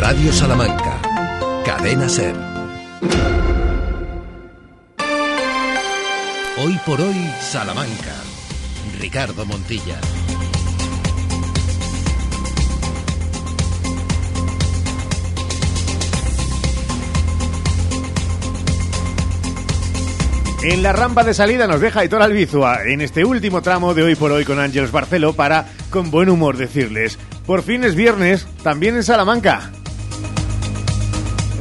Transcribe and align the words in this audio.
Radio 0.00 0.32
Salamanca. 0.32 1.00
Cadena 1.64 2.08
Ser. 2.08 2.34
Hoy 6.58 6.78
por 6.84 7.00
hoy, 7.00 7.30
Salamanca. 7.40 8.12
Ricardo 8.98 9.46
Montilla. 9.46 9.98
En 20.64 20.82
la 20.82 20.92
rampa 20.92 21.24
de 21.24 21.34
salida 21.34 21.66
nos 21.66 21.80
deja 21.80 22.04
Hitor 22.04 22.22
Albizua 22.22 22.84
en 22.84 23.00
este 23.00 23.24
último 23.24 23.62
tramo 23.62 23.94
de 23.94 24.02
hoy 24.02 24.14
por 24.16 24.32
hoy 24.32 24.44
con 24.44 24.58
Ángeles 24.58 24.92
Barcelo 24.92 25.34
para, 25.34 25.66
con 25.90 26.10
buen 26.10 26.30
humor, 26.30 26.56
decirles, 26.56 27.18
por 27.46 27.62
fin 27.62 27.84
es 27.84 27.94
viernes, 27.94 28.46
también 28.62 28.96
en 28.96 29.02
Salamanca. 29.02 29.70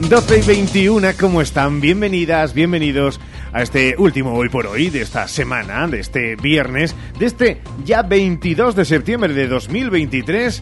12 0.09 0.39
y 0.39 0.41
21, 0.41 1.07
¿cómo 1.19 1.41
están? 1.41 1.79
Bienvenidas, 1.79 2.53
bienvenidos 2.53 3.19
a 3.53 3.61
este 3.61 3.95
último 3.97 4.33
hoy 4.33 4.49
por 4.49 4.67
hoy 4.67 4.89
de 4.89 5.01
esta 5.01 5.27
semana, 5.27 5.87
de 5.87 5.99
este 5.99 6.35
viernes, 6.35 6.95
de 7.17 7.25
este 7.25 7.61
ya 7.85 8.01
22 8.01 8.75
de 8.75 8.85
septiembre 8.85 9.33
de 9.33 9.47
2023, 9.47 10.61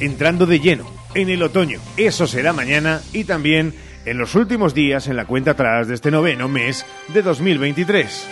entrando 0.00 0.46
de 0.46 0.60
lleno 0.60 0.86
en 1.14 1.28
el 1.28 1.42
otoño. 1.42 1.78
Eso 1.96 2.26
será 2.26 2.52
mañana 2.52 3.00
y 3.12 3.24
también 3.24 3.74
en 4.06 4.18
los 4.18 4.34
últimos 4.34 4.74
días 4.74 5.08
en 5.08 5.16
la 5.16 5.26
cuenta 5.26 5.52
atrás 5.52 5.86
de 5.86 5.94
este 5.94 6.10
noveno 6.10 6.48
mes 6.48 6.86
de 7.12 7.22
2023. 7.22 8.28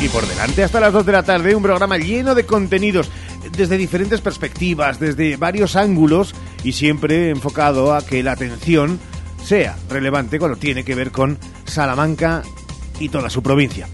Y 0.00 0.08
por 0.08 0.26
delante 0.26 0.62
hasta 0.62 0.80
las 0.80 0.92
2 0.92 1.04
de 1.04 1.12
la 1.12 1.24
tarde 1.24 1.56
un 1.56 1.62
programa 1.62 1.98
lleno 1.98 2.34
de 2.34 2.46
contenidos 2.46 3.10
desde 3.56 3.76
diferentes 3.76 4.20
perspectivas, 4.20 5.00
desde 5.00 5.36
varios 5.36 5.74
ángulos 5.74 6.34
y 6.62 6.72
siempre 6.72 7.30
enfocado 7.30 7.94
a 7.94 8.04
que 8.04 8.22
la 8.22 8.32
atención 8.32 9.00
sea 9.42 9.76
relevante 9.88 10.38
cuando 10.38 10.58
tiene 10.58 10.84
que 10.84 10.94
ver 10.94 11.10
con 11.10 11.38
Salamanca 11.64 12.42
y 13.00 13.08
toda 13.08 13.30
su 13.30 13.42
provincia 13.42 13.88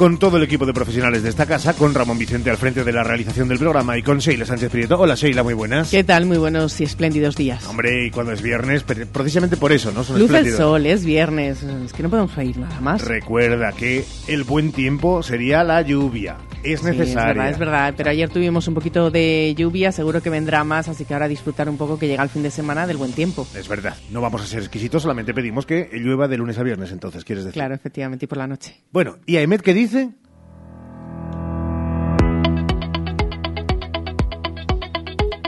con 0.00 0.16
todo 0.16 0.38
el 0.38 0.42
equipo 0.44 0.64
de 0.64 0.72
profesionales 0.72 1.22
de 1.22 1.28
esta 1.28 1.44
casa, 1.44 1.74
con 1.74 1.92
Ramón 1.92 2.16
Vicente 2.16 2.48
al 2.48 2.56
frente 2.56 2.84
de 2.84 2.90
la 2.90 3.04
realización 3.04 3.48
del 3.48 3.58
programa 3.58 3.98
y 3.98 4.02
con 4.02 4.18
Sheila 4.18 4.46
Sánchez 4.46 4.70
Prieto. 4.70 4.98
Hola 4.98 5.14
Sheila, 5.14 5.42
muy 5.42 5.52
buenas. 5.52 5.90
¿Qué 5.90 6.04
tal? 6.04 6.24
Muy 6.24 6.38
buenos 6.38 6.80
y 6.80 6.84
espléndidos 6.84 7.36
días. 7.36 7.66
Hombre, 7.68 8.06
y 8.06 8.10
cuando 8.10 8.32
es 8.32 8.40
viernes, 8.40 8.82
precisamente 8.82 9.58
por 9.58 9.72
eso, 9.72 9.92
¿no? 9.92 10.02
Son 10.02 10.18
Luz 10.18 10.30
el 10.30 10.52
sol, 10.52 10.86
es 10.86 11.04
viernes, 11.04 11.62
es 11.62 11.92
que 11.92 12.02
no 12.02 12.08
podemos 12.08 12.34
reír 12.34 12.56
nada 12.56 12.80
más. 12.80 13.04
Recuerda 13.04 13.72
que 13.72 14.06
el 14.26 14.44
buen 14.44 14.72
tiempo 14.72 15.22
sería 15.22 15.62
la 15.64 15.82
lluvia. 15.82 16.38
Es 16.62 16.82
necesario. 16.82 17.02
es 17.02 17.14
verdad, 17.14 17.50
es 17.50 17.58
verdad, 17.58 17.94
pero 17.94 18.10
ayer 18.10 18.28
tuvimos 18.30 18.68
un 18.68 18.74
poquito 18.74 19.10
de 19.10 19.54
lluvia, 19.54 19.92
seguro 19.92 20.22
que 20.22 20.30
vendrá 20.30 20.64
más, 20.64 20.88
así 20.88 21.04
que 21.04 21.12
ahora 21.12 21.28
disfrutar 21.28 21.68
un 21.68 21.76
poco 21.76 21.98
que 21.98 22.06
llega 22.06 22.22
el 22.22 22.28
fin 22.30 22.42
de 22.42 22.50
semana 22.50 22.86
del 22.86 22.96
buen 22.96 23.12
tiempo. 23.12 23.46
Es 23.54 23.68
verdad, 23.68 23.96
no 24.10 24.22
vamos 24.22 24.42
a 24.42 24.46
ser 24.46 24.60
exquisitos, 24.60 25.02
solamente 25.02 25.34
pedimos 25.34 25.66
que 25.66 25.90
llueva 25.92 26.26
de 26.28 26.38
lunes 26.38 26.58
a 26.58 26.62
viernes, 26.62 26.90
entonces, 26.92 27.24
¿quieres 27.24 27.44
decir? 27.44 27.54
Claro, 27.54 27.74
efectivamente, 27.74 28.24
y 28.24 28.28
por 28.28 28.38
la 28.38 28.46
noche. 28.46 28.76
Bueno, 28.92 29.16
¿y 29.26 29.36
Ahmed 29.38 29.60
qué 29.60 29.74
dice? 29.74 29.89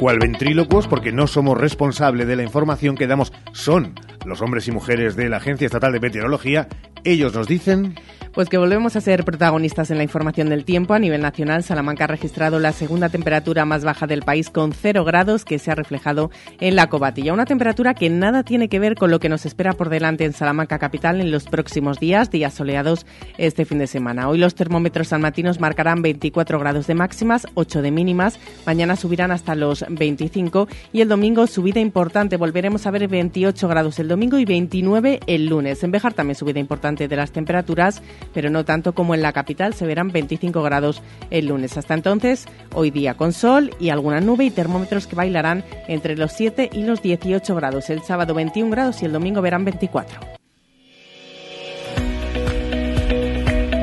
Cual 0.03 0.19
ventrílocos 0.19 0.89
porque 0.89 1.13
no 1.13 1.29
somos 1.29 1.57
responsables 1.57 2.27
de 2.27 2.35
la 2.35 2.43
información 2.43 2.97
que 2.97 3.07
damos. 3.07 3.33
Son 3.53 3.95
los 4.27 4.43
hombres 4.43 4.67
y 4.67 4.73
mujeres 4.73 5.15
de 5.15 5.29
la 5.29 5.37
Agencia 5.37 5.67
Estatal 5.67 5.93
de 5.93 6.01
Meteorología. 6.01 6.67
Ellos 7.05 7.35
nos 7.35 7.47
dicen... 7.47 7.95
Pues 8.33 8.49
que 8.49 8.57
volvemos 8.57 8.97
a 8.97 9.03
ser 9.03 9.27
protagonistas 9.27 9.91
en 9.91 9.99
la 9.99 10.05
información 10.05 10.49
del 10.49 10.65
tiempo. 10.65 10.95
A 10.95 10.99
nivel 10.99 11.21
nacional, 11.21 11.63
Salamanca 11.63 12.05
ha 12.05 12.07
registrado 12.07 12.61
la 12.61 12.73
segunda 12.73 13.11
temperatura 13.11 13.67
más 13.67 13.85
baja 13.85 14.07
del 14.07 14.23
país 14.23 14.49
con 14.49 14.73
cero 14.73 15.05
grados 15.05 15.45
que 15.45 15.59
se 15.59 15.71
ha 15.71 15.75
reflejado 15.75 16.31
en 16.59 16.75
la 16.75 16.89
cobatilla. 16.89 17.35
Una 17.35 17.45
temperatura 17.45 17.93
que 17.93 18.09
nada 18.09 18.43
tiene 18.43 18.71
que 18.71 18.79
ver 18.79 18.95
con 18.95 19.11
lo 19.11 19.21
que 19.21 19.29
nos 19.29 19.45
espera 19.45 19.75
por 19.75 19.91
delante 19.91 20.25
en 20.25 20.33
Salamanca 20.33 20.79
capital 20.79 21.21
en 21.21 21.31
los 21.31 21.45
próximos 21.45 22.01
días, 22.01 22.31
días 22.31 22.55
soleados 22.55 23.05
este 23.37 23.67
fin 23.67 23.79
de 23.79 23.87
semana. 23.87 24.31
Hoy 24.31 24.39
los 24.39 24.55
termómetros 24.55 25.09
salmatinos 25.09 25.61
marcarán 25.61 26.01
24 26.01 26.59
grados 26.59 26.87
de 26.87 26.95
máximas, 26.95 27.47
8 27.53 27.83
de 27.83 27.91
mínimas. 27.91 28.39
Mañana 28.65 28.97
subirán 28.97 29.31
hasta 29.31 29.55
los 29.55 29.85
25 29.87 30.69
y 30.95 31.03
el 31.03 31.09
domingo 31.09 31.47
subida 31.47 31.81
importante. 31.81 32.39
Volveremos 32.39 32.87
a 32.87 32.93
ver 32.93 33.09
28 33.09 33.69
grados 33.69 33.99
el 33.99 34.09
domingo 34.09 34.39
y 34.39 34.47
29 34.47 35.21
el 35.27 35.49
lunes. 35.49 35.85
En 35.85 35.91
Bejar 35.91 36.15
también 36.15 36.35
subida 36.35 36.61
importante 36.61 37.09
de 37.09 37.17
las 37.17 37.31
temperaturas 37.31 38.01
pero 38.33 38.51
no 38.51 38.65
tanto 38.65 38.95
como 38.95 39.15
en 39.15 39.23
la 39.23 39.33
capital, 39.33 39.75
se 39.75 39.87
verán 39.87 40.09
25 40.09 40.63
grados 40.63 41.03
el 41.31 41.47
lunes. 41.47 41.77
Hasta 41.77 41.95
entonces, 41.95 42.47
hoy 42.75 42.91
día 42.91 43.15
con 43.15 43.33
sol 43.33 43.75
y 43.79 43.91
alguna 43.91 44.21
nube 44.21 44.45
y 44.45 44.51
termómetros 44.51 45.07
que 45.07 45.17
bailarán 45.17 45.65
entre 45.89 46.17
los 46.17 46.33
7 46.33 46.71
y 46.73 46.85
los 46.85 47.03
18 47.03 47.55
grados. 47.55 47.91
El 47.91 48.03
sábado 48.03 48.35
21 48.35 48.71
grados 48.71 49.03
y 49.03 49.07
el 49.07 49.13
domingo 49.13 49.43
verán 49.43 49.65
24. 49.65 50.21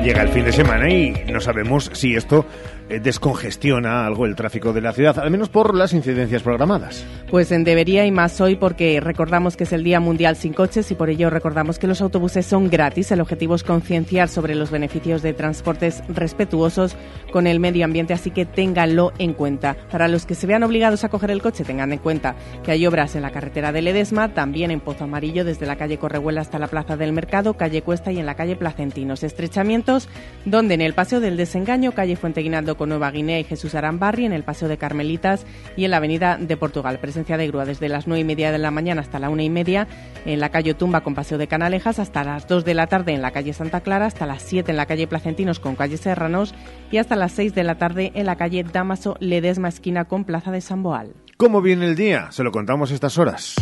Llega 0.02 0.22
el 0.22 0.28
fin 0.30 0.46
de 0.46 0.52
semana 0.52 0.88
y 0.88 1.10
no 1.30 1.40
sabemos 1.40 1.90
si 1.92 2.16
esto 2.16 2.46
eh, 2.90 3.00
descongestiona 3.00 4.04
algo 4.04 4.26
el 4.26 4.34
tráfico 4.34 4.72
de 4.72 4.80
la 4.80 4.92
ciudad, 4.92 5.18
al 5.18 5.30
menos 5.30 5.48
por 5.48 5.74
las 5.74 5.92
incidencias 5.92 6.42
programadas. 6.42 7.06
Pues 7.30 7.52
en 7.52 7.64
debería 7.64 8.04
y 8.04 8.10
más 8.10 8.40
hoy 8.40 8.56
porque 8.56 9.00
recordamos 9.00 9.56
que 9.56 9.64
es 9.64 9.72
el 9.72 9.84
Día 9.84 10.00
Mundial 10.00 10.36
sin 10.36 10.52
coches 10.52 10.90
y 10.90 10.94
por 10.94 11.10
ello 11.10 11.30
recordamos 11.30 11.78
que 11.78 11.86
los 11.86 12.00
autobuses 12.00 12.44
son 12.44 12.68
gratis. 12.68 13.12
El 13.12 13.20
objetivo 13.20 13.54
es 13.54 13.62
concienciar 13.62 14.28
sobre 14.28 14.54
los 14.54 14.70
beneficios 14.70 15.22
de 15.22 15.32
transportes 15.32 16.02
respetuosos 16.08 16.96
con 17.32 17.46
el 17.46 17.60
medio 17.60 17.84
ambiente, 17.84 18.12
así 18.12 18.30
que 18.30 18.44
ténganlo 18.44 19.12
en 19.18 19.34
cuenta. 19.34 19.76
Para 19.90 20.08
los 20.08 20.26
que 20.26 20.34
se 20.34 20.46
vean 20.46 20.62
obligados 20.62 21.04
a 21.04 21.08
coger 21.08 21.30
el 21.30 21.42
coche, 21.42 21.64
tengan 21.64 21.92
en 21.92 21.98
cuenta 21.98 22.34
que 22.64 22.72
hay 22.72 22.86
obras 22.86 23.14
en 23.14 23.22
la 23.22 23.30
carretera 23.30 23.72
de 23.72 23.82
Ledesma, 23.82 24.34
también 24.34 24.70
en 24.70 24.80
Pozo 24.80 25.04
Amarillo, 25.04 25.44
desde 25.44 25.66
la 25.66 25.76
calle 25.76 25.98
Correhuela 25.98 26.40
hasta 26.40 26.58
la 26.58 26.66
Plaza 26.66 26.96
del 26.96 27.12
Mercado, 27.12 27.54
calle 27.54 27.82
Cuesta 27.82 28.10
y 28.10 28.18
en 28.18 28.26
la 28.26 28.34
calle 28.34 28.56
Placentinos. 28.56 29.22
Estrechamientos 29.22 30.08
donde 30.44 30.74
en 30.74 30.80
el 30.80 30.94
Paseo 30.94 31.20
del 31.20 31.36
Desengaño, 31.36 31.92
calle 31.92 32.16
Fuente 32.16 32.40
Guinaldo 32.40 32.76
con 32.80 32.88
Nueva 32.88 33.10
Guinea 33.10 33.38
y 33.38 33.44
Jesús 33.44 33.74
Arambarri, 33.74 34.24
en 34.24 34.32
el 34.32 34.42
Paseo 34.42 34.66
de 34.66 34.78
Carmelitas 34.78 35.44
y 35.76 35.84
en 35.84 35.90
la 35.90 35.98
Avenida 35.98 36.38
de 36.38 36.56
Portugal. 36.56 36.98
Presencia 36.98 37.36
de 37.36 37.46
grúa 37.46 37.66
desde 37.66 37.90
las 37.90 38.06
nueve 38.06 38.22
y 38.22 38.24
media 38.24 38.52
de 38.52 38.56
la 38.56 38.70
mañana 38.70 39.02
hasta 39.02 39.18
la 39.18 39.28
una 39.28 39.42
y 39.42 39.50
media 39.50 39.86
en 40.24 40.40
la 40.40 40.48
calle 40.48 40.72
Tumba 40.72 41.02
con 41.02 41.14
Paseo 41.14 41.36
de 41.36 41.46
Canalejas, 41.46 41.98
hasta 41.98 42.24
las 42.24 42.48
2 42.48 42.64
de 42.64 42.72
la 42.72 42.86
tarde 42.86 43.12
en 43.12 43.20
la 43.20 43.32
calle 43.32 43.52
Santa 43.52 43.82
Clara, 43.82 44.06
hasta 44.06 44.24
las 44.24 44.42
7 44.44 44.70
en 44.70 44.78
la 44.78 44.86
calle 44.86 45.06
Placentinos 45.06 45.60
con 45.60 45.76
calle 45.76 45.98
Serranos 45.98 46.54
y 46.90 46.96
hasta 46.96 47.16
las 47.16 47.32
6 47.32 47.54
de 47.54 47.64
la 47.64 47.74
tarde 47.74 48.12
en 48.14 48.24
la 48.24 48.36
calle 48.36 48.64
Damaso 48.64 49.14
Ledesma 49.20 49.68
esquina 49.68 50.06
con 50.06 50.24
Plaza 50.24 50.50
de 50.50 50.62
San 50.62 50.82
Boal. 50.82 51.12
¿Cómo 51.36 51.60
viene 51.60 51.84
el 51.84 51.96
día? 51.96 52.32
Se 52.32 52.42
lo 52.42 52.50
contamos 52.50 52.92
estas 52.92 53.18
horas. 53.18 53.56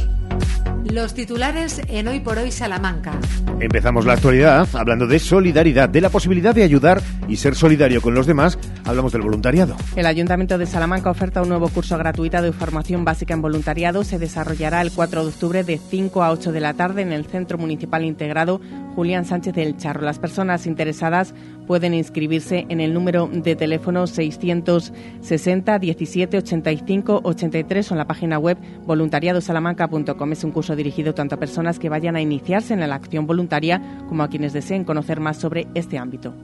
Los 0.84 1.12
titulares 1.12 1.82
en 1.88 2.08
Hoy 2.08 2.20
por 2.20 2.38
Hoy 2.38 2.50
Salamanca. 2.50 3.18
Empezamos 3.60 4.06
la 4.06 4.14
actualidad 4.14 4.66
hablando 4.74 5.06
de 5.06 5.18
solidaridad, 5.18 5.88
de 5.88 6.00
la 6.00 6.08
posibilidad 6.08 6.54
de 6.54 6.62
ayudar 6.62 7.02
y 7.26 7.36
ser 7.36 7.56
solidario 7.56 8.00
con 8.00 8.14
los 8.14 8.26
demás. 8.26 8.58
Hablamos 8.84 9.12
del 9.12 9.22
voluntariado. 9.22 9.76
El 9.96 10.06
Ayuntamiento 10.06 10.56
de 10.56 10.66
Salamanca 10.66 11.10
oferta 11.10 11.42
un 11.42 11.48
nuevo 11.48 11.68
curso 11.68 11.98
gratuito 11.98 12.40
de 12.40 12.52
formación 12.52 13.04
básica 13.04 13.34
en 13.34 13.42
voluntariado. 13.42 14.04
Se 14.04 14.18
desarrollará 14.18 14.80
el 14.80 14.92
4 14.92 15.22
de 15.22 15.28
octubre 15.28 15.64
de 15.64 15.78
5 15.78 16.22
a 16.22 16.30
8 16.30 16.52
de 16.52 16.60
la 16.60 16.74
tarde 16.74 17.02
en 17.02 17.12
el 17.12 17.26
Centro 17.26 17.58
Municipal 17.58 18.04
Integrado 18.04 18.60
Julián 18.94 19.24
Sánchez 19.24 19.54
del 19.54 19.76
Charro. 19.76 20.02
Las 20.02 20.18
personas 20.18 20.66
interesadas 20.66 21.34
pueden 21.68 21.92
inscribirse 21.92 22.64
en 22.70 22.80
el 22.80 22.94
número 22.94 23.28
de 23.30 23.54
teléfono 23.54 24.06
660 24.06 25.78
17 25.78 26.38
85 26.38 27.20
83 27.22 27.90
o 27.90 27.94
en 27.94 27.98
la 27.98 28.06
página 28.06 28.38
web 28.38 28.56
voluntariadosalamanca.com. 28.86 30.32
Es 30.32 30.44
un 30.44 30.50
curso 30.50 30.74
dirigido 30.74 31.14
tanto 31.14 31.34
a 31.34 31.38
personas 31.38 31.78
que 31.78 31.90
vayan 31.90 32.16
a 32.16 32.22
iniciarse 32.22 32.72
en 32.72 32.80
la 32.80 32.94
acción 32.94 33.26
voluntaria 33.26 34.02
como 34.08 34.22
a 34.22 34.28
quienes 34.28 34.54
deseen 34.54 34.84
conocer 34.84 35.20
más 35.20 35.36
sobre 35.36 35.68
este 35.74 35.98
ámbito. 35.98 36.34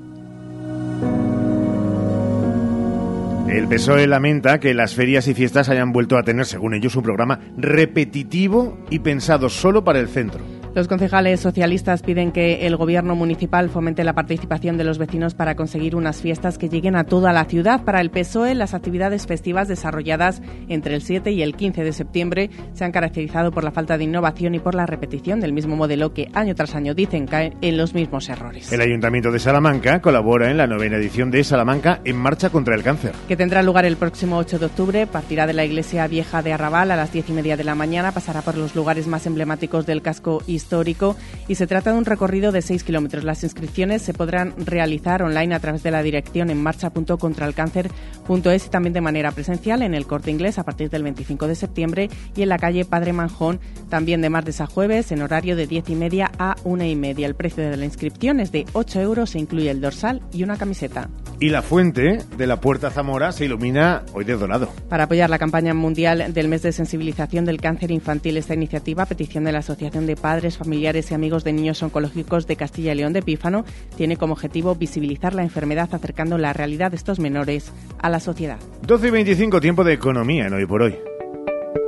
El 3.48 3.68
PSOE 3.68 4.06
lamenta 4.06 4.60
que 4.60 4.74
las 4.74 4.94
ferias 4.94 5.26
y 5.28 5.34
fiestas 5.34 5.70
hayan 5.70 5.92
vuelto 5.92 6.18
a 6.18 6.22
tener, 6.22 6.44
según 6.44 6.74
ellos, 6.74 6.96
un 6.96 7.02
programa 7.02 7.40
repetitivo 7.56 8.76
y 8.90 8.99
pensado 8.99 9.49
solo 9.49 9.84
para 9.84 10.00
el 10.00 10.08
centro. 10.08 10.53
Los 10.75 10.88
concejales 10.88 11.38
socialistas 11.38 12.03
piden 12.03 12.32
que 12.32 12.67
el 12.67 12.75
gobierno 12.75 13.15
municipal 13.15 13.71
fomente 13.71 14.03
la 14.03 14.12
participación 14.12 14.76
de 14.76 14.82
los 14.82 14.99
vecinos 14.99 15.32
para 15.32 15.55
conseguir 15.55 15.94
unas 15.94 16.21
fiestas 16.21 16.59
que 16.59 16.69
lleguen 16.69 16.97
a 16.97 17.05
toda 17.05 17.32
la 17.32 17.44
ciudad. 17.44 17.85
Para 17.85 18.00
el 18.00 18.11
PSOE, 18.11 18.56
las 18.56 18.75
actividades 18.75 19.29
festivas 19.29 19.69
desarrolladas 19.69 20.43
entre 20.69 20.97
el 20.97 21.03
7 21.03 21.31
y 21.31 21.43
el 21.43 21.55
15 21.55 21.85
de 21.85 21.93
septiembre 21.93 22.50
se 22.73 22.85
han 22.85 22.91
caracterizado 22.91 23.53
por 23.53 23.62
la 23.62 23.71
falta 23.71 23.97
de 23.97 24.03
innovación 24.03 24.56
y 24.56 24.59
por 24.59 24.75
la 24.75 24.85
repetición 24.85 25.38
del 25.38 25.53
mismo 25.53 25.76
modelo 25.76 26.12
que 26.12 26.29
año 26.35 26.56
tras 26.56 26.75
año 26.75 26.93
dicen 26.93 27.29
caen 27.29 27.55
en 27.61 27.76
los 27.76 27.94
mismos 27.94 28.29
errores. 28.29 28.73
El 28.73 28.81
Ayuntamiento 28.81 29.31
de 29.31 29.38
Salamanca 29.38 30.00
colabora 30.00 30.50
en 30.50 30.56
la 30.56 30.67
novena 30.67 30.97
edición 30.97 31.31
de 31.31 31.44
Salamanca 31.44 32.00
en 32.05 32.17
marcha 32.17 32.50
contra 32.50 32.75
el 32.75 32.82
cáncer. 32.82 33.12
Que 33.29 33.37
tendrá 33.37 33.62
lugar 33.62 33.85
el 33.85 33.97
próximo 33.97 34.38
8 34.38 34.59
de 34.59 34.67
octubre, 34.67 35.06
partirá 35.06 35.47
de 35.47 35.53
la 35.53 35.65
iglesia 35.65 36.09
vieja 36.09 36.43
de 36.43 36.53
Arrabal 36.53 36.91
a 36.91 36.97
las 36.97 37.12
10 37.12 37.31
y 37.31 37.32
media 37.32 37.56
de 37.56 37.62
la 37.62 37.76
mañana, 37.76 38.11
pasará 38.11 38.43
por 38.43 38.56
los 38.56 38.75
lugares 38.75 39.06
más 39.06 39.25
emblemáticos 39.26 39.87
del 39.87 40.03
casco 40.03 40.43
histórico 40.49 40.63
histórico 40.64 41.16
y 41.46 41.56
se 41.56 41.66
trata 41.66 41.93
de 41.93 41.99
un 41.99 42.06
recorrido 42.06 42.50
de 42.50 42.62
6 42.62 42.84
kilómetros. 42.84 43.22
Las 43.22 43.44
inscripciones 43.44 44.02
se 44.02 44.14
podrán 44.14 44.55
realizar 44.56 45.22
online 45.22 45.55
a 45.55 45.61
través 45.61 45.82
de 45.82 45.90
la 45.90 46.02
dirección 46.02 46.50
en 46.50 46.62
marcha.contralcáncer.es 46.62 48.66
y 48.66 48.70
también 48.70 48.94
de 48.94 49.00
manera 49.00 49.31
presencial 49.32 49.82
en 49.82 49.94
el 49.94 50.06
Corte 50.06 50.31
Inglés 50.31 50.58
a 50.58 50.64
partir 50.64 50.88
del 50.88 51.02
25 51.02 51.46
de 51.46 51.55
septiembre 51.55 52.08
y 52.34 52.43
en 52.43 52.49
la 52.49 52.58
calle 52.58 52.84
Padre 52.84 53.12
Manjón 53.12 53.61
también 53.90 54.22
de 54.22 54.31
martes 54.31 54.61
a 54.61 54.66
jueves 54.66 55.12
en 55.12 55.22
horario 55.22 55.56
de 55.56 55.66
10 55.66 55.90
y 55.90 55.94
media 55.94 56.31
a 56.38 56.56
1 56.64 56.84
y 56.84 56.96
media. 56.96 57.26
El 57.26 57.34
precio 57.34 57.69
de 57.69 57.76
la 57.76 57.84
inscripción 57.84 58.40
es 58.40 58.50
de 58.50 58.64
8 58.72 59.00
euros, 59.00 59.31
se 59.31 59.38
incluye 59.38 59.70
el 59.70 59.81
dorsal 59.81 60.22
y 60.32 60.43
una 60.43 60.56
camiseta. 60.56 61.11
Y 61.40 61.50
la 61.50 61.62
fuente 61.62 62.19
de 62.38 62.46
la 62.46 62.61
Puerta 62.61 62.90
Zamora 62.90 63.32
se 63.32 63.44
ilumina 63.44 64.02
hoy 64.14 64.25
de 64.25 64.37
dorado. 64.37 64.70
Para 64.88 65.05
apoyar 65.05 65.28
la 65.28 65.38
campaña 65.38 65.75
mundial 65.75 66.32
del 66.32 66.49
mes 66.49 66.62
de 66.62 66.72
sensibilización 66.72 67.44
del 67.44 67.61
cáncer 67.61 67.90
infantil, 67.90 68.37
esta 68.37 68.55
iniciativa, 68.55 69.02
a 69.02 69.06
petición 69.06 69.44
de 69.44 69.52
la 69.52 69.58
Asociación 69.58 70.06
de 70.06 70.16
Padres, 70.16 70.53
Familiares 70.56 71.10
y 71.10 71.14
Amigos 71.14 71.44
de 71.44 71.52
Niños 71.52 71.82
Oncológicos 71.82 72.46
de 72.46 72.56
Castilla 72.56 72.92
y 72.92 72.96
León 72.96 73.12
de 73.12 73.22
Pífano, 73.22 73.64
tiene 73.96 74.16
como 74.16 74.34
objetivo 74.34 74.74
visibilizar 74.74 75.34
la 75.34 75.42
enfermedad 75.42 75.88
acercando 75.92 76.38
la 76.38 76.52
realidad 76.52 76.90
de 76.90 76.96
estos 76.96 77.18
menores 77.18 77.72
a 77.98 78.08
la 78.08 78.20
sociedad. 78.20 78.58
12 78.86 79.08
y 79.08 79.10
25, 79.10 79.60
tiempo 79.60 79.84
de 79.84 79.94
economía 79.94 80.46
en 80.46 80.54
Hoy 80.54 80.66
por 80.66 80.82
Hoy. 80.82 80.96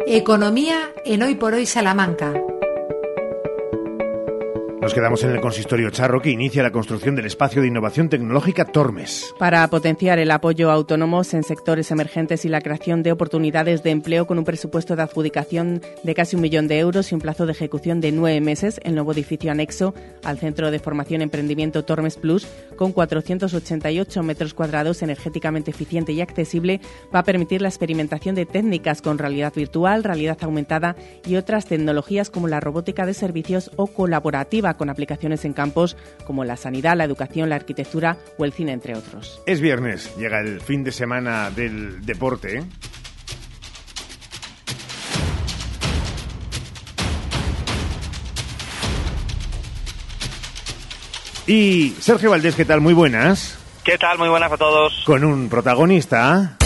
Economía 0.06 0.78
en 1.04 1.22
Hoy 1.22 1.34
por 1.34 1.54
Hoy 1.54 1.66
Salamanca. 1.66 2.32
Nos 4.86 4.94
quedamos 4.94 5.24
en 5.24 5.30
el 5.30 5.40
consistorio 5.40 5.90
Charro 5.90 6.22
que 6.22 6.30
inicia 6.30 6.62
la 6.62 6.70
construcción 6.70 7.16
del 7.16 7.26
espacio 7.26 7.60
de 7.60 7.66
innovación 7.66 8.08
tecnológica 8.08 8.64
Tormes. 8.66 9.34
Para 9.36 9.66
potenciar 9.66 10.20
el 10.20 10.30
apoyo 10.30 10.70
a 10.70 10.74
autónomos 10.74 11.34
en 11.34 11.42
sectores 11.42 11.90
emergentes 11.90 12.44
y 12.44 12.48
la 12.48 12.60
creación 12.60 13.02
de 13.02 13.10
oportunidades 13.10 13.82
de 13.82 13.90
empleo 13.90 14.28
con 14.28 14.38
un 14.38 14.44
presupuesto 14.44 14.94
de 14.94 15.02
adjudicación 15.02 15.82
de 16.04 16.14
casi 16.14 16.36
un 16.36 16.42
millón 16.42 16.68
de 16.68 16.78
euros 16.78 17.10
y 17.10 17.16
un 17.16 17.20
plazo 17.20 17.46
de 17.46 17.50
ejecución 17.50 18.00
de 18.00 18.12
nueve 18.12 18.40
meses, 18.40 18.78
el 18.84 18.94
nuevo 18.94 19.10
edificio 19.10 19.50
anexo 19.50 19.92
al 20.22 20.38
Centro 20.38 20.70
de 20.70 20.78
Formación 20.78 21.20
Emprendimiento 21.20 21.84
Tormes 21.84 22.14
Plus, 22.14 22.46
con 22.76 22.92
488 22.92 24.22
metros 24.22 24.54
cuadrados, 24.54 25.02
energéticamente 25.02 25.72
eficiente 25.72 26.12
y 26.12 26.20
accesible, 26.20 26.80
va 27.12 27.18
a 27.18 27.24
permitir 27.24 27.60
la 27.60 27.68
experimentación 27.68 28.36
de 28.36 28.46
técnicas 28.46 29.02
con 29.02 29.18
realidad 29.18 29.52
virtual, 29.52 30.04
realidad 30.04 30.38
aumentada 30.42 30.94
y 31.26 31.34
otras 31.34 31.66
tecnologías 31.66 32.30
como 32.30 32.46
la 32.46 32.60
robótica 32.60 33.04
de 33.04 33.14
servicios 33.14 33.72
o 33.74 33.88
colaborativa 33.88 34.75
con 34.76 34.90
aplicaciones 34.90 35.44
en 35.44 35.52
campos 35.52 35.96
como 36.24 36.44
la 36.44 36.56
sanidad, 36.56 36.96
la 36.96 37.04
educación, 37.04 37.48
la 37.48 37.56
arquitectura 37.56 38.16
o 38.38 38.44
el 38.44 38.52
cine, 38.52 38.72
entre 38.72 38.96
otros. 38.96 39.40
Es 39.46 39.60
viernes, 39.60 40.14
llega 40.16 40.40
el 40.40 40.60
fin 40.60 40.84
de 40.84 40.92
semana 40.92 41.50
del 41.50 42.04
deporte. 42.04 42.58
¿eh? 42.58 42.64
Y 51.46 51.94
Sergio 52.00 52.30
Valdés, 52.30 52.56
¿qué 52.56 52.64
tal? 52.64 52.80
Muy 52.80 52.92
buenas. 52.92 53.56
¿Qué 53.84 53.96
tal? 53.98 54.18
Muy 54.18 54.28
buenas 54.28 54.50
a 54.50 54.56
todos. 54.56 55.04
Con 55.06 55.22
un 55.24 55.48
protagonista. 55.48 56.56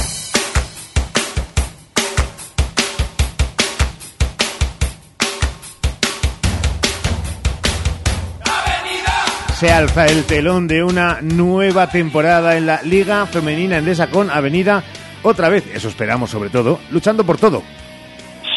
Se 9.60 9.70
alza 9.70 10.06
el 10.06 10.24
telón 10.24 10.66
de 10.66 10.82
una 10.82 11.18
nueva 11.20 11.90
temporada 11.90 12.56
en 12.56 12.64
la 12.64 12.80
Liga 12.80 13.26
Femenina 13.26 13.76
Endesa 13.76 14.08
con 14.08 14.30
Avenida 14.30 14.82
otra 15.22 15.50
vez, 15.50 15.66
eso 15.74 15.88
esperamos 15.88 16.30
sobre 16.30 16.48
todo, 16.48 16.80
luchando 16.90 17.26
por 17.26 17.36
todo. 17.36 17.62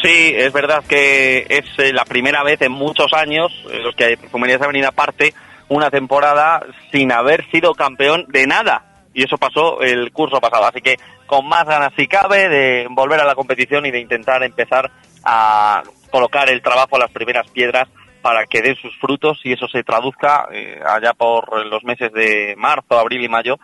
Sí, 0.02 0.32
es 0.34 0.50
verdad 0.50 0.82
que 0.88 1.44
es 1.46 1.66
eh, 1.76 1.92
la 1.92 2.06
primera 2.06 2.42
vez 2.42 2.62
en 2.62 2.72
muchos 2.72 3.12
años 3.12 3.52
en 3.70 3.82
los 3.82 3.94
que 3.94 4.16
Femenina 4.16 4.64
Avenida 4.64 4.92
parte 4.92 5.34
una 5.68 5.90
temporada 5.90 6.64
sin 6.90 7.12
haber 7.12 7.44
sido 7.50 7.74
campeón 7.74 8.24
de 8.28 8.46
nada. 8.46 9.04
Y 9.12 9.24
eso 9.24 9.36
pasó 9.36 9.82
el 9.82 10.10
curso 10.10 10.40
pasado. 10.40 10.64
Así 10.64 10.80
que 10.80 10.96
con 11.26 11.46
más 11.46 11.66
ganas 11.66 11.92
si 11.98 12.06
cabe 12.06 12.48
de 12.48 12.86
volver 12.88 13.20
a 13.20 13.26
la 13.26 13.34
competición 13.34 13.84
y 13.84 13.90
de 13.90 14.00
intentar 14.00 14.42
empezar 14.42 14.90
a 15.22 15.82
colocar 16.10 16.48
el 16.48 16.62
trabajo 16.62 16.96
a 16.96 17.00
las 17.00 17.10
primeras 17.10 17.46
piedras 17.50 17.88
para 18.24 18.46
que 18.46 18.62
den 18.62 18.74
sus 18.76 18.96
frutos 18.96 19.38
y 19.44 19.52
eso 19.52 19.68
se 19.68 19.84
traduzca 19.84 20.48
eh, 20.50 20.80
allá 20.82 21.12
por 21.12 21.66
los 21.66 21.84
meses 21.84 22.10
de 22.10 22.54
marzo, 22.56 22.98
abril 22.98 23.22
y 23.22 23.28
mayo 23.28 23.58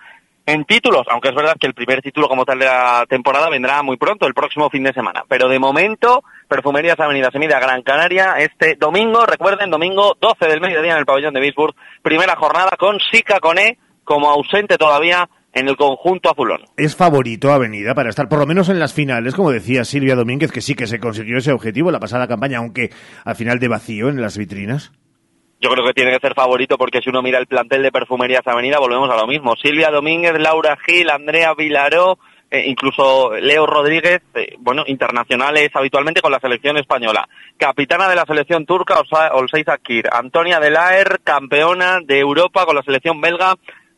en 0.45 0.67
títulos, 0.67 1.07
aunque 1.09 1.31
es 1.31 1.35
verdad 1.35 1.57
que 1.59 1.67
el 1.67 1.73
primer 1.73 2.03
título 2.03 2.29
como 2.29 2.45
tal 2.45 2.59
de 2.59 2.67
la 2.67 3.07
temporada 3.09 3.49
vendrá 3.49 3.83
muy 3.83 3.97
pronto, 3.97 4.27
el 4.27 4.35
próximo 4.35 4.69
fin 4.69 4.83
de 4.83 4.93
semana. 4.93 5.25
Pero 5.29 5.49
de 5.49 5.59
momento, 5.59 6.25
Perfumerías 6.47 7.01
Avenida 7.01 7.31
Semida 7.31 7.59
Gran 7.59 7.81
Canaria, 7.81 8.35
este 8.37 8.75
domingo, 8.75 9.25
recuerden, 9.25 9.71
domingo 9.71 10.15
12 10.21 10.47
del 10.47 10.61
mediodía 10.61 10.93
en 10.93 10.99
el 10.99 11.07
pabellón 11.07 11.33
de 11.33 11.41
Bisburg, 11.41 11.75
primera 12.03 12.37
jornada 12.37 12.77
con 12.79 12.99
Sica 13.01 13.41
Coné 13.41 13.79
como 14.05 14.29
ausente 14.29 14.77
todavía 14.77 15.27
en 15.53 15.69
el 15.69 15.77
conjunto 15.77 16.31
azulón. 16.31 16.63
Es 16.77 16.97
favorito 16.97 17.53
Avenida 17.53 17.95
para 17.95 18.11
estar 18.11 18.29
por 18.29 18.39
lo 18.39 18.47
menos 18.47 18.69
en 18.69 18.79
las 18.79 18.95
finales, 18.95 19.35
como 19.35 19.51
decía 19.51 19.85
Silvia 19.85 20.15
Domínguez, 20.15 20.53
que 20.53 20.61
sí 20.61 20.75
que 20.75 20.87
se 20.87 21.01
consiguió 21.01 21.39
ese 21.39 21.53
objetivo 21.53 21.91
la 21.91 22.01
pasada 22.01 22.29
campaña, 22.29 22.59
aunque 22.59 22.91
al 23.25 23.37
final 23.37 23.59
de 23.59 23.69
vacío 23.69 24.09
en 24.09 24.21
las 24.21 24.39
vitrinas. 24.39 24.93
Yo 25.61 25.69
creo 25.69 25.85
que 25.85 25.93
tiene 25.93 26.13
que 26.13 26.27
ser 26.27 26.35
favorito 26.35 26.79
porque 26.79 27.01
si 27.03 27.11
uno 27.11 27.21
mira 27.21 27.39
el 27.39 27.47
plantel 27.47 27.83
de 27.83 27.93
Perfumerías 27.93 28.47
Avenida 28.47 28.79
volvemos 28.79 29.11
a 29.11 29.17
lo 29.17 29.27
mismo. 29.27 29.57
Silvia 29.57 29.91
Domínguez, 29.91 30.33
Laura 30.39 30.79
Gil, 30.87 31.11
Andrea 31.11 31.53
Vilaró, 31.53 32.19
eh, 32.51 32.65
incluso 32.67 33.33
Leo 33.37 33.67
Rodríguez, 33.67 34.23
eh, 34.35 34.55
bueno, 34.59 34.85
internacionales 34.87 35.69
habitualmente 35.75 36.23
con 36.23 36.33
la 36.33 36.41
selección 36.41 36.79
española. 36.79 37.29
Capitana 37.59 38.09
de 38.09 38.17
la 38.17 38.25
selección 38.25 38.65
turca, 38.65 39.03
Olsay 39.33 39.63
Zakir. 39.63 40.09
Antonia 40.11 40.61
Delaer, 40.61 41.21
campeona 41.23 41.99
de 42.03 42.19
Europa 42.19 42.65
con 42.65 42.75
la 42.75 42.83
selección 42.83 43.21
belga 43.21 43.55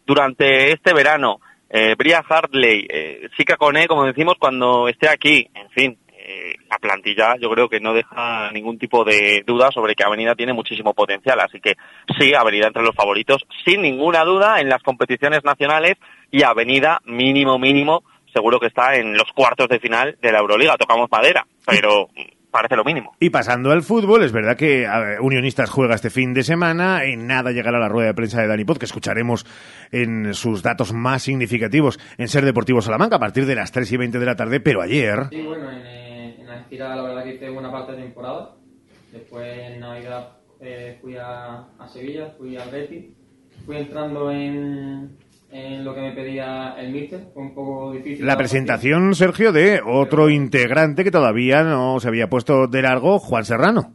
durante 0.07 0.73
este 0.73 0.93
verano. 0.93 1.41
Eh, 1.69 1.95
Bria 1.97 2.23
Hartley, 2.29 2.87
eh, 2.89 3.29
Sika 3.37 3.57
Cone, 3.57 3.87
como 3.87 4.05
decimos, 4.05 4.35
cuando 4.39 4.89
esté 4.89 5.09
aquí. 5.09 5.49
En 5.55 5.71
fin, 5.71 5.99
eh, 6.09 6.55
la 6.71 6.79
plantilla 6.79 7.37
yo 7.41 7.51
creo 7.51 7.69
que 7.69 7.81
no 7.81 7.95
deja 7.95 8.51
ningún 8.53 8.79
tipo 8.79 9.05
de 9.05 9.43
duda 9.47 9.71
sobre 9.73 9.95
que 9.95 10.05
Avenida 10.05 10.35
tiene 10.35 10.53
muchísimo 10.53 10.93
potencial. 10.93 11.41
Así 11.41 11.61
que 11.61 11.77
sí, 12.19 12.35
Avenida 12.35 12.67
entre 12.67 12.83
los 12.83 12.95
favoritos, 12.95 13.43
sin 13.65 13.83
ninguna 13.83 14.25
duda, 14.25 14.61
en 14.61 14.69
las 14.69 14.83
competiciones 14.83 15.45
nacionales 15.45 15.95
y 16.31 16.43
Avenida 16.43 17.01
mínimo, 17.07 17.59
mínimo, 17.59 18.05
seguro 18.33 18.61
que 18.61 18.67
está 18.67 18.95
en 18.97 19.15
los 19.15 19.33
cuartos 19.35 19.69
de 19.69 19.81
final 19.81 20.19
de 20.21 20.33
la 20.33 20.41
Euroliga. 20.41 20.77
Tocamos 20.77 21.11
madera, 21.11 21.47
pero 21.67 22.09
parece 22.53 22.77
lo 22.77 22.85
mínimo. 22.85 23.17
Y 23.19 23.31
pasando 23.31 23.73
al 23.73 23.83
fútbol, 23.83 24.23
es 24.23 24.31
verdad 24.31 24.57
que 24.57 24.87
Unionistas 25.21 25.71
juega 25.71 25.97
este 25.97 26.11
fin 26.11 26.35
de 26.35 26.45
semana, 26.45 27.05
en 27.05 27.27
nada 27.27 27.51
llegará 27.51 27.81
la 27.81 27.89
rueda 27.89 28.09
de 28.09 28.15
prensa 28.15 28.41
de 28.41 28.47
Dani 28.47 28.65
Pot, 28.65 28.79
que 28.79 28.85
escucharemos 28.85 29.45
en 29.91 30.35
sus 30.35 30.63
datos 30.63 30.93
más 30.93 31.23
significativos 31.23 31.99
en 32.19 32.29
Ser 32.29 32.45
Deportivo 32.45 32.81
Salamanca 32.81 33.17
a 33.17 33.19
partir 33.19 33.47
de 33.47 33.57
las 33.57 33.73
3 33.73 33.91
y 33.91 33.97
20 33.97 34.19
de 34.19 34.27
la 34.27 34.37
tarde, 34.37 34.61
pero 34.61 34.83
ayer... 34.83 35.29
Sí, 35.31 35.43
bueno, 35.43 35.71
en, 35.73 35.87
eh, 35.87 36.37
en 36.39 36.47
la 36.47 36.61
estira 36.61 36.95
la 36.95 37.03
verdad 37.03 37.25
que 37.25 37.35
hice 37.35 37.51
buena 37.51 37.73
parte 37.73 37.93
de 37.93 38.03
temporada, 38.03 38.55
después 39.11 39.59
en 39.59 39.81
Navidad 39.81 40.29
eh, 40.61 40.99
fui 41.01 41.17
a, 41.17 41.65
a 41.79 41.89
Sevilla, 41.89 42.35
fui 42.37 42.57
al 42.57 42.71
Betis, 42.71 43.07
fui 43.65 43.77
entrando 43.79 44.31
en, 44.31 45.17
en 45.53 45.85
lo 45.85 45.95
que 45.95 46.01
me 46.01 46.13
pedía 46.13 46.75
el 46.79 46.93
míster, 46.93 47.29
fue 47.35 47.43
un 47.43 47.55
poco 47.55 47.93
difícil. 47.93 48.27
La 48.27 48.39
presentación, 48.39 49.15
Sergio, 49.15 49.53
de 49.53 49.83
otro 49.85 50.31
integrante 50.31 51.05
que 51.05 51.11
todavía 51.11 51.63
no 51.63 52.01
se 52.01 52.09
había 52.09 52.29
puesto 52.29 52.67
de 52.67 52.83
largo, 52.83 53.19
Juan 53.19 53.45
Serrano. 53.45 53.93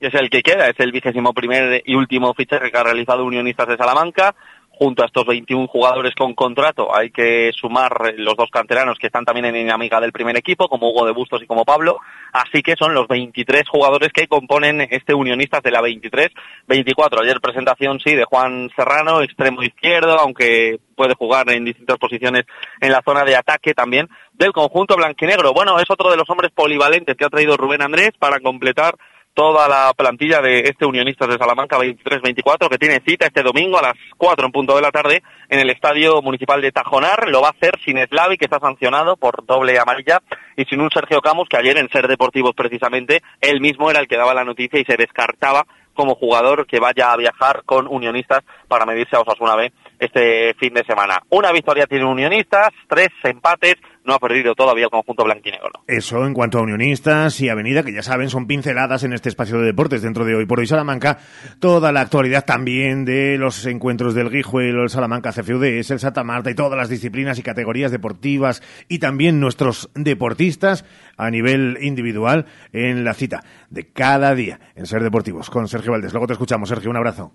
Es 0.00 0.14
el 0.14 0.30
que 0.30 0.42
queda, 0.42 0.68
es 0.68 0.80
el 0.80 0.92
vigésimo 0.92 1.32
primer 1.34 1.82
y 1.84 1.94
último 1.94 2.32
fichaje 2.34 2.70
que 2.70 2.78
ha 2.78 2.82
realizado 2.82 3.24
Unionistas 3.24 3.68
de 3.68 3.76
Salamanca 3.76 4.34
junto 4.78 5.02
a 5.02 5.06
estos 5.06 5.24
21 5.26 5.66
jugadores 5.68 6.14
con 6.14 6.34
contrato 6.34 6.94
hay 6.94 7.10
que 7.10 7.52
sumar 7.54 8.14
los 8.16 8.36
dos 8.36 8.50
canteranos 8.50 8.98
que 8.98 9.06
están 9.06 9.24
también 9.24 9.46
en 9.46 9.54
dinámica 9.54 10.00
del 10.00 10.12
primer 10.12 10.36
equipo, 10.36 10.68
como 10.68 10.90
Hugo 10.90 11.06
de 11.06 11.12
Bustos 11.12 11.42
y 11.42 11.46
como 11.46 11.64
Pablo. 11.64 11.98
Así 12.32 12.62
que 12.62 12.74
son 12.76 12.94
los 12.94 13.06
23 13.06 13.62
jugadores 13.68 14.10
que 14.12 14.26
componen 14.26 14.80
este 14.90 15.14
Unionistas 15.14 15.62
de 15.62 15.70
la 15.70 15.80
23-24. 15.80 17.22
Ayer 17.22 17.40
presentación, 17.40 18.00
sí, 18.00 18.14
de 18.14 18.24
Juan 18.24 18.70
Serrano, 18.76 19.22
extremo 19.22 19.62
izquierdo, 19.62 20.18
aunque 20.18 20.78
puede 20.96 21.14
jugar 21.14 21.50
en 21.50 21.64
distintas 21.64 21.98
posiciones 21.98 22.44
en 22.80 22.92
la 22.92 23.02
zona 23.04 23.24
de 23.24 23.36
ataque 23.36 23.74
también 23.74 24.08
del 24.32 24.52
conjunto 24.52 24.96
blanquinegro. 24.96 25.52
Bueno, 25.52 25.78
es 25.78 25.86
otro 25.88 26.10
de 26.10 26.16
los 26.16 26.28
hombres 26.28 26.50
polivalentes 26.52 27.16
que 27.16 27.24
ha 27.24 27.30
traído 27.30 27.56
Rubén 27.56 27.82
Andrés 27.82 28.10
para 28.18 28.40
completar 28.40 28.94
toda 29.34 29.68
la 29.68 29.92
plantilla 29.94 30.40
de 30.40 30.60
este 30.60 30.86
Unionistas 30.86 31.28
de 31.28 31.36
Salamanca 31.36 31.76
23-24 31.76 32.68
que 32.68 32.78
tiene 32.78 33.02
cita 33.06 33.26
este 33.26 33.42
domingo 33.42 33.78
a 33.78 33.82
las 33.82 33.94
4 34.16 34.46
en 34.46 34.52
punto 34.52 34.76
de 34.76 34.82
la 34.82 34.92
tarde 34.92 35.22
en 35.48 35.58
el 35.58 35.70
Estadio 35.70 36.22
Municipal 36.22 36.62
de 36.62 36.70
Tajonar. 36.70 37.28
Lo 37.28 37.42
va 37.42 37.48
a 37.48 37.50
hacer 37.50 37.72
sin 37.84 37.98
Slavi 37.98 38.38
que 38.38 38.44
está 38.44 38.60
sancionado 38.60 39.16
por 39.16 39.44
doble 39.44 39.78
amarilla 39.78 40.22
y 40.56 40.64
sin 40.64 40.80
un 40.80 40.90
Sergio 40.90 41.20
Camus 41.20 41.48
que 41.48 41.56
ayer 41.56 41.76
en 41.78 41.90
Ser 41.90 42.06
Deportivos 42.06 42.52
precisamente 42.56 43.22
él 43.40 43.60
mismo 43.60 43.90
era 43.90 44.00
el 44.00 44.06
que 44.06 44.16
daba 44.16 44.34
la 44.34 44.44
noticia 44.44 44.80
y 44.80 44.84
se 44.84 44.96
descartaba 44.96 45.66
como 45.94 46.16
jugador 46.16 46.66
que 46.66 46.80
vaya 46.80 47.12
a 47.12 47.16
viajar 47.16 47.62
con 47.64 47.86
Unionistas 47.88 48.40
para 48.68 48.84
medirse 48.84 49.16
a 49.16 49.20
Osasuna 49.20 49.56
B 49.56 49.72
este 49.98 50.54
fin 50.54 50.74
de 50.74 50.84
semana. 50.84 51.22
Una 51.30 51.52
victoria 51.52 51.86
tiene 51.86 52.04
Unionistas, 52.04 52.70
tres 52.88 53.08
empates, 53.22 53.76
no 54.04 54.14
ha 54.14 54.18
perdido 54.18 54.54
todavía 54.54 54.84
el 54.84 54.90
conjunto 54.90 55.24
blanquinegro. 55.24 55.82
Eso 55.86 56.26
en 56.26 56.34
cuanto 56.34 56.58
a 56.58 56.62
unionistas 56.62 57.40
y 57.40 57.48
avenida, 57.48 57.82
que 57.82 57.92
ya 57.92 58.02
saben, 58.02 58.30
son 58.30 58.46
pinceladas 58.46 59.02
en 59.04 59.12
este 59.12 59.28
espacio 59.28 59.58
de 59.58 59.66
deportes 59.66 60.02
dentro 60.02 60.24
de 60.24 60.34
hoy 60.34 60.46
por 60.46 60.60
hoy 60.60 60.66
Salamanca. 60.66 61.18
Toda 61.58 61.92
la 61.92 62.02
actualidad 62.02 62.44
también 62.44 63.04
de 63.04 63.38
los 63.38 63.64
encuentros 63.66 64.14
del 64.14 64.30
Guijuelo, 64.30 64.82
el 64.82 64.90
Salamanca 64.90 65.32
CFUDS, 65.32 65.90
el 65.90 65.98
Santa 65.98 66.24
Marta 66.24 66.50
y 66.50 66.54
todas 66.54 66.78
las 66.78 66.88
disciplinas 66.88 67.38
y 67.38 67.42
categorías 67.42 67.90
deportivas 67.90 68.62
y 68.88 68.98
también 68.98 69.40
nuestros 69.40 69.90
deportistas 69.94 70.84
a 71.16 71.30
nivel 71.30 71.78
individual 71.80 72.46
en 72.72 73.04
la 73.04 73.14
cita 73.14 73.42
de 73.70 73.90
cada 73.90 74.34
día 74.34 74.60
en 74.74 74.86
Ser 74.86 75.02
Deportivos 75.02 75.50
con 75.50 75.68
Sergio 75.68 75.92
Valdés. 75.92 76.12
Luego 76.12 76.26
te 76.26 76.34
escuchamos, 76.34 76.68
Sergio. 76.68 76.90
Un 76.90 76.96
abrazo. 76.96 77.32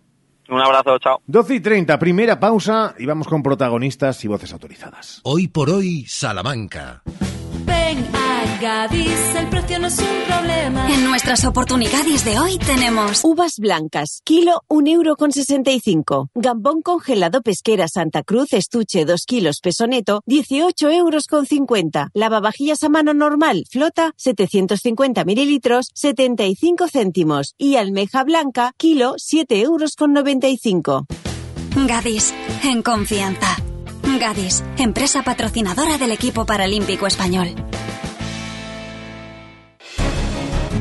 Un 0.49 0.61
abrazo, 0.61 0.97
chao. 0.99 1.21
12 1.27 1.55
y 1.55 1.59
30, 1.59 1.99
primera 1.99 2.39
pausa 2.39 2.95
y 2.97 3.05
vamos 3.05 3.27
con 3.27 3.43
protagonistas 3.43 4.23
y 4.25 4.27
voces 4.27 4.51
autorizadas. 4.53 5.21
Hoy 5.23 5.47
por 5.47 5.69
hoy, 5.69 6.05
Salamanca. 6.07 7.03
Ven 7.65 8.07
a 8.15 8.28
Gadis, 8.61 9.35
el 9.37 9.47
precio 9.47 9.79
no 9.79 9.87
es 9.87 9.97
un 9.99 10.23
problema. 10.27 10.93
En 10.93 11.05
nuestras 11.05 11.45
oportunidades 11.45 12.25
de 12.25 12.39
hoy 12.39 12.57
tenemos 12.57 13.21
uvas 13.23 13.53
blancas, 13.57 14.21
kilo 14.25 14.63
un 14.67 14.87
euro 14.87 15.15
con 15.15 15.31
sesenta 15.31 15.71
y 15.71 15.79
cinco. 15.79 16.29
Gambón 16.35 16.81
congelado 16.81 17.41
pesquera 17.41 17.87
Santa 17.87 18.21
Cruz, 18.23 18.51
estuche 18.51 19.05
2 19.05 19.25
kilos 19.25 19.59
peso 19.61 19.87
neto, 19.87 20.21
18 20.25 20.89
euros 20.89 21.27
con 21.27 21.45
50. 21.45 22.09
Lavavajillas 22.13 22.83
a 22.83 22.89
mano 22.89 23.13
normal, 23.13 23.63
flota, 23.69 24.11
750 24.17 25.23
mililitros, 25.23 25.87
75 25.93 26.87
céntimos. 26.89 27.55
Y 27.57 27.77
almeja 27.77 28.23
blanca, 28.25 28.73
kilo, 28.75 29.13
7 29.17 29.61
euros 29.61 29.95
con 29.95 30.11
95. 30.11 31.05
Gadis, 31.87 32.33
en 32.63 32.81
confianza. 32.81 33.55
Gadis, 34.19 34.63
empresa 34.77 35.23
patrocinadora 35.23 35.97
del 35.97 36.11
equipo 36.11 36.45
paralímpico 36.45 37.07
español. 37.07 37.55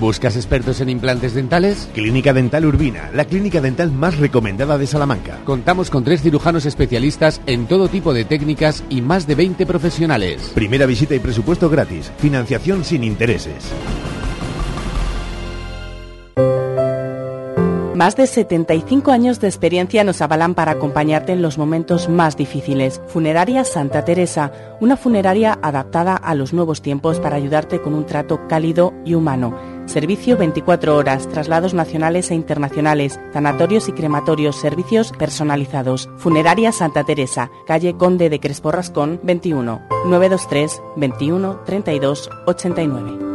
¿Buscas 0.01 0.37
expertos 0.37 0.81
en 0.81 0.91
implantes 0.91 1.35
dentales? 1.35 1.89
Clínica 1.93 2.33
Dental 2.33 2.65
Urbina, 2.65 3.11
la 3.13 3.25
clínica 3.25 3.61
dental 3.61 3.91
más 3.91 4.17
recomendada 4.19 4.79
de 4.79 4.87
Salamanca. 4.87 5.41
Contamos 5.45 5.91
con 5.91 6.05
tres 6.05 6.23
cirujanos 6.23 6.67
especialistas 6.67 7.41
en 7.47 7.67
todo 7.67 7.89
tipo 7.89 8.15
de 8.15 8.25
técnicas 8.25 8.85
y 8.89 9.03
más 9.03 9.27
de 9.27 9.35
20 9.35 9.67
profesionales. 9.67 10.53
Primera 10.55 10.87
visita 10.87 11.17
y 11.17 11.19
presupuesto 11.19 11.69
gratis. 11.69 12.13
Financiación 12.19 12.85
sin 12.85 13.03
intereses. 13.03 13.73
Más 17.99 18.15
de 18.15 18.29
75 18.29 19.11
años 19.11 19.41
de 19.41 19.49
experiencia 19.49 20.05
nos 20.05 20.23
avalan 20.23 20.55
para 20.55 20.71
acompañarte 20.71 21.33
en 21.33 21.43
los 21.43 21.59
momentos 21.59 22.09
más 22.09 22.37
difíciles. 22.37 23.01
Funeraria 23.09 23.65
Santa 23.65 24.05
Teresa, 24.05 24.53
una 24.81 24.97
funeraria 24.97 25.59
adaptada 25.61 26.15
a 26.15 26.37
los 26.37 26.53
nuevos 26.53 26.81
tiempos 26.81 27.19
para 27.19 27.35
ayudarte 27.35 27.83
con 27.83 27.95
un 27.95 28.07
trato 28.07 28.47
cálido 28.47 28.95
y 29.05 29.15
humano. 29.15 29.78
Servicio 29.89 30.37
24 30.37 30.97
horas, 30.97 31.27
traslados 31.29 31.73
nacionales 31.73 32.31
e 32.31 32.35
internacionales, 32.35 33.19
sanatorios 33.33 33.89
y 33.89 33.93
crematorios, 33.93 34.57
servicios 34.57 35.13
personalizados. 35.13 36.11
Funeraria 36.19 36.73
Santa 36.73 37.05
Teresa, 37.05 37.51
calle 37.67 37.97
Conde 37.97 38.29
de 38.29 38.39
Crespo 38.39 38.71
Rascón, 38.71 39.19
21, 39.23 39.81
923 40.05 40.83
21 40.97 41.61
32 41.65 42.31
89 42.47 43.29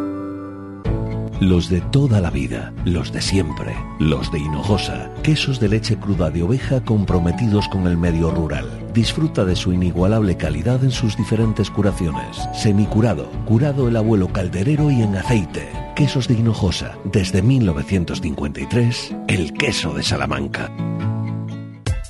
los 1.39 1.69
de 1.69 1.81
toda 1.81 2.22
la 2.22 2.29
vida, 2.29 2.72
los 2.86 3.12
de 3.12 3.19
siempre, 3.19 3.75
los 4.00 4.31
de 4.31 4.39
Hinojosa, 4.39 5.12
quesos 5.24 5.60
de 5.60 5.67
leche 5.67 5.98
cruda 5.98 6.29
de 6.29 6.41
oveja 6.41 6.81
comprometidos 6.86 7.67
con 7.67 7.86
el 7.86 7.98
medio 7.98 8.31
rural. 8.31 8.69
Disfruta 8.93 9.43
de 9.43 9.57
su 9.57 9.74
inigualable 9.74 10.38
calidad 10.38 10.81
en 10.86 10.91
sus 10.91 11.17
diferentes 11.17 11.69
curaciones. 11.69 12.38
Semicurado, 12.53 13.29
curado 13.45 13.89
el 13.89 13.98
abuelo 13.98 14.29
calderero 14.29 14.89
y 14.89 15.01
en 15.01 15.17
aceite. 15.17 15.82
Quesos 15.95 16.27
de 16.27 16.33
Hinojosa, 16.33 16.97
desde 17.03 17.43
1953, 17.43 19.15
el 19.27 19.53
queso 19.53 19.93
de 19.93 20.01
Salamanca. 20.01 20.71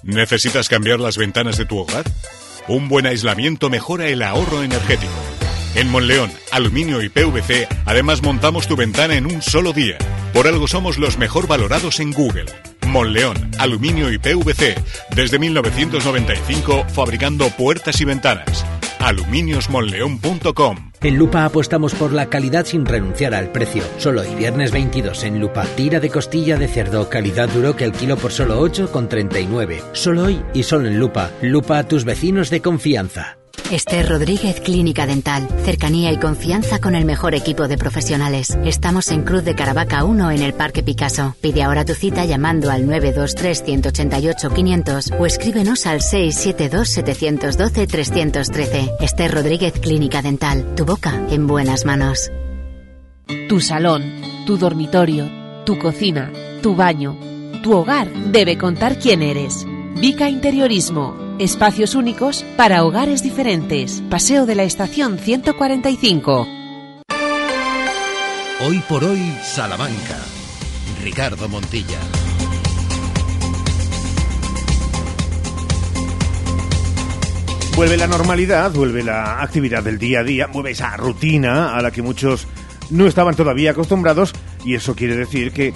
¿Necesitas 0.03 0.69
cambiar 0.69 1.01
las 1.01 1.17
ventanas 1.17 1.57
de 1.57 1.65
tu 1.65 1.79
hogar? 1.79 2.05
Un 2.69 2.87
buen 2.87 3.05
aislamiento 3.05 3.69
mejora 3.69 4.07
el 4.07 4.21
ahorro 4.21 4.63
energético. 4.63 5.11
En 5.75 5.89
Monleón, 5.89 6.31
Aluminio 6.51 7.01
y 7.01 7.09
PVC, 7.09 7.67
además 7.85 8.23
montamos 8.23 8.67
tu 8.67 8.77
ventana 8.77 9.17
en 9.17 9.25
un 9.25 9.41
solo 9.41 9.73
día. 9.73 9.97
Por 10.31 10.47
algo 10.47 10.67
somos 10.67 10.97
los 10.97 11.17
mejor 11.17 11.47
valorados 11.47 11.99
en 11.99 12.13
Google. 12.13 12.45
Monleón, 12.87 13.51
Aluminio 13.59 14.13
y 14.13 14.17
PVC, 14.17 14.75
desde 15.13 15.39
1995 15.39 16.85
fabricando 16.87 17.49
puertas 17.49 17.99
y 17.99 18.05
ventanas. 18.05 18.65
aluminiosmonleón.com 18.99 20.92
En 21.03 21.17
Lupa 21.17 21.43
apostamos 21.43 21.93
por 21.95 22.13
la 22.13 22.29
calidad 22.29 22.65
sin 22.65 22.85
renunciar 22.85 23.33
al 23.33 23.51
precio. 23.51 23.83
Solo 23.97 24.21
hoy, 24.21 24.33
viernes 24.35 24.71
22, 24.71 25.25
en 25.25 25.41
Lupa, 25.41 25.65
tira 25.75 25.99
de 25.99 26.09
costilla 26.09 26.55
de 26.57 26.69
cerdo, 26.69 27.09
calidad 27.09 27.49
duro 27.49 27.75
que 27.75 27.83
el 27.83 27.91
kilo 27.91 28.15
por 28.15 28.31
solo 28.31 28.61
8,39. 28.61 29.81
Solo 29.91 30.23
hoy 30.23 30.41
y 30.53 30.63
solo 30.63 30.87
en 30.87 30.99
Lupa. 30.99 31.29
Lupa 31.41 31.79
a 31.79 31.87
tus 31.89 32.05
vecinos 32.05 32.49
de 32.49 32.61
confianza. 32.61 33.42
Esther 33.71 34.09
Rodríguez 34.09 34.59
Clínica 34.61 35.05
Dental. 35.05 35.47
Cercanía 35.63 36.11
y 36.11 36.17
confianza 36.17 36.79
con 36.79 36.95
el 36.95 37.05
mejor 37.05 37.35
equipo 37.35 37.67
de 37.67 37.77
profesionales. 37.77 38.57
Estamos 38.65 39.11
en 39.11 39.21
Cruz 39.23 39.43
de 39.43 39.53
Caravaca 39.55 40.03
1 40.03 40.31
en 40.31 40.41
el 40.41 40.53
Parque 40.53 40.81
Picasso. 40.83 41.35
Pide 41.41 41.61
ahora 41.63 41.85
tu 41.85 41.93
cita 41.93 42.25
llamando 42.25 42.71
al 42.71 42.85
923-188-500 42.87 45.19
o 45.19 45.25
escríbenos 45.25 45.85
al 45.85 45.99
672-712-313. 46.01 48.95
Esther 48.99 49.33
Rodríguez 49.33 49.73
Clínica 49.79 50.21
Dental. 50.21 50.75
Tu 50.75 50.83
boca 50.85 51.25
en 51.29 51.47
buenas 51.47 51.85
manos. 51.85 52.29
Tu 53.49 53.59
salón, 53.61 54.03
tu 54.45 54.57
dormitorio, 54.57 55.29
tu 55.65 55.79
cocina, 55.79 56.31
tu 56.61 56.75
baño, 56.75 57.17
tu 57.63 57.73
hogar 57.73 58.07
debe 58.31 58.57
contar 58.57 58.99
quién 58.99 59.23
eres. 59.23 59.65
Vica 59.95 60.29
Interiorismo. 60.29 61.32
Espacios 61.43 61.93
únicos 61.93 62.45
para 62.55 62.85
hogares 62.85 63.21
diferentes. 63.21 64.01
Paseo 64.09 64.45
de 64.45 64.55
la 64.55 64.63
Estación 64.63 65.17
145. 65.17 66.47
Hoy 68.65 68.79
por 68.87 69.03
hoy, 69.03 69.19
Salamanca. 69.43 70.19
Ricardo 71.03 71.49
Montilla. 71.49 71.99
Vuelve 77.75 77.97
la 77.97 78.07
normalidad, 78.07 78.71
vuelve 78.71 79.03
la 79.03 79.41
actividad 79.41 79.83
del 79.83 79.99
día 79.99 80.21
a 80.21 80.23
día, 80.23 80.47
vuelve 80.47 80.71
esa 80.71 80.95
rutina 80.95 81.75
a 81.75 81.81
la 81.81 81.91
que 81.91 82.01
muchos 82.01 82.47
no 82.89 83.05
estaban 83.05 83.35
todavía 83.35 83.71
acostumbrados 83.71 84.31
y 84.63 84.75
eso 84.75 84.95
quiere 84.95 85.17
decir 85.17 85.51
que 85.51 85.73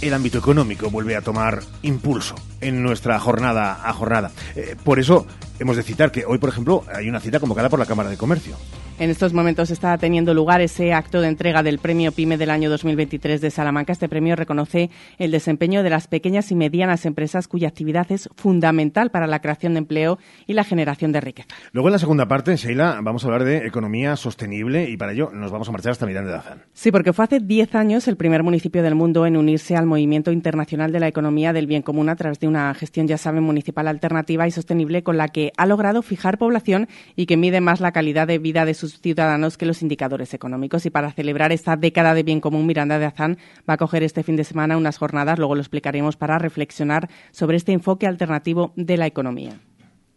el 0.00 0.14
ámbito 0.14 0.38
económico 0.38 0.90
vuelve 0.90 1.16
a 1.16 1.22
tomar 1.22 1.62
impulso 1.82 2.34
en 2.60 2.82
nuestra 2.82 3.18
jornada 3.18 3.80
a 3.84 3.92
jornada. 3.92 4.30
Eh, 4.54 4.76
por 4.82 4.98
eso 4.98 5.26
hemos 5.58 5.76
de 5.76 5.82
citar 5.82 6.10
que 6.10 6.24
hoy, 6.24 6.38
por 6.38 6.50
ejemplo, 6.50 6.84
hay 6.92 7.08
una 7.08 7.20
cita 7.20 7.40
convocada 7.40 7.68
por 7.68 7.78
la 7.78 7.86
Cámara 7.86 8.10
de 8.10 8.16
Comercio. 8.16 8.56
En 9.00 9.10
estos 9.10 9.32
momentos 9.32 9.70
está 9.70 9.96
teniendo 9.96 10.34
lugar 10.34 10.60
ese 10.60 10.92
acto 10.92 11.20
de 11.20 11.28
entrega 11.28 11.62
del 11.62 11.78
Premio 11.78 12.10
PYME 12.10 12.36
del 12.36 12.50
año 12.50 12.68
2023 12.68 13.40
de 13.40 13.52
Salamanca. 13.52 13.92
Este 13.92 14.08
premio 14.08 14.34
reconoce 14.34 14.90
el 15.18 15.30
desempeño 15.30 15.84
de 15.84 15.90
las 15.90 16.08
pequeñas 16.08 16.50
y 16.50 16.56
medianas 16.56 17.06
empresas 17.06 17.46
cuya 17.46 17.68
actividad 17.68 18.10
es 18.10 18.28
fundamental 18.34 19.12
para 19.12 19.28
la 19.28 19.38
creación 19.38 19.74
de 19.74 19.78
empleo 19.78 20.18
y 20.48 20.54
la 20.54 20.64
generación 20.64 21.12
de 21.12 21.20
riqueza. 21.20 21.46
Luego 21.70 21.86
en 21.90 21.92
la 21.92 22.00
segunda 22.00 22.26
parte, 22.26 22.56
Sheila, 22.56 22.98
vamos 23.00 23.22
a 23.22 23.28
hablar 23.28 23.44
de 23.44 23.68
economía 23.68 24.16
sostenible 24.16 24.90
y 24.90 24.96
para 24.96 25.12
ello 25.12 25.30
nos 25.32 25.52
vamos 25.52 25.68
a 25.68 25.72
marchar 25.72 25.92
hasta 25.92 26.04
Miranda 26.04 26.32
de 26.32 26.38
Azán. 26.38 26.62
Sí, 26.72 26.90
porque 26.90 27.12
fue 27.12 27.24
hace 27.24 27.38
10 27.38 27.76
años 27.76 28.08
el 28.08 28.16
primer 28.16 28.42
municipio 28.42 28.82
del 28.82 28.96
mundo 28.96 29.26
en 29.26 29.36
unirse 29.36 29.76
al 29.76 29.86
movimiento 29.86 30.32
internacional 30.32 30.90
de 30.90 30.98
la 30.98 31.06
economía 31.06 31.52
del 31.52 31.68
bien 31.68 31.82
común 31.82 32.08
a 32.08 32.16
través 32.16 32.40
de 32.40 32.48
una 32.48 32.74
gestión, 32.74 33.06
ya 33.06 33.16
saben, 33.16 33.44
municipal 33.44 33.86
alternativa 33.86 34.44
y 34.48 34.50
sostenible 34.50 35.04
con 35.04 35.16
la 35.16 35.28
que 35.28 35.47
ha 35.56 35.66
logrado 35.66 36.02
fijar 36.02 36.38
población 36.38 36.88
y 37.16 37.26
que 37.26 37.36
mide 37.36 37.60
más 37.60 37.80
la 37.80 37.92
calidad 37.92 38.26
de 38.26 38.38
vida 38.38 38.64
de 38.64 38.74
sus 38.74 39.00
ciudadanos 39.00 39.56
que 39.56 39.66
los 39.66 39.82
indicadores 39.82 40.34
económicos. 40.34 40.86
Y 40.86 40.90
para 40.90 41.12
celebrar 41.12 41.52
esta 41.52 41.76
década 41.76 42.14
de 42.14 42.22
bien 42.22 42.40
común, 42.40 42.66
Miranda 42.66 42.98
de 42.98 43.06
Azán 43.06 43.38
va 43.68 43.74
a 43.74 43.78
coger 43.78 44.02
este 44.02 44.22
fin 44.22 44.36
de 44.36 44.44
semana 44.44 44.76
unas 44.76 44.98
jornadas, 44.98 45.38
luego 45.38 45.54
lo 45.54 45.60
explicaremos, 45.60 46.16
para 46.16 46.38
reflexionar 46.38 47.08
sobre 47.30 47.56
este 47.56 47.72
enfoque 47.72 48.06
alternativo 48.06 48.72
de 48.76 48.96
la 48.96 49.06
economía. 49.06 49.58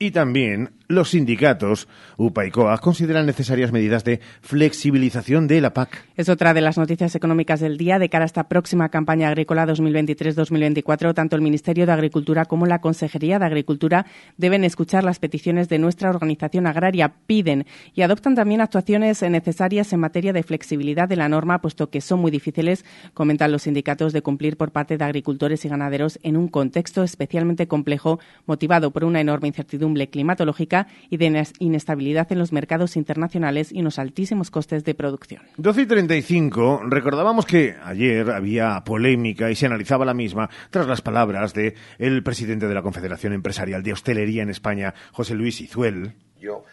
Y 0.02 0.10
también 0.10 0.72
los 0.88 1.12
sindicatos 1.12 1.88
UPA 2.18 2.48
y 2.48 2.52
COA 2.52 2.80
consideran 2.80 3.28
necesarias 3.28 3.72
medidas 3.72 4.04
de 4.04 4.20
flexibilización 4.42 5.48
de 5.48 5.62
la 5.62 5.76
PAC. 5.76 6.06
Es 6.18 6.28
otra 6.28 6.56
de 6.56 6.62
las 6.62 6.80
noticias 6.80 7.14
económicas 7.16 7.60
del 7.60 7.78
día. 7.78 8.00
De 8.00 8.10
cara 8.10 8.26
a 8.26 8.26
esta 8.26 8.48
próxima 8.48 8.90
campaña 8.90 9.28
agrícola 9.28 9.68
2023-2024, 9.68 11.14
tanto 11.14 11.36
el 11.36 11.44
Ministerio 11.44 11.86
de 11.86 11.92
Agricultura 11.92 12.46
como 12.46 12.66
la 12.66 12.82
Consejería 12.82 13.38
de 13.38 13.46
Agricultura 13.46 14.08
deben 14.38 14.64
escuchar 14.64 15.04
las 15.04 15.20
peticiones 15.20 15.70
de 15.70 15.78
nuestra 15.78 16.10
organización 16.10 16.66
agraria. 16.66 17.14
Piden 17.28 17.68
y 17.94 18.02
adoptan 18.02 18.34
también 18.34 18.62
actuaciones 18.62 19.22
necesarias 19.22 19.94
en 19.94 20.00
materia 20.00 20.34
de 20.34 20.42
flexibilidad 20.42 21.08
de 21.08 21.16
la 21.16 21.30
norma, 21.30 21.62
puesto 21.62 21.92
que 21.92 22.02
son 22.02 22.22
muy 22.22 22.32
difíciles, 22.32 22.86
comentan 23.14 23.52
los 23.52 23.62
sindicatos, 23.62 24.14
de 24.14 24.24
cumplir 24.24 24.58
por 24.58 24.72
parte 24.72 24.98
de 24.98 25.06
agricultores 25.06 25.64
y 25.64 25.70
ganaderos 25.70 26.20
en 26.24 26.38
un 26.38 26.48
contexto 26.48 27.04
especialmente 27.04 27.68
complejo, 27.68 28.20
motivado 28.48 28.90
por 28.90 29.04
una 29.06 29.22
enorme 29.22 29.48
incertidumbre 29.48 29.91
incertidumbre 29.92 30.10
climatológica 30.10 30.88
y 31.10 31.18
de 31.18 31.46
inestabilidad 31.60 32.32
en 32.32 32.40
los 32.40 32.52
mercados 32.52 32.96
internacionales 32.96 33.72
y 33.72 33.82
unos 33.82 34.00
altísimos 34.00 34.52
costes 34.52 34.84
de 34.84 34.96
producción. 34.96 35.44
12 35.58 35.82
y 35.82 35.86
35. 35.86 36.82
Recordábamos 36.88 37.46
que 37.46 37.76
ayer 37.84 38.30
había 38.32 38.82
polémica 38.86 39.50
y 39.50 39.56
se 39.56 39.66
analizaba 39.66 40.06
la 40.06 40.14
misma 40.14 40.50
tras 40.70 40.88
las 40.88 41.02
palabras 41.02 41.54
de 41.54 41.76
el 41.98 42.24
presidente 42.24 42.68
de 42.68 42.74
la 42.74 42.82
Confederación 42.82 43.34
Empresarial 43.34 43.84
de 43.84 43.94
Hostelería 43.94 44.44
en 44.44 44.50
España, 44.50 44.94
José 45.12 45.36
Luis 45.36 45.62
Izuel. 45.62 46.14
Yo 46.40 46.64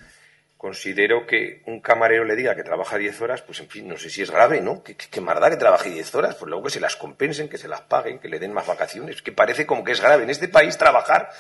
considero 0.56 1.24
que 1.26 1.62
un 1.66 1.80
camarero 1.80 2.24
le 2.24 2.34
diga 2.34 2.56
que 2.56 2.64
trabaja 2.64 2.98
10 2.98 3.20
horas, 3.22 3.42
pues 3.42 3.60
en 3.60 3.68
fin, 3.68 3.86
no 3.86 3.96
sé 3.96 4.10
si 4.10 4.22
es 4.22 4.30
grave, 4.30 4.60
¿no? 4.60 4.82
¿Qué, 4.82 4.96
qué, 4.96 5.20
más 5.20 5.38
da 5.40 5.50
que 5.50 5.56
trabaje 5.56 5.90
10 5.90 6.14
horas? 6.16 6.34
Pues 6.34 6.48
luego 6.48 6.64
que 6.64 6.70
se 6.70 6.80
las 6.80 6.96
compensen, 6.96 7.48
que 7.48 7.58
se 7.58 7.68
las 7.68 7.82
paguen, 7.82 8.18
que 8.18 8.28
le 8.28 8.40
den 8.40 8.52
más 8.52 8.66
vacaciones. 8.66 9.22
Que 9.22 9.30
parece 9.30 9.66
como 9.66 9.84
que 9.84 9.92
es 9.92 10.00
grave. 10.00 10.24
En 10.24 10.30
este 10.30 10.48
país 10.48 10.76
trabajar, 10.76 11.30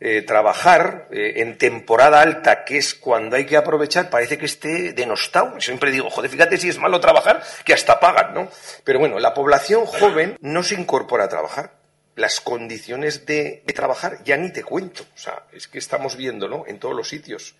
eh, 0.00 0.22
trabajar 0.22 1.08
eh, 1.10 1.34
en 1.36 1.56
temporada 1.56 2.20
alta, 2.20 2.64
que 2.64 2.76
es 2.76 2.94
cuando 2.94 3.36
hay 3.36 3.46
que 3.46 3.56
aprovechar, 3.56 4.10
parece 4.10 4.38
que 4.38 4.46
esté 4.46 4.92
denostado. 4.92 5.60
Siempre 5.60 5.90
digo, 5.90 6.10
joder, 6.10 6.30
fíjate 6.30 6.58
si 6.58 6.68
es 6.68 6.78
malo 6.78 7.00
trabajar, 7.00 7.42
que 7.64 7.72
hasta 7.72 8.00
pagan, 8.00 8.34
¿no? 8.34 8.48
Pero 8.84 8.98
bueno, 8.98 9.18
la 9.18 9.32
población 9.32 9.86
joven 9.86 10.36
no 10.40 10.62
se 10.62 10.74
incorpora 10.74 11.24
a 11.24 11.28
trabajar 11.28 11.84
las 12.16 12.40
condiciones 12.40 13.26
de, 13.26 13.62
trabajar 13.74 14.22
ya 14.24 14.36
ni 14.36 14.52
te 14.52 14.62
cuento. 14.62 15.04
O 15.14 15.18
sea, 15.18 15.44
es 15.52 15.68
que 15.68 15.78
estamos 15.78 16.16
viéndolo 16.16 16.64
en 16.66 16.78
todos 16.78 16.94
los 16.94 17.08
sitios 17.08 17.54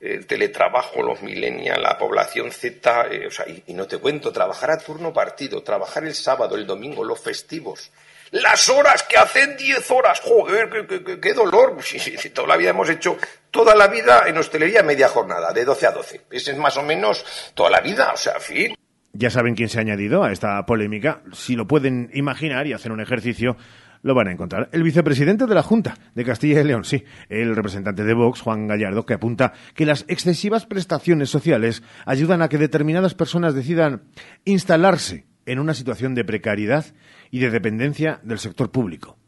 el 0.00 0.26
teletrabajo, 0.26 1.02
los 1.02 1.22
millennials, 1.22 1.80
la 1.80 1.96
población 1.96 2.50
Z, 2.50 3.06
eh, 3.10 3.26
o 3.26 3.30
sea, 3.30 3.46
y, 3.48 3.72
no 3.72 3.86
te 3.86 3.98
cuento, 3.98 4.32
trabajar 4.32 4.70
a 4.70 4.78
turno 4.78 5.12
partido, 5.12 5.62
trabajar 5.62 6.04
el 6.04 6.14
sábado, 6.14 6.56
el 6.56 6.66
domingo, 6.66 7.04
los 7.04 7.20
festivos. 7.20 7.90
Las 8.34 8.68
horas 8.68 9.04
que 9.04 9.16
hacen 9.16 9.56
10 9.56 9.88
horas, 9.92 10.20
joder, 10.20 10.68
qué, 10.68 11.20
qué, 11.20 11.34
dolor. 11.34 11.76
Si, 11.84 12.00
si, 12.00 12.30
toda 12.30 12.48
la 12.48 12.56
vida 12.56 12.70
hemos 12.70 12.90
hecho, 12.90 13.16
toda 13.52 13.76
la 13.76 13.86
vida 13.86 14.24
en 14.26 14.36
hostelería 14.36 14.82
media 14.82 15.08
jornada, 15.08 15.52
de 15.52 15.64
12 15.64 15.86
a 15.86 15.92
12. 15.92 16.20
Ese 16.32 16.50
es 16.50 16.58
más 16.58 16.76
o 16.76 16.82
menos 16.82 17.24
toda 17.54 17.70
la 17.70 17.80
vida, 17.80 18.10
o 18.12 18.16
sea, 18.16 18.40
fin. 18.40 18.74
Ya 19.12 19.30
saben 19.30 19.54
quién 19.54 19.68
se 19.68 19.78
ha 19.78 19.82
añadido 19.82 20.24
a 20.24 20.32
esta 20.32 20.66
polémica. 20.66 21.22
Si 21.32 21.54
lo 21.54 21.68
pueden 21.68 22.10
imaginar 22.12 22.66
y 22.66 22.72
hacer 22.72 22.90
un 22.90 23.00
ejercicio, 23.00 23.56
lo 24.02 24.16
van 24.16 24.26
a 24.26 24.32
encontrar. 24.32 24.68
El 24.72 24.82
vicepresidente 24.82 25.46
de 25.46 25.54
la 25.54 25.62
Junta 25.62 25.94
de 26.16 26.24
Castilla 26.24 26.60
y 26.60 26.64
León, 26.64 26.82
sí, 26.82 27.04
el 27.28 27.54
representante 27.54 28.02
de 28.02 28.14
Vox, 28.14 28.40
Juan 28.40 28.66
Gallardo, 28.66 29.06
que 29.06 29.14
apunta 29.14 29.52
que 29.76 29.86
las 29.86 30.06
excesivas 30.08 30.66
prestaciones 30.66 31.30
sociales 31.30 31.84
ayudan 32.04 32.42
a 32.42 32.48
que 32.48 32.58
determinadas 32.58 33.14
personas 33.14 33.54
decidan 33.54 34.02
instalarse 34.44 35.24
en 35.46 35.58
una 35.58 35.74
situación 35.74 36.14
de 36.14 36.24
precariedad 36.24 36.86
y 37.30 37.40
de 37.40 37.50
dependencia 37.50 38.20
del 38.22 38.38
sector 38.38 38.70
público. 38.70 39.18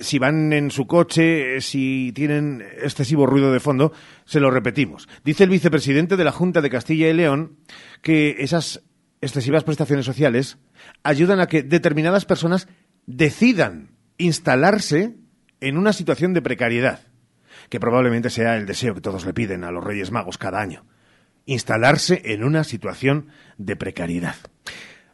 Si 0.00 0.18
van 0.18 0.52
en 0.52 0.70
su 0.70 0.86
coche, 0.86 1.60
si 1.60 2.12
tienen 2.14 2.64
excesivo 2.82 3.26
ruido 3.26 3.52
de 3.52 3.60
fondo, 3.60 3.92
se 4.24 4.40
lo 4.40 4.50
repetimos. 4.50 5.08
Dice 5.24 5.44
el 5.44 5.50
vicepresidente 5.50 6.16
de 6.16 6.24
la 6.24 6.32
Junta 6.32 6.60
de 6.60 6.70
Castilla 6.70 7.08
y 7.08 7.12
León 7.12 7.58
que 8.02 8.36
esas 8.38 8.82
excesivas 9.20 9.64
prestaciones 9.64 10.06
sociales 10.06 10.58
ayudan 11.02 11.40
a 11.40 11.46
que 11.46 11.62
determinadas 11.62 12.24
personas 12.24 12.68
decidan 13.06 13.90
instalarse 14.16 15.16
en 15.60 15.76
una 15.76 15.92
situación 15.92 16.34
de 16.34 16.42
precariedad, 16.42 17.00
que 17.68 17.80
probablemente 17.80 18.30
sea 18.30 18.56
el 18.56 18.66
deseo 18.66 18.94
que 18.94 19.00
todos 19.00 19.26
le 19.26 19.34
piden 19.34 19.64
a 19.64 19.72
los 19.72 19.84
Reyes 19.84 20.10
Magos 20.10 20.38
cada 20.38 20.60
año, 20.60 20.84
instalarse 21.46 22.22
en 22.24 22.44
una 22.44 22.64
situación 22.64 23.28
de 23.56 23.76
precariedad. 23.76 24.36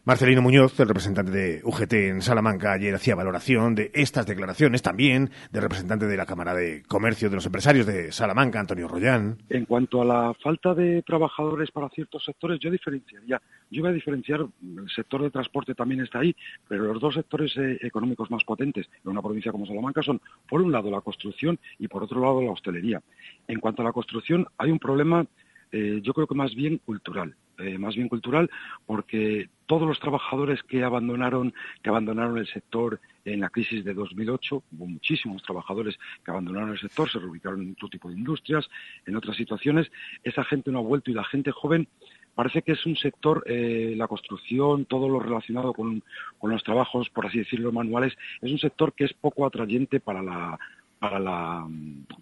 Marcelino 0.07 0.43
Muñoz, 0.43 0.79
el 0.81 0.89
representante 0.89 1.33
de 1.33 1.61
UGT 1.65 1.95
en 1.95 2.21
Salamanca, 2.21 2.75
ayer 2.75 2.95
hacía 2.95 3.15
valoración 3.15 3.75
de 3.75 3.91
estas 3.95 4.27
declaraciones, 4.27 4.83
también 4.83 5.31
del 5.51 5.63
representante 5.63 6.07
de 6.07 6.17
la 6.19 6.27
Cámara 6.27 6.53
de 6.53 6.83
Comercio 6.83 7.31
de 7.31 7.37
los 7.37 7.47
Empresarios 7.47 7.87
de 7.87 8.13
Salamanca, 8.13 8.61
Antonio 8.61 8.87
Rollán. 8.87 9.39
En 9.49 9.65
cuanto 9.65 10.03
a 10.03 10.05
la 10.05 10.35
falta 10.35 10.75
de 10.75 11.01
trabajadores 11.01 11.71
para 11.71 11.89
ciertos 11.89 12.23
sectores, 12.23 12.61
yo 12.61 12.71
diferenciaría. 12.71 13.41
Yo 13.71 13.81
voy 13.81 13.93
a 13.93 13.95
diferenciar, 13.95 14.41
el 14.41 14.91
sector 14.95 15.23
de 15.23 15.31
transporte 15.31 15.75
también 15.75 16.03
está 16.03 16.19
ahí, 16.19 16.37
pero 16.69 16.85
los 16.85 17.01
dos 17.01 17.15
sectores 17.15 17.57
eh, 17.57 17.79
económicos 17.81 18.31
más 18.31 18.45
potentes 18.45 18.87
en 19.03 19.11
una 19.11 19.23
provincia 19.23 19.53
como 19.53 19.65
Salamanca 19.65 20.03
son, 20.03 20.21
por 20.47 20.61
un 20.61 20.71
lado, 20.71 20.91
la 20.91 21.01
construcción 21.01 21.59
y 21.79 21.89
por 21.89 22.03
otro 22.03 22.21
lado, 22.21 22.43
la 22.43 22.51
hostelería. 22.51 23.01
En 23.49 23.59
cuanto 23.59 23.81
a 23.81 23.87
la 23.87 23.93
construcción, 23.93 24.47
hay 24.59 24.71
un 24.71 24.79
problema, 24.79 25.25
eh, 25.73 26.01
yo 26.03 26.13
creo 26.13 26.27
que 26.27 26.35
más 26.35 26.55
bien 26.55 26.77
cultural 26.77 27.35
eh, 27.59 27.79
más 27.79 27.95
bien 27.95 28.09
cultural, 28.09 28.51
porque 28.85 29.49
todos 29.67 29.87
los 29.87 29.99
trabajadores 30.01 30.63
que 30.63 30.83
abandonaron, 30.83 31.55
que 31.83 31.91
abandonaron 31.91 32.39
el 32.39 32.47
sector 32.47 33.01
en 33.25 33.41
la 33.41 33.49
crisis 33.49 33.85
de 33.85 33.95
2008, 33.95 34.63
hubo 34.73 34.87
muchísimos 34.87 35.43
trabajadores 35.43 35.99
que 36.25 36.31
abandonaron 36.31 36.71
el 36.71 36.79
sector, 36.79 37.11
se 37.11 37.19
reubicaron 37.19 37.63
en 37.63 37.73
otro 37.73 37.89
tipo 37.89 38.09
de 38.09 38.17
industrias, 38.17 38.69
en 39.07 39.17
otras 39.17 39.37
situaciones, 39.37 39.91
esa 40.23 40.45
gente 40.45 40.71
no 40.71 40.81
ha 40.81 40.83
vuelto 40.83 41.11
y 41.11 41.15
la 41.15 41.25
gente 41.25 41.51
joven 41.51 41.89
parece 42.35 42.63
que 42.63 42.73
es 42.73 42.85
un 42.85 42.97
sector, 42.97 43.45
eh, 43.47 43.95
la 43.97 44.09
construcción, 44.09 44.85
todo 44.85 45.09
lo 45.09 45.21
relacionado 45.21 45.73
con, 45.73 46.03
los 46.43 46.63
trabajos, 46.63 47.09
por 47.11 47.27
así 47.27 47.39
decirlo, 47.39 47.73
manuales, 47.73 48.13
es 48.43 48.51
un 48.51 48.59
sector 48.59 48.93
que 48.93 49.05
es 49.05 49.13
poco 49.15 49.47
atrayente 49.47 50.01
para 50.01 50.23
la, 50.23 50.59
para 50.99 51.19
la, 51.19 51.67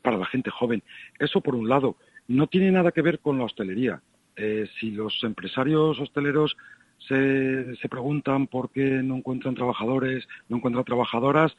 para 0.02 0.18
la 0.18 0.26
gente 0.26 0.50
joven. 0.50 0.82
Eso 1.18 1.40
por 1.40 1.54
un 1.54 1.68
lado. 1.68 1.96
No 2.28 2.46
tiene 2.46 2.70
nada 2.70 2.92
que 2.92 3.02
ver 3.02 3.18
con 3.18 3.38
la 3.38 3.44
hostelería 3.44 4.00
eh, 4.36 4.68
si 4.78 4.92
los 4.92 5.22
empresarios 5.24 5.98
hosteleros 5.98 6.56
se, 7.08 7.76
se, 7.76 7.88
preguntan 7.88 8.46
por 8.46 8.70
qué 8.70 9.02
no 9.02 9.16
encuentran 9.16 9.54
trabajadores, 9.54 10.26
no 10.48 10.56
encuentran 10.58 10.84
trabajadoras, 10.84 11.56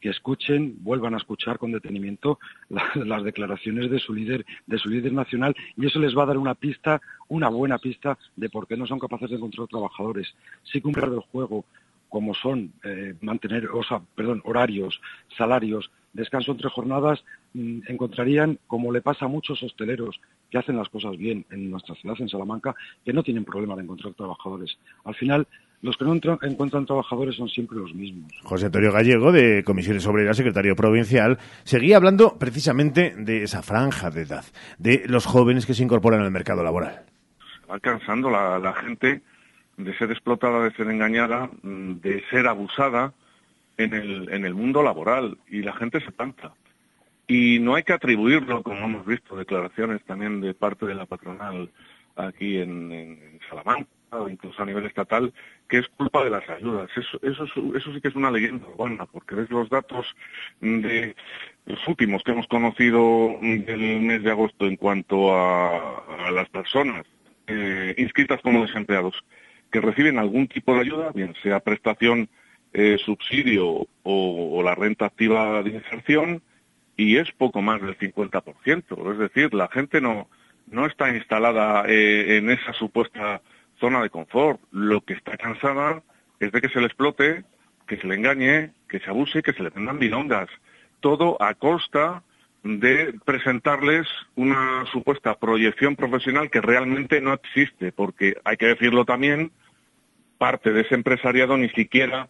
que 0.00 0.10
escuchen, 0.10 0.76
vuelvan 0.80 1.14
a 1.14 1.16
escuchar 1.16 1.58
con 1.58 1.72
detenimiento 1.72 2.38
la, 2.68 2.84
las 2.94 3.24
declaraciones 3.24 3.90
de 3.90 3.98
su 3.98 4.14
líder, 4.14 4.44
de 4.66 4.78
su 4.78 4.88
líder 4.88 5.12
nacional, 5.12 5.54
y 5.76 5.86
eso 5.86 5.98
les 5.98 6.16
va 6.16 6.24
a 6.24 6.26
dar 6.26 6.38
una 6.38 6.54
pista, 6.54 7.00
una 7.28 7.48
buena 7.48 7.78
pista 7.78 8.18
de 8.36 8.48
por 8.48 8.66
qué 8.66 8.76
no 8.76 8.86
son 8.86 8.98
capaces 8.98 9.30
de 9.30 9.36
encontrar 9.36 9.68
trabajadores. 9.68 10.34
Si 10.64 10.80
cumplir 10.80 11.06
el 11.06 11.20
juego, 11.20 11.64
como 12.08 12.34
son 12.34 12.72
eh, 12.84 13.14
mantener, 13.20 13.66
o 13.66 13.82
sea, 13.82 14.00
perdón, 14.14 14.42
horarios, 14.44 15.00
salarios, 15.36 15.90
descanso 16.12 16.52
entre 16.52 16.70
jornadas, 16.70 17.24
mmm, 17.56 17.80
encontrarían, 17.88 18.58
como 18.66 18.92
le 18.92 19.00
pasa 19.00 19.24
a 19.24 19.28
muchos 19.28 19.62
hosteleros 19.62 20.20
que 20.50 20.58
hacen 20.58 20.76
las 20.76 20.88
cosas 20.88 21.16
bien 21.16 21.44
en 21.50 21.70
nuestra 21.70 21.94
ciudad, 21.96 22.16
en 22.20 22.28
Salamanca, 22.28 22.74
que 23.04 23.12
no 23.12 23.22
tienen 23.22 23.44
problema 23.44 23.74
de 23.74 23.82
encontrar 23.82 24.14
trabajadores. 24.14 24.78
Al 25.04 25.14
final, 25.14 25.46
los 25.82 25.96
que 25.96 26.04
no 26.04 26.14
encuentran 26.42 26.86
trabajadores 26.86 27.36
son 27.36 27.48
siempre 27.48 27.78
los 27.78 27.94
mismos. 27.94 28.32
José 28.42 28.66
Antonio 28.66 28.92
Gallego, 28.92 29.32
de 29.32 29.62
Comisiones 29.64 30.06
Obreras, 30.06 30.36
secretario 30.36 30.74
provincial, 30.74 31.38
seguía 31.64 31.96
hablando 31.96 32.38
precisamente 32.38 33.14
de 33.16 33.42
esa 33.42 33.62
franja 33.62 34.10
de 34.10 34.22
edad, 34.22 34.44
de 34.78 35.04
los 35.06 35.26
jóvenes 35.26 35.66
que 35.66 35.74
se 35.74 35.82
incorporan 35.82 36.22
al 36.22 36.30
mercado 36.30 36.62
laboral. 36.62 37.04
Se 37.60 37.66
va 37.70 37.78
cansando 37.80 38.30
la, 38.30 38.58
la 38.58 38.72
gente 38.74 39.22
de 39.76 39.98
ser 39.98 40.10
explotada, 40.10 40.64
de 40.64 40.70
ser 40.72 40.88
engañada, 40.88 41.50
de 41.62 42.22
ser 42.30 42.46
abusada 42.46 43.12
en 43.76 43.92
el, 43.92 44.32
en 44.32 44.46
el 44.46 44.54
mundo 44.54 44.82
laboral 44.82 45.36
y 45.50 45.60
la 45.60 45.74
gente 45.74 46.00
se 46.00 46.12
cansa. 46.12 46.54
Y 47.28 47.58
no 47.58 47.74
hay 47.74 47.82
que 47.82 47.92
atribuirlo, 47.92 48.62
como 48.62 48.84
hemos 48.84 49.04
visto, 49.04 49.36
declaraciones 49.36 50.02
también 50.04 50.40
de 50.40 50.54
parte 50.54 50.86
de 50.86 50.94
la 50.94 51.06
patronal 51.06 51.70
aquí 52.14 52.58
en, 52.58 53.40
Salamanca 53.48 53.88
o 54.10 54.28
incluso 54.28 54.62
a 54.62 54.66
nivel 54.66 54.86
estatal, 54.86 55.32
que 55.68 55.78
es 55.78 55.88
culpa 55.88 56.24
de 56.24 56.30
las 56.30 56.48
ayudas. 56.48 56.88
Eso, 56.96 57.18
eso, 57.22 57.44
eso 57.44 57.92
sí 57.92 58.00
que 58.00 58.08
es 58.08 58.14
una 58.14 58.30
leyenda 58.30 58.66
urbana, 58.68 59.04
porque 59.06 59.34
ves 59.34 59.50
los 59.50 59.68
datos 59.68 60.06
de 60.60 61.14
los 61.66 61.88
últimos 61.88 62.22
que 62.22 62.30
hemos 62.30 62.46
conocido 62.46 63.36
del 63.40 64.00
mes 64.00 64.22
de 64.22 64.30
agosto 64.30 64.66
en 64.66 64.76
cuanto 64.76 65.34
a, 65.34 66.30
las 66.32 66.48
personas 66.48 67.04
eh, 67.48 67.94
inscritas 67.98 68.40
como 68.42 68.62
desempleados 68.62 69.24
que 69.70 69.80
reciben 69.80 70.18
algún 70.18 70.46
tipo 70.46 70.74
de 70.74 70.80
ayuda, 70.80 71.10
bien 71.12 71.34
sea 71.42 71.60
prestación, 71.60 72.28
eh, 72.72 72.98
subsidio 73.04 73.86
o 74.02 74.62
la 74.62 74.74
renta 74.74 75.06
activa 75.06 75.62
de 75.62 75.70
inserción, 75.70 76.42
y 76.96 77.16
es 77.16 77.30
poco 77.32 77.62
más 77.62 77.80
del 77.80 77.96
50%. 77.98 79.12
Es 79.12 79.18
decir, 79.18 79.54
la 79.54 79.68
gente 79.68 80.00
no, 80.00 80.28
no 80.70 80.86
está 80.86 81.14
instalada 81.14 81.84
eh, 81.86 82.38
en 82.38 82.50
esa 82.50 82.72
supuesta 82.72 83.42
zona 83.78 84.02
de 84.02 84.10
confort. 84.10 84.60
Lo 84.72 85.02
que 85.02 85.14
está 85.14 85.36
cansada 85.36 86.02
es 86.40 86.52
de 86.52 86.60
que 86.60 86.68
se 86.68 86.80
le 86.80 86.86
explote, 86.86 87.44
que 87.86 87.98
se 87.98 88.06
le 88.06 88.14
engañe, 88.14 88.72
que 88.88 89.00
se 89.00 89.10
abuse, 89.10 89.42
que 89.42 89.52
se 89.52 89.62
le 89.62 89.70
tengan 89.70 89.98
bilongas. 89.98 90.48
Todo 91.00 91.40
a 91.40 91.54
costa 91.54 92.22
de 92.62 93.14
presentarles 93.24 94.08
una 94.34 94.84
supuesta 94.90 95.36
proyección 95.36 95.94
profesional 95.94 96.50
que 96.50 96.60
realmente 96.60 97.20
no 97.20 97.34
existe, 97.34 97.92
porque 97.92 98.36
hay 98.44 98.56
que 98.56 98.66
decirlo 98.66 99.04
también, 99.04 99.52
parte 100.38 100.72
de 100.72 100.80
ese 100.80 100.94
empresariado 100.94 101.56
ni 101.56 101.68
siquiera 101.70 102.28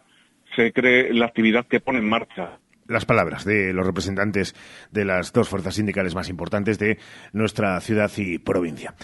se 0.55 0.71
cree 0.71 1.13
la 1.13 1.25
actividad 1.25 1.65
que 1.65 1.79
pone 1.79 1.99
en 1.99 2.09
marcha 2.09 2.59
las 2.87 3.05
palabras 3.05 3.45
de 3.45 3.73
los 3.73 3.85
representantes 3.85 4.55
de 4.91 5.05
las 5.05 5.33
dos 5.33 5.49
fuerzas 5.49 5.75
sindicales 5.75 6.15
más 6.15 6.29
importantes 6.29 6.79
de 6.79 6.97
nuestra 7.33 7.79
ciudad 7.81 8.11
y 8.17 8.39
provincia. 8.39 8.95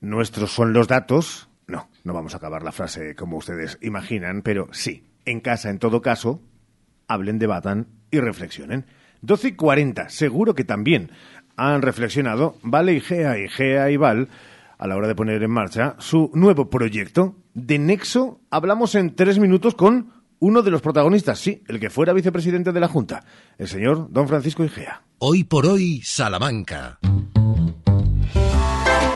Nuestros 0.00 0.52
son 0.52 0.72
los 0.72 0.88
datos. 0.88 1.48
No, 1.66 1.88
no 2.04 2.14
vamos 2.14 2.34
a 2.34 2.38
acabar 2.38 2.62
la 2.62 2.72
frase 2.72 3.14
como 3.14 3.36
ustedes 3.36 3.78
imaginan, 3.82 4.42
pero 4.42 4.68
sí, 4.72 5.04
en 5.24 5.40
casa, 5.40 5.70
en 5.70 5.78
todo 5.78 6.00
caso, 6.00 6.42
hablen, 7.06 7.38
debatan 7.38 7.88
y 8.10 8.20
reflexionen. 8.20 8.86
12 9.20 9.48
y 9.48 9.52
40, 9.52 10.08
seguro 10.08 10.54
que 10.54 10.64
también 10.64 11.10
han 11.56 11.82
reflexionado, 11.82 12.56
Vale 12.62 12.94
y 12.94 13.00
Gea 13.00 13.38
y 13.38 13.48
Gea 13.48 13.90
y 13.90 13.96
Val, 13.96 14.28
a 14.78 14.86
la 14.86 14.96
hora 14.96 15.08
de 15.08 15.16
poner 15.16 15.42
en 15.42 15.50
marcha 15.50 15.96
su 15.98 16.30
nuevo 16.34 16.70
proyecto. 16.70 17.34
De 17.52 17.78
Nexo 17.78 18.40
hablamos 18.50 18.94
en 18.94 19.16
tres 19.16 19.40
minutos 19.40 19.74
con 19.74 20.12
uno 20.40 20.62
de 20.62 20.70
los 20.70 20.82
protagonistas, 20.82 21.38
sí, 21.38 21.62
el 21.68 21.80
que 21.80 21.90
fuera 21.90 22.12
vicepresidente 22.12 22.72
de 22.72 22.80
la 22.80 22.88
Junta, 22.88 23.24
el 23.58 23.68
señor 23.68 24.08
don 24.10 24.28
Francisco 24.28 24.64
Igea. 24.64 25.02
Hoy 25.18 25.44
por 25.44 25.66
hoy, 25.66 26.00
Salamanca. 26.02 26.98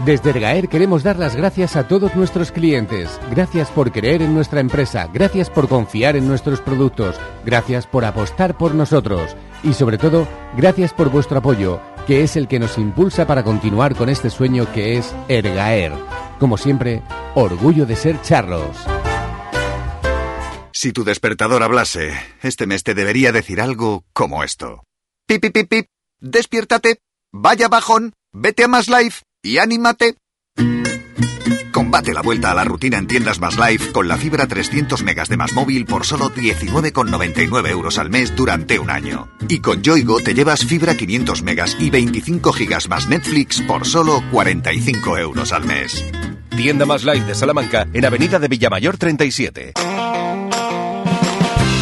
Desde 0.04 0.30
Ergaer 0.30 0.68
queremos 0.68 1.04
dar 1.04 1.16
las 1.16 1.36
gracias 1.36 1.76
a 1.76 1.86
todos 1.86 2.16
nuestros 2.16 2.50
clientes. 2.50 3.20
Gracias 3.30 3.70
por 3.70 3.92
creer 3.92 4.20
en 4.22 4.34
nuestra 4.34 4.58
empresa, 4.58 5.08
gracias 5.14 5.48
por 5.48 5.68
confiar 5.68 6.16
en 6.16 6.26
nuestros 6.26 6.60
productos, 6.60 7.14
gracias 7.44 7.86
por 7.86 8.04
apostar 8.04 8.58
por 8.58 8.74
nosotros 8.74 9.36
y 9.62 9.74
sobre 9.74 9.98
todo, 9.98 10.26
gracias 10.56 10.92
por 10.92 11.08
vuestro 11.08 11.38
apoyo, 11.38 11.80
que 12.08 12.24
es 12.24 12.34
el 12.34 12.48
que 12.48 12.58
nos 12.58 12.78
impulsa 12.78 13.28
para 13.28 13.44
continuar 13.44 13.94
con 13.94 14.08
este 14.08 14.28
sueño 14.28 14.66
que 14.72 14.98
es 14.98 15.14
Ergaer. 15.28 15.92
Como 16.40 16.56
siempre, 16.56 17.00
orgullo 17.36 17.86
de 17.86 17.94
ser 17.94 18.20
charros. 18.22 18.76
Si 20.82 20.92
tu 20.92 21.04
despertador 21.04 21.62
hablase, 21.62 22.12
este 22.42 22.66
mes 22.66 22.82
te 22.82 22.94
debería 22.94 23.30
decir 23.30 23.60
algo 23.60 24.02
como 24.12 24.42
esto. 24.42 24.82
Pip, 25.28 25.40
pip, 25.40 25.68
pip. 25.68 25.86
Despiértate, 26.20 26.98
vaya 27.32 27.68
bajón, 27.68 28.14
vete 28.32 28.64
a 28.64 28.66
Más 28.66 28.88
Life 28.88 29.22
y 29.44 29.58
anímate. 29.58 30.16
Combate 31.70 32.12
la 32.12 32.22
vuelta 32.22 32.50
a 32.50 32.54
la 32.56 32.64
rutina 32.64 32.98
en 32.98 33.06
tiendas 33.06 33.38
Más 33.38 33.56
Life 33.58 33.92
con 33.92 34.08
la 34.08 34.16
fibra 34.16 34.48
300 34.48 35.04
megas 35.04 35.28
de 35.28 35.36
Más 35.36 35.52
Móvil 35.52 35.84
por 35.84 36.04
solo 36.04 36.30
19,99 36.30 37.68
euros 37.68 37.98
al 37.98 38.10
mes 38.10 38.34
durante 38.34 38.80
un 38.80 38.90
año. 38.90 39.30
Y 39.48 39.60
con 39.60 39.82
Yoigo 39.82 40.18
te 40.18 40.34
llevas 40.34 40.64
fibra 40.64 40.96
500 40.96 41.42
megas 41.44 41.76
y 41.78 41.90
25 41.90 42.52
gigas 42.52 42.88
más 42.88 43.06
Netflix 43.06 43.60
por 43.60 43.86
solo 43.86 44.20
45 44.32 45.16
euros 45.16 45.52
al 45.52 45.64
mes. 45.64 46.04
Tienda 46.56 46.86
Más 46.86 47.04
Life 47.04 47.24
de 47.24 47.36
Salamanca 47.36 47.86
en 47.92 48.04
Avenida 48.04 48.40
de 48.40 48.48
Villamayor 48.48 48.96
37. 48.96 49.74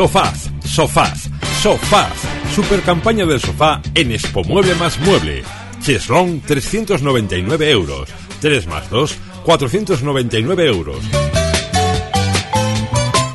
Sofaz, 0.00 0.48
Sofaz, 0.64 1.28
Sofaz. 1.60 2.14
Super 2.54 2.80
campaña 2.80 3.26
del 3.26 3.38
sofá 3.38 3.82
en 3.94 4.12
Expo 4.12 4.42
Mueble 4.44 4.74
más 4.76 4.98
Mueble. 5.00 5.42
Cheslong 5.82 6.40
399 6.40 7.70
euros. 7.70 8.08
3 8.40 8.66
más 8.66 8.88
2, 8.88 9.14
499 9.44 10.66
euros. 10.68 11.04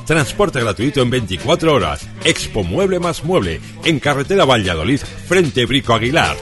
Transporte 0.08 0.60
gratuito 0.60 1.04
en 1.04 1.12
24 1.12 1.72
horas. 1.72 2.08
Expo 2.24 2.64
Mueble 2.64 3.00
más 3.00 3.24
Mueble. 3.24 3.62
En 3.84 4.00
carretera 4.00 4.46
Valladolid, 4.46 5.02
frente 5.28 5.68
Brico 5.68 5.94
Aguilar. 5.94 6.36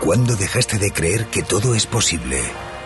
¿Cuándo 0.00 0.36
dejaste 0.36 0.78
de 0.78 0.92
creer 0.92 1.26
que 1.26 1.42
todo 1.42 1.74
es 1.74 1.86
posible? 1.86 2.40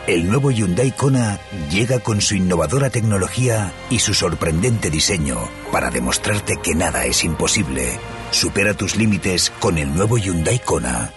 El 0.09 0.27
nuevo 0.27 0.51
Hyundai 0.51 0.90
Kona 0.92 1.38
llega 1.71 1.99
con 2.01 2.23
su 2.23 2.35
innovadora 2.35 2.88
tecnología 2.88 3.75
y 3.90 3.99
su 3.99 4.14
sorprendente 4.14 4.88
diseño 4.88 5.37
para 5.71 5.90
demostrarte 5.90 6.57
que 6.62 6.75
nada 6.75 7.05
es 7.05 7.25
imposible. 7.25 8.01
Supera 8.31 8.73
tus 8.73 8.97
límites 8.97 9.51
con 9.61 9.77
el 9.77 9.94
nuevo 9.94 10.16
Hyundai 10.16 10.61
Kona. 10.61 11.12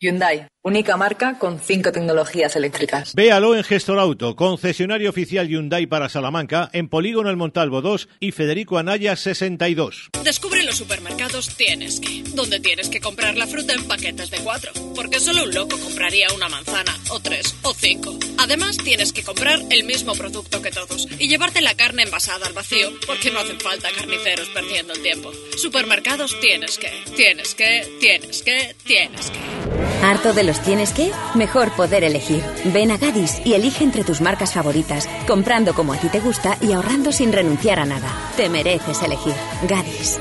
Hyundai, 0.00 0.46
única 0.64 0.96
marca 0.96 1.38
con 1.38 1.60
cinco 1.60 1.92
tecnologías 1.92 2.56
eléctricas. 2.56 3.14
Véalo 3.14 3.54
en 3.54 3.64
Gestor 3.64 3.98
Auto, 3.98 4.34
concesionario 4.34 5.10
oficial 5.10 5.46
Hyundai 5.46 5.86
para 5.86 6.08
Salamanca, 6.08 6.70
en 6.72 6.88
Polígono 6.88 7.28
El 7.28 7.36
Montalvo 7.36 7.82
2 7.82 8.08
y 8.18 8.32
Federico 8.32 8.78
Anaya 8.78 9.14
62. 9.14 10.08
Descubre 10.24 10.62
los 10.62 10.76
supermercados 10.76 11.54
Tienes 11.54 12.00
que, 12.00 12.24
donde 12.34 12.60
tienes 12.60 12.88
que 12.88 13.00
comprar 13.00 13.36
la 13.36 13.46
fruta 13.46 13.74
en 13.74 13.86
paquetes 13.86 14.30
de 14.30 14.38
cuatro, 14.38 14.72
porque 14.94 15.20
solo 15.20 15.44
un 15.44 15.52
loco 15.52 15.78
compraría 15.78 16.28
una 16.34 16.48
manzana, 16.48 16.96
o 17.10 17.20
tres, 17.20 17.54
o 17.62 17.74
cinco. 17.74 18.16
Además, 18.38 18.78
tienes 18.78 19.12
que 19.12 19.22
comprar 19.22 19.60
el 19.68 19.84
mismo 19.84 20.14
producto 20.14 20.62
que 20.62 20.70
todos 20.70 21.06
y 21.18 21.28
llevarte 21.28 21.60
la 21.60 21.74
carne 21.74 22.04
envasada 22.04 22.46
al 22.46 22.54
vacío, 22.54 22.88
porque 23.06 23.30
no 23.30 23.40
hacen 23.40 23.60
falta 23.60 23.88
carniceros 23.94 24.48
perdiendo 24.48 24.94
el 24.94 25.02
tiempo. 25.02 25.30
Supermercados 25.58 26.34
Tienes 26.40 26.78
que, 26.78 26.90
tienes 27.16 27.54
que, 27.54 27.86
tienes 28.00 28.42
que, 28.42 28.74
tienes 28.84 29.30
que. 29.30 29.54
¿Harto 30.02 30.32
de 30.34 30.44
los 30.44 30.53
tienes 30.60 30.92
que? 30.92 31.12
Mejor 31.34 31.70
poder 31.72 32.04
elegir. 32.04 32.42
Ven 32.66 32.90
a 32.90 32.96
Gadis 32.96 33.40
y 33.44 33.54
elige 33.54 33.84
entre 33.84 34.04
tus 34.04 34.20
marcas 34.20 34.52
favoritas, 34.52 35.08
comprando 35.26 35.74
como 35.74 35.92
a 35.92 35.96
ti 35.96 36.08
te 36.08 36.20
gusta 36.20 36.56
y 36.60 36.72
ahorrando 36.72 37.12
sin 37.12 37.32
renunciar 37.32 37.78
a 37.80 37.84
nada. 37.84 38.08
Te 38.36 38.48
mereces 38.48 39.02
elegir. 39.02 39.34
Gadis. 39.68 40.20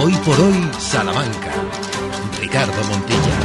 Hoy 0.00 0.12
por 0.24 0.40
hoy, 0.40 0.70
Salamanca. 0.78 1.52
Ricardo 2.40 2.84
Montilla. 2.84 3.43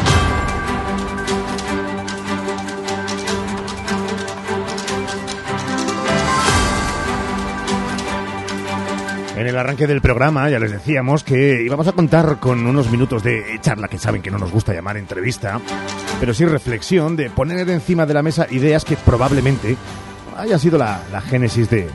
En 9.40 9.48
el 9.48 9.58
arranque 9.58 9.88
del 9.88 10.02
programa 10.02 10.50
ya 10.50 10.60
les 10.60 10.70
decíamos 10.70 11.24
que 11.24 11.64
íbamos 11.64 11.88
a 11.88 11.94
contar 11.94 12.42
con 12.42 12.68
unos 12.68 12.92
minutos 12.92 13.24
de 13.24 13.58
charla 13.62 13.88
que 13.88 13.98
saben 13.98 14.22
que 14.22 14.30
no 14.30 14.38
nos 14.38 14.52
gusta 14.52 14.74
llamar 14.74 14.98
entrevista, 14.98 15.62
pero 16.20 16.34
sí 16.34 16.44
reflexión 16.44 17.16
de 17.16 17.30
poner 17.30 17.70
encima 17.70 18.06
de 18.06 18.14
la 18.14 18.22
mesa 18.22 18.48
ideas 18.50 18.84
que 18.84 18.98
probablemente 18.98 19.78
haya 20.36 20.60
sido 20.60 20.78
la, 20.78 21.04
la 21.10 21.22
génesis 21.22 21.70
de, 21.70 21.88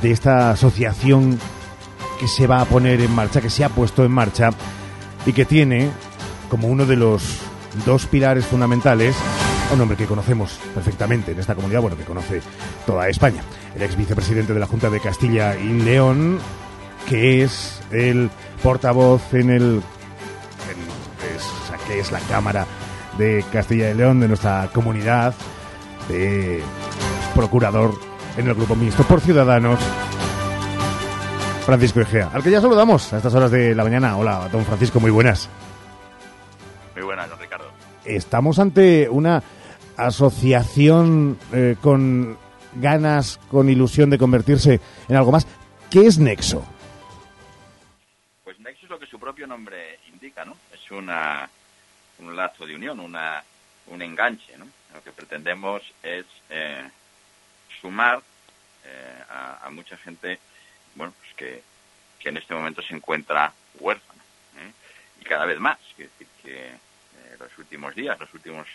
de 0.00 0.10
esta 0.10 0.52
asociación 0.52 1.38
que 2.18 2.26
se 2.26 2.46
va 2.46 2.62
a 2.62 2.64
poner 2.64 3.02
en 3.02 3.14
marcha, 3.14 3.42
que 3.42 3.50
se 3.50 3.64
ha 3.64 3.68
puesto 3.68 4.02
en 4.02 4.12
marcha 4.12 4.48
y 5.26 5.34
que 5.34 5.44
tiene 5.44 5.90
como 6.48 6.68
uno 6.68 6.86
de 6.86 6.96
los 6.96 7.40
dos 7.84 8.06
pilares 8.06 8.46
fundamentales 8.46 9.14
un 9.72 9.80
hombre 9.80 9.96
que 9.96 10.06
conocemos 10.06 10.58
perfectamente 10.74 11.32
en 11.32 11.38
esta 11.38 11.54
comunidad, 11.54 11.80
bueno, 11.80 11.96
que 11.96 12.04
conoce 12.04 12.42
toda 12.86 13.08
España, 13.08 13.42
el 13.74 13.82
ex 13.82 13.96
vicepresidente 13.96 14.52
de 14.52 14.60
la 14.60 14.66
Junta 14.66 14.90
de 14.90 15.00
Castilla 15.00 15.56
y 15.56 15.68
León, 15.82 16.38
que 17.12 17.42
es 17.42 17.78
el 17.90 18.30
portavoz 18.62 19.34
en 19.34 19.50
el. 19.50 19.62
en- 20.70 21.36
es- 21.36 21.44
o 21.44 21.66
sea, 21.68 21.76
que 21.86 22.00
es 22.00 22.10
la 22.10 22.20
Cámara 22.20 22.64
de 23.18 23.44
Castilla 23.52 23.90
y 23.90 23.94
León 23.94 24.18
de 24.20 24.28
nuestra 24.28 24.70
comunidad, 24.72 25.34
de 26.08 26.62
procurador 27.34 27.92
en 28.38 28.48
el 28.48 28.54
grupo 28.54 28.74
mixto 28.74 29.02
por 29.02 29.20
Ciudadanos, 29.20 29.78
Francisco 31.66 32.00
Egea, 32.00 32.30
al 32.32 32.42
que 32.42 32.50
ya 32.50 32.62
saludamos 32.62 33.12
a 33.12 33.18
estas 33.18 33.34
horas 33.34 33.50
de 33.50 33.74
la 33.74 33.84
mañana. 33.84 34.16
Hola, 34.16 34.48
don 34.50 34.64
Francisco, 34.64 34.98
muy 34.98 35.10
buenas. 35.10 35.50
Muy 36.94 37.04
buenas, 37.04 37.28
don 37.28 37.38
Ricardo. 37.38 37.66
Estamos 38.06 38.58
ante 38.58 39.10
una 39.10 39.42
asociación 39.98 41.36
eh, 41.52 41.76
con 41.82 42.38
ganas, 42.76 43.38
con 43.50 43.68
ilusión 43.68 44.08
de 44.08 44.16
convertirse 44.16 44.80
en 45.08 45.16
algo 45.16 45.30
más. 45.30 45.46
¿Qué 45.90 46.06
es 46.06 46.18
Nexo? 46.18 46.64
Propio 49.42 49.56
nombre 49.56 49.98
indica, 50.12 50.44
¿no? 50.44 50.56
Es 50.72 50.88
una, 50.92 51.50
un 52.20 52.36
lazo 52.36 52.64
de 52.64 52.76
unión, 52.76 53.00
una, 53.00 53.42
un 53.88 54.00
enganche, 54.00 54.56
¿no? 54.56 54.68
Lo 54.94 55.02
que 55.02 55.10
pretendemos 55.10 55.82
es 56.00 56.26
eh, 56.48 56.88
sumar 57.80 58.22
eh, 58.84 59.24
a, 59.28 59.68
mucha 59.70 59.96
gente, 59.96 60.38
bueno, 60.94 61.12
pues 61.18 61.34
que, 61.34 61.62
que 62.20 62.28
en 62.28 62.36
este 62.36 62.54
momento 62.54 62.82
se 62.82 62.94
encuentra 62.94 63.52
huérfana. 63.80 64.22
¿eh? 64.58 64.72
Y 65.20 65.24
cada 65.24 65.44
vez 65.44 65.58
más. 65.58 65.78
Es 65.98 66.10
decir, 66.10 66.28
que 66.40 66.68
eh, 66.68 67.36
los 67.40 67.58
últimos 67.58 67.96
días, 67.96 68.20
los 68.20 68.32
últimos 68.34 68.68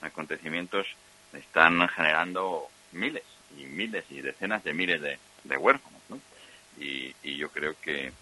acontecimientos 0.00 0.86
están 1.34 1.86
generando 1.88 2.68
miles 2.92 3.24
y 3.58 3.64
miles 3.64 4.04
y 4.08 4.22
decenas 4.22 4.64
de 4.64 4.72
miles 4.72 5.02
de, 5.02 5.56
huérfanos. 5.58 6.00
¿no? 6.08 6.18
Y, 6.78 7.14
yo 7.36 7.50
creo 7.50 7.74
que, 7.82 8.12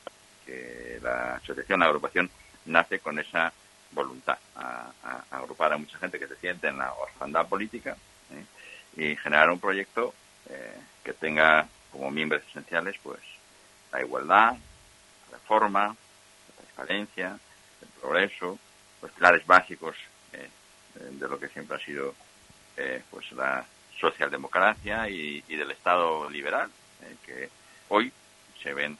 la 1.03 1.37
asociación, 1.37 1.81
la 1.81 1.87
agrupación, 1.87 2.31
nace 2.67 2.99
con 2.99 3.19
esa 3.19 3.53
voluntad, 3.93 4.39
a, 4.57 4.91
agrupar 5.31 5.73
a 5.73 5.79
mucha 5.79 5.99
gente 5.99 6.19
que 6.19 6.29
se 6.29 6.37
siente 6.37 6.69
en 6.69 6.79
la 6.79 6.93
orfandad 6.93 7.47
política 7.47 7.97
¿eh? 8.33 8.45
y 9.03 9.17
generar 9.17 9.51
un 9.51 9.61
proyecto 9.61 10.15
eh, 10.49 10.77
que 11.03 11.13
tenga 11.13 11.67
como 11.91 12.11
miembros 12.11 12.43
esenciales 12.49 12.97
pues 13.03 13.21
la 13.93 14.03
igualdad, 14.03 14.53
la 14.53 15.39
reforma, 15.39 15.87
la 15.87 16.55
transparencia, 16.57 17.39
el 17.81 17.89
progreso, 18.01 18.59
los 19.01 19.11
pilares 19.13 19.47
básicos 19.47 19.97
eh, 20.33 20.49
de 21.13 21.29
lo 21.29 21.39
que 21.39 21.49
siempre 21.49 21.77
ha 21.77 21.81
sido 21.81 22.15
pues 23.11 23.33
la 23.33 23.67
socialdemocracia 23.99 25.09
y, 25.09 25.43
y 25.49 25.57
del 25.57 25.73
Estado 25.73 26.31
liberal, 26.31 26.71
que 27.27 27.51
hoy 27.89 28.13
se 28.63 28.73
ven 28.75 28.97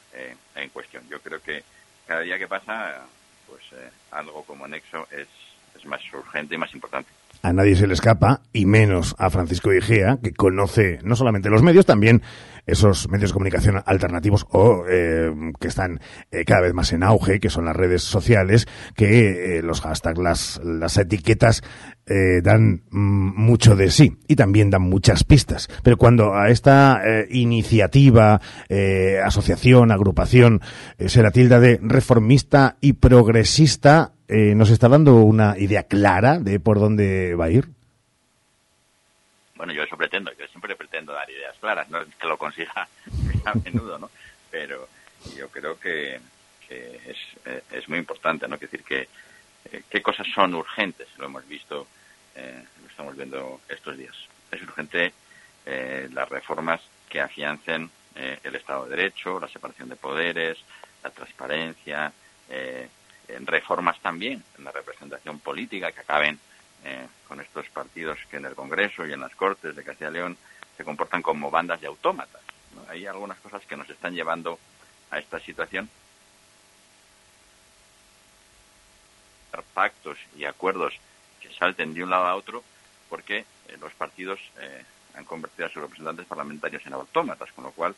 en 0.55 0.69
cuestión. 0.69 1.07
Yo 1.09 1.21
creo 1.21 1.41
que 1.41 1.63
cada 2.07 2.21
día 2.21 2.37
que 2.37 2.47
pasa 2.47 3.05
pues 3.47 3.63
eh, 3.73 3.89
algo 4.11 4.43
como 4.43 4.65
anexo 4.65 5.07
es, 5.11 5.27
es 5.75 5.85
más 5.85 6.01
urgente 6.13 6.55
y 6.55 6.57
más 6.57 6.73
importante 6.73 7.18
a 7.41 7.53
nadie 7.53 7.75
se 7.75 7.87
le 7.87 7.93
escapa, 7.93 8.41
y 8.51 8.65
menos 8.65 9.15
a 9.17 9.29
Francisco 9.29 9.73
Igea, 9.73 10.19
que 10.21 10.33
conoce 10.33 10.99
no 11.03 11.15
solamente 11.15 11.49
los 11.49 11.63
medios, 11.63 11.85
también 11.85 12.21
esos 12.65 13.09
medios 13.09 13.31
de 13.31 13.33
comunicación 13.33 13.81
alternativos 13.85 14.45
o 14.51 14.83
eh, 14.87 15.31
que 15.59 15.67
están 15.67 15.99
eh, 16.31 16.45
cada 16.45 16.61
vez 16.61 16.73
más 16.73 16.91
en 16.93 17.03
auge, 17.03 17.39
que 17.39 17.49
son 17.49 17.65
las 17.65 17.75
redes 17.75 18.03
sociales, 18.03 18.67
que 18.95 19.61
los 19.63 19.81
hashtags, 19.81 20.19
las, 20.19 20.61
las 20.63 20.97
etiquetas 20.97 21.63
dan 22.43 22.81
mm, 22.89 23.39
mucho 23.39 23.75
de 23.75 23.91
sí 23.91 24.17
y 24.27 24.35
también 24.35 24.71
dan 24.71 24.81
muchas 24.81 25.23
pistas. 25.23 25.67
Pero 25.83 25.97
cuando 25.97 26.33
a 26.35 26.49
esta 26.49 27.01
iniciativa, 27.29 28.41
asociación, 29.23 29.91
agrupación, 29.91 30.61
se 30.97 31.21
la 31.21 31.29
tilda 31.29 31.59
de 31.59 31.79
reformista 31.83 32.77
y 32.81 32.93
progresista, 32.93 34.13
eh, 34.31 34.53
nos 34.53 34.69
está 34.69 34.87
dando 34.87 35.15
una 35.15 35.57
idea 35.57 35.83
clara 35.83 36.37
de 36.37 36.59
por 36.59 36.79
dónde 36.79 37.33
va 37.33 37.45
a 37.45 37.49
ir. 37.49 37.67
Bueno, 39.55 39.73
yo 39.73 39.81
eso 39.81 39.97
pretendo, 39.97 40.31
yo 40.37 40.45
siempre 40.47 40.75
pretendo 40.75 41.13
dar 41.13 41.27
ideas 41.31 41.57
claras, 41.59 41.89
no 41.89 41.99
que 42.05 42.27
lo 42.27 42.37
consiga 42.37 42.71
a 43.45 43.53
menudo, 43.55 43.97
¿no? 43.97 44.11
Pero 44.51 44.87
yo 45.35 45.49
creo 45.49 45.79
que, 45.79 46.19
es, 46.69 47.17
eh, 47.43 47.63
es, 47.71 47.89
muy 47.89 47.97
importante, 47.97 48.47
¿no? 48.47 48.57
decir, 48.57 48.83
que 48.83 49.07
eh, 49.71 49.81
qué 49.89 50.01
cosas 50.03 50.27
son 50.33 50.53
urgentes, 50.53 51.07
lo 51.17 51.25
hemos 51.25 51.47
visto, 51.47 51.87
lo 52.35 52.87
estamos 52.87 53.17
viendo 53.17 53.61
estos 53.67 53.97
días. 53.97 54.15
Es 54.51 54.61
urgente 54.61 55.11
las 56.13 56.29
reformas 56.29 56.81
que 57.09 57.19
afiancen 57.19 57.89
el 58.15 58.55
Estado 58.55 58.85
de 58.85 58.95
Derecho, 58.95 59.39
la 59.39 59.49
separación 59.49 59.89
de 59.89 59.95
poderes, 59.97 60.57
la 61.03 61.09
transparencia, 61.09 62.13
en 62.47 62.89
reformas 63.45 63.99
también 63.99 64.43
en 64.57 64.63
la 64.63 64.71
representación 64.71 65.39
política 65.39 65.91
que 65.91 66.01
acaben 66.01 66.39
eh, 66.83 67.07
con 67.27 67.39
estos 67.41 67.67
partidos 67.69 68.17
que 68.29 68.37
en 68.37 68.45
el 68.45 68.55
Congreso 68.55 69.05
y 69.05 69.13
en 69.13 69.21
las 69.21 69.35
Cortes 69.35 69.75
de 69.75 69.83
Castilla 69.83 70.09
y 70.09 70.13
León 70.13 70.37
se 70.77 70.83
comportan 70.83 71.21
como 71.21 71.51
bandas 71.51 71.81
de 71.81 71.87
autómatas. 71.87 72.41
Hay 72.87 73.05
algunas 73.05 73.37
cosas 73.39 73.65
que 73.65 73.75
nos 73.75 73.89
están 73.89 74.13
llevando 74.13 74.59
a 75.11 75.19
esta 75.19 75.39
situación. 75.39 75.89
Pactos 79.73 80.17
y 80.35 80.45
acuerdos 80.45 80.93
que 81.39 81.53
salten 81.53 81.93
de 81.93 82.03
un 82.03 82.09
lado 82.09 82.25
a 82.25 82.35
otro 82.35 82.63
porque 83.09 83.39
eh, 83.39 83.77
los 83.79 83.93
partidos 83.93 84.39
eh, 84.59 84.83
han 85.15 85.25
convertido 85.25 85.67
a 85.67 85.69
sus 85.69 85.81
representantes 85.81 86.25
parlamentarios 86.25 86.85
en 86.85 86.93
autómatas, 86.93 87.51
con 87.51 87.65
lo 87.65 87.71
cual 87.71 87.95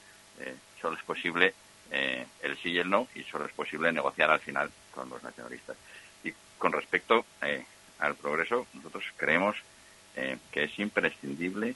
solo 0.82 0.98
es 0.98 1.04
posible 1.04 1.54
eh, 1.93 2.25
el 2.41 2.58
sí 2.58 2.69
y 2.69 2.80
el 2.80 2.89
no 2.89 3.08
y 3.15 3.23
solo 3.23 3.45
es 3.45 3.51
posible 3.51 3.91
negociar 3.91 4.32
al 4.32 4.39
final 4.39 4.71
con 4.93 5.10
los 5.10 5.21
nacionalistas. 5.21 5.75
Y 6.23 6.32
con 6.58 6.71
respecto 6.71 7.25
eh, 7.41 7.65
al 7.99 8.15
progreso, 8.15 8.65
nosotros 8.73 9.04
creemos 9.17 9.58
eh, 10.15 10.38
que 10.51 10.63
es 10.63 10.80
imprescindible 10.80 11.75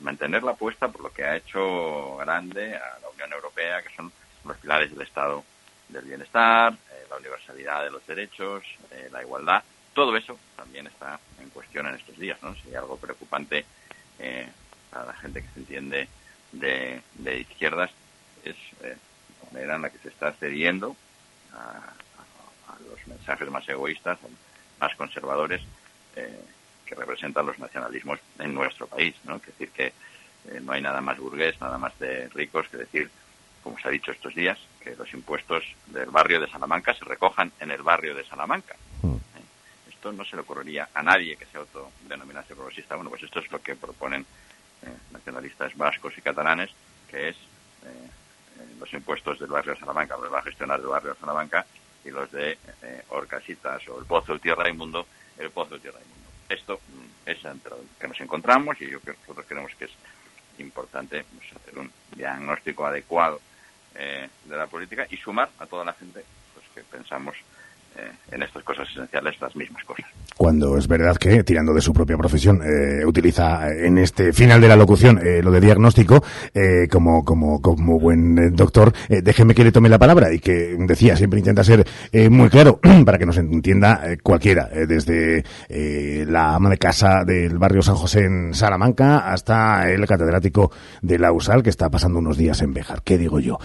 mantener 0.00 0.42
la 0.42 0.50
apuesta 0.50 0.88
por 0.88 1.00
lo 1.00 1.10
que 1.10 1.24
ha 1.24 1.36
hecho 1.36 2.18
grande 2.18 2.76
a 2.76 2.98
la 3.00 3.08
Unión 3.08 3.32
Europea, 3.32 3.80
que 3.80 3.94
son 3.96 4.12
los 4.44 4.58
pilares 4.58 4.90
del 4.90 5.00
Estado 5.00 5.42
del 5.88 6.04
bienestar, 6.04 6.76
la 7.08 7.16
universalidad 7.16 7.82
de 7.82 7.90
los 7.90 8.06
derechos, 8.06 8.62
la 9.10 9.22
igualdad. 9.22 9.64
Todo 9.94 10.14
eso 10.18 10.38
también 10.54 10.86
está 10.86 11.18
en 11.40 11.48
cuestión 11.48 11.86
en 11.86 11.94
estos 11.94 12.18
días, 12.18 12.42
¿no? 12.42 12.54
Si 12.56 12.68
hay 12.68 12.74
algo 12.74 12.98
preocupante 12.98 13.64
para 14.90 15.06
la 15.06 15.14
gente 15.14 15.40
que 15.40 15.48
se 15.54 15.60
entiende 15.60 16.08
de, 16.52 17.00
de 17.14 17.40
izquierdas 17.40 17.90
es 18.44 18.56
manera 19.54 19.76
en 19.76 19.82
la 19.82 19.90
que 19.90 19.98
se 19.98 20.08
está 20.08 20.32
cediendo 20.32 20.96
a, 21.52 21.92
los 22.90 23.06
mensajes 23.06 23.48
más 23.50 23.66
egoístas, 23.68 24.18
más 24.80 24.94
conservadores, 24.96 25.62
eh, 26.16 26.44
que 26.84 26.94
representan 26.94 27.46
los 27.46 27.58
nacionalismos 27.58 28.18
en 28.38 28.52
nuestro 28.52 28.86
país. 28.86 29.14
¿no? 29.24 29.36
Es 29.36 29.46
decir, 29.46 29.70
que 29.70 29.86
eh, 29.86 30.60
no 30.60 30.72
hay 30.72 30.82
nada 30.82 31.00
más 31.00 31.18
burgués, 31.18 31.58
nada 31.60 31.78
más 31.78 31.96
de 31.98 32.28
ricos 32.30 32.68
que 32.68 32.78
decir, 32.78 33.10
como 33.62 33.78
se 33.78 33.88
ha 33.88 33.90
dicho 33.90 34.10
estos 34.10 34.34
días, 34.34 34.58
que 34.82 34.96
los 34.96 35.12
impuestos 35.14 35.64
del 35.86 36.10
barrio 36.10 36.40
de 36.40 36.50
Salamanca 36.50 36.92
se 36.94 37.04
recojan 37.04 37.52
en 37.60 37.70
el 37.70 37.82
barrio 37.82 38.14
de 38.14 38.24
Salamanca. 38.24 38.74
Mm. 39.02 39.14
¿Eh? 39.14 39.88
Esto 39.90 40.12
no 40.12 40.24
se 40.24 40.36
le 40.36 40.42
ocurriría 40.42 40.88
a 40.92 41.02
nadie 41.02 41.36
que 41.36 41.46
se 41.46 41.56
autodenominase 41.56 42.56
progresista. 42.56 42.96
Bueno, 42.96 43.10
pues 43.10 43.22
esto 43.22 43.38
es 43.38 43.50
lo 43.50 43.62
que 43.62 43.76
proponen 43.76 44.26
nacionalistas 45.12 45.74
vascos 45.78 46.12
y 46.18 46.20
catalanes, 46.20 46.68
que 47.08 47.30
es 47.30 47.36
los 48.78 48.92
impuestos 48.92 49.38
del 49.38 49.50
barrio 49.50 49.74
de 49.74 49.80
Salamanca, 49.80 50.16
los 50.16 50.32
va 50.32 50.38
a 50.38 50.42
gestionar 50.42 50.80
el 50.80 50.86
barrio 50.86 51.14
de 51.14 51.20
Salamanca, 51.20 51.66
y 52.04 52.10
los 52.10 52.30
de 52.30 52.58
eh, 52.82 53.02
Orcasitas 53.08 53.86
o 53.88 53.98
el 53.98 54.04
Pozo 54.04 54.34
de 54.34 54.38
Tierra 54.38 54.68
Inmundo, 54.68 55.06
el 55.38 55.50
Pozo 55.50 55.74
de 55.74 55.80
Tierra 55.80 55.98
Inmundo. 56.00 56.30
Esto 56.48 56.80
mm, 56.86 57.30
es 57.30 57.44
entre 57.44 57.70
lo 57.70 57.78
que 57.98 58.08
nos 58.08 58.20
encontramos 58.20 58.80
y 58.80 58.90
yo 58.90 59.00
creo 59.00 59.14
que 59.14 59.20
nosotros 59.22 59.46
creemos 59.48 59.72
que 59.78 59.86
es 59.86 59.92
importante 60.58 61.24
pues, 61.24 61.52
hacer 61.56 61.78
un 61.78 61.90
diagnóstico 62.14 62.86
adecuado 62.86 63.40
eh, 63.94 64.28
de 64.44 64.56
la 64.56 64.66
política 64.66 65.06
y 65.08 65.16
sumar 65.16 65.50
a 65.58 65.66
toda 65.66 65.84
la 65.84 65.94
gente 65.94 66.24
pues, 66.52 66.66
que 66.74 66.82
pensamos 66.82 67.36
eh, 67.36 67.42
en 68.30 68.42
estas 68.42 68.62
cosas 68.62 68.88
esenciales 68.90 69.40
las 69.40 69.54
mismas 69.54 69.84
cosas. 69.84 70.04
Cuando 70.36 70.76
es 70.76 70.88
verdad 70.88 71.16
que, 71.16 71.44
tirando 71.44 71.72
de 71.72 71.80
su 71.80 71.92
propia 71.92 72.16
profesión, 72.16 72.60
eh, 72.62 73.04
utiliza 73.06 73.68
en 73.70 73.98
este 73.98 74.32
final 74.32 74.60
de 74.60 74.68
la 74.68 74.76
locución 74.76 75.20
eh, 75.24 75.40
lo 75.42 75.50
de 75.50 75.60
diagnóstico, 75.60 76.24
como, 76.90 77.24
como, 77.24 77.60
como 77.60 77.98
buen 77.98 78.54
doctor, 78.54 78.92
déjeme 79.08 79.54
que 79.54 79.64
le 79.64 79.72
tome 79.72 79.88
la 79.88 79.98
palabra 79.98 80.32
y 80.32 80.38
que 80.38 80.76
decía, 80.78 81.16
siempre 81.16 81.38
intenta 81.38 81.62
ser 81.62 81.86
muy 82.30 82.48
claro 82.48 82.80
para 83.04 83.18
que 83.18 83.26
nos 83.26 83.36
entienda 83.36 84.00
cualquiera, 84.22 84.68
desde 84.68 85.44
la 86.26 86.54
ama 86.54 86.70
de 86.70 86.78
casa 86.78 87.24
del 87.24 87.58
barrio 87.58 87.82
San 87.82 87.96
José 87.96 88.24
en 88.24 88.54
Salamanca 88.54 89.30
hasta 89.32 89.90
el 89.90 90.06
catedrático 90.06 90.70
de 91.02 91.18
la 91.18 91.32
USAL 91.32 91.62
que 91.62 91.70
está 91.70 91.90
pasando 91.90 92.18
unos 92.18 92.36
días 92.36 92.60
en 92.62 92.74
Bejar. 92.74 93.02
¿Qué 93.02 93.18
digo 93.18 93.40
yo? 93.40 93.58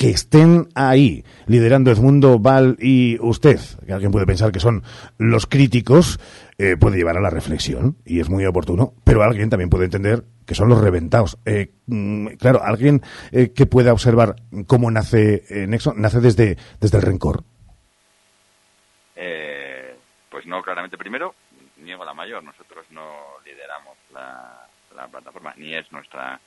Que 0.00 0.08
estén 0.08 0.70
ahí 0.74 1.26
liderando 1.46 1.90
Edmundo, 1.90 2.38
Val 2.38 2.78
y 2.80 3.18
usted, 3.20 3.60
que 3.84 3.92
alguien 3.92 4.10
puede 4.10 4.24
pensar 4.24 4.50
que 4.50 4.58
son 4.58 4.82
los 5.18 5.44
críticos, 5.44 6.18
eh, 6.56 6.78
puede 6.80 6.96
llevar 6.96 7.18
a 7.18 7.20
la 7.20 7.28
reflexión 7.28 7.98
y 8.06 8.20
es 8.20 8.30
muy 8.30 8.46
oportuno, 8.46 8.94
pero 9.04 9.22
alguien 9.22 9.50
también 9.50 9.68
puede 9.68 9.84
entender 9.84 10.24
que 10.46 10.54
son 10.54 10.70
los 10.70 10.80
reventados. 10.80 11.36
Eh, 11.44 11.74
mm, 11.84 12.28
claro, 12.38 12.62
alguien 12.64 13.02
eh, 13.30 13.52
que 13.54 13.66
pueda 13.66 13.92
observar 13.92 14.36
cómo 14.66 14.90
nace 14.90 15.44
Nexo, 15.68 15.92
nace 15.94 16.20
desde, 16.20 16.56
desde 16.80 16.96
el 16.96 17.02
rencor. 17.02 17.44
pues 20.30 20.46
no, 20.46 20.62
claramente. 20.62 20.96
Primero, 20.96 21.34
niego 21.76 22.06
la 22.06 22.14
mayor. 22.14 22.42
Nosotros 22.42 22.86
no 22.90 23.36
lideramos 23.44 23.98
la 24.14 24.66
plataforma, 25.10 25.52
ni 25.58 25.74
es 25.74 25.92
nuestra 25.92 26.40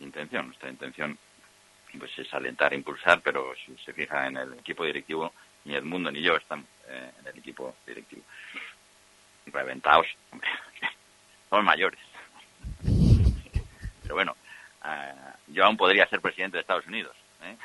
intención. 0.00 0.48
Nuestra 0.48 0.68
intención 0.68 1.18
pues 1.98 2.16
es 2.18 2.32
alentar, 2.32 2.72
impulsar, 2.72 3.20
pero 3.20 3.54
si 3.64 3.76
se 3.84 3.92
fija 3.92 4.26
en 4.26 4.36
el 4.36 4.54
equipo 4.54 4.84
directivo, 4.84 5.32
ni 5.64 5.74
el 5.74 5.84
mundo 5.84 6.10
ni 6.10 6.22
yo 6.22 6.36
están 6.36 6.64
eh, 6.88 7.10
en 7.20 7.26
el 7.26 7.38
equipo 7.38 7.74
directivo. 7.86 8.22
Reventados, 9.46 10.06
hombre, 10.30 10.48
son 11.50 11.64
mayores. 11.64 12.00
Pero 14.02 14.14
bueno, 14.14 14.36
eh, 14.84 15.14
yo 15.48 15.64
aún 15.64 15.76
podría 15.76 16.06
ser 16.06 16.20
presidente 16.20 16.56
de 16.56 16.60
Estados 16.62 16.86
Unidos. 16.86 17.16
¿eh? 17.42 17.56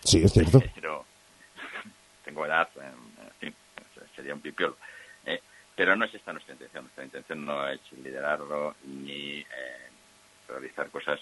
Sí, 0.00 0.22
es 0.22 0.32
cierto. 0.32 0.60
Pero 0.74 1.04
tengo 2.24 2.46
edad, 2.46 2.68
en 2.76 3.30
fin, 3.38 3.54
sería 4.16 4.34
un 4.34 4.40
pipiolo. 4.40 4.76
pero 5.76 5.94
no 5.96 6.04
es 6.06 6.14
esta 6.14 6.32
nuestra 6.32 6.54
intención. 6.54 6.84
Nuestra 6.84 7.04
intención 7.04 7.44
no 7.44 7.68
es 7.68 7.80
liderarlo 7.92 8.76
ni 8.84 9.44
realizar 10.48 10.88
cosas 10.90 11.20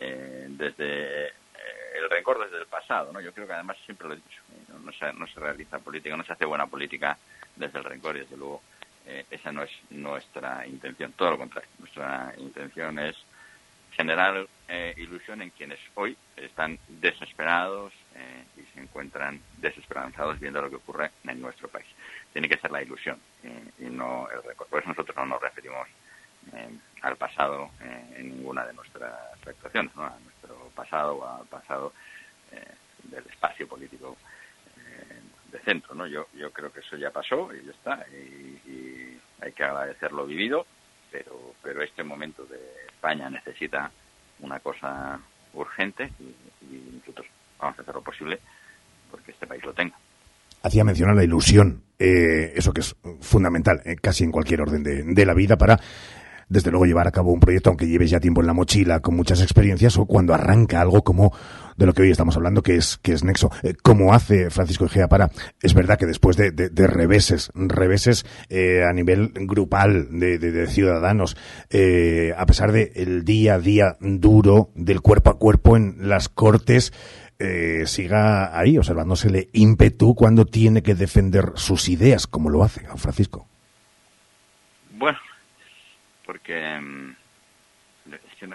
eh, 0.00 0.46
desde 0.50 1.26
eh, 1.26 1.32
el 1.96 2.10
rencor 2.10 2.44
desde 2.44 2.58
el 2.58 2.66
pasado, 2.66 3.12
¿no? 3.12 3.20
Yo 3.20 3.32
creo 3.32 3.46
que 3.46 3.52
además 3.52 3.76
siempre 3.84 4.08
lo 4.08 4.14
he 4.14 4.16
dicho, 4.16 4.42
no, 4.82 4.92
se, 4.92 5.12
no 5.12 5.26
se 5.26 5.40
realiza 5.40 5.78
política, 5.78 6.16
no 6.16 6.24
se 6.24 6.32
hace 6.32 6.44
buena 6.44 6.66
política 6.66 7.18
desde 7.56 7.78
el 7.78 7.84
rencor 7.84 8.16
y 8.16 8.20
desde 8.20 8.36
luego 8.36 8.62
esa 9.30 9.50
no 9.50 9.62
es 9.62 9.70
nuestra 9.88 10.66
intención, 10.66 11.14
todo 11.14 11.30
lo 11.30 11.38
contrario. 11.38 11.70
Nuestra 11.78 12.34
intención 12.36 12.98
es 12.98 13.16
generar 13.92 14.46
ilusión 14.96 15.40
en 15.40 15.48
quienes 15.48 15.78
hoy 15.94 16.14
están 16.36 16.78
desesperados 16.88 17.94
y 18.58 18.62
se 18.74 18.80
encuentran 18.80 19.40
desesperanzados 19.56 20.38
viendo 20.38 20.60
lo 20.60 20.68
que 20.68 20.76
ocurre 20.76 21.10
en 21.24 21.40
nuestro 21.40 21.68
país. 21.68 21.86
Tiene 22.34 22.50
que 22.50 22.58
ser 22.58 22.70
la 22.70 22.82
ilusión 22.82 23.18
y 23.78 23.84
no 23.84 24.28
el 24.30 24.42
rencor. 24.42 24.66
Por 24.66 24.80
eso 24.80 24.90
nosotros 24.90 25.16
no 25.16 25.24
nos 25.24 25.40
referimos 25.40 25.88
al 27.02 27.16
pasado 27.16 27.70
en 28.16 28.30
ninguna 28.30 28.66
de 28.66 28.72
nuestras 28.72 29.12
actuaciones, 29.46 29.92
a 29.96 30.16
nuestro 30.24 30.70
pasado 30.74 31.16
o 31.16 31.26
al 31.26 31.46
pasado 31.46 31.92
eh, 32.52 32.74
del 33.04 33.24
espacio 33.26 33.66
político 33.66 34.16
eh, 34.76 35.20
de 35.52 35.58
centro. 35.60 35.94
¿no? 35.94 36.06
Yo, 36.06 36.26
yo 36.34 36.50
creo 36.50 36.72
que 36.72 36.80
eso 36.80 36.96
ya 36.96 37.10
pasó 37.10 37.48
y 37.54 37.64
ya 37.64 37.70
está, 37.70 38.06
y, 38.10 39.18
hay 39.40 39.52
que 39.52 39.62
agradecer 39.62 40.10
lo 40.10 40.26
vivido, 40.26 40.66
pero, 41.12 41.54
pero 41.62 41.80
este 41.80 42.02
momento 42.02 42.44
de 42.46 42.58
España 42.88 43.30
necesita 43.30 43.88
una 44.40 44.58
cosa 44.58 45.20
urgente 45.54 46.10
y, 46.18 46.96
nosotros 46.98 47.28
vamos 47.58 47.78
a 47.78 47.82
hacer 47.82 47.94
lo 47.94 48.02
posible 48.02 48.40
porque 49.10 49.30
este 49.30 49.46
país 49.46 49.64
lo 49.64 49.72
tenga. 49.72 49.94
Hacía 50.62 50.82
mencionar 50.82 51.14
la 51.14 51.22
ilusión, 51.22 51.84
eh, 52.00 52.52
eso 52.56 52.72
que 52.72 52.80
es 52.80 52.96
fundamental 53.20 53.80
casi 54.02 54.24
en 54.24 54.32
cualquier 54.32 54.60
orden 54.60 54.82
de, 54.82 55.04
de 55.04 55.24
la 55.24 55.34
vida 55.34 55.56
para 55.56 55.78
desde 56.48 56.70
luego 56.70 56.86
llevar 56.86 57.06
a 57.06 57.12
cabo 57.12 57.32
un 57.32 57.40
proyecto, 57.40 57.70
aunque 57.70 57.86
lleves 57.86 58.10
ya 58.10 58.20
tiempo 58.20 58.40
en 58.40 58.46
la 58.46 58.52
mochila, 58.52 59.00
con 59.00 59.16
muchas 59.16 59.42
experiencias, 59.42 59.98
o 59.98 60.06
cuando 60.06 60.34
arranca 60.34 60.80
algo 60.80 61.02
como 61.02 61.32
de 61.78 61.86
lo 61.86 61.94
que 61.94 62.02
hoy 62.02 62.10
estamos 62.10 62.36
hablando, 62.36 62.62
que 62.62 62.74
es, 62.74 62.98
que 62.98 63.12
es 63.12 63.22
Nexo. 63.22 63.50
Eh, 63.62 63.74
¿Cómo 63.82 64.12
hace 64.12 64.50
Francisco 64.50 64.86
Egea 64.86 65.08
para? 65.08 65.30
Es 65.62 65.74
verdad 65.74 65.96
que 65.96 66.06
después 66.06 66.36
de, 66.36 66.70
reveses, 66.74 67.50
reveses 67.54 68.26
eh, 68.48 68.82
a 68.84 68.92
nivel 68.92 69.32
grupal 69.34 70.08
de, 70.18 70.38
de 70.38 70.66
ciudadanos, 70.66 71.36
eh, 71.70 72.34
a 72.36 72.44
pesar 72.46 72.72
de 72.72 72.92
el 72.96 73.24
día 73.24 73.54
a 73.54 73.58
día 73.60 73.96
duro 74.00 74.70
del 74.74 75.00
cuerpo 75.00 75.30
a 75.30 75.38
cuerpo 75.38 75.76
en 75.76 76.08
las 76.08 76.28
cortes, 76.28 76.92
siga 77.84 78.58
ahí 78.58 78.78
observándosele 78.78 79.48
ímpetu 79.52 80.16
cuando 80.16 80.44
tiene 80.44 80.82
que 80.82 80.96
defender 80.96 81.52
sus 81.54 81.88
ideas, 81.88 82.26
como 82.26 82.50
lo 82.50 82.64
hace 82.64 82.80
Francisco. 82.96 83.46
Bueno, 84.98 85.18
porque 86.28 86.78
mm, 86.78 87.16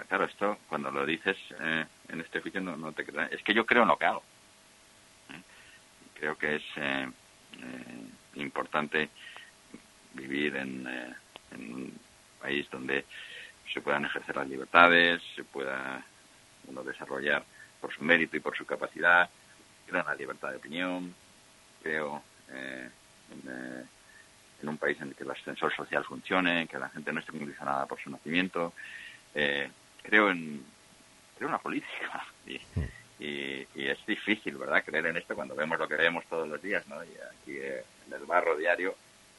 claro, 0.06 0.26
esto 0.26 0.58
cuando 0.68 0.92
lo 0.92 1.04
dices 1.04 1.36
eh, 1.58 1.84
en 2.08 2.20
este 2.20 2.38
oficio 2.38 2.60
no, 2.60 2.92
te 2.92 3.04
creas. 3.04 3.32
Es 3.32 3.42
que 3.42 3.52
yo 3.52 3.66
creo 3.66 3.82
en 3.82 3.88
lo 3.88 3.98
que 3.98 4.04
hago. 4.04 4.22
¿eh? 5.30 5.42
Creo 6.14 6.38
que 6.38 6.54
es 6.54 6.62
eh, 6.76 7.08
importante 8.36 9.08
vivir 10.12 10.54
en, 10.54 10.86
un 11.50 11.98
país 12.40 12.70
donde 12.70 13.06
se 13.72 13.80
puedan 13.80 14.04
ejercer 14.04 14.36
las 14.36 14.48
libertades, 14.48 15.20
se 15.34 15.42
pueda 15.42 16.00
uno 16.68 16.84
desarrollar 16.84 17.44
por 17.80 17.92
su 17.92 18.04
mérito 18.04 18.36
y 18.36 18.40
por 18.40 18.56
su 18.56 18.64
capacidad. 18.64 19.28
Creo 19.84 20.00
en 20.00 20.06
la 20.06 20.14
libertad 20.14 20.50
de 20.50 20.58
opinión, 20.58 21.12
creo 21.82 22.22
en 22.48 23.88
en 24.64 24.70
un 24.70 24.78
país 24.78 25.00
en 25.00 25.08
el 25.08 25.14
que 25.14 25.24
el 25.24 25.30
ascensor 25.30 25.72
social 25.74 26.04
funcione, 26.04 26.66
que 26.66 26.78
la 26.78 26.88
gente 26.88 27.12
no 27.12 27.20
esté 27.20 27.32
condicionada 27.32 27.86
por 27.86 28.00
su 28.00 28.10
nacimiento. 28.10 28.72
Eh, 29.34 29.70
creo 30.02 30.30
en 30.30 30.64
creo 31.36 31.48
en 31.48 31.52
la 31.52 31.58
política 31.58 32.26
y, 33.18 33.66
es 33.74 34.06
difícil, 34.06 34.56
¿verdad?, 34.56 34.84
creer 34.84 35.06
en 35.06 35.16
esto 35.16 35.34
cuando 35.34 35.54
vemos 35.54 35.78
lo 35.78 35.86
que 35.86 35.96
vemos 35.96 36.24
todos 36.26 36.48
los 36.48 36.60
días, 36.60 36.86
¿no? 36.88 37.02
Y 37.04 37.08
aquí 37.08 37.56
eh, 37.58 37.84
en 38.06 38.12
el 38.12 38.24
barro 38.24 38.56
diario 38.56 38.94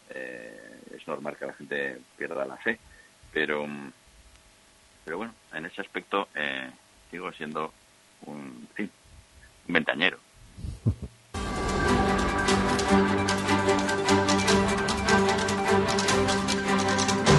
eh, 0.10 0.82
es 0.96 1.08
normal 1.08 1.36
que 1.38 1.46
la 1.48 1.54
gente 1.54 2.00
pierda 2.18 2.46
la 2.46 2.58
fe, 2.58 2.80
pero 3.34 3.68
pero 5.04 5.18
bueno, 5.18 5.34
en 5.54 5.66
ese 5.66 5.82
aspecto 5.82 6.28
sigo 7.12 7.32
siendo 7.34 7.74
un, 8.26 8.68
un 8.78 8.90
ventañero. 9.68 10.20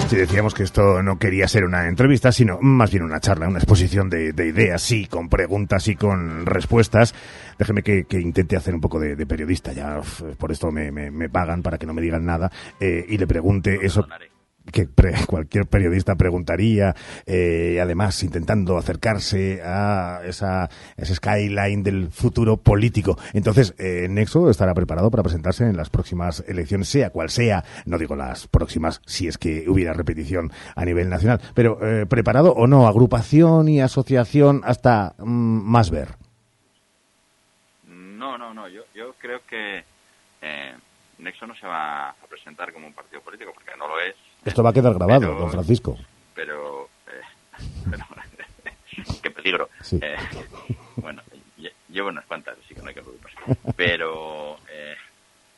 Si 0.07 0.15
decíamos 0.15 0.53
que 0.53 0.63
esto 0.63 1.03
no 1.03 1.19
quería 1.19 1.49
ser 1.49 1.65
una 1.65 1.89
entrevista, 1.89 2.31
sino 2.31 2.59
más 2.61 2.91
bien 2.91 3.03
una 3.03 3.19
charla, 3.19 3.49
una 3.49 3.57
exposición 3.57 4.09
de, 4.09 4.29
ideas, 4.29 4.81
sí, 4.81 5.05
con 5.05 5.27
preguntas 5.27 5.89
y 5.89 5.97
con 5.97 6.45
respuestas. 6.45 7.13
Déjeme 7.59 7.83
que, 7.83 8.05
intente 8.11 8.55
hacer 8.55 8.73
un 8.73 8.79
poco 8.79 9.01
de, 9.01 9.25
periodista, 9.25 9.73
ya 9.73 9.99
por 10.37 10.53
esto 10.53 10.71
me, 10.71 11.29
pagan 11.29 11.61
para 11.61 11.77
que 11.77 11.85
no 11.85 11.93
me 11.93 12.01
digan 12.01 12.25
nada, 12.25 12.49
eh, 12.79 13.05
y 13.09 13.17
le 13.17 13.27
pregunte 13.27 13.79
eso 13.81 14.07
que 14.71 14.87
cualquier 15.27 15.65
periodista 15.65 16.15
preguntaría, 16.15 16.95
eh, 17.25 17.79
además 17.81 18.21
intentando 18.23 18.77
acercarse 18.77 19.61
a 19.63 20.21
esa, 20.25 20.69
ese 20.95 21.15
skyline 21.15 21.83
del 21.83 22.09
futuro 22.11 22.57
político. 22.57 23.17
Entonces, 23.33 23.73
eh, 23.77 24.07
Nexo 24.09 24.49
estará 24.49 24.73
preparado 24.73 25.09
para 25.11 25.23
presentarse 25.23 25.63
en 25.63 25.77
las 25.77 25.89
próximas 25.89 26.43
elecciones, 26.47 26.89
sea 26.89 27.09
cual 27.09 27.29
sea, 27.29 27.63
no 27.85 27.97
digo 27.97 28.15
las 28.15 28.47
próximas, 28.47 29.01
si 29.05 29.27
es 29.27 29.37
que 29.37 29.65
hubiera 29.67 29.93
repetición 29.93 30.51
a 30.75 30.85
nivel 30.85 31.09
nacional, 31.09 31.41
pero 31.53 31.79
eh, 31.85 32.05
preparado 32.05 32.53
o 32.53 32.67
no, 32.67 32.87
agrupación 32.87 33.69
y 33.69 33.81
asociación 33.81 34.61
hasta 34.63 35.15
mm, 35.17 35.23
más 35.23 35.91
ver. 35.91 36.09
No, 37.87 38.37
no, 38.37 38.53
no, 38.53 38.67
yo, 38.67 38.83
yo 38.93 39.13
creo 39.19 39.41
que 39.47 39.83
Nexo 41.19 41.47
no 41.47 41.55
se 41.55 41.65
va 41.65 42.09
a 42.09 42.15
presentar 42.29 42.71
como 42.71 42.87
un 42.87 42.93
partido 42.93 43.21
político 43.21 43.51
porque 43.53 43.75
no 43.77 43.87
lo 43.87 43.99
es 43.99 44.15
esto 44.47 44.63
va 44.63 44.69
a 44.69 44.73
quedar 44.73 44.93
grabado, 44.93 45.35
don 45.35 45.51
Francisco. 45.51 45.97
Pero, 46.33 46.89
eh, 47.07 47.97
qué 49.21 49.31
peligro. 49.31 49.69
Eh, 49.91 50.15
bueno, 50.97 51.21
llevo 51.89 52.09
unas 52.09 52.25
cuantas, 52.25 52.57
así 52.63 52.73
que 52.73 52.81
no 52.81 52.87
hay 52.87 52.93
que 52.93 53.01
preocuparse. 53.01 53.37
Pero, 53.75 54.57
eh, 54.69 54.95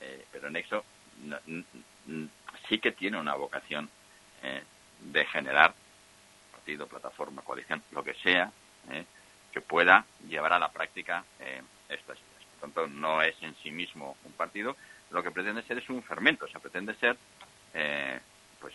eh, 0.02 0.26
pero 0.32 0.50
Nexo 0.50 0.84
sí 2.68 2.80
que 2.80 2.92
tiene 2.92 3.20
una 3.20 3.36
vocación 3.36 3.90
de 5.02 5.26
generar 5.26 5.74
partido, 6.52 6.88
plataforma, 6.88 7.42
coalición, 7.42 7.82
lo 7.92 8.04
que 8.04 8.14
sea, 8.16 8.52
que 9.52 9.62
pueda 9.62 10.06
llevar 10.28 10.54
a 10.54 10.60
la 10.60 10.70
práctica 10.70 11.24
estas 11.90 12.18
ideas. 12.18 12.46
Por 12.52 12.70
tanto, 12.70 12.88
no 12.88 13.22
es 13.22 13.36
en 13.42 13.56
sí 13.56 13.72
mismo 13.72 14.16
un 14.24 14.32
partido, 14.34 14.76
lo 15.12 15.24
que 15.24 15.32
pretende 15.32 15.64
ser 15.64 15.80
es 15.80 15.90
un 15.90 16.04
fermento, 16.04 16.46
o 16.46 16.48
sea, 16.48 16.62
pretende 16.62 16.94
ser 16.96 17.18
eh, 17.74 18.20
pues 18.60 18.74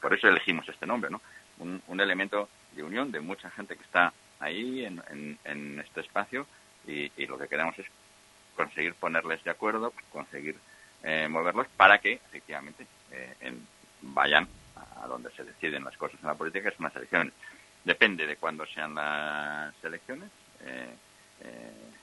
por 0.00 0.14
eso 0.14 0.28
elegimos 0.28 0.68
este 0.68 0.86
nombre, 0.86 1.10
¿no? 1.10 1.20
Un, 1.58 2.00
elemento 2.00 2.48
de 2.72 2.84
unión 2.84 3.10
de 3.10 3.20
mucha 3.20 3.50
gente 3.50 3.76
que 3.76 3.82
está 3.82 4.12
ahí 4.38 4.84
en, 4.84 5.80
este 5.84 6.00
espacio 6.00 6.46
y, 6.86 7.26
lo 7.26 7.36
que 7.36 7.48
queremos 7.48 7.76
es 7.78 7.86
conseguir 8.56 8.94
ponerles 8.94 9.42
de 9.42 9.50
acuerdo, 9.50 9.92
conseguir 10.12 10.56
eh, 11.02 11.26
moverlos 11.28 11.66
para 11.76 11.98
que 11.98 12.12
efectivamente 12.12 12.86
eh, 13.10 13.54
vayan 14.02 14.46
a 15.02 15.06
donde 15.06 15.30
se 15.32 15.44
deciden 15.44 15.84
las 15.84 15.96
cosas 15.96 16.20
en 16.20 16.28
la 16.28 16.34
política, 16.34 16.68
que 16.68 16.74
es 16.74 16.80
unas 16.80 16.94
elecciones. 16.94 17.32
Depende 17.84 18.26
de 18.26 18.36
cuándo 18.36 18.64
sean 18.66 18.94
las 18.94 19.74
elecciones. 19.82 20.30
Eh, 20.64 20.94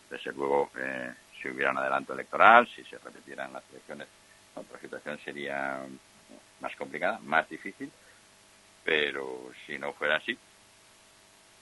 desde 0.10 0.32
luego, 0.34 0.72
si 1.42 1.50
hubiera 1.50 1.72
un 1.72 1.78
adelanto 1.78 2.14
electoral, 2.14 2.68
si 2.68 2.84
se 2.84 2.98
repitieran 2.98 3.54
las 3.54 3.64
elecciones, 3.72 4.08
otra 4.56 4.80
situación 4.80 5.20
sería 5.20 5.86
más 6.60 6.76
complicada, 6.76 7.20
más 7.20 7.48
difícil, 7.50 7.92
pero 8.84 9.52
si 9.66 9.78
no 9.78 9.94
fuera 9.94 10.18
así, 10.18 10.38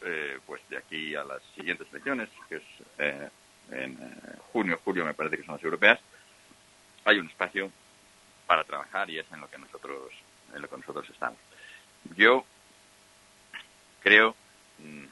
eh, 0.06 0.40
pues 0.46 0.62
de 0.70 0.78
aquí 0.78 1.16
a 1.16 1.24
las 1.24 1.42
siguientes 1.56 1.88
elecciones, 1.90 2.30
que 2.50 2.58
es 2.58 2.64
eh, 2.98 3.30
en 3.72 3.94
eh, 3.94 4.38
junio, 4.52 4.78
julio 4.84 5.06
me 5.06 5.14
parece 5.14 5.38
que 5.38 5.46
son 5.46 5.56
las 5.56 5.64
europeas, 5.64 5.98
hay 7.06 7.20
un 7.20 7.28
espacio 7.28 7.72
para 8.46 8.66
trabajar 8.66 9.10
y 9.10 9.20
es 9.20 9.32
en 9.32 9.40
lo 9.40 9.50
que 9.50 9.58
nosotros, 9.58 10.12
en 10.54 10.62
lo 10.62 10.70
que 10.70 10.78
nosotros 10.78 11.10
estamos. 11.10 11.40
Yo 12.18 12.46
creo, 14.02 14.36
mm, 14.80 15.06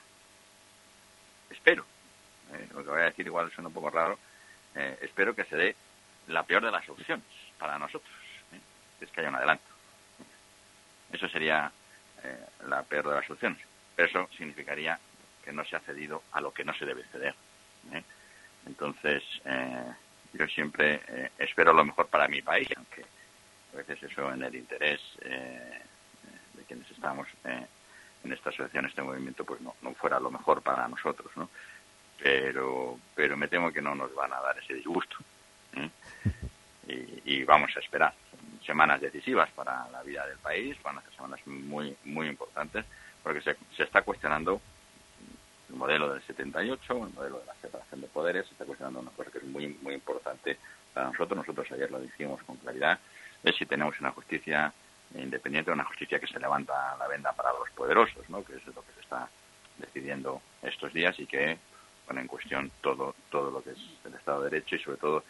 espero, 1.52 1.86
lo 2.74 2.84
que 2.84 2.90
voy 2.90 3.02
a 3.02 3.06
decir 3.06 3.26
igual 3.26 3.50
suena 3.54 3.70
un 3.70 3.74
poco 3.74 3.90
raro, 3.90 4.20
espero 4.76 5.34
que 5.34 5.46
se 5.46 5.56
dé 5.56 5.76
la 6.28 6.44
peor 6.44 6.66
de 6.66 6.72
las 6.72 6.88
opciones 6.90 7.26
para 7.58 7.80
nosotros, 7.80 8.14
es 9.00 9.10
que 9.10 9.22
haya 9.22 9.30
un 9.30 9.36
adelanto. 9.36 9.71
Eso 11.12 11.28
sería 11.30 11.72
eh, 12.24 12.46
la 12.68 12.84
peor 12.84 13.10
de 13.10 13.16
las 13.16 13.26
soluciones. 13.26 13.60
Pero 13.96 14.08
eso 14.08 14.30
significaría 14.38 15.00
que 15.44 15.52
no 15.52 15.66
se 15.66 15.76
ha 15.76 15.80
cedido 15.82 16.24
a 16.32 16.42
lo 16.42 16.54
que 16.54 16.64
no 16.64 16.74
se 16.74 16.86
debe 16.86 17.04
ceder. 17.12 17.36
¿eh? 17.94 18.04
Entonces, 18.66 19.24
eh, 19.46 19.92
yo 20.34 20.48
siempre 20.48 21.32
espero 21.38 21.74
lo 21.74 21.84
mejor 21.84 22.08
para 22.08 22.28
mi 22.28 22.42
país, 22.42 22.68
aunque 22.78 23.04
a 23.74 23.78
veces 23.78 24.04
eso 24.04 24.32
en 24.32 24.44
el 24.44 24.56
interés 24.56 25.02
de 25.24 26.64
quienes 26.68 26.90
estamos 26.92 27.28
en 27.44 28.32
esta 28.32 28.50
asociación, 28.50 28.86
este 28.86 29.02
movimiento, 29.02 29.44
pues 29.44 29.60
no, 29.62 29.76
no 29.82 29.94
fuera 29.96 30.20
lo 30.20 30.32
mejor 30.32 30.62
para 30.62 30.88
nosotros. 30.88 31.32
¿no? 31.36 31.50
pero, 32.22 33.00
pero 33.16 33.36
me 33.36 33.48
temo 33.48 33.72
que 33.72 33.82
no 33.82 33.96
nos 33.96 34.14
van 34.14 34.32
a 34.34 34.42
dar 34.42 34.58
ese 34.58 34.76
disgusto. 34.76 35.18
¿eh? 35.76 35.90
Y, 37.24 37.44
vamos 37.46 37.72
a 37.78 37.80
esperar. 37.80 38.14
Semanas 38.66 39.02
decisivas 39.02 39.50
para 39.52 39.90
la 39.90 40.04
vida 40.04 40.26
del 40.28 40.38
país, 40.38 40.78
van 40.84 40.98
a 40.98 41.02
ser 41.02 41.14
semanas 41.14 41.40
muy, 41.46 41.96
muy 42.06 42.28
importantes, 42.28 42.86
porque 43.24 43.42
se, 43.42 43.56
se 43.76 43.84
está 43.84 44.02
cuestionando 44.04 44.62
el 45.70 45.76
modelo 45.76 46.14
del 46.14 46.22
78, 46.24 46.94
el 46.94 47.14
modelo 47.14 47.40
de 47.40 47.46
la 47.46 47.56
separación 47.56 48.02
de 48.02 48.08
poderes, 48.08 48.46
se 48.46 48.54
está 48.54 48.66
cuestionando 48.66 49.00
una 49.00 49.12
cosa 49.12 49.32
que 49.32 49.40
es 49.40 49.44
muy, 49.46 49.68
muy 49.82 49.94
importante 49.96 50.58
para 50.94 51.08
nosotros. 51.08 51.38
Nosotros 51.38 51.72
ayer 51.72 51.90
lo 51.90 52.00
dijimos 52.00 52.44
con 52.44 52.58
claridad, 52.58 53.00
es 53.44 53.56
si 53.56 53.66
tenemos 53.66 54.00
una 54.00 54.12
justicia 54.12 54.74
independiente, 55.16 55.72
una 55.72 55.86
justicia 55.86 56.20
que 56.20 56.28
se 56.28 56.40
levanta 56.40 56.96
la 56.98 57.08
venda 57.08 57.34
para 57.34 57.52
los 57.54 57.70
poderosos, 57.72 58.30
¿no? 58.30 58.44
que 58.44 58.56
es 58.56 58.66
lo 58.68 58.82
que 58.82 58.94
se 58.94 59.02
está 59.02 59.30
decidiendo 59.78 60.42
estos 60.62 60.94
días 60.94 61.18
y 61.20 61.26
que 61.26 61.58
pone 62.08 62.22
en 62.22 62.28
cuestión 62.28 62.72
todo, 62.82 63.16
todo 63.30 63.52
lo 63.52 63.64
que 63.64 63.72
es 63.72 63.80
el 64.06 64.14
Estado 64.14 64.44
de 64.44 64.50
Derecho 64.50 64.76
y 64.76 64.80
sobre 64.80 64.98
todo 64.98 65.24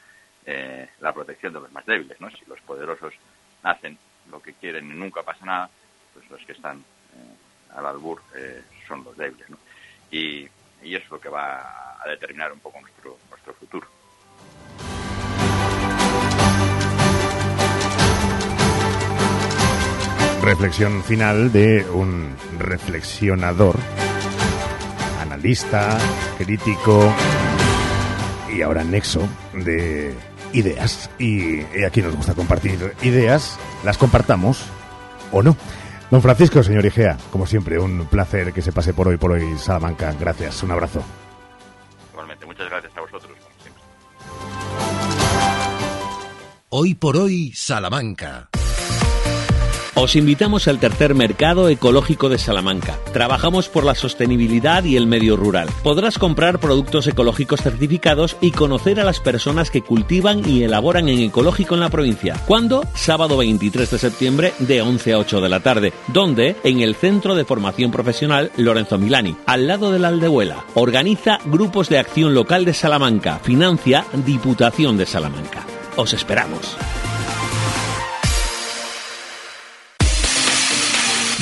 eh, 0.46 0.89
la 1.00 1.14
protección 1.14 1.54
de 1.54 1.60
los 1.60 1.72
más 1.72 1.86
débiles. 1.86 2.20
¿no? 2.20 2.30
Si 2.30 2.46
los 2.46 2.60
poderosos 2.62 3.14
hacen 3.64 3.98
lo 4.30 4.42
que 4.42 4.54
quieren 4.54 4.89
y 4.92 4.94
nunca 4.94 5.24
pasa 5.24 5.46
nada, 5.46 5.70
pues 6.14 6.30
los 6.30 6.44
que 6.46 6.54
están 6.54 6.80
eh, 6.80 7.74
al 7.76 7.86
albur 7.86 8.22
eh, 8.36 8.64
son 8.88 9.04
los 9.04 9.16
débiles. 9.18 9.50
¿no? 9.50 9.58
Y, 10.12 10.48
y 10.84 10.96
eso 10.96 11.06
es 11.06 11.12
lo 11.12 11.20
que 11.20 11.30
va 11.30 12.02
a 12.02 12.10
determinar 12.10 12.52
un 12.52 12.60
poco 12.60 12.80
nuestro, 12.82 13.18
nuestro 13.30 13.54
futuro. 13.54 13.88
Reflexión 20.42 21.04
final 21.04 21.52
de 21.52 21.86
un 21.94 22.36
reflexionador, 22.58 23.76
analista, 25.22 26.00
crítico 26.39 27.14
y 28.52 28.64
ahora 28.64 28.84
nexo 28.84 29.30
de 29.54 30.16
ideas. 30.54 31.10
Y 31.20 31.62
aquí 31.86 32.02
nos 32.02 32.16
gusta 32.16 32.34
compartir 32.34 32.93
ideas, 33.02 33.58
las 33.84 33.97
compartamos 33.97 34.64
o 35.32 35.41
no. 35.41 35.56
Don 36.10 36.22
Francisco, 36.22 36.62
señor 36.62 36.86
Igea, 36.86 37.18
como 37.32 37.45
siempre, 37.45 37.80
un 37.80 38.06
placer 38.06 38.52
que 38.52 38.62
se 38.62 38.74
pase 38.74 38.93
por 38.93 39.08
hoy, 39.08 39.18
por 39.18 39.32
hoy, 39.32 39.58
Salamanca. 39.58 40.14
Gracias, 40.20 40.62
un 40.62 40.72
abrazo. 40.72 41.02
Igualmente, 42.12 42.45
muchas 42.45 42.70
gracias 42.70 42.91
a 42.97 43.02
vosotros, 43.02 43.32
como 43.39 43.62
siempre. 43.62 43.82
Hoy 46.70 46.95
por 46.95 47.18
hoy, 47.18 47.54
Salamanca. 47.56 48.51
Os 49.94 50.16
invitamos 50.16 50.70
al 50.70 50.80
tercer 50.80 51.16
mercado 51.16 51.68
ecológico 51.68 52.30
de 52.30 52.38
Salamanca. 52.38 52.98
Trabajamos 53.12 53.68
por 53.68 53.84
la 53.84 53.94
sostenibilidad 53.94 54.86
y 54.86 54.96
el 54.96 55.06
medio 55.06 55.36
rural. 55.36 55.68
Podrás 55.84 56.18
comprar 56.18 56.60
productos 56.60 57.08
ecológicos 57.08 57.62
certificados 57.62 58.38
y 58.39 58.52
conocer 58.52 59.02
a 59.02 59.04
las 59.04 59.20
personas 59.20 59.70
que 59.70 59.82
cultivan 59.82 60.48
y 60.48 60.64
elaboran 60.64 61.10
en 61.10 61.20
ecológico 61.20 61.76
en 61.76 61.82
la 61.82 61.89
provincia. 61.89 62.36
¿Cuándo? 62.48 62.86
Sábado 62.96 63.36
23 63.36 63.92
de 63.92 63.98
septiembre 63.98 64.54
de 64.60 64.82
11 64.82 65.14
a 65.14 65.20
8 65.20 65.42
de 65.42 65.50
la 65.50 65.60
tarde. 65.60 65.94
¿Dónde? 66.08 66.56
En 66.64 66.80
el 66.80 66.96
Centro 66.96 67.36
de 67.36 67.44
Formación 67.44 67.92
Profesional 67.92 68.50
Lorenzo 68.56 68.98
Milani, 68.98 69.36
al 69.46 69.68
lado 69.68 69.92
de 69.92 70.00
la 70.00 70.08
Aldehuela. 70.08 70.64
Organiza 70.74 71.39
Grupos 71.46 71.89
de 71.89 72.00
Acción 72.00 72.34
Local 72.34 72.64
de 72.64 72.74
Salamanca. 72.74 73.39
Financia 73.44 74.06
Diputación 74.26 74.96
de 74.96 75.06
Salamanca. 75.06 75.66
Os 75.98 76.14
esperamos. 76.14 76.78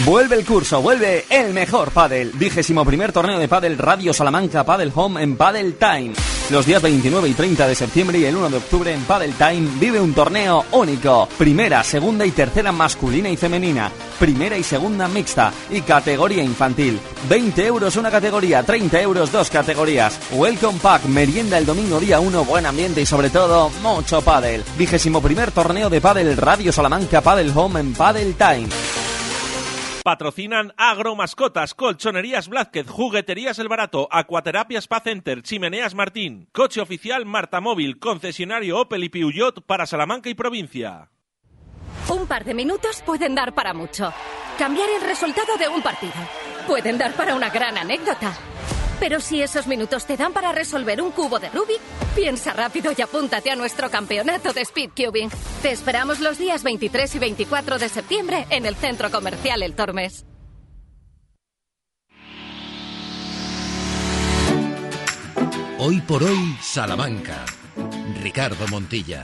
Vuelve 0.10 0.38
el 0.38 0.44
curso, 0.44 0.82
vuelve 0.82 1.26
el 1.30 1.54
mejor 1.54 1.92
pádel. 1.92 2.32
Vigésimo 2.34 2.84
primer 2.84 3.12
torneo 3.12 3.38
de 3.38 3.48
pádel 3.48 3.78
Radio 3.78 4.12
Salamanca 4.12 4.66
Paddle 4.66 4.92
Home 4.96 5.22
en 5.22 5.38
Paddle 5.38 5.74
Time. 5.74 6.14
Los 6.50 6.66
días 6.66 6.82
29 6.82 7.30
y 7.30 7.34
30 7.34 7.68
de 7.68 7.76
septiembre 7.76 8.18
y 8.18 8.26
el 8.26 8.36
1 8.36 8.50
de 8.50 8.58
octubre 8.58 8.92
en 8.92 9.04
Paddle 9.04 9.36
Time 9.38 9.70
vive 9.80 10.02
un 10.02 10.16
torneo 10.16 10.66
único. 10.72 11.30
Primera, 11.38 11.84
segunda 11.84 12.26
y 12.26 12.32
tercera 12.32 12.72
masculina 12.72 13.30
y 13.30 13.38
femenina. 13.38 13.92
Primera 14.18 14.58
y 14.58 14.64
segunda 14.64 15.08
mixta 15.08 15.54
y 15.70 15.82
categoría 15.82 16.42
infantil. 16.42 17.00
20 17.30 17.68
euros 17.68 17.96
una 17.96 18.10
categoría, 18.10 18.64
30 18.64 19.00
euros 19.02 19.32
dos 19.32 19.52
categorías. 19.52 20.20
Welcome 20.32 20.80
Pack, 20.82 21.06
merienda 21.06 21.60
el 21.60 21.68
domingo 21.68 22.00
día 22.00 22.20
1, 22.20 22.46
buen 22.46 22.66
ambiente 22.66 23.02
y 23.02 23.06
sobre 23.06 23.30
todo 23.30 23.70
mucho 23.84 24.24
pádel. 24.24 24.64
Vigésimo 24.76 25.22
primer 25.22 25.52
torneo 25.52 25.88
de 25.88 26.02
pádel 26.02 26.36
Radio 26.36 26.72
Salamanca 26.72 27.22
Paddle 27.22 27.52
Home 27.54 27.80
en 27.80 27.94
Paddle 27.94 28.34
Time. 28.34 28.70
Patrocinan 30.04 30.74
Agromascotas, 30.78 31.74
Colchonerías 31.74 32.48
Blázquez, 32.48 32.88
Jugueterías 32.88 33.60
El 33.60 33.68
Barato, 33.68 34.08
Acuaterapia 34.12 34.80
Spa 34.80 35.02
Center, 35.02 35.42
Chimeneas 35.44 35.96
Martín, 35.96 36.50
Coche 36.52 36.82
Oficial 36.82 37.26
Marta 37.26 37.62
Móvil, 37.62 38.00
Concesionario 38.00 38.80
Opel 38.80 39.04
y 39.04 39.10
Peugeot 39.10 39.66
para 39.66 39.86
Salamanca 39.86 40.30
y 40.30 40.34
provincia. 40.34 41.10
Un 42.10 42.28
par 42.28 42.44
de 42.44 42.54
minutos 42.54 43.04
pueden 43.06 43.36
dar 43.36 43.54
para 43.54 43.74
mucho. 43.74 44.12
Cambiar 44.58 44.90
el 44.90 45.08
resultado 45.08 45.58
de 45.58 45.68
un 45.68 45.82
partido. 45.82 46.14
Pueden 46.66 46.98
dar 46.98 47.14
para 47.14 47.36
una 47.36 47.50
gran 47.50 47.78
anécdota. 47.78 48.34
Pero 49.00 49.22
si 49.22 49.42
esos 49.42 49.66
minutos 49.66 50.06
te 50.06 50.18
dan 50.18 50.34
para 50.34 50.52
resolver 50.52 51.02
un 51.02 51.12
cubo 51.12 51.40
de 51.40 51.50
Rubik, 51.50 51.80
piensa 52.16 52.52
rápido 52.52 52.92
y 52.96 53.02
apúntate 53.02 53.50
a 53.50 53.56
nuestro 53.56 53.90
campeonato 53.90 54.52
de 54.52 54.62
Speed 54.62 54.90
Cubing. 54.96 55.30
Te 55.62 55.72
esperamos 55.72 56.20
los 56.20 56.38
días 56.38 56.64
23 56.64 57.16
y 57.16 57.20
24 57.20 57.80
de 57.80 57.88
septiembre 57.88 58.46
en 58.50 58.66
el 58.66 58.76
Centro 58.76 59.10
Comercial 59.10 59.64
El 59.64 59.74
Tormes. 59.74 60.26
Hoy 65.78 66.02
por 66.02 66.22
hoy, 66.22 66.58
Salamanca. 66.62 67.46
Ricardo 68.22 68.68
Montilla. 68.68 69.24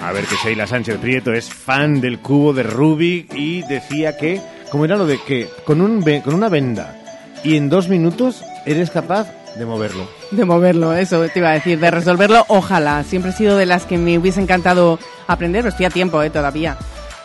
A 0.00 0.12
ver 0.12 0.24
que 0.26 0.36
Sheila 0.36 0.68
Sánchez 0.68 0.98
Prieto 0.98 1.32
es 1.32 1.52
fan 1.52 2.00
del 2.00 2.20
cubo 2.20 2.52
de 2.52 2.62
Rubik 2.62 3.34
y 3.34 3.62
decía 3.62 4.16
que, 4.16 4.40
como 4.70 4.84
era 4.84 4.96
lo 4.96 5.06
de 5.06 5.18
que 5.18 5.48
con, 5.64 5.80
un, 5.80 6.02
con 6.22 6.34
una 6.34 6.48
venda 6.48 7.01
y 7.44 7.56
en 7.56 7.68
dos 7.68 7.88
minutos 7.88 8.44
eres 8.66 8.90
capaz 8.90 9.28
de 9.56 9.66
moverlo. 9.66 10.08
De 10.30 10.44
moverlo, 10.44 10.94
eso 10.94 11.28
te 11.28 11.38
iba 11.38 11.50
a 11.50 11.54
decir, 11.54 11.78
de 11.78 11.90
resolverlo, 11.90 12.44
ojalá. 12.48 13.04
Siempre 13.04 13.32
he 13.32 13.34
sido 13.34 13.56
de 13.56 13.66
las 13.66 13.84
que 13.84 13.98
me 13.98 14.18
hubiese 14.18 14.40
encantado 14.40 14.98
aprender, 15.26 15.62
pero 15.62 15.70
estoy 15.70 15.86
a 15.86 15.90
tiempo 15.90 16.22
eh, 16.22 16.30
todavía. 16.30 16.76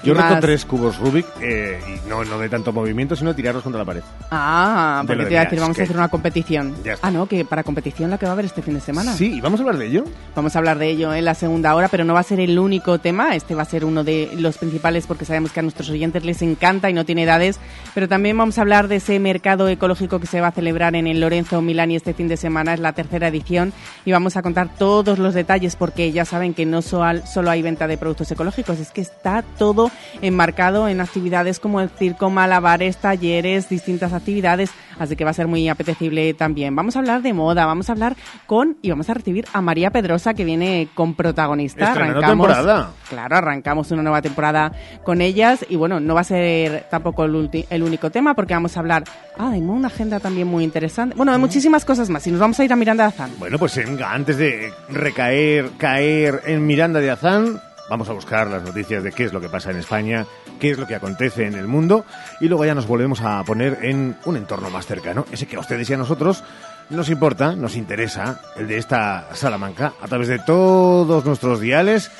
Yo 0.03 0.13
reto 0.13 0.37
tres 0.39 0.65
cubos 0.65 0.97
Rubik 0.97 1.25
eh, 1.41 1.79
y 1.87 2.09
no, 2.09 2.23
no 2.23 2.37
de 2.39 2.49
tanto 2.49 2.71
movimiento, 2.71 3.15
sino 3.15 3.33
tirarlos 3.35 3.63
contra 3.63 3.79
la 3.79 3.85
pared. 3.85 4.01
Ah, 4.31 5.03
porque 5.05 5.25
te 5.25 5.31
iba 5.31 5.41
a 5.41 5.43
decir, 5.45 5.59
vamos 5.59 5.79
a 5.79 5.83
hacer 5.83 5.95
una 5.95 6.07
competición. 6.07 6.75
Ah, 7.01 7.11
no, 7.11 7.25
que 7.25 7.45
para 7.45 7.63
competición 7.63 8.09
la 8.09 8.17
que 8.17 8.25
va 8.25 8.31
a 8.31 8.33
haber 8.33 8.45
este 8.45 8.61
fin 8.61 8.75
de 8.75 8.79
semana. 8.79 9.13
Sí, 9.13 9.33
¿y 9.33 9.41
vamos 9.41 9.59
a 9.59 9.63
hablar 9.63 9.77
de 9.77 9.87
ello? 9.87 10.03
Vamos 10.35 10.55
a 10.55 10.59
hablar 10.59 10.77
de 10.77 10.89
ello 10.89 11.13
en 11.13 11.25
la 11.25 11.33
segunda 11.33 11.73
hora, 11.75 11.87
pero 11.87 12.05
no 12.05 12.13
va 12.13 12.19
a 12.19 12.23
ser 12.23 12.39
el 12.39 12.57
único 12.59 12.99
tema. 12.99 13.35
Este 13.35 13.55
va 13.55 13.63
a 13.63 13.65
ser 13.65 13.85
uno 13.85 14.03
de 14.03 14.29
los 14.37 14.57
principales 14.57 15.07
porque 15.07 15.25
sabemos 15.25 15.51
que 15.51 15.59
a 15.59 15.63
nuestros 15.63 15.89
oyentes 15.89 16.23
les 16.23 16.41
encanta 16.41 16.89
y 16.89 16.93
no 16.93 17.05
tiene 17.05 17.23
edades. 17.23 17.59
Pero 17.93 18.07
también 18.07 18.37
vamos 18.37 18.57
a 18.57 18.61
hablar 18.61 18.87
de 18.87 18.97
ese 18.97 19.19
mercado 19.19 19.67
ecológico 19.67 20.19
que 20.19 20.27
se 20.27 20.41
va 20.41 20.47
a 20.47 20.51
celebrar 20.51 20.95
en 20.95 21.07
el 21.07 21.19
Lorenzo 21.19 21.61
Milani 21.61 21.95
este 21.95 22.13
fin 22.13 22.27
de 22.27 22.37
semana. 22.37 22.73
Es 22.73 22.79
la 22.79 22.93
tercera 22.93 23.27
edición 23.27 23.73
y 24.05 24.11
vamos 24.11 24.37
a 24.37 24.41
contar 24.41 24.69
todos 24.77 25.19
los 25.19 25.33
detalles 25.33 25.75
porque 25.75 26.11
ya 26.11 26.25
saben 26.25 26.53
que 26.53 26.65
no 26.65 26.81
solo 26.81 27.49
hay 27.49 27.61
venta 27.61 27.87
de 27.87 27.97
productos 27.97 28.31
ecológicos, 28.31 28.79
es 28.79 28.91
que 28.91 29.01
está 29.01 29.43
todo 29.57 29.86
enmarcado 30.21 30.87
en 30.87 31.01
actividades 31.01 31.59
como 31.59 31.81
el 31.81 31.89
circo, 31.89 32.29
malabares, 32.29 32.97
talleres, 32.97 33.69
distintas 33.69 34.13
actividades, 34.13 34.71
así 34.99 35.15
que 35.15 35.23
va 35.23 35.31
a 35.31 35.33
ser 35.33 35.47
muy 35.47 35.67
apetecible 35.69 36.33
también. 36.33 36.75
Vamos 36.75 36.95
a 36.95 36.99
hablar 36.99 37.21
de 37.21 37.33
moda, 37.33 37.65
vamos 37.65 37.89
a 37.89 37.93
hablar 37.93 38.15
con 38.45 38.77
y 38.81 38.89
vamos 38.89 39.09
a 39.09 39.13
recibir 39.13 39.45
a 39.53 39.61
María 39.61 39.91
Pedrosa 39.91 40.33
que 40.33 40.43
viene 40.43 40.87
con 40.93 41.13
protagonista. 41.13 41.91
Arrancamos, 41.91 42.47
temporada. 42.47 42.91
Claro, 43.09 43.35
arrancamos 43.37 43.91
una 43.91 44.03
nueva 44.03 44.21
temporada 44.21 44.71
con 45.03 45.21
ellas 45.21 45.65
y 45.69 45.75
bueno, 45.75 45.99
no 45.99 46.15
va 46.15 46.21
a 46.21 46.25
ser 46.25 46.87
tampoco 46.89 47.25
el, 47.25 47.65
el 47.69 47.83
único 47.83 48.09
tema 48.09 48.33
porque 48.33 48.53
vamos 48.53 48.75
a 48.77 48.79
hablar, 48.79 49.03
ah, 49.37 49.51
de 49.51 49.59
una 49.59 49.87
agenda 49.87 50.19
también 50.19 50.47
muy 50.47 50.63
interesante. 50.63 51.15
Bueno, 51.15 51.31
de 51.31 51.37
muchísimas 51.37 51.85
cosas 51.85 52.09
más 52.09 52.25
y 52.27 52.31
nos 52.31 52.39
vamos 52.39 52.59
a 52.59 52.65
ir 52.65 52.73
a 52.73 52.75
Miranda 52.75 53.03
de 53.03 53.09
Azán. 53.09 53.31
Bueno, 53.37 53.57
pues 53.59 53.75
venga, 53.75 54.11
antes 54.11 54.37
de 54.37 54.71
recaer, 54.89 55.71
caer 55.77 56.41
en 56.45 56.65
Miranda 56.65 56.99
de 56.99 57.11
Azán, 57.11 57.61
Vamos 57.89 58.09
a 58.09 58.13
buscar 58.13 58.47
las 58.47 58.63
noticias 58.63 59.03
de 59.03 59.11
qué 59.11 59.25
es 59.25 59.33
lo 59.33 59.39
que 59.39 59.49
pasa 59.49 59.71
en 59.71 59.77
España, 59.77 60.25
qué 60.59 60.71
es 60.71 60.77
lo 60.77 60.87
que 60.87 60.95
acontece 60.95 61.45
en 61.45 61.53
el 61.53 61.67
mundo 61.67 62.05
y 62.41 62.47
luego 62.47 62.65
ya 62.65 62.75
nos 62.75 62.87
volvemos 62.87 63.21
a 63.21 63.43
poner 63.43 63.79
en 63.83 64.17
un 64.25 64.35
entorno 64.35 64.69
más 64.69 64.85
cercano, 64.85 65.25
ese 65.31 65.47
que 65.47 65.55
a 65.55 65.59
ustedes 65.59 65.89
y 65.89 65.93
a 65.93 65.97
nosotros 65.97 66.43
nos 66.89 67.09
importa, 67.09 67.55
nos 67.55 67.75
interesa, 67.75 68.41
el 68.55 68.67
de 68.67 68.77
esta 68.77 69.27
Salamanca, 69.33 69.93
a 70.01 70.07
través 70.07 70.27
de 70.27 70.39
todos 70.39 71.25
nuestros 71.25 71.59
diales 71.59 72.11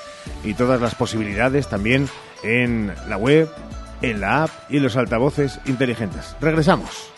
y 0.43 0.53
todas 0.53 0.82
las 0.82 0.95
posibilidades 0.95 1.68
también 1.68 2.09
en 2.43 2.93
la 3.07 3.18
web, 3.18 3.49
en 4.01 4.22
la 4.22 4.43
app 4.43 4.51
y 4.70 4.80
los 4.80 4.97
altavoces 4.97 5.59
inteligentes. 5.65 6.36
Regresamos. 6.41 7.16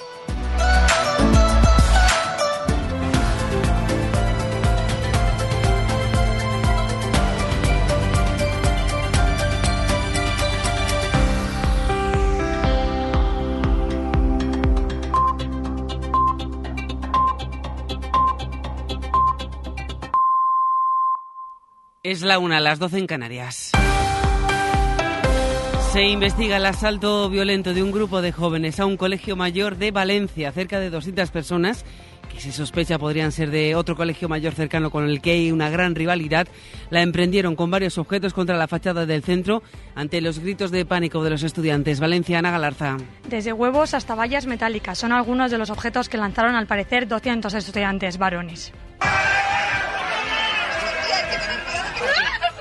Es 22.02 22.22
la 22.22 22.40
una, 22.40 22.62
las 22.62 22.80
12 22.80 22.98
en 22.98 23.08
Canarias. 23.08 23.72
Se 25.92 26.08
investiga 26.08 26.56
el 26.56 26.66
asalto 26.66 27.30
violento 27.30 27.74
de 27.74 27.84
un 27.84 27.92
grupo 27.92 28.22
de 28.22 28.32
jóvenes 28.32 28.80
a 28.80 28.86
un 28.86 28.96
colegio 28.96 29.36
mayor 29.36 29.76
de 29.76 29.92
Valencia, 29.92 30.54
cerca 30.54 30.80
de 30.80 30.92
200 30.92 31.30
personas 31.30 31.84
que 32.30 32.40
se 32.40 32.54
sospecha 32.54 32.98
podrían 32.98 33.34
ser 33.34 33.52
de 33.52 33.76
otro 33.76 33.98
colegio 33.98 34.30
mayor 34.30 34.54
cercano 34.54 34.92
con 34.92 35.10
el 35.10 35.20
que 35.20 35.32
hay 35.32 35.52
una 35.52 35.70
gran 35.70 35.94
rivalidad, 35.94 36.48
la 36.90 37.02
emprendieron 37.02 37.58
con 37.58 37.70
varios 37.70 37.98
objetos 37.98 38.34
contra 38.34 38.56
la 38.56 38.70
fachada 38.70 39.06
del 39.06 39.22
centro 39.22 39.62
ante 39.94 40.22
los 40.22 40.40
gritos 40.40 40.72
de 40.72 40.86
pánico 40.86 41.22
de 41.22 41.32
los 41.32 41.44
estudiantes. 41.44 42.00
Valencia, 42.00 42.40
Ana 42.40 42.52
Galarza. 42.52 42.96
Desde 43.28 43.52
huevos 43.52 43.94
hasta 43.94 44.16
vallas 44.16 44.46
metálicas 44.46 44.98
son 44.98 45.12
algunos 45.12 45.52
de 45.52 45.58
los 45.58 45.70
objetos 45.70 46.08
que 46.08 46.18
lanzaron 46.18 46.56
al 46.56 46.66
parecer 46.66 47.10
200 47.10 47.54
estudiantes 47.54 48.18
varones. 48.18 48.72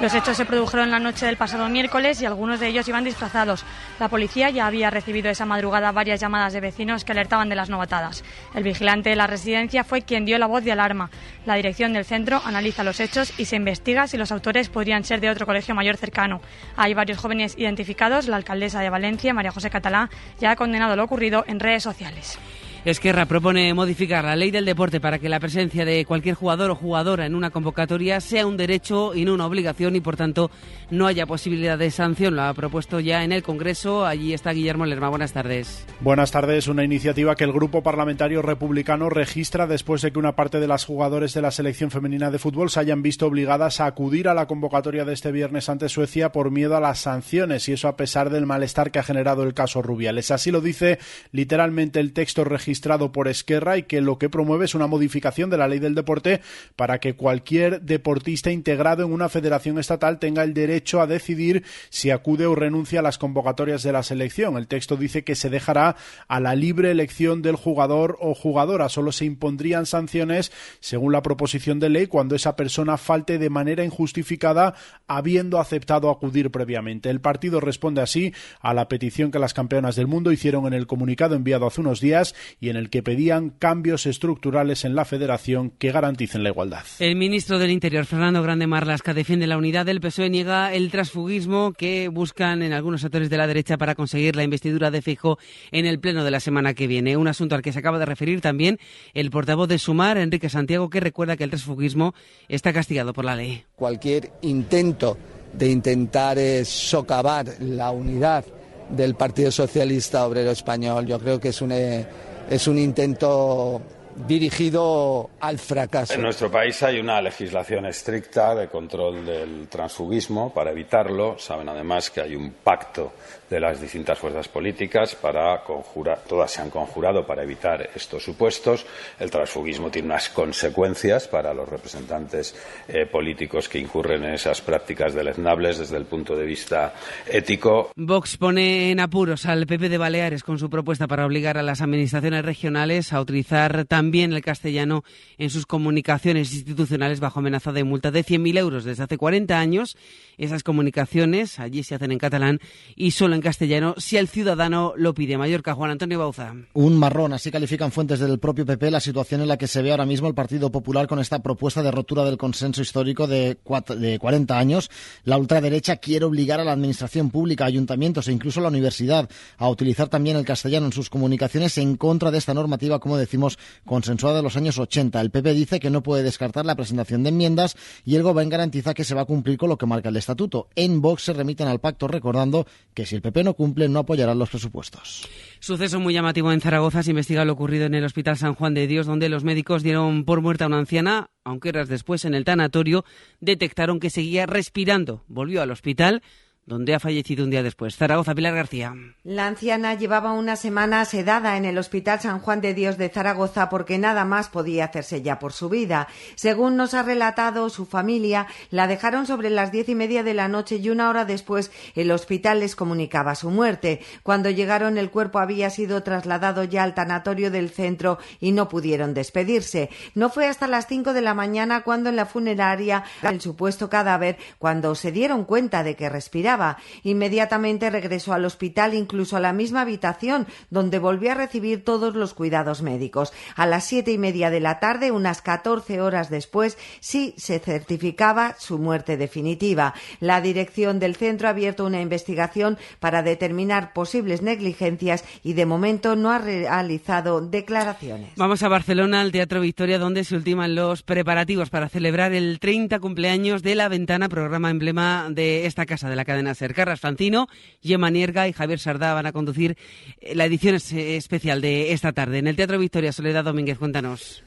Los 0.00 0.14
hechos 0.14 0.36
se 0.36 0.44
produjeron 0.44 0.92
la 0.92 1.00
noche 1.00 1.26
del 1.26 1.36
pasado 1.36 1.68
miércoles 1.68 2.22
y 2.22 2.26
algunos 2.26 2.60
de 2.60 2.68
ellos 2.68 2.86
iban 2.86 3.02
disfrazados. 3.02 3.64
La 3.98 4.08
policía 4.08 4.48
ya 4.48 4.68
había 4.68 4.90
recibido 4.90 5.28
esa 5.28 5.44
madrugada 5.44 5.90
varias 5.90 6.20
llamadas 6.20 6.52
de 6.52 6.60
vecinos 6.60 7.04
que 7.04 7.10
alertaban 7.10 7.48
de 7.48 7.56
las 7.56 7.68
novatadas. 7.68 8.22
El 8.54 8.62
vigilante 8.62 9.10
de 9.10 9.16
la 9.16 9.26
residencia 9.26 9.82
fue 9.82 10.02
quien 10.02 10.24
dio 10.24 10.38
la 10.38 10.46
voz 10.46 10.62
de 10.62 10.70
alarma. 10.70 11.10
La 11.46 11.56
dirección 11.56 11.94
del 11.94 12.04
centro 12.04 12.40
analiza 12.44 12.84
los 12.84 13.00
hechos 13.00 13.32
y 13.40 13.46
se 13.46 13.56
investiga 13.56 14.06
si 14.06 14.16
los 14.16 14.30
autores 14.30 14.68
podrían 14.68 15.02
ser 15.02 15.20
de 15.20 15.30
otro 15.30 15.46
colegio 15.46 15.74
mayor 15.74 15.96
cercano. 15.96 16.40
Hay 16.76 16.94
varios 16.94 17.18
jóvenes 17.18 17.56
identificados. 17.58 18.28
La 18.28 18.36
alcaldesa 18.36 18.78
de 18.80 18.90
Valencia, 18.90 19.34
María 19.34 19.50
José 19.50 19.68
Catalá, 19.68 20.10
ya 20.38 20.52
ha 20.52 20.56
condenado 20.56 20.94
lo 20.94 21.02
ocurrido 21.02 21.44
en 21.48 21.58
redes 21.58 21.82
sociales. 21.82 22.38
Esquerra 22.84 23.26
propone 23.26 23.74
modificar 23.74 24.24
la 24.24 24.36
ley 24.36 24.52
del 24.52 24.64
deporte 24.64 25.00
para 25.00 25.18
que 25.18 25.28
la 25.28 25.40
presencia 25.40 25.84
de 25.84 26.04
cualquier 26.04 26.36
jugador 26.36 26.70
o 26.70 26.76
jugadora 26.76 27.26
en 27.26 27.34
una 27.34 27.50
convocatoria 27.50 28.20
sea 28.20 28.46
un 28.46 28.56
derecho 28.56 29.16
y 29.16 29.24
no 29.24 29.34
una 29.34 29.46
obligación 29.46 29.96
y 29.96 30.00
por 30.00 30.16
tanto 30.16 30.50
no 30.90 31.06
haya 31.08 31.26
posibilidad 31.26 31.76
de 31.76 31.90
sanción. 31.90 32.36
Lo 32.36 32.42
ha 32.42 32.54
propuesto 32.54 33.00
ya 33.00 33.24
en 33.24 33.32
el 33.32 33.42
Congreso. 33.42 34.06
Allí 34.06 34.32
está 34.32 34.52
Guillermo 34.52 34.86
Lerma. 34.86 35.08
Buenas 35.08 35.32
tardes. 35.32 35.84
Buenas 36.00 36.30
tardes. 36.30 36.68
Una 36.68 36.84
iniciativa 36.84 37.34
que 37.34 37.44
el 37.44 37.52
Grupo 37.52 37.82
Parlamentario 37.82 38.42
Republicano 38.42 39.10
registra 39.10 39.66
después 39.66 40.00
de 40.02 40.12
que 40.12 40.18
una 40.20 40.36
parte 40.36 40.60
de 40.60 40.68
las 40.68 40.84
jugadores 40.84 41.34
de 41.34 41.42
la 41.42 41.50
selección 41.50 41.90
femenina 41.90 42.30
de 42.30 42.38
fútbol 42.38 42.70
se 42.70 42.78
hayan 42.78 43.02
visto 43.02 43.26
obligadas 43.26 43.80
a 43.80 43.86
acudir 43.86 44.28
a 44.28 44.34
la 44.34 44.46
convocatoria 44.46 45.04
de 45.04 45.14
este 45.14 45.32
viernes 45.32 45.68
ante 45.68 45.88
Suecia 45.88 46.30
por 46.30 46.52
miedo 46.52 46.76
a 46.76 46.80
las 46.80 47.00
sanciones 47.00 47.68
y 47.68 47.72
eso 47.72 47.88
a 47.88 47.96
pesar 47.96 48.30
del 48.30 48.46
malestar 48.46 48.92
que 48.92 49.00
ha 49.00 49.02
generado 49.02 49.42
el 49.42 49.52
caso 49.52 49.82
Rubiales. 49.82 50.30
Así 50.30 50.52
lo 50.52 50.60
dice 50.60 50.98
literalmente 51.32 51.98
el 51.98 52.12
texto 52.12 52.44
registrado 52.44 52.67
registrado 52.68 53.12
por 53.12 53.28
Esquerra 53.28 53.78
y 53.78 53.84
que 53.84 54.02
lo 54.02 54.18
que 54.18 54.28
promueve 54.28 54.66
es 54.66 54.74
una 54.74 54.86
modificación 54.86 55.48
de 55.48 55.56
la 55.56 55.68
ley 55.68 55.78
del 55.78 55.94
deporte 55.94 56.42
para 56.76 57.00
que 57.00 57.14
cualquier 57.14 57.80
deportista 57.80 58.50
integrado 58.50 59.06
en 59.06 59.12
una 59.14 59.30
federación 59.30 59.78
estatal 59.78 60.18
tenga 60.18 60.44
el 60.44 60.52
derecho 60.52 61.00
a 61.00 61.06
decidir 61.06 61.64
si 61.88 62.10
acude 62.10 62.44
o 62.44 62.54
renuncia 62.54 63.00
a 63.00 63.02
las 63.02 63.16
convocatorias 63.16 63.82
de 63.82 63.92
la 63.92 64.02
selección. 64.02 64.58
El 64.58 64.66
texto 64.66 64.98
dice 64.98 65.24
que 65.24 65.34
se 65.34 65.48
dejará 65.48 65.96
a 66.28 66.40
la 66.40 66.54
libre 66.54 66.90
elección 66.90 67.40
del 67.40 67.56
jugador 67.56 68.18
o 68.20 68.34
jugadora. 68.34 68.90
Solo 68.90 69.12
se 69.12 69.24
impondrían 69.24 69.86
sanciones, 69.86 70.52
según 70.80 71.12
la 71.12 71.22
proposición 71.22 71.80
de 71.80 71.88
ley, 71.88 72.06
cuando 72.06 72.34
esa 72.34 72.54
persona 72.54 72.98
falte 72.98 73.38
de 73.38 73.48
manera 73.48 73.82
injustificada 73.82 74.74
habiendo 75.06 75.58
aceptado 75.58 76.10
acudir 76.10 76.50
previamente. 76.50 77.08
El 77.08 77.22
partido 77.22 77.60
responde 77.60 78.02
así 78.02 78.34
a 78.60 78.74
la 78.74 78.88
petición 78.88 79.30
que 79.30 79.38
las 79.38 79.54
campeonas 79.54 79.96
del 79.96 80.06
mundo 80.06 80.32
hicieron 80.32 80.66
en 80.66 80.74
el 80.74 80.86
comunicado 80.86 81.34
enviado 81.34 81.66
hace 81.66 81.80
unos 81.80 82.02
días 82.02 82.34
y 82.60 82.70
en 82.70 82.76
el 82.76 82.90
que 82.90 83.02
pedían 83.02 83.50
cambios 83.50 84.06
estructurales 84.06 84.84
en 84.84 84.94
la 84.94 85.04
federación 85.04 85.70
que 85.70 85.92
garanticen 85.92 86.42
la 86.42 86.50
igualdad. 86.50 86.84
El 86.98 87.16
ministro 87.16 87.58
del 87.58 87.70
Interior, 87.70 88.04
Fernando 88.04 88.42
Grande 88.42 88.66
Marlasca, 88.66 89.14
defiende 89.14 89.46
la 89.46 89.58
unidad 89.58 89.86
del 89.86 90.00
PSOE, 90.00 90.30
niega 90.30 90.72
el 90.72 90.90
transfugismo 90.90 91.72
que 91.72 92.08
buscan 92.08 92.62
en 92.62 92.72
algunos 92.72 93.00
sectores 93.00 93.30
de 93.30 93.36
la 93.36 93.46
derecha 93.46 93.78
para 93.78 93.94
conseguir 93.94 94.36
la 94.36 94.42
investidura 94.42 94.90
de 94.90 95.02
Fijo 95.02 95.38
en 95.70 95.86
el 95.86 96.00
pleno 96.00 96.24
de 96.24 96.30
la 96.30 96.40
semana 96.40 96.74
que 96.74 96.86
viene. 96.86 97.16
Un 97.16 97.28
asunto 97.28 97.54
al 97.54 97.62
que 97.62 97.72
se 97.72 97.78
acaba 97.78 97.98
de 97.98 98.06
referir 98.06 98.40
también 98.40 98.78
el 99.14 99.30
portavoz 99.30 99.68
de 99.68 99.78
Sumar, 99.78 100.18
Enrique 100.18 100.48
Santiago, 100.48 100.90
que 100.90 101.00
recuerda 101.00 101.36
que 101.36 101.44
el 101.44 101.50
transfugismo 101.50 102.14
está 102.48 102.72
castigado 102.72 103.12
por 103.12 103.24
la 103.24 103.36
ley. 103.36 103.64
Cualquier 103.76 104.32
intento 104.42 105.16
de 105.52 105.70
intentar 105.70 106.38
eh, 106.38 106.64
socavar 106.64 107.46
la 107.60 107.90
unidad 107.90 108.44
del 108.90 109.14
Partido 109.14 109.50
Socialista 109.50 110.26
Obrero 110.26 110.50
Español, 110.50 111.06
yo 111.06 111.18
creo 111.18 111.38
que 111.40 111.48
es 111.48 111.60
un 111.60 111.72
eh, 111.72 112.06
es 112.48 112.66
un 112.66 112.78
intento 112.78 113.80
dirigido 114.26 115.30
al 115.40 115.58
fracaso. 115.58 116.14
En 116.14 116.22
nuestro 116.22 116.50
país 116.50 116.82
hay 116.82 116.98
una 116.98 117.20
legislación 117.22 117.86
estricta 117.86 118.54
de 118.54 118.68
control 118.68 119.24
del 119.24 119.68
transfugismo 119.68 120.52
para 120.52 120.70
evitarlo. 120.70 121.38
Saben 121.38 121.68
además 121.68 122.10
que 122.10 122.20
hay 122.20 122.34
un 122.34 122.50
pacto 122.50 123.12
de 123.50 123.60
las 123.60 123.80
distintas 123.80 124.18
fuerzas 124.18 124.48
políticas 124.48 125.14
para 125.14 125.62
conjurar, 125.62 126.22
todas 126.28 126.50
se 126.50 126.60
han 126.60 126.70
conjurado 126.70 127.26
para 127.26 127.42
evitar 127.42 127.90
estos 127.94 128.22
supuestos. 128.22 128.86
El 129.18 129.30
transfugismo 129.30 129.90
tiene 129.90 130.06
unas 130.06 130.28
consecuencias 130.28 131.28
para 131.28 131.54
los 131.54 131.68
representantes 131.68 132.54
eh, 132.88 133.06
políticos 133.06 133.68
que 133.68 133.78
incurren 133.78 134.24
en 134.24 134.34
esas 134.34 134.60
prácticas 134.60 135.14
deleznables 135.14 135.78
desde 135.78 135.96
el 135.96 136.04
punto 136.04 136.36
de 136.36 136.46
vista 136.46 136.94
ético. 137.26 137.90
Vox 137.96 138.36
pone 138.36 138.90
en 138.90 139.00
apuros 139.00 139.46
al 139.46 139.66
PP 139.66 139.88
de 139.88 139.98
Baleares 139.98 140.42
con 140.42 140.58
su 140.58 140.68
propuesta 140.68 141.06
para 141.06 141.26
obligar 141.26 141.58
a 141.58 141.62
las 141.62 141.80
administraciones 141.80 142.44
regionales 142.44 143.12
a 143.12 143.20
utilizar 143.20 143.84
también 143.84 144.32
el 144.32 144.42
castellano 144.42 145.04
en 145.38 145.50
sus 145.50 145.66
comunicaciones 145.66 146.52
institucionales 146.52 147.20
bajo 147.20 147.40
amenaza 147.40 147.72
de 147.72 147.84
multa 147.84 148.10
de 148.10 148.24
100.000 148.24 148.58
euros 148.58 148.84
desde 148.84 149.04
hace 149.04 149.16
40 149.16 149.58
años. 149.58 149.96
Esas 150.38 150.62
comunicaciones 150.62 151.58
allí 151.60 151.82
se 151.82 151.94
hacen 151.94 152.10
en 152.10 152.18
catalán 152.18 152.60
y 152.96 153.10
solo 153.10 153.34
en 153.34 153.42
castellano 153.42 153.94
si 153.98 154.16
el 154.16 154.28
ciudadano 154.28 154.94
lo 154.96 155.12
pide. 155.14 155.36
Mallorca, 155.36 155.74
Juan 155.74 155.90
Antonio 155.90 156.18
Bauza. 156.18 156.54
Un 156.72 156.96
marrón, 156.96 157.34
así 157.34 157.50
califican 157.50 157.92
fuentes 157.92 158.20
del 158.20 158.38
propio 158.38 158.64
PP 158.64 158.90
la 158.90 159.00
situación 159.00 159.42
en 159.42 159.48
la 159.48 159.58
que 159.58 159.66
se 159.66 159.82
ve 159.82 159.90
ahora 159.90 160.06
mismo 160.06 160.26
el 160.28 160.34
Partido 160.34 160.72
Popular 160.72 161.06
con 161.06 161.18
esta 161.18 161.40
propuesta 161.40 161.82
de 161.82 161.90
rotura 161.90 162.24
del 162.24 162.38
consenso 162.38 162.80
histórico 162.80 163.26
de, 163.26 163.58
de 163.98 164.18
40 164.18 164.58
años. 164.58 164.90
La 165.24 165.36
ultraderecha 165.36 165.96
quiere 165.96 166.24
obligar 166.24 166.60
a 166.60 166.64
la 166.64 166.72
administración 166.72 167.30
pública, 167.30 167.66
ayuntamientos 167.66 168.28
e 168.28 168.32
incluso 168.32 168.60
a 168.60 168.62
la 168.62 168.70
universidad 168.70 169.28
a 169.58 169.68
utilizar 169.68 170.08
también 170.08 170.38
el 170.38 170.46
castellano 170.46 170.86
en 170.86 170.92
sus 170.92 171.10
comunicaciones 171.10 171.76
en 171.76 171.96
contra 171.96 172.30
de 172.30 172.38
esta 172.38 172.54
normativa, 172.54 172.98
como 172.98 173.18
decimos, 173.18 173.58
consensuada 173.84 174.38
de 174.38 174.42
los 174.42 174.56
años 174.56 174.78
80. 174.78 175.20
El 175.20 175.30
PP 175.30 175.52
dice 175.52 175.80
que 175.80 175.90
no 175.90 176.02
puede 176.02 176.22
descartar 176.22 176.64
la 176.64 176.76
presentación 176.76 177.22
de 177.22 177.28
enmiendas 177.28 177.76
y 178.06 178.14
el 178.16 178.22
Gobierno 178.22 178.38
garantiza 178.48 178.94
que 178.94 179.04
se 179.04 179.14
va 179.14 179.22
a 179.22 179.24
cumplir 179.24 179.58
con 179.58 179.68
lo 179.68 179.76
que 179.76 179.86
marca 179.86 180.08
el 180.08 180.16
estatuto. 180.28 180.68
En 180.76 181.00
Vox 181.00 181.22
se 181.22 181.32
remiten 181.32 181.68
al 181.68 181.80
pacto 181.80 182.06
recordando 182.06 182.66
que 182.92 183.06
si 183.06 183.14
el 183.14 183.22
PP 183.22 183.44
no 183.44 183.54
cumple 183.54 183.88
no 183.88 184.00
apoyarán 184.00 184.38
los 184.38 184.50
presupuestos. 184.50 185.26
Suceso 185.58 185.98
muy 186.00 186.12
llamativo 186.12 186.52
en 186.52 186.60
Zaragoza 186.60 187.02
se 187.02 187.10
investiga 187.10 187.46
lo 187.46 187.54
ocurrido 187.54 187.86
en 187.86 187.94
el 187.94 188.04
Hospital 188.04 188.36
San 188.36 188.54
Juan 188.54 188.74
de 188.74 188.86
Dios, 188.86 189.06
donde 189.06 189.30
los 189.30 189.42
médicos 189.42 189.82
dieron 189.82 190.24
por 190.24 190.42
muerta 190.42 190.64
a 190.64 190.68
una 190.68 190.78
anciana, 190.78 191.30
aunque 191.44 191.70
horas 191.70 191.88
después 191.88 192.26
en 192.26 192.34
el 192.34 192.44
tanatorio 192.44 193.04
detectaron 193.40 194.00
que 194.00 194.10
seguía 194.10 194.44
respirando. 194.44 195.24
Volvió 195.28 195.62
al 195.62 195.70
hospital 195.70 196.22
donde 196.68 196.94
ha 196.94 197.00
fallecido 197.00 197.44
un 197.44 197.50
día 197.50 197.62
después. 197.62 197.96
Zaragoza, 197.96 198.34
Pilar 198.34 198.54
García. 198.54 198.94
La 199.24 199.46
anciana 199.46 199.94
llevaba 199.94 200.34
una 200.34 200.54
semana 200.54 201.02
sedada 201.06 201.56
en 201.56 201.64
el 201.64 201.78
Hospital 201.78 202.20
San 202.20 202.40
Juan 202.40 202.60
de 202.60 202.74
Dios 202.74 202.98
de 202.98 203.08
Zaragoza 203.08 203.70
porque 203.70 203.96
nada 203.96 204.26
más 204.26 204.50
podía 204.50 204.84
hacerse 204.84 205.22
ya 205.22 205.38
por 205.38 205.54
su 205.54 205.70
vida. 205.70 206.08
Según 206.34 206.76
nos 206.76 206.92
ha 206.92 207.02
relatado 207.02 207.70
su 207.70 207.86
familia, 207.86 208.46
la 208.70 208.86
dejaron 208.86 209.26
sobre 209.26 209.48
las 209.48 209.72
diez 209.72 209.88
y 209.88 209.94
media 209.94 210.22
de 210.22 210.34
la 210.34 210.48
noche 210.48 210.76
y 210.76 210.90
una 210.90 211.08
hora 211.08 211.24
después 211.24 211.72
el 211.94 212.10
hospital 212.10 212.60
les 212.60 212.76
comunicaba 212.76 213.34
su 213.34 213.48
muerte. 213.50 214.00
Cuando 214.22 214.50
llegaron 214.50 214.98
el 214.98 215.10
cuerpo 215.10 215.38
había 215.38 215.70
sido 215.70 216.02
trasladado 216.02 216.64
ya 216.64 216.82
al 216.82 216.94
tanatorio 216.94 217.50
del 217.50 217.70
centro 217.70 218.18
y 218.40 218.52
no 218.52 218.68
pudieron 218.68 219.14
despedirse. 219.14 219.88
No 220.14 220.28
fue 220.28 220.46
hasta 220.46 220.66
las 220.66 220.86
cinco 220.86 221.14
de 221.14 221.22
la 221.22 221.32
mañana 221.32 221.82
cuando 221.82 222.10
en 222.10 222.16
la 222.16 222.26
funeraria 222.26 223.04
el 223.22 223.40
supuesto 223.40 223.88
cadáver 223.88 224.36
cuando 224.58 224.94
se 224.94 225.12
dieron 225.12 225.46
cuenta 225.46 225.82
de 225.82 225.96
que 225.96 226.10
respiraba 226.10 226.57
Inmediatamente 227.02 227.90
regresó 227.90 228.32
al 228.32 228.44
hospital, 228.44 228.94
incluso 228.94 229.36
a 229.36 229.40
la 229.40 229.52
misma 229.52 229.82
habitación, 229.82 230.46
donde 230.70 230.98
volvió 230.98 231.32
a 231.32 231.34
recibir 231.34 231.84
todos 231.84 232.14
los 232.14 232.34
cuidados 232.34 232.82
médicos. 232.82 233.32
A 233.56 233.66
las 233.66 233.84
siete 233.84 234.12
y 234.12 234.18
media 234.18 234.50
de 234.50 234.60
la 234.60 234.80
tarde, 234.80 235.10
unas 235.10 235.42
catorce 235.42 236.00
horas 236.00 236.30
después, 236.30 236.78
sí 237.00 237.34
se 237.36 237.58
certificaba 237.58 238.56
su 238.58 238.78
muerte 238.78 239.16
definitiva. 239.16 239.94
La 240.20 240.40
dirección 240.40 240.98
del 240.98 241.16
centro 241.16 241.48
ha 241.48 241.52
abierto 241.52 241.84
una 241.84 242.00
investigación 242.00 242.78
para 243.00 243.22
determinar 243.22 243.92
posibles 243.92 244.42
negligencias 244.42 245.24
y 245.42 245.52
de 245.52 245.66
momento 245.66 246.16
no 246.16 246.30
ha 246.30 246.38
realizado 246.38 247.40
declaraciones. 247.40 248.32
Vamos 248.36 248.62
a 248.62 248.68
Barcelona, 248.68 249.20
al 249.20 249.32
Teatro 249.32 249.60
Victoria, 249.60 249.98
donde 249.98 250.24
se 250.24 250.34
ultiman 250.34 250.74
los 250.74 251.02
preparativos 251.02 251.70
para 251.70 251.88
celebrar 251.88 252.32
el 252.32 252.58
30 252.60 252.98
cumpleaños 253.00 253.62
de 253.62 253.74
La 253.74 253.88
Ventana, 253.88 254.28
programa 254.28 254.70
emblema 254.70 255.28
de 255.30 255.66
esta 255.66 255.86
casa 255.86 256.08
de 256.08 256.16
la 256.16 256.24
cadena 256.24 256.47
ser. 256.54 256.74
Carras 256.74 257.00
Fantino, 257.00 257.48
Gemma 257.82 258.10
Nierga 258.10 258.48
y 258.48 258.52
Javier 258.52 258.78
Sardá 258.78 259.14
van 259.14 259.26
a 259.26 259.32
conducir 259.32 259.76
eh, 260.20 260.34
la 260.34 260.44
edición 260.44 260.74
especial 260.74 261.60
de 261.60 261.92
esta 261.92 262.12
tarde. 262.12 262.38
En 262.38 262.46
el 262.46 262.56
Teatro 262.56 262.78
Victoria 262.78 263.12
Soledad 263.12 263.44
Domínguez, 263.44 263.78
cuéntanos. 263.78 264.42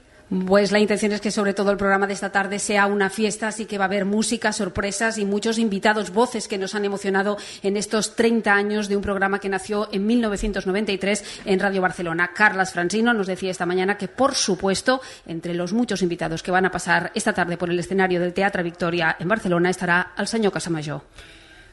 Pues 0.48 0.72
la 0.72 0.80
intención 0.80 1.12
es 1.12 1.20
que 1.20 1.30
sobre 1.30 1.54
todo 1.54 1.72
el 1.72 1.78
programa 1.78 2.08
de 2.08 2.14
esta 2.14 2.32
tarde 2.32 2.58
sea 2.58 2.86
una 2.86 3.10
fiesta, 3.10 3.50
así 3.50 3.66
que 3.66 3.78
va 3.78 3.84
a 3.84 3.88
haber 3.88 4.06
música, 4.06 4.54
sorpresas 4.54 5.18
y 5.18 5.26
muchos 5.26 5.58
invitados, 5.58 6.12
voces 6.12 6.48
que 6.48 6.58
nos 6.58 6.74
han 6.74 6.86
emocionado 6.86 7.38
en 7.64 7.76
estos 7.76 8.16
30 8.16 8.54
años 8.54 8.88
de 8.88 8.96
un 8.96 9.02
programa 9.02 9.40
que 9.40 9.50
nació 9.50 9.90
en 9.92 10.08
1993 10.08 11.42
en 11.44 11.60
Radio 11.60 11.82
Barcelona. 11.82 12.32
Carlas 12.34 12.72
Francino 12.72 13.14
nos 13.14 13.28
decía 13.28 13.52
esta 13.52 13.66
mañana 13.66 13.98
que, 13.98 14.08
por 14.08 14.34
supuesto, 14.34 15.02
entre 15.28 15.54
los 15.54 15.74
muchos 15.74 16.02
invitados 16.02 16.44
que 16.44 16.52
van 16.52 16.66
a 16.66 16.72
pasar 16.72 17.12
esta 17.14 17.34
tarde 17.34 17.58
por 17.58 17.70
el 17.70 17.80
escenario 17.80 18.22
del 18.22 18.32
Teatro 18.32 18.64
Victoria 18.64 19.18
en 19.20 19.28
Barcelona 19.28 19.70
estará 19.70 20.14
el 20.18 20.28
señor 20.28 20.54
Casamayor. 20.54 21.02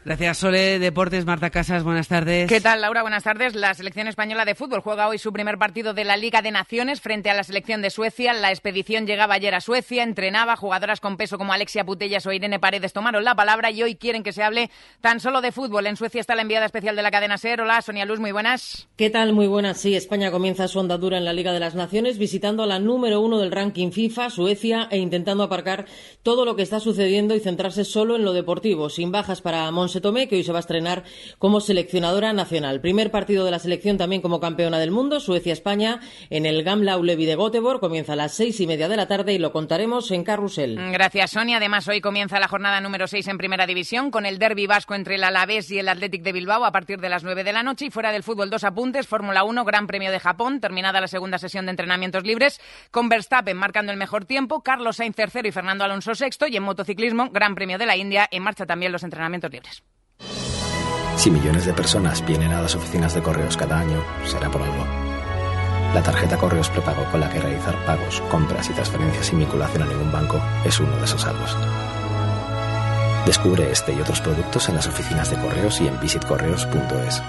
Gracias, 0.09 0.39
Sole. 0.39 0.79
Deportes, 0.79 1.27
Marta 1.27 1.51
Casas, 1.51 1.85
buenas 1.85 2.09
tardes. 2.09 2.49
¿Qué 2.49 2.63
tal, 2.63 2.81
Laura? 2.81 3.03
Buenas 3.03 3.25
tardes. 3.25 3.55
La 3.55 3.75
selección 3.75 4.09
española 4.09 4.47
de 4.47 4.55
fútbol 4.55 4.81
juega 4.81 5.07
hoy 5.07 5.19
su 5.19 5.35
primer 5.35 5.59
partido 5.59 5.93
de 5.93 6.05
la 6.05 6.17
Liga 6.17 6.41
de 6.41 6.51
Naciones 6.51 7.03
frente 7.03 7.29
a 7.29 7.35
la 7.35 7.43
selección 7.43 7.83
de 7.83 7.91
Suecia. 7.91 8.33
La 8.33 8.49
expedición 8.49 9.07
llegaba 9.07 9.35
ayer 9.35 9.55
a 9.55 9.61
Suecia, 9.61 10.03
entrenaba. 10.03 10.57
Jugadoras 10.57 11.01
con 11.01 11.19
peso 11.19 11.37
como 11.37 11.53
Alexia 11.53 11.85
Putellas 11.85 12.25
o 12.25 12.33
Irene 12.33 12.59
Paredes 12.59 12.95
tomaron 12.95 13.23
la 13.23 13.35
palabra 13.35 13.71
y 13.71 13.83
hoy 13.83 13.97
quieren 13.97 14.23
que 14.23 14.33
se 14.33 14.43
hable 14.43 14.71
tan 15.03 15.21
solo 15.21 15.43
de 15.43 15.53
fútbol. 15.53 15.87
En 15.87 15.97
Suecia 15.97 16.23
está 16.23 16.35
la 16.35 16.41
enviada 16.41 16.65
especial 16.65 16.97
de 16.97 17.03
la 17.03 17.11
cadena 17.11 17.37
SER. 17.37 17.61
Hola, 17.61 17.83
Sonia 17.83 18.07
Luz, 18.07 18.19
muy 18.19 18.33
buenas. 18.33 18.89
¿Qué 18.97 19.11
tal? 19.11 19.35
Muy 19.35 19.47
buenas. 19.47 19.77
Sí, 19.77 19.95
España 19.95 20.31
comienza 20.31 20.69
su 20.69 20.81
andadura 20.81 21.19
en 21.19 21.27
la 21.27 21.35
Liga 21.35 21.53
de 21.53 21.61
las 21.61 21.75
Naciones 21.75 22.17
visitando 22.17 22.63
a 22.63 22.67
la 22.67 22.79
número 22.79 23.21
uno 23.21 23.41
del 23.41 23.53
ranking 23.53 23.91
FIFA, 23.91 24.31
Suecia, 24.31 24.89
e 24.91 24.97
intentando 24.97 25.45
aparcar 25.45 25.85
todo 26.23 26.47
lo 26.47 26.57
que 26.57 26.63
está 26.63 26.81
sucediendo 26.81 27.35
y 27.35 27.41
centrarse 27.41 27.85
solo 27.85 28.17
en 28.17 28.25
lo 28.25 28.33
deportivo, 28.33 28.89
sin 28.89 29.13
bajas 29.13 29.43
para 29.43 29.71
Monse 29.71 29.98
Tomé, 30.01 30.29
que 30.29 30.37
hoy 30.37 30.45
se 30.45 30.53
va 30.53 30.59
a 30.59 30.61
estrenar 30.61 31.05
como 31.39 31.61
seleccionadora 31.61 32.33
nacional. 32.33 32.81
Primer 32.81 33.11
partido 33.11 33.45
de 33.45 33.51
la 33.51 33.59
selección 33.59 33.99
también 33.99 34.23
como 34.23 34.41
campeona 34.41 34.79
del 34.79 34.91
mundo, 34.91 35.21
Suecia-España, 35.21 36.01
en 36.31 36.47
el 36.47 36.63
Gamla 36.63 36.97
Ulevi 36.97 37.27
de 37.27 37.37
Göteborg. 37.37 37.81
Comienza 37.81 38.15
a 38.15 38.17
las 38.17 38.33
seis 38.33 38.61
y 38.61 38.67
media 38.67 38.89
de 38.89 38.97
la 38.97 39.07
tarde 39.07 39.33
y 39.33 39.39
lo 39.39 39.53
contaremos 39.53 40.11
en 40.11 40.25
Carrusel. 40.25 40.77
Gracias, 40.93 41.33
Sonia. 41.33 41.59
Además, 41.59 41.87
hoy 41.89 42.01
comienza 42.01 42.39
la 42.41 42.49
jornada 42.49 42.81
número 42.81 43.07
seis 43.07 43.29
en 43.29 43.39
Primera 43.39 43.67
División 43.67 44.11
con 44.11 44.27
el 44.27 44.39
derby 44.39 44.67
vasco 44.67 44.95
entre 44.95 45.17
el 45.17 45.25
Alavés 45.25 45.71
y 45.71 45.79
el 45.79 45.89
Athletic 45.89 46.23
de 46.23 46.33
Bilbao 46.33 46.65
a 46.65 46.73
partir 46.73 47.01
de 47.01 47.09
las 47.09 47.25
nueve 47.25 47.45
de 47.45 47.53
la 47.53 47.63
noche. 47.63 47.87
Y 47.87 47.91
fuera 47.91 48.13
del 48.13 48.23
fútbol, 48.23 48.51
dos 48.51 48.65
apuntes. 48.65 49.07
Fórmula 49.07 49.45
1, 49.45 49.65
Gran 49.65 49.87
Premio 49.87 50.11
de 50.11 50.21
Japón, 50.21 50.61
terminada 50.61 51.01
la 51.01 51.09
segunda 51.09 51.39
sesión 51.39 51.67
de 51.67 51.71
entrenamientos 51.71 52.25
libres, 52.25 52.61
con 52.91 53.09
Verstappen 53.09 53.57
marcando 53.57 53.93
el 53.93 53.99
mejor 53.99 54.25
tiempo, 54.25 54.63
Carlos 54.63 54.97
Sainz 54.97 55.17
tercero 55.17 55.49
y 55.49 55.53
Fernando 55.53 55.85
Alonso 55.85 56.15
sexto. 56.15 56.47
Y 56.47 56.57
en 56.57 56.63
motociclismo, 56.63 57.31
Gran 57.31 57.55
Premio 57.55 57.79
de 57.79 57.87
la 57.87 57.97
India, 57.97 58.29
en 58.31 58.43
marcha 58.43 58.67
también 58.67 58.93
los 58.93 59.03
entrenamientos 59.03 59.51
libres. 59.51 59.83
Si 61.19 61.33
millones 61.33 61.67
de 61.67 61.75
personas 61.75 62.25
vienen 62.25 62.53
a 62.53 62.63
las 62.63 62.77
oficinas 62.77 63.13
de 63.13 63.21
correos 63.21 63.57
cada 63.57 63.81
año, 63.81 64.05
será 64.25 64.49
por 64.53 64.63
algo. 64.63 64.87
La 65.93 66.01
tarjeta 66.01 66.37
Correos 66.37 66.71
Prepago 66.71 67.05
con 67.11 67.19
la 67.19 67.29
que 67.29 67.41
realizar 67.41 67.85
pagos, 67.85 68.23
compras 68.31 68.71
y 68.71 68.73
transferencias 68.73 69.27
sin 69.27 69.41
vinculación 69.41 69.83
a 69.83 69.87
ningún 69.87 70.13
banco 70.13 70.41
es 70.65 70.79
uno 70.79 70.97
de 70.97 71.05
esos 71.05 71.25
algo. 71.25 71.45
Descubre 73.27 73.69
este 73.73 73.93
y 73.95 74.01
otros 74.01 74.21
productos 74.21 74.69
en 74.69 74.77
las 74.77 74.87
oficinas 74.87 75.29
de 75.29 75.41
correos 75.41 75.81
y 75.81 75.89
en 75.89 75.99
visitcorreos.es. 75.99 77.23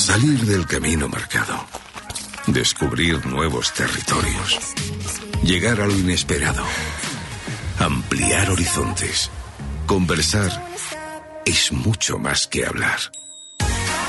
Salir 0.00 0.40
del 0.46 0.66
camino 0.66 1.06
marcado. 1.06 1.66
Descubrir 2.46 3.26
nuevos 3.26 3.74
territorios. 3.74 4.58
Llegar 5.42 5.82
a 5.82 5.86
lo 5.86 5.94
inesperado. 5.94 6.64
Ampliar 7.78 8.50
horizontes. 8.50 9.30
Conversar 9.86 10.50
es 11.44 11.70
mucho 11.70 12.18
más 12.18 12.46
que 12.46 12.64
hablar. 12.64 12.98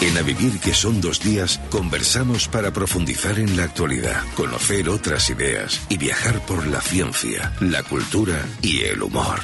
En 0.02 0.18
A 0.18 0.22
Vivir 0.22 0.60
que 0.60 0.74
son 0.74 1.02
dos 1.02 1.22
días, 1.22 1.60
conversamos 1.70 2.48
para 2.48 2.72
profundizar 2.72 3.40
en 3.40 3.58
la 3.58 3.64
actualidad, 3.64 4.22
conocer 4.36 4.88
otras 4.90 5.30
ideas 5.30 5.86
y 5.90 5.98
viajar 5.98 6.40
por 6.46 6.66
la 6.68 6.80
ciencia, 6.82 7.54
la 7.60 7.84
cultura 7.84 8.46
y 8.62 8.82
el 8.82 9.02
humor. 9.02 9.40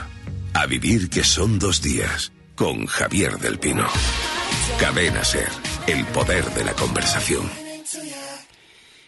A 0.54 0.66
Vivir 0.68 1.10
que 1.10 1.24
son 1.24 1.60
dos 1.60 1.82
días, 1.82 2.32
con 2.56 2.86
Javier 2.86 3.38
del 3.38 3.60
Pino. 3.60 3.88
Cadena 4.80 5.24
Ser, 5.24 5.50
el 5.88 6.06
poder 6.06 6.46
de 6.52 6.64
la 6.64 6.74
conversación. 6.74 7.50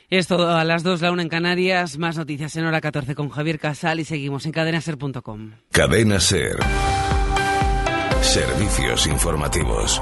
Esto 0.09 0.47
a 0.47 0.63
las 0.63 0.83
2, 0.83 1.01
la 1.01 1.11
1 1.11 1.23
en 1.23 1.29
Canarias, 1.29 1.97
más 1.97 2.17
noticias 2.17 2.55
en 2.55 2.65
hora 2.65 2.81
14 2.81 3.15
con 3.15 3.29
Javier 3.29 3.59
Casal 3.59 3.99
y 3.99 4.05
seguimos 4.05 4.45
en 4.45 4.51
cadenaser.com. 4.51 5.53
Cadena 5.71 6.19
Ser. 6.19 6.57
Servicios 8.33 9.05
informativos. 9.05 10.01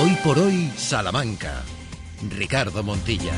Hoy 0.00 0.16
por 0.22 0.38
hoy, 0.38 0.72
Salamanca. 0.76 1.64
Ricardo 2.30 2.84
Montilla. 2.84 3.32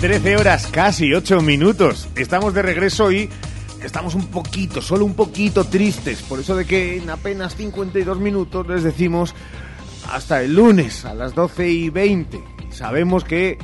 Trece 0.00 0.36
horas, 0.38 0.66
casi 0.68 1.12
ocho 1.12 1.42
minutos. 1.42 2.08
Estamos 2.16 2.54
de 2.54 2.62
regreso 2.62 3.12
y 3.12 3.28
estamos 3.84 4.14
un 4.14 4.26
poquito, 4.26 4.80
solo 4.80 5.04
un 5.04 5.14
poquito 5.14 5.64
tristes. 5.64 6.22
Por 6.22 6.40
eso 6.40 6.56
de 6.56 6.64
que 6.64 6.96
en 6.96 7.10
apenas 7.10 7.54
52 7.56 8.18
minutos 8.18 8.66
les 8.66 8.82
decimos 8.82 9.34
hasta 10.10 10.42
el 10.42 10.54
lunes 10.54 11.04
a 11.04 11.14
las 11.14 11.34
12 11.34 11.68
y 11.68 11.90
20. 11.90 12.42
Sabemos 12.70 13.24
que 13.24 13.58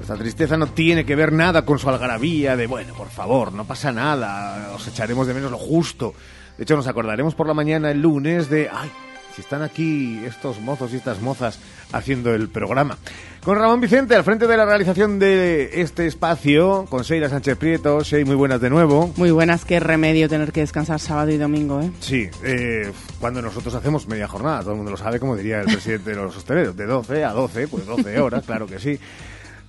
esta 0.00 0.16
tristeza 0.16 0.56
no 0.56 0.66
tiene 0.66 1.04
que 1.04 1.14
ver 1.14 1.32
nada 1.32 1.64
con 1.64 1.78
su 1.78 1.88
algarabía 1.88 2.56
de, 2.56 2.66
bueno, 2.66 2.94
por 2.94 3.08
favor, 3.08 3.52
no 3.52 3.64
pasa 3.64 3.92
nada, 3.92 4.72
os 4.74 4.86
echaremos 4.88 5.26
de 5.26 5.34
menos 5.34 5.50
lo 5.50 5.58
justo. 5.58 6.14
De 6.58 6.64
hecho, 6.64 6.76
nos 6.76 6.88
acordaremos 6.88 7.34
por 7.34 7.46
la 7.46 7.54
mañana 7.54 7.90
el 7.90 8.02
lunes 8.02 8.50
de, 8.50 8.68
ay, 8.72 8.90
si 9.34 9.40
están 9.40 9.62
aquí 9.62 10.20
estos 10.26 10.60
mozos 10.60 10.92
y 10.92 10.96
estas 10.96 11.20
mozas 11.20 11.58
haciendo 11.92 12.34
el 12.34 12.48
programa. 12.48 12.98
Con 13.44 13.58
Ramón 13.58 13.80
Vicente 13.80 14.14
al 14.14 14.22
frente 14.22 14.46
de 14.46 14.56
la 14.56 14.64
realización 14.64 15.18
de 15.18 15.80
este 15.80 16.06
espacio, 16.06 16.86
con 16.88 17.02
Sheila 17.02 17.28
Sánchez 17.28 17.58
Prieto. 17.58 18.00
Shey, 18.04 18.24
muy 18.24 18.36
buenas 18.36 18.60
de 18.60 18.70
nuevo. 18.70 19.12
Muy 19.16 19.32
buenas, 19.32 19.64
qué 19.64 19.80
remedio 19.80 20.28
tener 20.28 20.52
que 20.52 20.60
descansar 20.60 21.00
sábado 21.00 21.32
y 21.32 21.38
domingo, 21.38 21.80
¿eh? 21.80 21.90
Sí, 21.98 22.28
eh, 22.44 22.92
cuando 23.18 23.42
nosotros 23.42 23.74
hacemos 23.74 24.06
media 24.06 24.28
jornada, 24.28 24.60
todo 24.60 24.70
el 24.70 24.76
mundo 24.76 24.92
lo 24.92 24.96
sabe, 24.96 25.18
como 25.18 25.36
diría 25.36 25.58
el 25.58 25.66
presidente 25.66 26.10
de 26.10 26.16
los 26.16 26.36
hosteleros, 26.36 26.76
de 26.76 26.86
12 26.86 27.24
a 27.24 27.32
12, 27.32 27.66
pues 27.66 27.84
12 27.84 28.20
horas, 28.20 28.44
claro 28.46 28.68
que 28.68 28.78
sí. 28.78 28.96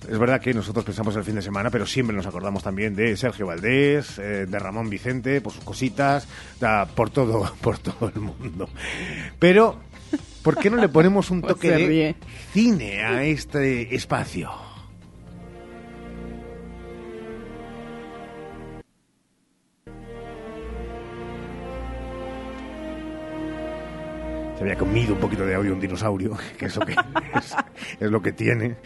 Es 0.08 0.18
verdad 0.20 0.40
que 0.40 0.54
nosotros 0.54 0.84
pensamos 0.84 1.16
el 1.16 1.24
fin 1.24 1.34
de 1.34 1.42
semana, 1.42 1.68
pero 1.70 1.84
siempre 1.84 2.14
nos 2.14 2.26
acordamos 2.26 2.62
también 2.62 2.94
de 2.94 3.16
Sergio 3.16 3.46
Valdés, 3.48 4.20
eh, 4.20 4.46
de 4.46 4.58
Ramón 4.60 4.88
Vicente, 4.88 5.40
por 5.40 5.52
sus 5.52 5.64
cositas, 5.64 6.28
da, 6.60 6.86
por 6.86 7.10
todo, 7.10 7.52
por 7.60 7.78
todo 7.78 8.12
el 8.14 8.20
mundo. 8.20 8.68
Pero, 9.40 9.80
¿por 10.44 10.58
qué 10.58 10.70
no 10.70 10.76
le 10.76 10.88
ponemos 10.88 11.30
un 11.30 11.40
toque 11.42 11.70
de 11.72 12.14
cine 12.52 13.02
a 13.02 13.24
este 13.24 13.92
espacio? 13.94 14.50
Se 24.56 24.62
había 24.62 24.76
comido 24.76 25.14
un 25.14 25.20
poquito 25.20 25.44
de 25.44 25.56
audio 25.56 25.72
un 25.72 25.80
dinosaurio, 25.80 26.38
que 26.58 26.66
eso 26.66 26.80
que 26.82 26.92
es, 26.92 27.56
es 27.98 28.10
lo 28.10 28.22
que 28.22 28.32
tiene. 28.32 28.76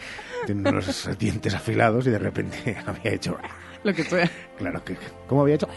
Tiene 0.47 0.67
unos 0.67 1.09
dientes 1.19 1.53
afilados 1.53 2.07
y 2.07 2.09
de 2.09 2.17
repente 2.17 2.75
había 2.87 3.13
hecho... 3.13 3.37
Lo 3.83 3.93
que 3.93 4.03
sea. 4.03 4.29
Claro 4.57 4.83
que... 4.83 4.97
¿Cómo 5.27 5.43
había 5.43 5.55
hecho? 5.55 5.69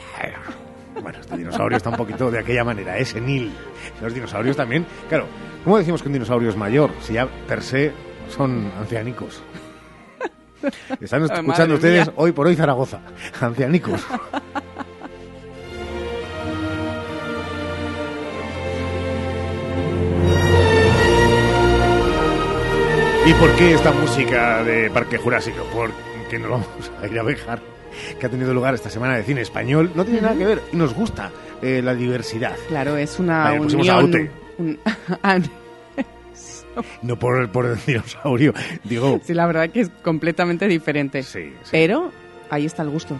Bueno, 1.00 1.18
este 1.20 1.36
dinosaurio 1.36 1.76
está 1.76 1.90
un 1.90 1.96
poquito 1.96 2.30
de 2.30 2.38
aquella 2.38 2.64
manera, 2.64 2.98
es 2.98 3.08
senil. 3.08 3.52
Los 4.00 4.14
dinosaurios 4.14 4.56
también... 4.56 4.86
Claro, 5.08 5.26
¿cómo 5.64 5.78
decimos 5.78 6.02
que 6.02 6.08
un 6.08 6.14
dinosaurio 6.14 6.50
es 6.50 6.56
mayor? 6.56 6.90
Si 7.00 7.14
ya 7.14 7.26
per 7.46 7.62
se 7.62 7.92
son 8.28 8.70
ancianicos. 8.78 9.42
Están 11.00 11.24
escuchando 11.24 11.74
ustedes 11.74 12.06
mía. 12.06 12.14
hoy 12.16 12.32
por 12.32 12.46
hoy 12.46 12.56
Zaragoza. 12.56 13.00
Ancianicos. 13.40 14.06
¿Y 23.24 23.34
por 23.34 23.50
qué 23.52 23.74
esta 23.74 23.92
música 23.92 24.64
de 24.64 24.90
Parque 24.90 25.16
Jurásico? 25.16 25.64
Porque 25.72 26.38
nos 26.38 26.50
vamos 26.50 26.92
a 27.00 27.06
ir 27.06 27.18
a 27.18 27.22
dejar 27.22 27.71
que 28.18 28.26
ha 28.26 28.28
tenido 28.28 28.52
lugar 28.54 28.74
esta 28.74 28.90
semana 28.90 29.16
de 29.16 29.22
cine 29.24 29.40
español. 29.42 29.90
No 29.94 30.04
tiene 30.04 30.20
nada 30.20 30.36
que 30.36 30.46
ver 30.46 30.62
y 30.72 30.76
nos 30.76 30.94
gusta 30.94 31.30
eh, 31.62 31.80
la 31.82 31.94
diversidad. 31.94 32.56
Claro, 32.68 32.96
es 32.96 33.18
una 33.18 33.44
Vale, 33.44 33.58
pusimos 33.58 33.88
a 33.88 33.98
unión. 33.98 34.06
Aute. 34.06 34.30
un- 34.58 34.78
Ah, 35.22 35.38
No 37.02 37.18
por, 37.18 37.50
por 37.52 37.66
el 37.66 37.76
dinosaurio, 37.86 38.54
digo. 38.84 39.20
sí, 39.22 39.34
la 39.34 39.46
verdad 39.46 39.68
que 39.70 39.80
es 39.82 39.90
completamente 40.02 40.66
diferente. 40.68 41.22
Sí, 41.22 41.52
sí. 41.62 41.68
Pero 41.70 42.10
ahí 42.50 42.64
está 42.64 42.82
el 42.82 42.88
gusto. 42.90 43.16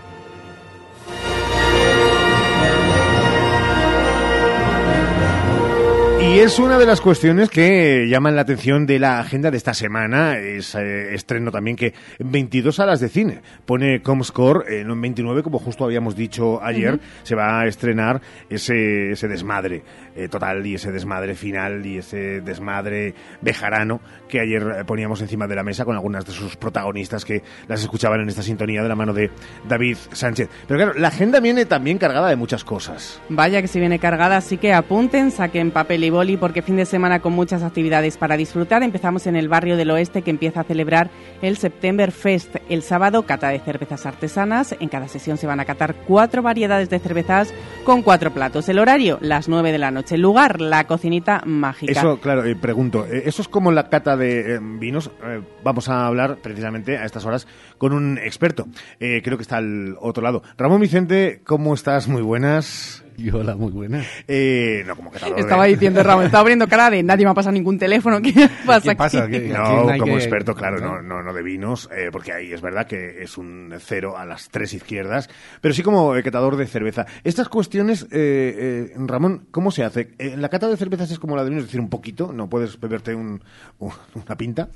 Y 6.32 6.38
es 6.38 6.58
una 6.58 6.78
de 6.78 6.86
las 6.86 7.02
cuestiones 7.02 7.50
que 7.50 8.06
llaman 8.08 8.34
la 8.34 8.40
atención 8.40 8.86
de 8.86 8.98
la 8.98 9.20
agenda 9.20 9.50
de 9.50 9.58
esta 9.58 9.74
semana. 9.74 10.38
Es 10.38 10.74
eh, 10.74 11.14
estreno 11.14 11.50
también 11.50 11.76
que 11.76 11.92
en 12.18 12.32
22 12.32 12.74
salas 12.74 13.00
de 13.00 13.10
cine 13.10 13.42
pone 13.66 14.00
Comscore, 14.00 14.80
en 14.80 14.98
29, 14.98 15.42
como 15.42 15.58
justo 15.58 15.84
habíamos 15.84 16.16
dicho 16.16 16.62
ayer, 16.64 16.94
Ujú. 16.94 17.02
se 17.22 17.34
va 17.34 17.60
a 17.60 17.66
estrenar 17.66 18.22
ese, 18.48 19.10
ese 19.10 19.28
desmadre 19.28 19.82
eh, 20.16 20.28
total 20.28 20.66
y 20.66 20.76
ese 20.76 20.90
desmadre 20.90 21.34
final 21.34 21.84
y 21.84 21.98
ese 21.98 22.40
desmadre 22.40 23.14
bejarano 23.42 24.00
que 24.26 24.40
ayer 24.40 24.62
eh, 24.62 24.84
poníamos 24.86 25.20
encima 25.20 25.46
de 25.46 25.54
la 25.54 25.62
mesa 25.62 25.84
con 25.84 25.96
algunas 25.96 26.24
de 26.24 26.32
sus 26.32 26.56
protagonistas 26.56 27.26
que 27.26 27.42
las 27.68 27.82
escuchaban 27.82 28.20
en 28.22 28.30
esta 28.30 28.42
sintonía 28.42 28.82
de 28.82 28.88
la 28.88 28.96
mano 28.96 29.12
de 29.12 29.30
David 29.68 29.98
Sánchez. 30.12 30.48
Pero 30.66 30.78
claro, 30.82 30.98
la 30.98 31.08
agenda 31.08 31.40
viene 31.40 31.66
también 31.66 31.98
cargada 31.98 32.30
de 32.30 32.36
muchas 32.36 32.64
cosas. 32.64 33.20
Vaya 33.28 33.60
que 33.60 33.68
si 33.68 33.78
viene 33.80 33.98
cargada, 33.98 34.38
así 34.38 34.56
que 34.56 34.72
apunten, 34.72 35.30
saquen 35.30 35.70
papel 35.70 36.04
y 36.04 36.08
boli 36.08 36.21
porque 36.22 36.62
fin 36.62 36.76
de 36.76 36.86
semana 36.86 37.20
con 37.20 37.32
muchas 37.32 37.64
actividades 37.64 38.16
para 38.16 38.36
disfrutar. 38.36 38.84
Empezamos 38.84 39.26
en 39.26 39.34
el 39.34 39.48
barrio 39.48 39.76
del 39.76 39.90
oeste 39.90 40.22
que 40.22 40.30
empieza 40.30 40.60
a 40.60 40.64
celebrar 40.64 41.10
el 41.42 41.56
September 41.56 42.12
Fest. 42.12 42.56
El 42.68 42.82
sábado, 42.82 43.24
cata 43.24 43.48
de 43.48 43.58
cervezas 43.58 44.06
artesanas. 44.06 44.76
En 44.78 44.88
cada 44.88 45.08
sesión 45.08 45.36
se 45.36 45.48
van 45.48 45.58
a 45.58 45.64
catar 45.64 45.96
cuatro 46.06 46.40
variedades 46.40 46.88
de 46.90 47.00
cervezas 47.00 47.52
con 47.84 48.02
cuatro 48.02 48.32
platos. 48.32 48.68
El 48.68 48.78
horario, 48.78 49.18
las 49.20 49.48
nueve 49.48 49.72
de 49.72 49.78
la 49.78 49.90
noche. 49.90 50.14
El 50.14 50.22
lugar, 50.22 50.60
la 50.60 50.86
cocinita 50.86 51.42
mágica. 51.44 51.92
Eso, 51.92 52.20
claro, 52.20 52.44
pregunto, 52.60 53.04
eh, 53.04 53.24
¿eso 53.26 53.42
es 53.42 53.48
como 53.48 53.72
la 53.72 53.88
cata 53.88 54.16
de 54.16 54.54
eh, 54.54 54.58
vinos? 54.62 55.10
Eh, 55.24 55.40
vamos 55.64 55.88
a 55.88 56.06
hablar 56.06 56.38
precisamente 56.40 56.98
a 56.98 57.04
estas 57.04 57.24
horas 57.26 57.48
con 57.78 57.92
un 57.92 58.18
experto. 58.18 58.66
Creo 58.98 59.36
que 59.36 59.42
está 59.42 59.56
al 59.56 59.96
otro 60.00 60.22
lado. 60.22 60.44
Ramón 60.56 60.80
Vicente, 60.80 61.42
¿cómo 61.44 61.74
estás? 61.74 62.06
Muy 62.06 62.22
buenas. 62.22 63.01
Y 63.16 63.30
hola, 63.30 63.54
muy 63.56 63.70
buenas. 63.72 64.06
Eh, 64.26 64.82
no, 64.86 64.96
como 64.96 65.10
de- 65.10 65.18
Estaba 65.40 65.64
diciendo 65.66 66.02
Ramón, 66.02 66.24
estaba 66.26 66.40
abriendo 66.40 66.66
cara 66.68 66.90
de 66.90 67.02
nadie 67.02 67.24
me 67.24 67.30
ha 67.30 67.34
pasado 67.34 67.52
ningún 67.52 67.78
teléfono. 67.78 68.20
¿Qué 68.22 68.32
pasa, 68.66 68.94
aquí? 69.24 69.36
No, 69.58 69.64
como 69.98 70.12
experto, 70.18 70.54
claro, 70.54 70.78
no, 70.80 71.02
no, 71.02 71.22
no 71.22 71.32
de 71.32 71.42
vinos, 71.42 71.88
eh, 71.96 72.08
porque 72.10 72.32
ahí 72.32 72.52
es 72.52 72.60
verdad 72.60 72.86
que 72.86 73.22
es 73.22 73.36
un 73.38 73.74
cero 73.78 74.16
a 74.16 74.24
las 74.24 74.48
tres 74.48 74.72
izquierdas, 74.74 75.28
pero 75.60 75.74
sí 75.74 75.82
como 75.82 76.16
eh, 76.16 76.22
catador 76.22 76.56
de 76.56 76.66
cerveza. 76.66 77.06
Estas 77.24 77.48
cuestiones, 77.48 78.04
eh, 78.10 78.88
eh, 78.90 78.94
Ramón, 78.96 79.46
¿cómo 79.50 79.70
se 79.70 79.84
hace? 79.84 80.10
Eh, 80.18 80.34
¿La 80.36 80.48
cata 80.48 80.68
de 80.68 80.76
cervezas 80.76 81.10
es 81.10 81.18
como 81.18 81.36
la 81.36 81.44
de 81.44 81.50
vinos, 81.50 81.64
es 81.64 81.68
decir, 81.68 81.80
un 81.80 81.90
poquito? 81.90 82.32
¿No 82.32 82.48
puedes 82.48 82.78
beberte 82.80 83.14
un, 83.14 83.42
un- 83.78 83.92
una 84.14 84.36
pinta? 84.36 84.68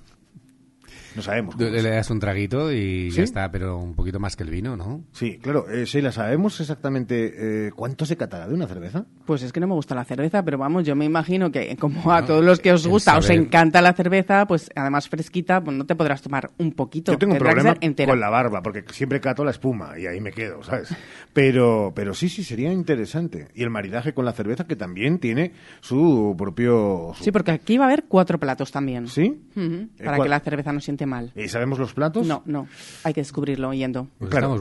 No 1.16 1.22
sabemos. 1.22 1.58
Le, 1.58 1.70
le 1.82 1.90
das 1.90 2.10
un 2.10 2.20
traguito 2.20 2.70
y 2.72 3.10
¿Sí? 3.10 3.16
ya 3.18 3.22
está, 3.24 3.50
pero 3.50 3.78
un 3.78 3.94
poquito 3.94 4.20
más 4.20 4.36
que 4.36 4.42
el 4.44 4.50
vino, 4.50 4.76
¿no? 4.76 5.02
Sí, 5.12 5.38
claro. 5.42 5.66
Eh, 5.70 5.84
Sheila, 5.86 6.12
¿sabemos 6.12 6.60
exactamente 6.60 7.66
eh, 7.66 7.70
cuánto 7.74 8.04
se 8.04 8.16
catará 8.16 8.46
de 8.46 8.54
una 8.54 8.66
cerveza? 8.66 9.06
Pues 9.24 9.42
es 9.42 9.52
que 9.52 9.60
no 9.60 9.66
me 9.66 9.74
gusta 9.74 9.94
la 9.94 10.04
cerveza, 10.04 10.42
pero 10.44 10.58
vamos, 10.58 10.84
yo 10.84 10.94
me 10.94 11.04
imagino 11.06 11.50
que 11.50 11.74
como 11.76 12.12
a 12.12 12.24
todos 12.24 12.44
los 12.44 12.60
que 12.60 12.72
os 12.72 12.84
el 12.84 12.90
gusta, 12.90 13.16
os 13.16 13.30
encanta 13.30 13.80
la 13.80 13.92
cerveza, 13.94 14.46
pues 14.46 14.70
además 14.76 15.08
fresquita, 15.08 15.62
pues 15.64 15.76
no 15.76 15.86
te 15.86 15.94
podrás 15.96 16.20
tomar 16.22 16.50
un 16.58 16.72
poquito. 16.72 17.12
Yo 17.12 17.18
tengo 17.18 17.32
un 17.32 17.38
problema 17.38 17.74
con 18.06 18.20
la 18.20 18.28
barba, 18.28 18.62
porque 18.62 18.84
siempre 18.92 19.20
cato 19.20 19.42
la 19.44 19.52
espuma 19.52 19.98
y 19.98 20.06
ahí 20.06 20.20
me 20.20 20.32
quedo, 20.32 20.62
¿sabes? 20.62 20.94
Pero, 21.32 21.92
pero 21.94 22.14
sí, 22.14 22.28
sí, 22.28 22.44
sería 22.44 22.72
interesante. 22.72 23.48
Y 23.54 23.62
el 23.62 23.70
maridaje 23.70 24.12
con 24.14 24.24
la 24.24 24.32
cerveza, 24.32 24.66
que 24.66 24.76
también 24.76 25.18
tiene 25.18 25.52
su 25.80 26.34
propio... 26.36 27.12
su- 27.16 27.24
Sí, 27.24 27.30
porque 27.32 27.50
aquí 27.52 27.78
va 27.78 27.84
a 27.84 27.88
haber 27.88 28.04
cuatro 28.04 28.38
platos 28.38 28.70
también. 28.70 29.08
¿Sí? 29.08 29.40
Eh, 29.56 29.88
para 30.04 30.18
que 30.22 30.28
la 30.28 30.40
cerveza 30.40 30.72
no 30.72 30.80
siente 30.80 31.05
mal. 31.06 31.32
¿Y 31.34 31.48
sabemos 31.48 31.78
los 31.78 31.94
platos? 31.94 32.26
No, 32.26 32.42
no. 32.46 32.68
Hay 33.04 33.14
que 33.14 33.20
descubrirlo 33.20 33.72
yendo. 33.72 34.08
Claro. 34.28 34.56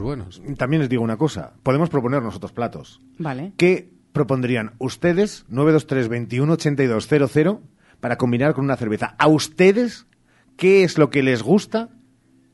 También 0.56 0.80
les 0.80 0.88
digo 0.88 1.02
una 1.02 1.16
cosa. 1.16 1.52
Podemos 1.62 1.90
proponer 1.90 2.22
nosotros 2.22 2.52
platos. 2.52 3.00
Vale. 3.18 3.52
¿Qué 3.56 3.90
propondrían 4.12 4.72
ustedes, 4.78 5.44
923 5.48 6.08
21 6.08 6.52
82 6.52 7.08
00, 7.08 7.60
para 8.00 8.16
combinar 8.16 8.54
con 8.54 8.64
una 8.64 8.76
cerveza? 8.76 9.14
¿A 9.18 9.28
ustedes 9.28 10.06
qué 10.56 10.84
es 10.84 10.96
lo 10.96 11.10
que 11.10 11.22
les 11.22 11.42
gusta 11.42 11.90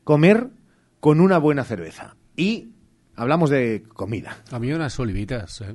comer 0.03 0.49
con 0.99 1.21
una 1.21 1.37
buena 1.37 1.63
cerveza? 1.63 2.15
Y 2.35 2.69
hablamos 3.15 3.49
de 3.49 3.83
comida. 3.93 4.37
A 4.51 4.59
mí 4.59 4.71
unas 4.73 4.99
olivitas, 4.99 5.61
¿eh? 5.61 5.73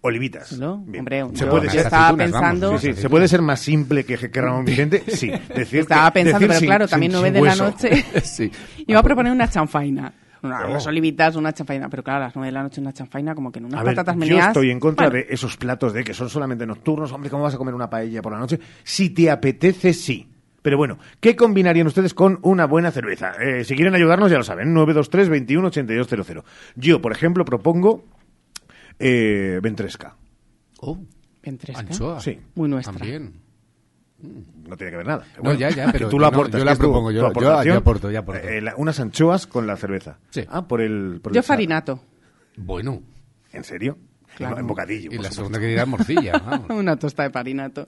Olivitas. 0.00 0.52
¿No? 0.58 0.78
Bien. 0.78 1.00
Hombre, 1.00 1.24
Se 1.34 1.44
yo 1.44 1.50
puede 1.50 1.70
ser- 1.70 1.80
estaba 1.80 2.16
pensando... 2.16 2.78
Sí, 2.78 2.94
sí, 2.94 3.00
¿Se 3.02 3.08
puede 3.10 3.26
ser 3.28 3.42
más 3.42 3.58
simple 3.60 4.04
que, 4.04 4.16
que 4.16 4.40
Ramón 4.40 4.64
Vicente? 4.64 5.02
Sí. 5.08 5.30
Decir 5.54 5.80
Estaba 5.80 6.10
que- 6.10 6.20
pensando, 6.20 6.38
decir 6.38 6.48
pero 6.48 6.58
sin- 6.60 6.66
claro, 6.68 6.86
sin- 6.86 6.90
también 6.90 7.12
nueve 7.12 7.30
de 7.32 7.40
la 7.42 7.56
noche. 7.56 8.04
sí. 8.22 8.50
Iba 8.86 9.00
a 9.00 9.02
proponer 9.02 9.32
una 9.32 9.48
chanfaina. 9.48 10.12
Una- 10.42 10.66
Oh. 10.66 10.70
Unas 10.70 10.86
olivitas, 10.86 11.34
una 11.34 11.52
chanfaina. 11.52 11.88
Pero 11.88 12.04
claro, 12.04 12.18
a 12.22 12.26
las 12.28 12.36
nueve 12.36 12.46
de 12.46 12.52
la 12.52 12.62
noche 12.62 12.80
una 12.80 12.92
chanfaina, 12.92 13.34
como 13.34 13.50
que 13.50 13.58
en 13.58 13.64
unas 13.64 13.80
A 13.80 13.82
ver, 13.82 13.96
patatas 13.96 14.24
yo 14.28 14.38
estoy 14.38 14.70
en 14.70 14.78
contra 14.78 15.08
Bueno, 15.08 15.26
de 15.26 15.34
esos 15.34 15.56
platos 15.56 15.92
de 15.92 16.04
que 16.04 16.14
son 16.14 16.30
solamente 16.30 16.64
nocturnos. 16.64 17.10
Hombre, 17.10 17.28
¿cómo 17.28 17.42
vas 17.42 17.54
a 17.54 17.58
comer 17.58 17.74
una 17.74 17.90
paella 17.90 18.22
por 18.22 18.32
la 18.32 18.38
noche? 18.38 18.60
Si 18.84 19.10
te 19.10 19.32
apetece, 19.32 19.92
sí. 19.92 20.28
Pero 20.62 20.76
bueno, 20.76 20.98
¿qué 21.18 21.34
combinarían 21.34 21.88
ustedes 21.88 22.14
con 22.14 22.38
una 22.42 22.66
buena 22.66 22.92
cerveza? 22.92 23.32
Eh, 23.40 23.64
si 23.64 23.74
quieren 23.74 23.96
ayudarnos, 23.96 24.30
ya 24.30 24.36
lo 24.38 24.44
saben, 24.44 24.72
923 24.74 25.28
21 25.28 25.66
8200. 25.68 26.44
Yo, 26.76 27.00
por 27.02 27.10
ejemplo, 27.10 27.44
propongo 27.44 28.04
eh, 28.98 29.60
ventresca. 29.62 30.16
Oh, 30.80 30.98
¿Ventresca? 31.42 31.80
anchoa. 31.80 32.20
Sí. 32.20 32.38
Muy 32.54 32.68
nuestra. 32.68 32.92
También. 32.96 33.34
No 34.20 34.76
tiene 34.76 34.90
que 34.90 34.96
ver 34.96 35.06
nada. 35.06 35.24
No, 35.42 35.54
ya, 35.54 35.70
ya, 35.70 35.90
pero 35.92 36.08
tú 36.10 36.18
no, 36.18 36.26
aportas. 36.26 36.58
yo 36.58 36.64
la 36.64 36.74
propongo, 36.76 37.10
yo- 37.12 37.32
yo- 37.32 37.62
yo 37.64 37.74
aporto, 37.76 38.10
yo 38.10 38.18
aporto. 38.18 38.46
Eh, 38.48 38.60
la- 38.60 38.74
unas 38.76 38.98
anchoas 39.00 39.46
con 39.46 39.66
la 39.66 39.76
cerveza. 39.76 40.18
Sí. 40.30 40.44
Ah, 40.48 40.66
por 40.66 40.80
el... 40.80 41.20
por 41.22 41.32
el 41.32 41.36
Yo 41.36 41.42
sal. 41.42 41.56
farinato. 41.56 42.00
Bueno. 42.56 43.00
¿En 43.52 43.64
serio? 43.64 43.96
Claro. 44.36 44.58
En 44.58 44.66
bocadillo. 44.66 45.10
Y 45.10 45.14
la 45.16 45.30
supuesto. 45.30 45.34
segunda 45.36 45.60
que 45.60 45.66
dirá 45.66 45.86
morcilla. 45.86 46.32
vamos. 46.46 46.70
una 46.70 46.96
tosta 46.96 47.22
de 47.24 47.30
farinato. 47.30 47.86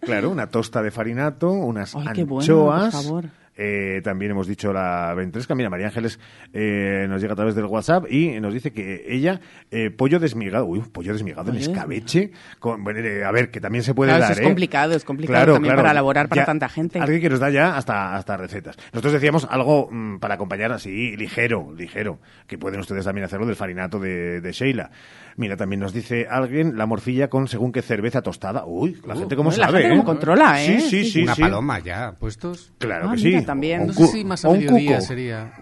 Claro, 0.00 0.30
una 0.30 0.48
tosta 0.48 0.82
de 0.82 0.90
farinato, 0.90 1.50
unas 1.52 1.94
Ay, 1.94 2.06
qué 2.14 2.24
bueno, 2.24 2.40
anchoas. 2.40 2.94
por 2.94 3.02
favor. 3.04 3.24
Eh, 3.56 4.00
también 4.02 4.32
hemos 4.32 4.46
dicho 4.46 4.72
la 4.72 5.14
ventresca. 5.14 5.54
Mira, 5.54 5.70
María 5.70 5.86
Ángeles 5.86 6.18
eh, 6.52 7.06
nos 7.08 7.20
llega 7.20 7.32
a 7.34 7.36
través 7.36 7.54
del 7.54 7.66
WhatsApp 7.66 8.10
y 8.10 8.40
nos 8.40 8.52
dice 8.52 8.72
que 8.72 9.04
ella, 9.08 9.40
eh, 9.70 9.90
pollo 9.90 10.18
desmigado, 10.18 10.66
uy, 10.66 10.80
pollo 10.80 11.12
desmigado 11.12 11.50
en 11.50 11.58
escabeche. 11.58 12.30
Con, 12.58 12.82
bueno, 12.84 13.00
eh, 13.00 13.24
a 13.24 13.30
ver, 13.32 13.50
que 13.50 13.60
también 13.60 13.84
se 13.84 13.94
puede 13.94 14.10
Claro, 14.10 14.22
dar. 14.22 14.32
eso 14.32 14.40
es 14.40 14.44
¿eh? 14.46 14.48
complicado, 14.48 14.94
es 14.94 15.04
complicado 15.04 15.36
Claro, 15.38 15.52
también 15.54 15.70
claro. 15.72 15.82
para 15.82 15.92
elaborar 15.92 16.28
para 16.28 16.42
Ya, 16.42 16.46
tanta 16.46 16.68
gente. 16.68 16.98
Alguien 16.98 17.20
que 17.20 17.30
nos 17.30 17.40
da 17.40 17.50
ya 17.50 17.76
hasta, 17.76 18.14
hasta 18.16 18.36
recetas. 18.36 18.76
Nosotros 18.92 19.12
decíamos 19.14 19.46
algo 19.50 19.88
mm, 19.90 20.18
para 20.18 20.34
acompañar 20.34 20.72
así, 20.72 21.16
ligero, 21.16 21.72
ligero, 21.76 22.18
que 22.46 22.58
pueden 22.58 22.80
ustedes 22.80 23.04
también 23.04 23.24
hacerlo 23.24 23.46
del 23.46 23.56
farinato 23.56 23.98
de, 23.98 24.40
de 24.40 24.52
Sheila. 24.52 24.90
Mira, 25.36 25.56
también 25.56 25.80
nos 25.80 25.92
dice 25.92 26.26
alguien 26.30 26.76
la 26.76 26.86
morcilla 26.86 27.28
con 27.28 27.48
según 27.48 27.72
qué 27.72 27.82
cerveza 27.82 28.22
tostada. 28.22 28.64
Uy, 28.66 29.00
la 29.06 29.16
gente 29.16 29.34
como 29.34 29.50
Uh, 29.50 29.52
la 29.58 29.66
sabe, 29.66 29.78
gente 29.82 29.88
¿eh? 29.88 29.96
cómo 29.98 30.04
controla, 30.04 30.62
¿eh? 30.64 30.80
Sí, 30.80 31.04
sí, 31.04 31.04
sí. 31.10 31.22
Una 31.24 31.34
sí. 31.34 31.42
paloma 31.42 31.78
ya, 31.80 32.12
puestos. 32.12 32.72
Claro 32.78 33.08
Ah, 33.10 33.14
que 33.16 33.24
mira, 33.24 33.40
sí. 33.40 33.43
También. 33.44 33.86
No 33.86 33.92
sé 33.92 34.06
si 34.08 34.24
más 34.24 34.44
a 34.44 34.50
mediodía 34.50 34.96
cuco. 34.96 35.06
sería 35.06 35.52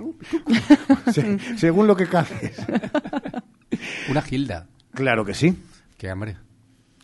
Se- 1.12 1.38
según 1.58 1.86
lo 1.86 1.96
que 1.96 2.06
caces. 2.06 2.56
una 4.10 4.22
gilda. 4.22 4.66
Claro 4.92 5.24
que 5.24 5.34
sí. 5.34 5.56
Qué 5.98 6.08
hambre. 6.10 6.36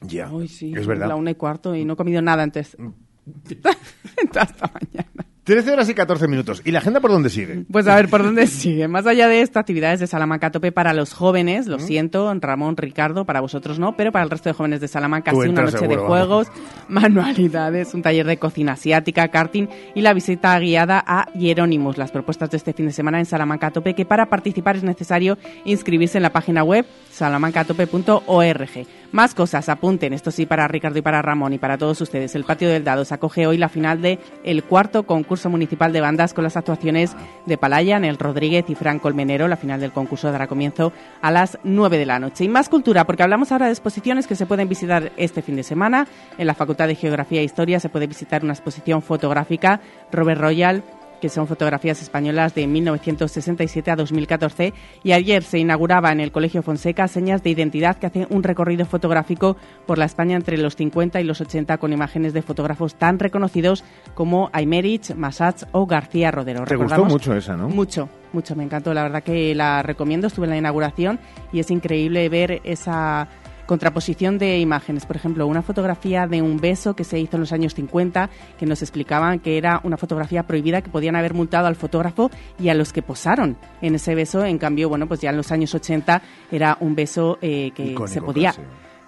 Ya. 0.01 0.31
Uy, 0.31 0.49
sí, 0.49 0.73
es 0.77 0.87
verdad. 0.87 1.09
La 1.09 1.17
una 1.17 1.31
y 1.31 1.35
cuarto 1.35 1.75
y 1.75 1.85
no 1.85 1.95
he 1.95 1.97
comido 1.97 2.23
nada 2.23 2.43
antes. 2.43 2.77
Hasta 4.35 4.71
mañana. 4.73 5.27
13 5.49 5.73
horas 5.73 5.89
y 5.89 5.95
14 5.95 6.29
minutos. 6.29 6.61
¿Y 6.63 6.73
la 6.73 6.81
agenda 6.81 7.01
por 7.01 7.11
dónde 7.11 7.31
sigue? 7.31 7.65
Pues 7.73 7.87
a 7.87 7.97
ver, 7.97 8.11
¿por 8.11 8.23
dónde 8.23 8.47
sigue? 8.47 8.87
Más 8.87 9.07
allá 9.07 9.29
de 9.29 9.41
esto, 9.41 9.59
actividades 9.59 9.99
de 9.99 10.07
Salamanca 10.07 10.49
a 10.49 10.51
tope 10.51 10.73
para 10.73 10.93
los 10.93 11.15
jóvenes. 11.15 11.67
Lo 11.67 11.79
siento, 11.79 12.31
Ramón, 12.39 12.77
Ricardo, 12.77 13.25
para 13.25 13.41
vosotros 13.41 13.79
no, 13.79 13.97
pero 13.97 14.13
para 14.13 14.25
el 14.25 14.31
resto 14.31 14.51
de 14.51 14.53
jóvenes 14.53 14.83
de 14.83 14.89
Salamanca 14.89 15.31
Tú 15.31 15.41
sí 15.41 15.49
una 15.49 15.63
noche 15.63 15.89
de 15.89 15.97
juegos, 15.97 16.49
manualidades, 16.89 17.95
un 17.95 18.03
taller 18.03 18.27
de 18.27 18.37
cocina 18.37 18.73
asiática, 18.73 19.27
karting 19.29 19.69
y 19.95 20.03
la 20.03 20.13
visita 20.13 20.59
guiada 20.59 21.03
a 21.07 21.33
Hieronymus. 21.33 21.97
Las 21.97 22.11
propuestas 22.11 22.51
de 22.51 22.59
este 22.59 22.75
fin 22.75 22.85
de 22.85 22.93
semana 22.93 23.19
en 23.19 23.25
Salamanca 23.25 23.69
a 23.69 23.71
tope, 23.71 23.95
que 23.95 24.05
para 24.05 24.27
participar 24.27 24.77
es 24.77 24.83
necesario 24.83 25.39
inscribirse 25.65 26.19
en 26.19 26.25
la 26.25 26.31
página 26.31 26.63
web 26.63 26.85
salamancatope.org. 27.11 28.87
Más 29.13 29.35
cosas, 29.35 29.71
apunten, 29.71 30.13
esto 30.13 30.31
sí 30.31 30.45
para 30.45 30.69
Ricardo 30.69 30.99
y 30.99 31.03
para 31.03 31.23
Ramón 31.23 31.55
y 31.55 31.59
para 31.59 31.79
todos 31.79 31.99
ustedes. 32.03 32.35
El 32.35 32.45
Patio 32.45 32.69
del 32.69 32.85
Dado 32.85 33.07
se 33.07 33.15
acoge 33.15 33.47
hoy 33.47 33.57
la 33.57 33.71
final 33.71 34.03
de 34.03 34.19
el 34.45 34.63
cuarto 34.63 35.05
concurso 35.05 35.38
municipal 35.47 35.93
de 35.93 36.01
bandas 36.01 36.35
con 36.35 36.43
las 36.43 36.57
actuaciones 36.57 37.15
de 37.47 37.57
Palaya, 37.57 38.01
Nel 38.01 38.19
Rodríguez 38.19 38.65
y 38.69 38.75
Fran 38.75 38.99
Colmenero. 38.99 39.47
La 39.47 39.57
final 39.57 39.81
del 39.81 39.93
concurso 39.93 40.33
dará 40.33 40.49
comienzo 40.49 40.93
a 41.23 41.31
las 41.31 41.59
9 41.63 41.99
de 41.99 42.07
la 42.07 42.19
noche. 42.19 42.45
Y 42.45 42.49
más 42.49 42.69
cultura, 42.69 43.05
porque 43.05 43.23
hablamos 43.23 43.53
ahora 43.53 43.67
de 43.67 43.73
exposiciones 43.73 44.27
que 44.27 44.35
se 44.35 44.47
pueden 44.47 44.69
visitar 44.69 45.13
este 45.17 45.43
fin 45.43 45.55
de 45.55 45.63
semana. 45.63 46.09
En 46.37 46.47
la 46.47 46.55
Facultad 46.55 46.89
de 46.89 46.97
Geografía 46.97 47.41
e 47.41 47.45
Historia 47.45 47.79
se 47.79 47.89
puede 47.89 48.09
visitar 48.09 48.43
una 48.43 48.55
exposición 48.55 49.03
fotográfica 49.03 49.81
Robert 50.11 50.41
Royal 50.41 50.83
que 51.21 51.29
son 51.29 51.47
fotografías 51.47 52.03
españolas 52.03 52.55
de 52.55 52.67
1967 52.67 53.91
a 53.91 53.97
2014 53.97 54.73
y 55.03 55.13
ayer 55.13 55.43
se 55.43 55.59
inauguraba 55.59 56.13
en 56.13 56.21
el 56.21 56.33
Colegio 56.33 56.63
Fonseca 56.63 57.09
Señas 57.09 57.43
de 57.43 57.51
Identidad 57.51 57.97
que 57.97 58.07
hace 58.07 58.27
un 58.31 58.43
recorrido 58.43 58.87
fotográfico 58.87 59.57
por 59.87 59.99
la 59.99 60.05
España 60.05 60.37
entre 60.37 60.59
los 60.59 60.77
50 60.77 61.21
y 61.21 61.25
los 61.25 61.41
80 61.41 61.79
con 61.79 61.93
imágenes 61.93 62.33
de 62.33 62.43
fotógrafos 62.43 62.95
tan 62.95 63.19
reconocidos 63.19 63.85
como 64.15 64.51
Aymerich, 64.53 65.15
Massach 65.15 65.65
o 65.73 65.87
García 65.87 66.31
Rodero. 66.31 66.65
Te 66.65 66.77
gustó 66.77 67.05
mucho 67.05 67.35
esa, 67.35 67.57
¿no? 67.57 67.69
Mucho, 67.69 68.09
mucho, 68.33 68.57
me 68.57 68.65
encantó. 68.65 68.95
La 68.95 69.03
verdad 69.03 69.23
que 69.23 69.55
la 69.55 69.83
recomiendo. 69.83 70.27
Estuve 70.27 70.47
en 70.47 70.51
la 70.51 70.59
inauguración 70.59 71.19
y 71.53 71.61
es 71.61 71.71
increíble 71.71 72.29
ver 72.29 72.61
esa 72.65 73.29
contraposición 73.69 74.39
de 74.39 74.59
imágenes. 74.59 75.07
Por 75.07 75.15
ejemplo, 75.15 75.47
una 75.47 75.63
fotografía 75.63 76.27
de 76.27 76.41
un 76.41 76.57
beso 76.59 76.97
que 76.97 77.05
se 77.05 77.21
hizo 77.21 77.37
en 77.37 77.41
los 77.41 77.53
años 77.53 77.75
50, 77.75 78.31
que 78.59 78.67
nos 78.67 78.81
explicaban 78.83 79.39
que 79.39 79.59
era 79.59 79.81
una 79.85 79.99
fotografía 79.99 80.45
prohibida, 80.45 80.81
que 80.81 80.91
podían 80.91 81.15
haber 81.15 81.35
multado 81.35 81.67
al 81.67 81.77
fotógrafo 81.77 82.31
y 82.59 82.71
a 82.71 82.75
los 82.75 82.93
que 82.93 83.03
posaron 83.03 83.59
en 83.83 83.95
ese 83.95 84.15
beso. 84.15 84.45
En 84.45 84.59
cambio, 84.59 84.89
bueno, 84.89 85.07
pues 85.07 85.21
ya 85.21 85.31
en 85.31 85.37
los 85.37 85.53
años 85.53 85.75
80 85.75 86.23
era 86.51 86.79
un 86.81 86.95
beso 86.95 87.39
eh, 87.43 87.71
que 87.75 87.95
se 88.07 88.23
podía... 88.23 88.55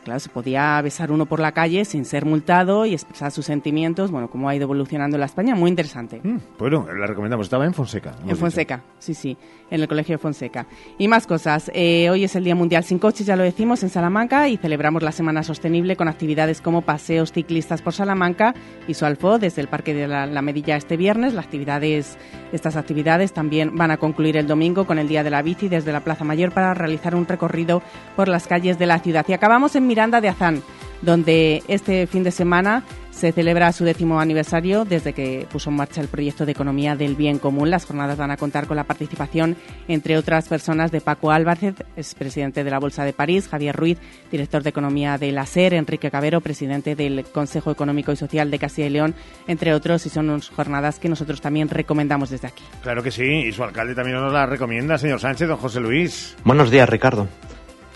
Claro, 0.04 0.18
se 0.18 0.30
podía 0.30 0.80
besar 0.80 1.12
uno 1.12 1.26
por 1.26 1.40
la 1.40 1.52
calle 1.52 1.84
sin 1.84 2.06
ser 2.06 2.24
multado 2.24 2.86
y 2.86 2.94
expresar 2.94 3.30
sus 3.30 3.44
sentimientos, 3.44 4.10
bueno, 4.10 4.30
cómo 4.30 4.48
ha 4.48 4.54
ido 4.54 4.64
evolucionando 4.64 5.18
la 5.18 5.26
España, 5.26 5.54
muy 5.54 5.68
interesante. 5.68 6.20
Mm, 6.22 6.38
bueno, 6.58 6.86
la 6.92 7.06
recomendamos, 7.06 7.46
estaba 7.46 7.66
en 7.66 7.74
Fonseca. 7.74 8.14
En 8.26 8.36
Fonseca, 8.36 8.82
sí, 8.98 9.12
sí, 9.12 9.36
en 9.70 9.80
el 9.80 9.88
Colegio 9.88 10.14
de 10.14 10.18
Fonseca. 10.18 10.66
Y 10.96 11.06
más 11.06 11.26
cosas, 11.26 11.70
eh, 11.74 12.08
hoy 12.08 12.24
es 12.24 12.34
el 12.34 12.44
Día 12.44 12.54
Mundial 12.54 12.84
sin 12.84 12.98
Coches, 12.98 13.26
ya 13.26 13.36
lo 13.36 13.42
decimos, 13.42 13.82
en 13.82 13.90
Salamanca 13.90 14.48
y 14.48 14.56
celebramos 14.56 15.02
la 15.02 15.12
Semana 15.12 15.42
Sostenible 15.42 15.96
con 15.96 16.08
actividades 16.08 16.62
como 16.62 16.80
paseos 16.80 17.32
ciclistas 17.32 17.82
por 17.82 17.92
Salamanca 17.92 18.54
y 18.88 18.94
su 18.94 19.04
alfo 19.04 19.38
desde 19.38 19.60
el 19.60 19.68
Parque 19.68 19.92
de 19.92 20.08
la, 20.08 20.24
la 20.26 20.40
Medilla 20.40 20.76
este 20.76 20.96
viernes. 20.96 21.34
Las 21.34 21.44
actividades, 21.44 22.16
estas 22.52 22.76
actividades 22.76 23.34
también 23.34 23.76
van 23.76 23.90
a 23.90 23.98
concluir 23.98 24.38
el 24.38 24.46
domingo 24.46 24.86
con 24.86 24.98
el 24.98 25.08
Día 25.08 25.22
de 25.22 25.30
la 25.30 25.42
Bici 25.42 25.68
desde 25.68 25.92
la 25.92 26.00
Plaza 26.00 26.24
Mayor 26.24 26.52
para 26.52 26.72
realizar 26.72 27.14
un 27.14 27.26
recorrido 27.26 27.82
por 28.16 28.28
las 28.28 28.46
calles 28.46 28.78
de 28.78 28.86
la 28.86 28.98
ciudad. 29.00 29.26
Y 29.28 29.34
acabamos 29.34 29.76
en 29.76 29.89
Miranda 29.90 30.20
de 30.20 30.28
Azán, 30.28 30.62
donde 31.02 31.64
este 31.66 32.06
fin 32.06 32.22
de 32.22 32.30
semana 32.30 32.84
se 33.10 33.32
celebra 33.32 33.72
su 33.72 33.84
décimo 33.84 34.20
aniversario 34.20 34.84
desde 34.84 35.12
que 35.12 35.48
puso 35.50 35.68
en 35.70 35.74
marcha 35.74 36.00
el 36.00 36.06
proyecto 36.06 36.46
de 36.46 36.52
economía 36.52 36.94
del 36.94 37.16
bien 37.16 37.40
común. 37.40 37.70
Las 37.70 37.86
jornadas 37.86 38.16
van 38.16 38.30
a 38.30 38.36
contar 38.36 38.68
con 38.68 38.76
la 38.76 38.84
participación, 38.84 39.56
entre 39.88 40.16
otras 40.16 40.48
personas, 40.48 40.92
de 40.92 41.00
Paco 41.00 41.32
Álvarez, 41.32 41.74
expresidente 41.96 42.62
de 42.62 42.70
la 42.70 42.78
Bolsa 42.78 43.04
de 43.04 43.12
París, 43.12 43.48
Javier 43.48 43.74
Ruiz, 43.74 43.98
director 44.30 44.62
de 44.62 44.70
economía 44.70 45.18
de 45.18 45.32
la 45.32 45.44
SER, 45.44 45.74
Enrique 45.74 46.08
Cabero, 46.08 46.40
presidente 46.40 46.94
del 46.94 47.24
Consejo 47.24 47.72
Económico 47.72 48.12
y 48.12 48.16
Social 48.16 48.48
de 48.48 48.60
Castilla 48.60 48.86
y 48.86 48.90
León, 48.90 49.16
entre 49.48 49.74
otros, 49.74 50.06
y 50.06 50.08
son 50.08 50.30
unas 50.30 50.50
jornadas 50.50 51.00
que 51.00 51.08
nosotros 51.08 51.40
también 51.40 51.68
recomendamos 51.68 52.30
desde 52.30 52.46
aquí. 52.46 52.62
Claro 52.84 53.02
que 53.02 53.10
sí, 53.10 53.24
y 53.24 53.50
su 53.50 53.64
alcalde 53.64 53.96
también 53.96 54.18
nos 54.18 54.32
la 54.32 54.46
recomienda, 54.46 54.96
señor 54.98 55.18
Sánchez, 55.18 55.48
don 55.48 55.56
José 55.56 55.80
Luis. 55.80 56.36
Buenos 56.44 56.70
días, 56.70 56.88
Ricardo. 56.88 57.26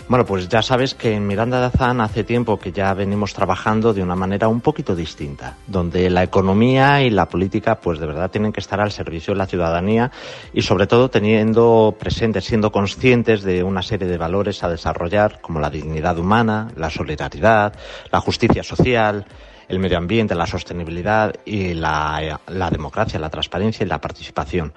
Bueno, 0.07 0.23
pues 0.23 0.47
ya 0.47 0.61
sabes 0.61 0.93
que 0.93 1.15
en 1.15 1.25
Miranda 1.25 1.59
de 1.59 1.65
Azán 1.65 1.99
hace 1.99 2.23
tiempo 2.23 2.59
que 2.59 2.71
ya 2.71 2.93
venimos 2.93 3.33
trabajando 3.33 3.91
de 3.91 4.03
una 4.03 4.15
manera 4.15 4.47
un 4.47 4.61
poquito 4.61 4.95
distinta, 4.95 5.57
donde 5.65 6.11
la 6.11 6.21
economía 6.21 7.01
y 7.01 7.09
la 7.09 7.27
política 7.27 7.79
pues 7.81 7.97
de 7.97 8.05
verdad 8.05 8.29
tienen 8.29 8.53
que 8.53 8.59
estar 8.59 8.79
al 8.79 8.91
servicio 8.91 9.33
de 9.33 9.39
la 9.39 9.47
ciudadanía 9.47 10.11
y 10.53 10.61
sobre 10.61 10.85
todo 10.85 11.09
teniendo 11.09 11.95
presentes, 11.99 12.45
siendo 12.45 12.71
conscientes 12.71 13.41
de 13.41 13.63
una 13.63 13.81
serie 13.81 14.07
de 14.07 14.19
valores 14.19 14.63
a 14.63 14.69
desarrollar 14.69 15.41
como 15.41 15.59
la 15.59 15.71
dignidad 15.71 16.19
humana, 16.19 16.67
la 16.75 16.91
solidaridad, 16.91 17.73
la 18.11 18.21
justicia 18.21 18.61
social, 18.61 19.25
el 19.67 19.79
medio 19.79 19.97
ambiente, 19.97 20.35
la 20.35 20.45
sostenibilidad 20.45 21.33
y 21.45 21.73
la, 21.73 22.39
la 22.45 22.69
democracia, 22.69 23.19
la 23.19 23.31
transparencia 23.31 23.83
y 23.83 23.89
la 23.89 23.99
participación. 23.99 24.71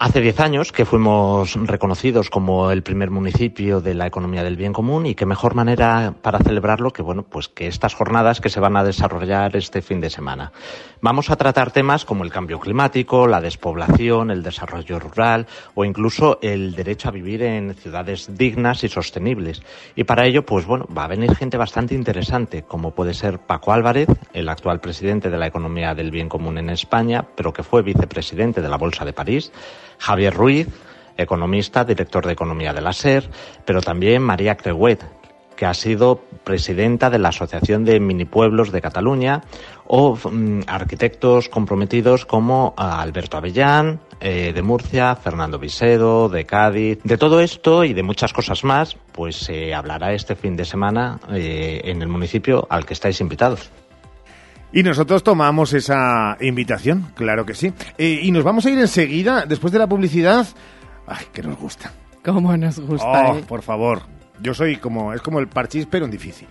Hace 0.00 0.20
diez 0.20 0.38
años 0.38 0.70
que 0.70 0.84
fuimos 0.84 1.54
reconocidos 1.66 2.30
como 2.30 2.70
el 2.70 2.84
primer 2.84 3.10
municipio 3.10 3.80
de 3.80 3.94
la 3.94 4.06
economía 4.06 4.44
del 4.44 4.56
bien 4.56 4.72
común 4.72 5.06
y 5.06 5.16
qué 5.16 5.26
mejor 5.26 5.56
manera 5.56 6.14
para 6.22 6.38
celebrarlo 6.38 6.92
que 6.92 7.02
bueno, 7.02 7.24
pues 7.24 7.48
que 7.48 7.66
estas 7.66 7.94
jornadas 7.94 8.40
que 8.40 8.48
se 8.48 8.60
van 8.60 8.76
a 8.76 8.84
desarrollar 8.84 9.56
este 9.56 9.82
fin 9.82 10.00
de 10.00 10.08
semana. 10.08 10.52
Vamos 11.00 11.30
a 11.30 11.36
tratar 11.36 11.72
temas 11.72 12.04
como 12.04 12.22
el 12.22 12.30
cambio 12.30 12.60
climático, 12.60 13.26
la 13.26 13.40
despoblación, 13.40 14.30
el 14.30 14.44
desarrollo 14.44 15.00
rural 15.00 15.48
o 15.74 15.84
incluso 15.84 16.38
el 16.42 16.76
derecho 16.76 17.08
a 17.08 17.12
vivir 17.12 17.42
en 17.42 17.74
ciudades 17.74 18.36
dignas 18.38 18.84
y 18.84 18.88
sostenibles. 18.88 19.62
Y 19.96 20.04
para 20.04 20.26
ello, 20.26 20.46
pues 20.46 20.64
bueno, 20.64 20.86
va 20.96 21.06
a 21.06 21.08
venir 21.08 21.34
gente 21.34 21.56
bastante 21.56 21.96
interesante, 21.96 22.62
como 22.62 22.92
puede 22.92 23.14
ser 23.14 23.40
Paco 23.40 23.72
Álvarez, 23.72 24.08
el 24.32 24.48
actual 24.48 24.78
presidente 24.78 25.28
de 25.28 25.38
la 25.38 25.48
economía 25.48 25.96
del 25.96 26.12
bien 26.12 26.28
común 26.28 26.56
en 26.58 26.70
España, 26.70 27.26
pero 27.34 27.52
que 27.52 27.64
fue 27.64 27.82
vicepresidente 27.82 28.62
de 28.62 28.68
la 28.68 28.76
Bolsa 28.76 29.04
de 29.04 29.12
París, 29.12 29.50
Javier 29.98 30.34
Ruiz, 30.34 30.68
economista, 31.16 31.84
director 31.84 32.24
de 32.26 32.32
economía 32.32 32.72
de 32.72 32.80
la 32.80 32.92
SER, 32.92 33.28
pero 33.64 33.80
también 33.80 34.22
María 34.22 34.56
Creuet, 34.56 35.04
que 35.56 35.66
ha 35.66 35.74
sido 35.74 36.22
presidenta 36.44 37.10
de 37.10 37.18
la 37.18 37.30
Asociación 37.30 37.84
de 37.84 37.98
Minipueblos 37.98 38.70
de 38.70 38.80
Cataluña, 38.80 39.42
o 39.88 40.16
mm, 40.16 40.60
arquitectos 40.68 41.48
comprometidos 41.48 42.24
como 42.24 42.74
Alberto 42.76 43.36
Avellán, 43.36 44.00
eh, 44.20 44.52
de 44.54 44.62
Murcia, 44.62 45.16
Fernando 45.16 45.58
Visedo, 45.58 46.28
de 46.28 46.44
Cádiz. 46.44 47.00
De 47.02 47.18
todo 47.18 47.40
esto 47.40 47.82
y 47.84 47.92
de 47.92 48.04
muchas 48.04 48.32
cosas 48.32 48.62
más, 48.62 48.96
pues 49.12 49.36
se 49.36 49.74
hablará 49.74 50.12
este 50.12 50.36
fin 50.36 50.56
de 50.56 50.64
semana 50.64 51.18
eh, 51.32 51.80
en 51.84 52.02
el 52.02 52.08
municipio 52.08 52.66
al 52.70 52.86
que 52.86 52.94
estáis 52.94 53.20
invitados. 53.20 53.70
Y 54.72 54.82
nosotros 54.82 55.22
tomamos 55.22 55.72
esa 55.72 56.36
invitación, 56.40 57.06
claro 57.14 57.46
que 57.46 57.54
sí. 57.54 57.72
Eh, 57.96 58.20
y 58.22 58.30
nos 58.30 58.44
vamos 58.44 58.66
a 58.66 58.70
ir 58.70 58.78
enseguida, 58.78 59.46
después 59.46 59.72
de 59.72 59.78
la 59.78 59.86
publicidad. 59.86 60.46
Ay, 61.06 61.24
que 61.32 61.42
nos 61.42 61.56
gusta. 61.58 61.92
¿Cómo 62.24 62.54
nos 62.56 62.78
gusta? 62.80 63.30
Oh, 63.30 63.38
eh? 63.38 63.44
por 63.48 63.62
favor. 63.62 64.02
Yo 64.40 64.52
soy 64.52 64.76
como, 64.76 65.14
es 65.14 65.22
como 65.22 65.38
el 65.38 65.48
parchís, 65.48 65.86
pero 65.90 66.04
en 66.04 66.10
difícil. 66.10 66.48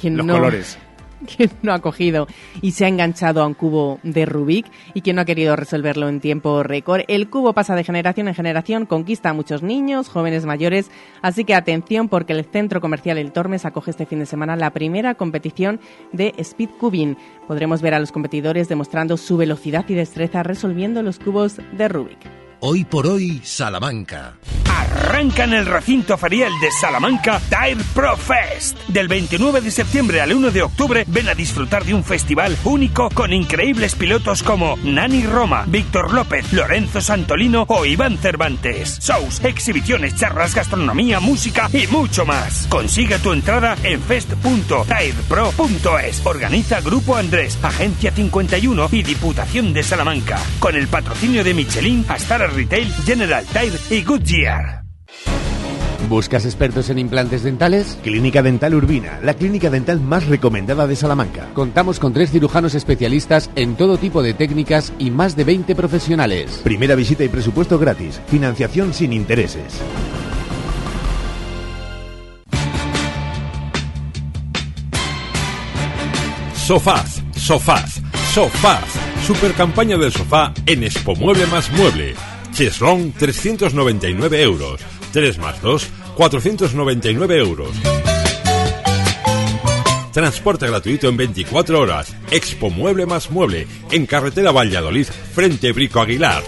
¿Quién 0.00 0.16
Los 0.16 0.26
no? 0.26 0.34
colores. 0.34 0.78
quien 1.36 1.50
no 1.62 1.72
ha 1.72 1.80
cogido 1.80 2.26
y 2.62 2.72
se 2.72 2.84
ha 2.84 2.88
enganchado 2.88 3.42
a 3.42 3.46
un 3.46 3.54
cubo 3.54 3.98
de 4.02 4.26
Rubik 4.26 4.66
y 4.94 5.00
quien 5.00 5.16
no 5.16 5.22
ha 5.22 5.24
querido 5.24 5.56
resolverlo 5.56 6.08
en 6.08 6.20
tiempo 6.20 6.62
récord. 6.62 7.02
El 7.08 7.28
cubo 7.28 7.52
pasa 7.52 7.74
de 7.74 7.84
generación 7.84 8.28
en 8.28 8.34
generación, 8.34 8.86
conquista 8.86 9.30
a 9.30 9.34
muchos 9.34 9.62
niños, 9.62 10.08
jóvenes, 10.08 10.44
mayores, 10.44 10.90
así 11.22 11.44
que 11.44 11.54
atención 11.54 12.08
porque 12.08 12.32
el 12.32 12.44
Centro 12.44 12.80
Comercial 12.80 13.18
El 13.18 13.32
Tormes 13.32 13.64
acoge 13.64 13.90
este 13.90 14.06
fin 14.06 14.20
de 14.20 14.26
semana 14.26 14.56
la 14.56 14.70
primera 14.70 15.14
competición 15.14 15.80
de 16.12 16.34
Speed 16.38 16.70
Cubing. 16.78 17.16
Podremos 17.46 17.82
ver 17.82 17.94
a 17.94 18.00
los 18.00 18.12
competidores 18.12 18.68
demostrando 18.68 19.16
su 19.16 19.36
velocidad 19.36 19.84
y 19.88 19.94
destreza 19.94 20.42
resolviendo 20.42 21.02
los 21.02 21.18
cubos 21.18 21.60
de 21.72 21.88
Rubik. 21.88 22.43
Hoy 22.66 22.82
por 22.82 23.06
hoy, 23.06 23.42
Salamanca. 23.44 24.38
Arranca 24.70 25.44
en 25.44 25.52
el 25.52 25.66
recinto 25.66 26.16
ferial 26.16 26.50
de 26.60 26.70
Salamanca 26.70 27.38
Tire 27.50 27.84
Pro 27.94 28.16
Fest. 28.16 28.78
Del 28.88 29.06
29 29.06 29.60
de 29.60 29.70
septiembre 29.70 30.22
al 30.22 30.32
1 30.32 30.50
de 30.50 30.62
octubre 30.62 31.04
ven 31.06 31.28
a 31.28 31.34
disfrutar 31.34 31.84
de 31.84 31.92
un 31.92 32.02
festival 32.02 32.56
único 32.64 33.10
con 33.10 33.34
increíbles 33.34 33.94
pilotos 33.94 34.42
como 34.42 34.78
Nani 34.82 35.26
Roma, 35.26 35.64
Víctor 35.66 36.14
López, 36.14 36.50
Lorenzo 36.54 37.02
Santolino 37.02 37.66
o 37.68 37.84
Iván 37.84 38.16
Cervantes. 38.16 38.98
Shows, 39.00 39.44
exhibiciones, 39.44 40.16
charlas, 40.16 40.54
gastronomía, 40.54 41.20
música 41.20 41.68
y 41.70 41.86
mucho 41.88 42.24
más. 42.24 42.66
Consigue 42.68 43.18
tu 43.18 43.32
entrada 43.32 43.76
en 43.82 44.00
fest.tirepro.es. 44.00 46.22
Organiza 46.24 46.80
Grupo 46.80 47.16
Andrés, 47.16 47.58
Agencia 47.62 48.10
51 48.10 48.88
y 48.90 49.02
Diputación 49.02 49.74
de 49.74 49.82
Salamanca. 49.82 50.40
Con 50.58 50.76
el 50.76 50.88
patrocinio 50.88 51.44
de 51.44 51.52
Michelin, 51.52 52.06
Astara 52.08 52.53
Retail, 52.54 52.88
General 53.04 53.44
Tire 53.46 53.78
y 53.90 54.04
Goodyear. 54.04 54.84
¿Buscas 56.08 56.44
expertos 56.44 56.90
en 56.90 56.98
implantes 56.98 57.42
dentales? 57.42 57.98
Clínica 58.02 58.42
Dental 58.42 58.74
Urbina, 58.74 59.18
la 59.22 59.34
clínica 59.34 59.70
dental 59.70 60.00
más 60.00 60.26
recomendada 60.26 60.86
de 60.86 60.96
Salamanca. 60.96 61.48
Contamos 61.54 61.98
con 61.98 62.12
tres 62.12 62.30
cirujanos 62.30 62.74
especialistas 62.74 63.50
en 63.56 63.74
todo 63.74 63.96
tipo 63.96 64.22
de 64.22 64.34
técnicas 64.34 64.92
y 64.98 65.10
más 65.10 65.34
de 65.34 65.44
20 65.44 65.74
profesionales. 65.74 66.60
Primera 66.62 66.94
visita 66.94 67.24
y 67.24 67.28
presupuesto 67.28 67.78
gratis. 67.78 68.20
Financiación 68.28 68.92
sin 68.92 69.12
intereses. 69.12 69.80
Sofaz, 76.54 77.22
Sofaz, 77.34 78.00
Sofaz. 78.32 78.84
Super 79.26 79.52
campaña 79.54 79.96
del 79.96 80.12
sofá 80.12 80.52
en 80.66 80.84
Expo 80.84 81.14
Mueble 81.16 81.46
más 81.46 81.70
Mueble. 81.72 82.14
Cheslong 82.54 83.12
399 83.18 84.42
euros. 84.42 84.80
3 85.12 85.38
más 85.38 85.60
2, 85.60 85.86
499 86.14 87.38
euros. 87.38 87.70
Transporte 90.12 90.68
gratuito 90.68 91.08
en 91.08 91.16
24 91.16 91.80
horas. 91.80 92.14
Expo 92.30 92.70
Mueble 92.70 93.06
más 93.06 93.32
Mueble. 93.32 93.66
En 93.90 94.06
carretera 94.06 94.52
Valladolid, 94.52 95.06
frente 95.34 95.72
Brico 95.72 96.00
Aguilar. 96.00 96.44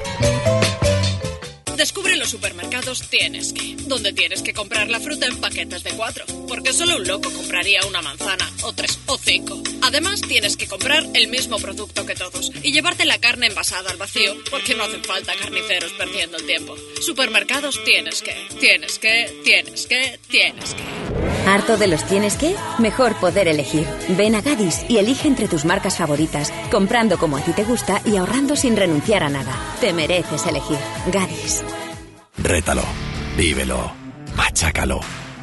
Supermercados 2.26 3.02
Tienes 3.08 3.52
que, 3.52 3.76
donde 3.86 4.12
tienes 4.12 4.42
que 4.42 4.52
comprar 4.52 4.88
la 4.88 5.00
fruta 5.00 5.26
en 5.26 5.40
paquetes 5.40 5.84
de 5.84 5.90
cuatro, 5.90 6.24
porque 6.48 6.72
solo 6.72 6.96
un 6.96 7.06
loco 7.06 7.30
compraría 7.32 7.80
una 7.86 8.02
manzana, 8.02 8.50
o 8.62 8.72
tres, 8.72 8.98
o 9.06 9.16
cinco. 9.16 9.62
Además, 9.82 10.20
tienes 10.20 10.56
que 10.56 10.66
comprar 10.66 11.04
el 11.14 11.28
mismo 11.28 11.58
producto 11.58 12.04
que 12.04 12.14
todos 12.14 12.50
y 12.62 12.72
llevarte 12.72 13.04
la 13.04 13.18
carne 13.18 13.46
envasada 13.46 13.90
al 13.90 13.96
vacío, 13.96 14.34
porque 14.50 14.74
no 14.74 14.84
hacen 14.84 15.04
falta 15.04 15.34
carniceros 15.40 15.92
perdiendo 15.92 16.36
el 16.36 16.46
tiempo. 16.46 16.76
Supermercados 17.00 17.82
Tienes 17.84 18.22
que, 18.22 18.34
tienes 18.58 18.98
que, 18.98 19.40
tienes 19.44 19.86
que, 19.86 20.18
tienes 20.28 20.74
que. 20.74 20.96
¿Harto 21.46 21.76
de 21.76 21.86
los 21.86 22.04
tienes 22.06 22.36
que? 22.36 22.56
Mejor 22.78 23.18
poder 23.20 23.46
elegir. 23.46 23.86
Ven 24.08 24.34
a 24.34 24.40
Gadis 24.40 24.84
y 24.88 24.98
elige 24.98 25.28
entre 25.28 25.46
tus 25.46 25.64
marcas 25.64 25.96
favoritas, 25.96 26.52
comprando 26.72 27.18
como 27.18 27.36
a 27.36 27.40
ti 27.40 27.52
te 27.52 27.62
gusta 27.62 28.02
y 28.04 28.16
ahorrando 28.16 28.56
sin 28.56 28.76
renunciar 28.76 29.22
a 29.22 29.28
nada. 29.28 29.54
Te 29.80 29.92
mereces 29.92 30.44
elegir. 30.46 30.78
Gadis. 31.12 31.62
Rétalo, 32.38 32.84
vívelo, 33.36 33.92
machácalo, 34.36 35.00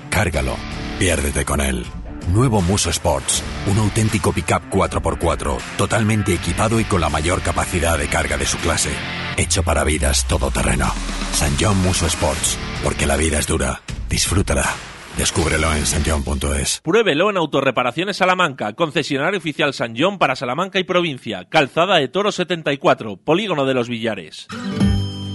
cárgalo, 0.09 0.55
piérdete 0.99 1.45
con 1.45 1.61
él. 1.61 1.85
Nuevo 2.31 2.61
Muso 2.61 2.89
Sports, 2.89 3.43
un 3.67 3.77
auténtico 3.79 4.31
pickup 4.31 4.69
4x4, 4.69 5.57
totalmente 5.77 6.33
equipado 6.33 6.79
y 6.79 6.85
con 6.85 7.01
la 7.01 7.09
mayor 7.09 7.41
capacidad 7.41 7.97
de 7.97 8.07
carga 8.07 8.37
de 8.37 8.45
su 8.45 8.57
clase. 8.57 8.91
Hecho 9.37 9.63
para 9.63 9.83
vidas 9.83 10.27
todoterreno. 10.27 10.91
San 11.33 11.53
John 11.59 11.77
Muso 11.81 12.05
Sports, 12.07 12.57
porque 12.83 13.05
la 13.05 13.17
vida 13.17 13.39
es 13.39 13.47
dura. 13.47 13.81
Disfrútala. 14.09 14.69
Descúbrelo 15.17 15.71
en 15.73 15.85
sanjon.es. 15.85 16.81
Pruébelo 16.83 17.29
en 17.29 17.37
Autorreparaciones 17.37 18.17
Salamanca, 18.17 18.73
concesionario 18.73 19.37
oficial 19.37 19.73
San 19.73 19.93
John 19.97 20.17
para 20.17 20.35
Salamanca 20.35 20.79
y 20.79 20.83
provincia. 20.85 21.45
Calzada 21.49 21.97
de 21.97 22.07
Toro 22.07 22.31
74, 22.31 23.17
Polígono 23.17 23.65
de 23.65 23.73
los 23.73 23.89
Villares. 23.89 24.47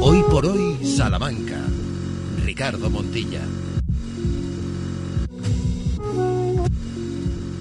Hoy 0.00 0.22
por 0.30 0.46
hoy, 0.46 0.76
Salamanca. 0.84 1.56
Ricardo 2.44 2.90
Montilla. 2.90 3.40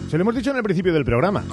Se 0.09 0.17
lo 0.17 0.21
hemos 0.21 0.36
dicho 0.36 0.51
en 0.51 0.57
el 0.57 0.63
principio 0.63 0.93
del 0.93 1.05
programa. 1.05 1.43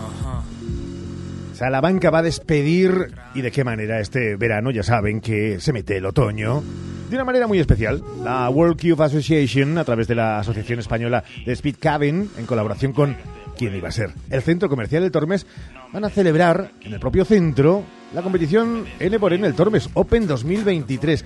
Salamanca 1.54 2.10
va 2.10 2.18
a 2.18 2.22
despedir, 2.22 3.12
y 3.34 3.42
de 3.42 3.50
qué 3.50 3.64
manera 3.64 4.00
este 4.00 4.36
verano, 4.36 4.70
ya 4.70 4.82
saben 4.82 5.20
que 5.20 5.60
se 5.60 5.72
mete 5.72 5.96
el 5.96 6.06
otoño, 6.06 6.62
de 7.08 7.16
una 7.16 7.24
manera 7.24 7.46
muy 7.46 7.58
especial. 7.58 8.02
La 8.24 8.48
World 8.50 8.80
Cube 8.80 9.04
Association, 9.04 9.78
a 9.78 9.84
través 9.84 10.08
de 10.08 10.14
la 10.14 10.40
Asociación 10.40 10.78
Española 10.80 11.24
de 11.46 11.52
Speed 11.52 11.76
Cabin, 11.78 12.30
en 12.36 12.46
colaboración 12.46 12.92
con 12.92 13.16
quién 13.56 13.74
iba 13.74 13.88
a 13.88 13.92
ser, 13.92 14.12
el 14.30 14.42
Centro 14.42 14.68
Comercial 14.68 15.02
de 15.02 15.10
Tormes, 15.10 15.46
van 15.92 16.04
a 16.04 16.10
celebrar 16.10 16.72
en 16.80 16.94
el 16.94 17.00
propio 17.00 17.24
centro 17.24 17.84
la 18.14 18.22
competición 18.22 18.86
N 18.98 19.18
por 19.18 19.32
N 19.32 19.46
el 19.46 19.54
Tormes 19.54 19.88
Open 19.94 20.26
2023. 20.26 21.24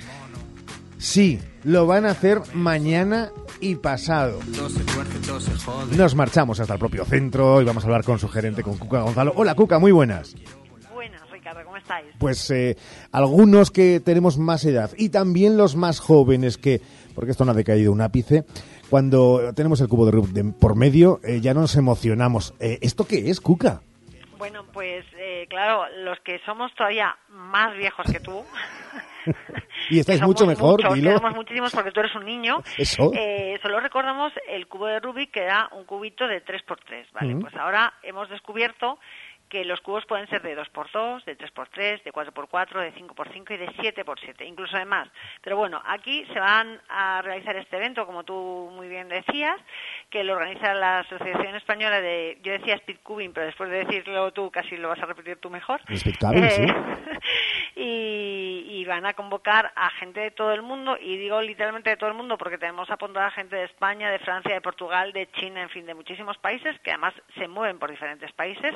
Sí, 0.99 1.39
lo 1.65 1.87
van 1.87 2.07
a 2.07 2.11
hacer 2.11 2.41
mañana 2.55 3.31
y 3.61 3.75
pasado. 3.77 4.39
Nos 5.97 6.15
marchamos 6.15 6.61
hasta 6.61 6.75
el 6.75 6.79
propio 6.79 7.05
centro 7.05 7.61
y 7.61 7.65
vamos 7.65 7.85
a 7.85 7.87
hablar 7.87 8.05
con 8.05 8.19
su 8.19 8.29
gerente, 8.29 8.63
con 8.63 8.77
Cuca 8.79 9.03
Gonzalo. 9.03 9.33
Hola 9.37 9.55
Cuca, 9.55 9.79
muy 9.79 9.93
buenas. 9.93 10.35
Buenas, 10.95 11.31
Ricardo, 11.31 11.61
¿cómo 11.65 11.77
estáis? 11.77 12.07
Pues 12.19 12.51
eh, 12.51 12.77
algunos 13.13 13.71
que 13.71 14.01
tenemos 14.01 14.39
más 14.39 14.65
edad 14.65 14.91
y 14.97 15.11
también 15.11 15.57
los 15.57 15.77
más 15.77 16.01
jóvenes 16.01 16.57
que, 16.57 16.81
porque 17.15 17.33
esto 17.33 17.45
no 17.45 17.53
ha 17.53 17.55
decaído 17.55 17.93
un 17.93 18.01
ápice, 18.01 18.45
cuando 18.89 19.53
tenemos 19.55 19.81
el 19.81 19.89
cubo 19.89 20.07
de 20.07 20.13
Rubik 20.13 20.55
por 20.59 20.77
medio 20.77 21.21
eh, 21.25 21.41
ya 21.41 21.53
nos 21.53 21.77
emocionamos. 21.77 22.55
Eh, 22.61 22.79
¿Esto 22.81 23.05
qué 23.05 23.29
es, 23.31 23.41
Cuca? 23.41 23.83
Bueno, 24.39 24.65
pues 24.73 25.05
claro, 25.47 25.87
los 25.99 26.19
que 26.21 26.39
somos 26.41 26.75
todavía 26.75 27.17
más 27.29 27.77
viejos 27.77 28.07
que 28.11 28.21
tú. 28.21 28.45
Y 29.91 29.99
estáis 29.99 30.23
mucho 30.23 30.47
mejor, 30.47 30.83
muchos, 30.83 30.95
dilo. 30.95 31.17
somos 31.17 31.35
muchísimos 31.35 31.73
porque 31.73 31.91
tú 31.91 32.01
eres 32.01 32.15
un 32.15 32.25
niño. 32.25 32.59
Eso. 32.77 33.11
Eh, 33.15 33.59
solo 33.63 33.81
recordamos 33.81 34.33
el 34.49 34.67
cubo 34.69 34.87
de 34.87 35.01
Rubik 35.01 35.33
que 35.33 35.43
era 35.43 35.69
un 35.73 35.85
cubito 35.85 36.27
de 36.27 36.45
3x3, 36.45 37.07
¿vale? 37.13 37.35
Mm. 37.35 37.41
Pues 37.41 37.55
ahora 37.57 37.93
hemos 38.03 38.29
descubierto 38.29 38.99
que 39.49 39.65
los 39.65 39.81
cubos 39.81 40.05
pueden 40.07 40.29
ser 40.29 40.43
de 40.43 40.57
2x2, 40.57 41.25
de 41.25 41.39
3x3, 41.39 42.03
de 42.03 42.13
4x4, 42.13 42.81
de 42.81 42.95
5x5 42.95 43.55
y 43.55 43.57
de 43.57 43.69
7x7, 43.69 44.47
incluso 44.47 44.77
de 44.77 44.85
más. 44.85 45.09
Pero 45.41 45.57
bueno, 45.57 45.81
aquí 45.85 46.25
se 46.33 46.41
van 46.41 46.81
a 46.89 47.23
realizar 47.23 47.57
este 47.57 47.77
evento, 47.77 48.07
como 48.07 48.25
tú 48.25 48.71
muy 48.73 48.89
bien 48.89 49.09
decías, 49.09 49.61
que 50.11 50.25
lo 50.25 50.35
organiza 50.35 50.73
la 50.75 51.01
Asociación 51.01 51.57
Española 51.57 52.01
de, 52.01 52.39
yo 52.43 52.53
decía 52.53 52.75
Speed 52.75 52.99
Cubing, 53.03 53.33
pero 53.33 53.47
después 53.47 53.71
de 53.71 53.85
decirlo 53.85 54.33
tú 54.33 54.51
casi 54.51 54.77
lo 54.77 54.89
vas 54.89 55.03
a 55.03 55.07
repetir 55.07 55.39
tú 55.39 55.51
mejor. 55.51 55.81
Cabin, 56.19 56.45
Eh, 56.45 56.51
sí. 56.51 56.67
y, 57.77 58.67
y 58.69 58.85
van 58.85 59.07
a 59.07 59.15
convocar 59.15 59.73
a 59.75 59.91
gente 59.91 60.21
de 60.21 60.31
todo 60.31 60.53
el 60.53 60.63
mundo, 60.63 60.97
y 61.01 61.17
digo 61.17 61.41
literalmente 61.43 61.91
de 61.91 61.97
todo 61.97 62.11
el 62.11 62.17
mundo 62.17 62.39
porque 62.39 62.59
tenemos 62.59 62.91
apuntada 62.91 63.31
gente 63.31 63.57
de 63.57 63.65
España, 63.65 64.11
de 64.11 64.19
Francia, 64.21 64.55
de 64.55 64.61
Portugal, 64.61 65.13
de 65.13 65.29
China, 65.33 65.63
en 65.63 65.71
fin, 65.71 65.87
de 65.87 65.95
muchísimos 65.95 66.39
países, 66.39 66.79
que 66.81 66.91
además 66.91 67.15
se 67.37 67.49
mueven 67.49 67.79
por 67.79 67.91
diferentes 67.91 68.33
países 68.33 68.75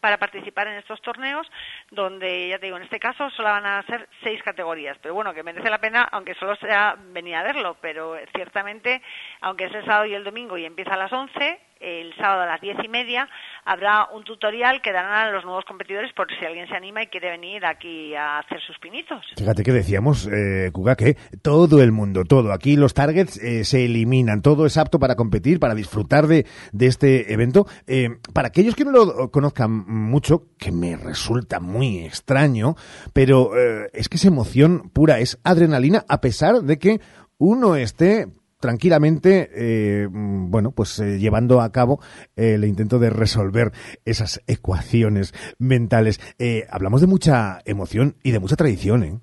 para 0.00 0.18
participar 0.18 0.68
en 0.68 0.74
estos 0.74 1.00
torneos, 1.02 1.50
donde, 1.90 2.48
ya 2.48 2.58
te 2.58 2.66
digo, 2.66 2.76
en 2.76 2.84
este 2.84 3.00
caso 3.00 3.30
solo 3.30 3.48
van 3.48 3.66
a 3.66 3.82
ser 3.84 4.08
seis 4.22 4.42
categorías, 4.42 4.98
pero 5.02 5.14
bueno, 5.14 5.34
que 5.34 5.42
merece 5.42 5.70
la 5.70 5.78
pena, 5.78 6.02
aunque 6.12 6.34
solo 6.34 6.56
sea 6.56 6.96
venir 6.98 7.34
a 7.36 7.42
verlo, 7.42 7.76
pero 7.80 8.16
ciertamente, 8.34 9.02
aunque 9.40 9.64
es 9.64 9.74
el 9.74 9.84
sábado 9.84 10.06
y 10.06 10.14
el 10.14 10.24
domingo 10.24 10.56
y 10.56 10.64
empieza 10.64 10.94
a 10.94 10.98
las 10.98 11.12
11, 11.12 11.60
el 11.80 12.14
sábado 12.16 12.42
a 12.42 12.46
las 12.46 12.60
diez 12.60 12.76
y 12.82 12.88
media 12.88 13.28
habrá 13.64 14.08
un 14.14 14.24
tutorial 14.24 14.80
que 14.82 14.92
darán 14.92 15.28
a 15.28 15.30
los 15.30 15.44
nuevos 15.44 15.64
competidores 15.64 16.12
por 16.14 16.26
si 16.38 16.44
alguien 16.44 16.68
se 16.68 16.74
anima 16.74 17.02
y 17.02 17.06
quiere 17.08 17.30
venir 17.30 17.64
aquí 17.64 18.14
a 18.14 18.38
hacer 18.38 18.60
sus 18.60 18.78
pinitos. 18.78 19.24
Fíjate 19.36 19.62
que 19.62 19.72
decíamos, 19.72 20.26
eh, 20.26 20.70
Cuca, 20.72 20.96
que 20.96 21.16
todo 21.42 21.82
el 21.82 21.92
mundo, 21.92 22.24
todo, 22.24 22.52
aquí 22.52 22.76
los 22.76 22.94
targets 22.94 23.36
eh, 23.38 23.64
se 23.64 23.84
eliminan, 23.84 24.42
todo 24.42 24.66
es 24.66 24.76
apto 24.76 24.98
para 24.98 25.16
competir, 25.16 25.60
para 25.60 25.74
disfrutar 25.74 26.26
de, 26.26 26.46
de 26.72 26.86
este 26.86 27.32
evento. 27.32 27.66
Eh, 27.86 28.08
para 28.32 28.48
aquellos 28.48 28.74
que 28.74 28.84
no 28.84 28.92
lo 28.92 29.30
conozcan 29.30 29.70
mucho, 29.70 30.44
que 30.58 30.72
me 30.72 30.96
resulta 30.96 31.60
muy 31.60 32.04
extraño, 32.04 32.74
pero 33.12 33.56
eh, 33.56 33.90
es 33.92 34.08
que 34.08 34.16
es 34.16 34.24
emoción 34.24 34.90
pura, 34.90 35.18
es 35.18 35.38
adrenalina, 35.44 36.04
a 36.08 36.20
pesar 36.20 36.62
de 36.62 36.78
que 36.78 37.00
uno 37.38 37.76
esté 37.76 38.26
tranquilamente, 38.60 39.50
eh, 39.54 40.08
mm, 40.08 40.50
bueno, 40.50 40.72
pues 40.72 40.98
eh, 41.00 41.18
llevando 41.18 41.60
a 41.60 41.70
cabo 41.72 42.00
eh, 42.36 42.54
el 42.54 42.64
intento 42.64 42.98
de 42.98 43.10
resolver 43.10 43.72
esas 44.04 44.42
ecuaciones 44.46 45.32
mentales. 45.58 46.20
Eh, 46.38 46.64
hablamos 46.70 47.00
de 47.00 47.06
mucha 47.06 47.58
emoción 47.64 48.16
y 48.22 48.32
de 48.32 48.40
mucha 48.40 48.56
tradición, 48.56 49.02
¿eh? 49.04 49.20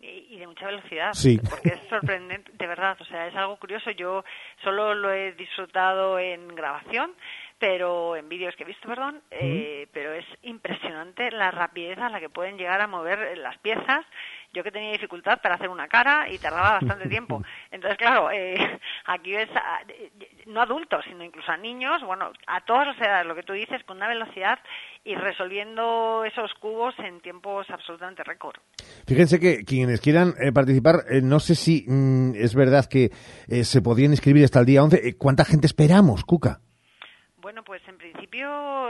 y, 0.00 0.34
y 0.34 0.38
de 0.38 0.46
mucha 0.46 0.66
velocidad. 0.66 1.12
Sí. 1.12 1.38
Porque 1.48 1.70
es 1.70 1.80
sorprendente, 1.88 2.50
de 2.58 2.66
verdad. 2.66 2.96
O 3.00 3.04
sea, 3.04 3.26
es 3.28 3.34
algo 3.36 3.58
curioso. 3.58 3.90
Yo 3.90 4.24
solo 4.62 4.94
lo 4.94 5.12
he 5.12 5.32
disfrutado 5.32 6.18
en 6.18 6.48
grabación, 6.48 7.12
pero 7.58 8.16
en 8.16 8.28
vídeos 8.28 8.54
que 8.56 8.64
he 8.64 8.66
visto, 8.66 8.88
perdón. 8.88 9.22
eh, 9.30 9.86
pero 9.92 10.12
es 10.12 10.24
impresionante 10.42 11.30
la 11.30 11.50
rapidez 11.52 11.98
a 11.98 12.08
la 12.08 12.18
que 12.18 12.28
pueden 12.28 12.56
llegar 12.56 12.80
a 12.80 12.88
mover 12.88 13.38
las 13.38 13.56
piezas. 13.58 14.04
Yo 14.54 14.62
que 14.62 14.70
tenía 14.70 14.92
dificultad 14.92 15.40
para 15.40 15.54
hacer 15.54 15.68
una 15.70 15.88
cara 15.88 16.28
y 16.30 16.38
tardaba 16.38 16.72
bastante 16.80 17.08
tiempo. 17.08 17.42
Entonces, 17.70 17.96
claro, 17.98 18.30
eh, 18.30 18.78
aquí 19.06 19.32
ves 19.32 19.48
a- 19.56 19.80
no 20.46 20.60
adultos, 20.60 21.04
sino 21.08 21.24
incluso 21.24 21.50
a 21.50 21.56
niños, 21.56 22.02
bueno, 22.04 22.30
a 22.46 22.60
todas 22.62 22.88
las 22.88 22.98
edades, 23.00 23.26
lo 23.26 23.34
que 23.34 23.42
tú 23.44 23.54
dices, 23.54 23.82
con 23.84 23.96
una 23.96 24.08
velocidad 24.08 24.58
y 25.04 25.14
resolviendo 25.14 26.24
esos 26.24 26.52
cubos 26.60 26.94
en 26.98 27.20
tiempos 27.20 27.66
absolutamente 27.70 28.22
récord. 28.24 28.56
Fíjense 29.06 29.40
que 29.40 29.64
quienes 29.64 30.00
quieran 30.00 30.34
eh, 30.40 30.52
participar, 30.52 31.04
eh, 31.10 31.20
no 31.22 31.40
sé 31.40 31.54
si 31.54 31.84
mm, 31.88 32.34
es 32.36 32.54
verdad 32.54 32.86
que 32.86 33.10
eh, 33.48 33.64
se 33.64 33.80
podían 33.82 34.10
inscribir 34.12 34.44
hasta 34.44 34.60
el 34.60 34.66
día 34.66 34.82
11. 34.82 35.08
Eh, 35.08 35.14
¿Cuánta 35.16 35.44
gente 35.44 35.66
esperamos, 35.66 36.24
Cuca? 36.24 36.60
Bueno, 38.32 38.48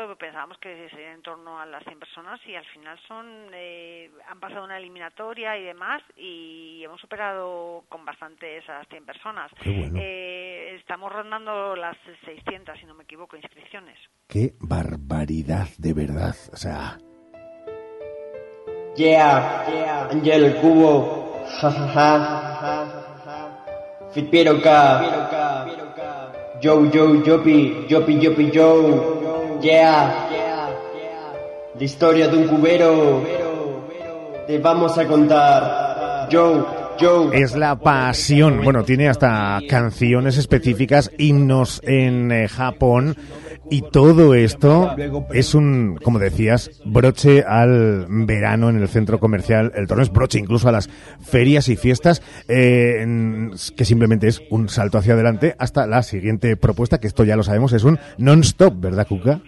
principio 0.09 0.17
pensábamos 0.19 0.59
que 0.59 0.89
sería 0.91 1.13
en 1.13 1.23
torno 1.23 1.59
a 1.59 1.67
las 1.67 1.83
100 1.85 1.99
personas 1.99 2.41
y 2.47 2.55
al 2.55 2.65
final 2.67 2.99
son 3.09 3.27
eh, 3.53 4.11
han 4.29 4.39
pasado 4.39 4.65
una 4.65 4.79
eliminatoria 4.79 5.59
y 5.59 5.65
demás 5.65 6.01
y 6.17 6.83
hemos 6.85 7.01
superado 7.01 7.83
con 7.89 8.05
bastante 8.05 8.59
esas 8.59 8.87
100 8.89 9.05
personas. 9.05 9.51
Eh, 9.65 10.77
estamos 10.79 11.13
rondando 11.13 11.75
las 11.75 11.97
600, 12.25 12.79
si 12.79 12.87
no 12.87 12.95
me 12.95 13.03
equivoco, 13.05 13.37
inscripciones. 13.37 13.99
Qué 14.29 14.55
barbaridad, 14.61 15.67
de 15.79 15.93
verdad. 15.93 16.37
O 16.53 16.57
sea, 16.57 16.99
Yeah, 18.97 20.09
Angel 20.11 20.45
el 20.45 20.57
cubo, 20.61 21.45
jajaja. 21.61 22.99
Fitpiero 24.13 24.61
K, 24.61 25.73
Joe 26.63 26.91
Joe 26.93 27.23
Jopi, 27.27 27.87
Jopi 27.89 28.25
Jopi 28.25 28.51
Joe, 28.55 29.22
yeah. 29.63 30.69
La 31.79 31.85
historia 31.85 32.29
de 32.29 32.37
un 32.37 32.49
cubero, 32.49 33.23
te 34.47 34.59
vamos 34.59 34.99
a 34.99 35.07
contar. 35.07 36.29
Joe, 36.31 36.65
Joe. 37.01 37.43
Es 37.43 37.57
la 37.57 37.77
pasión. 37.77 38.63
Bueno, 38.63 38.85
tiene 38.85 39.09
hasta 39.09 39.61
canciones 39.69 40.37
específicas, 40.37 41.11
himnos 41.17 41.81
en 41.85 42.31
eh, 42.31 42.49
Japón. 42.49 43.17
Y 43.71 43.83
todo 43.91 44.35
esto 44.35 44.95
es 45.33 45.55
un, 45.55 45.99
como 46.03 46.19
decías, 46.19 46.71
broche 46.85 47.43
al 47.43 48.07
verano 48.09 48.69
en 48.69 48.77
el 48.77 48.89
centro 48.89 49.19
comercial. 49.19 49.73
El 49.75 49.87
torneo 49.87 50.05
es 50.05 50.13
broche 50.13 50.39
incluso 50.39 50.69
a 50.69 50.73
las 50.73 50.91
ferias 51.21 51.69
y 51.69 51.77
fiestas, 51.77 52.23
eh, 52.49 53.07
que 53.77 53.85
simplemente 53.85 54.29
es 54.29 54.43
un 54.51 54.69
salto 54.69 54.99
hacia 54.99 55.15
adelante 55.15 55.55
hasta 55.59 55.87
la 55.87 56.03
siguiente 56.03 56.57
propuesta, 56.57 56.99
que 56.99 57.07
esto 57.07 57.25
ya 57.25 57.37
lo 57.37 57.43
sabemos, 57.43 57.73
es 57.73 57.85
un 57.85 57.99
non-stop, 58.19 58.81
¿verdad, 58.81 59.07
Cuca? 59.07 59.41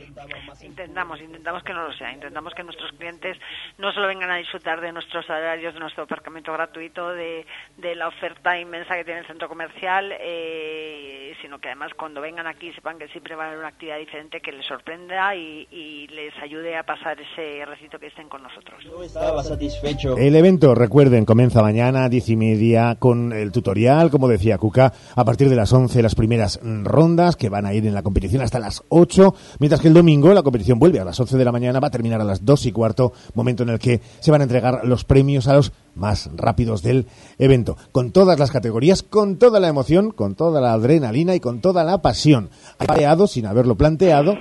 Intentamos, 0.85 1.19
intentamos 1.19 1.63
que 1.63 1.73
no 1.73 1.89
lo 1.89 1.93
sea. 1.95 2.13
Intentamos 2.13 2.53
que 2.53 2.63
nuestros 2.63 2.93
clientes 2.93 3.39
no 3.79 3.91
solo 3.93 4.07
vengan 4.07 4.31
a 4.31 4.37
disfrutar 4.37 4.83
de 4.83 4.93
nuestros 4.93 5.25
salarios, 5.25 5.73
de 5.73 5.81
nuestro 5.81 6.05
aparcamiento 6.05 6.53
gratuito, 6.53 7.09
de, 7.09 7.47
de 7.79 7.95
la 7.95 8.09
oferta 8.09 8.59
inmensa 8.59 8.95
que 8.95 9.05
tiene 9.05 9.21
el 9.21 9.27
centro 9.27 9.49
comercial, 9.49 10.13
eh, 10.21 11.35
sino 11.41 11.59
que 11.59 11.69
además 11.69 11.93
cuando 11.97 12.21
vengan 12.21 12.47
aquí 12.47 12.71
sepan 12.75 12.99
que 12.99 13.09
siempre 13.09 13.35
va 13.35 13.45
a 13.45 13.47
haber 13.47 13.61
una 13.61 13.69
actividad 13.69 13.97
diferente 13.97 14.43
que 14.43 14.53
les 14.53 14.67
sorprenda 14.67 15.35
y, 15.35 15.67
y 15.71 16.07
les 16.09 16.35
ayude 16.43 16.77
a 16.77 16.83
pasar 16.83 17.19
ese 17.19 17.65
recito 17.65 17.99
que 17.99 18.09
estén 18.09 18.29
con 18.29 18.43
nosotros. 18.43 18.85
Estaba 19.03 19.43
satisfecho. 19.43 20.19
El 20.19 20.37
evento, 20.37 20.75
recuerden, 20.75 21.25
comienza 21.25 21.63
mañana 21.63 22.05
a 22.05 22.09
diez 22.11 22.29
y 22.29 22.37
media 22.37 22.97
con 22.99 23.33
el 23.33 23.53
tutorial, 23.53 24.11
como 24.11 24.29
decía 24.29 24.59
Cuca, 24.59 24.93
a 25.17 25.25
partir 25.25 25.49
de 25.49 25.57
las 25.57 25.73
11 25.73 26.03
las 26.03 26.15
primeras 26.15 26.61
rondas 26.63 27.37
que 27.37 27.49
van 27.49 27.65
a 27.65 27.73
ir 27.73 27.87
en 27.87 27.95
la 27.95 28.03
competición 28.03 28.43
hasta 28.43 28.59
las 28.59 28.85
8, 28.91 29.35
mientras 29.61 29.81
que 29.81 29.89
el 29.89 29.95
domingo 29.95 30.35
la 30.35 30.43
competición 30.43 30.74
vuelve 30.79 31.01
a 31.01 31.05
las 31.05 31.19
11 31.19 31.37
de 31.37 31.45
la 31.45 31.53
mañana, 31.53 31.81
va 31.81 31.89
a 31.89 31.91
terminar 31.91 32.21
a 32.21 32.25
las 32.25 32.45
2 32.45 32.67
y 32.67 32.73
cuarto, 32.73 33.13
momento 33.35 33.63
en 33.63 33.71
el 33.71 33.79
que 33.79 34.01
se 34.21 34.31
van 34.31 34.41
a 34.41 34.45
entregar 34.45 34.85
los 34.85 35.05
premios 35.05 35.49
a 35.49 35.55
los 35.55 35.73
más 35.95 36.31
rápidos 36.37 36.83
del 36.83 37.07
evento, 37.39 37.77
con 37.93 38.11
todas 38.11 38.39
las 38.39 38.51
categorías, 38.51 39.03
con 39.03 39.37
toda 39.37 39.61
la 39.61 39.69
emoción, 39.69 40.11
con 40.11 40.35
toda 40.35 40.61
la 40.61 40.73
adrenalina 40.73 41.35
y 41.35 41.41
con 41.41 41.61
toda 41.61 41.85
la 41.85 42.03
pasión. 42.03 42.51
Ha 42.79 42.87
creado 42.87 43.27
sin 43.27 43.47
haberlo 43.47 43.77
planteado, 43.77 44.35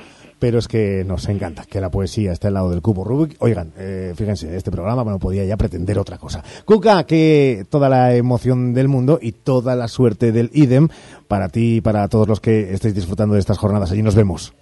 pero 0.44 0.60
es 0.60 0.68
que 0.68 1.06
nos 1.06 1.30
encanta 1.30 1.64
que 1.64 1.80
la 1.80 1.90
poesía 1.90 2.34
esté 2.34 2.48
al 2.48 2.56
lado 2.56 2.70
del 2.70 2.82
cubo 2.82 3.06
Rubik. 3.06 3.38
Oigan, 3.40 3.72
eh, 3.78 4.14
fíjense, 4.14 4.56
este 4.58 4.72
programa 4.72 5.04
no 5.06 5.18
podía 5.18 5.46
ya 5.46 5.56
pretender 5.56 5.98
otra 5.98 6.18
cosa. 6.18 6.44
Cuca, 6.66 7.06
que 7.06 7.66
toda 7.70 7.88
la 7.88 8.14
emoción 8.16 8.74
del 8.74 8.90
mundo 8.90 9.20
y 9.22 9.32
toda 9.32 9.76
la 9.78 9.88
suerte 9.88 10.34
del 10.34 10.50
IDEM 10.54 10.90
para 11.30 11.48
ti 11.48 11.78
y 11.78 11.82
para 11.82 12.08
todos 12.10 12.28
los 12.28 12.42
que 12.42 12.74
estéis 12.74 12.94
disfrutando 12.94 13.36
de 13.36 13.40
estas 13.40 13.58
jornadas. 13.58 13.92
Allí 13.92 14.04
nos 14.04 14.16
vemos. 14.16 14.54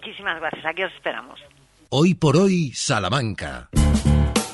Muchísimas 0.00 0.40
gracias. 0.40 0.64
Aquí 0.64 0.82
os 0.82 0.92
esperamos. 0.94 1.38
Hoy 1.90 2.14
por 2.14 2.36
hoy, 2.36 2.72
Salamanca. 2.72 3.68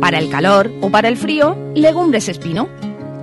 Para 0.00 0.18
el 0.18 0.30
calor 0.30 0.70
o 0.80 0.90
para 0.90 1.08
el 1.08 1.16
frío, 1.16 1.56
legumbres 1.74 2.28
espino. 2.28 2.68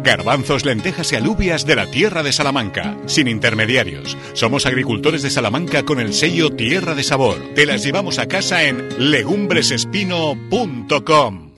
Garbanzos, 0.04 0.64
lentejas 0.64 1.12
y 1.12 1.16
alubias 1.18 1.66
de 1.66 1.76
la 1.76 1.88
tierra 1.88 2.24
de 2.24 2.32
Salamanca, 2.32 2.96
sin 3.08 3.28
intermediarios. 3.28 4.16
Somos 4.34 4.66
agricultores 4.66 5.22
de 5.22 5.30
Salamanca 5.30 5.84
con 5.84 6.00
el 6.00 6.14
sello 6.14 6.52
Tierra 6.52 6.96
de 6.96 7.04
Sabor. 7.04 7.36
Te 7.56 7.66
las 7.66 7.84
llevamos 7.84 8.18
a 8.20 8.28
casa 8.28 8.64
en 8.64 8.88
legumbresespino.com. 9.12 11.52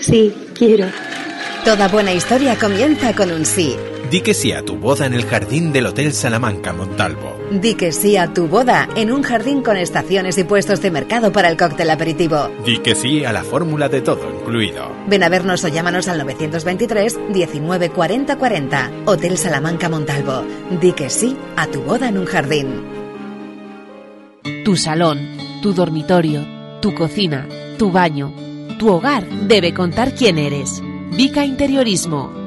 Sí, 0.00 0.34
quiero. 0.54 0.88
Toda 1.64 1.88
buena 1.88 2.12
historia 2.12 2.58
comienza 2.58 3.14
con 3.14 3.30
un 3.30 3.46
sí. 3.46 3.74
Di 4.12 4.20
que 4.20 4.34
sí 4.34 4.52
a 4.52 4.62
tu 4.62 4.76
boda 4.76 5.06
en 5.06 5.14
el 5.14 5.24
jardín 5.24 5.72
del 5.72 5.86
Hotel 5.86 6.12
Salamanca 6.12 6.74
Montalvo. 6.74 7.34
Di 7.50 7.72
que 7.76 7.92
sí 7.92 8.18
a 8.18 8.30
tu 8.30 8.46
boda 8.46 8.86
en 8.94 9.10
un 9.10 9.22
jardín 9.22 9.62
con 9.62 9.78
estaciones 9.78 10.36
y 10.36 10.44
puestos 10.44 10.82
de 10.82 10.90
mercado 10.90 11.32
para 11.32 11.48
el 11.48 11.56
cóctel 11.56 11.88
aperitivo. 11.88 12.50
Di 12.62 12.76
que 12.80 12.94
sí 12.94 13.24
a 13.24 13.32
la 13.32 13.42
fórmula 13.42 13.88
de 13.88 14.02
todo 14.02 14.30
incluido. 14.30 14.92
Ven 15.08 15.22
a 15.22 15.30
vernos 15.30 15.64
o 15.64 15.68
llámanos 15.68 16.08
al 16.08 16.18
923 16.18 17.32
19 17.32 17.88
40 17.88 18.36
40. 18.36 18.90
Hotel 19.06 19.38
Salamanca 19.38 19.88
Montalvo. 19.88 20.44
Di 20.78 20.92
que 20.92 21.08
sí 21.08 21.34
a 21.56 21.66
tu 21.68 21.80
boda 21.80 22.10
en 22.10 22.18
un 22.18 22.26
jardín. 22.26 22.82
Tu 24.62 24.76
salón, 24.76 25.20
tu 25.62 25.72
dormitorio, 25.72 26.44
tu 26.82 26.94
cocina, 26.94 27.48
tu 27.78 27.90
baño, 27.90 28.30
tu 28.78 28.90
hogar 28.90 29.26
debe 29.48 29.72
contar 29.72 30.14
quién 30.14 30.36
eres. 30.36 30.82
Vica 31.16 31.46
Interiorismo. 31.46 32.41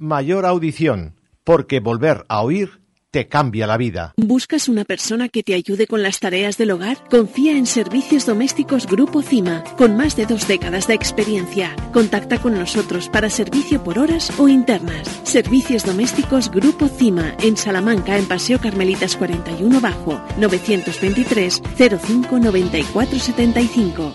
Mayor 0.00 0.46
audición, 0.46 1.14
porque 1.44 1.78
volver 1.78 2.24
a 2.30 2.40
oír 2.40 2.80
te 3.10 3.28
cambia 3.28 3.66
la 3.66 3.76
vida. 3.76 4.14
¿Buscas 4.16 4.66
una 4.66 4.86
persona 4.86 5.28
que 5.28 5.42
te 5.42 5.52
ayude 5.52 5.86
con 5.86 6.02
las 6.02 6.20
tareas 6.20 6.56
del 6.56 6.70
hogar? 6.70 6.96
Confía 7.10 7.54
en 7.54 7.66
Servicios 7.66 8.24
Domésticos 8.24 8.86
Grupo 8.86 9.20
CIMA, 9.20 9.62
con 9.76 9.98
más 9.98 10.16
de 10.16 10.24
dos 10.24 10.48
décadas 10.48 10.86
de 10.86 10.94
experiencia. 10.94 11.76
Contacta 11.92 12.40
con 12.40 12.54
nosotros 12.54 13.10
para 13.10 13.28
servicio 13.28 13.84
por 13.84 13.98
horas 13.98 14.32
o 14.38 14.48
internas. 14.48 15.06
Servicios 15.24 15.84
Domésticos 15.84 16.50
Grupo 16.50 16.88
CIMA, 16.88 17.34
en 17.42 17.58
Salamanca, 17.58 18.16
en 18.16 18.24
Paseo 18.24 18.58
Carmelitas 18.58 19.16
41 19.16 19.82
Bajo, 19.82 20.18
923 20.38 21.62
05 22.00 22.38
94 22.38 23.18
75. 23.18 24.14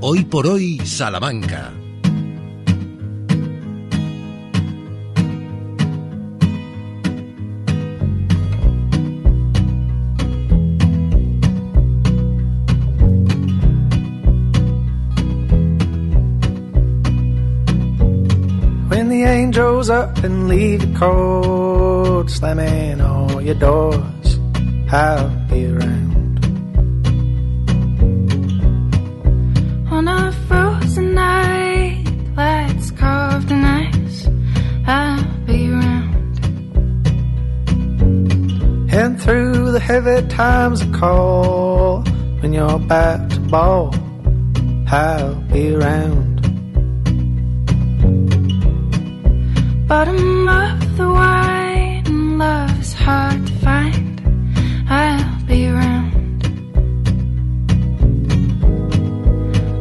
Hoy 0.00 0.24
por 0.24 0.48
hoy, 0.48 0.80
Salamanca. 0.84 1.79
The 19.10 19.24
angels 19.24 19.90
up 19.90 20.18
and 20.18 20.46
leave 20.46 20.84
you 20.84 20.96
cold, 20.96 22.30
slamming 22.30 23.00
all 23.00 23.42
your 23.42 23.56
doors, 23.56 24.38
I'll 24.90 25.28
be 25.48 25.66
around. 25.66 26.44
On 29.90 30.06
a 30.06 30.32
frozen 30.46 31.14
night, 31.14 32.04
lights 32.36 32.92
carved 32.92 33.50
in 33.50 33.64
ice, 33.64 34.28
I'll 34.86 35.24
be 35.44 35.70
around. 35.70 36.38
And 38.92 39.20
through 39.20 39.72
the 39.72 39.80
heavy 39.80 40.26
times 40.28 40.82
of 40.82 40.92
call, 40.92 42.02
when 42.40 42.52
you're 42.52 42.78
back 42.78 43.28
to 43.30 43.40
ball, 43.40 43.92
I'll 44.86 45.34
be 45.52 45.74
around. 45.74 46.29
Bottom 49.90 50.48
of 50.48 50.96
the 50.96 51.08
wine, 51.08 52.38
love 52.38 52.80
is 52.80 52.92
hard 52.92 53.44
to 53.44 53.52
find, 53.54 54.22
I'll 54.88 55.44
be 55.46 55.66
around. 55.66 56.38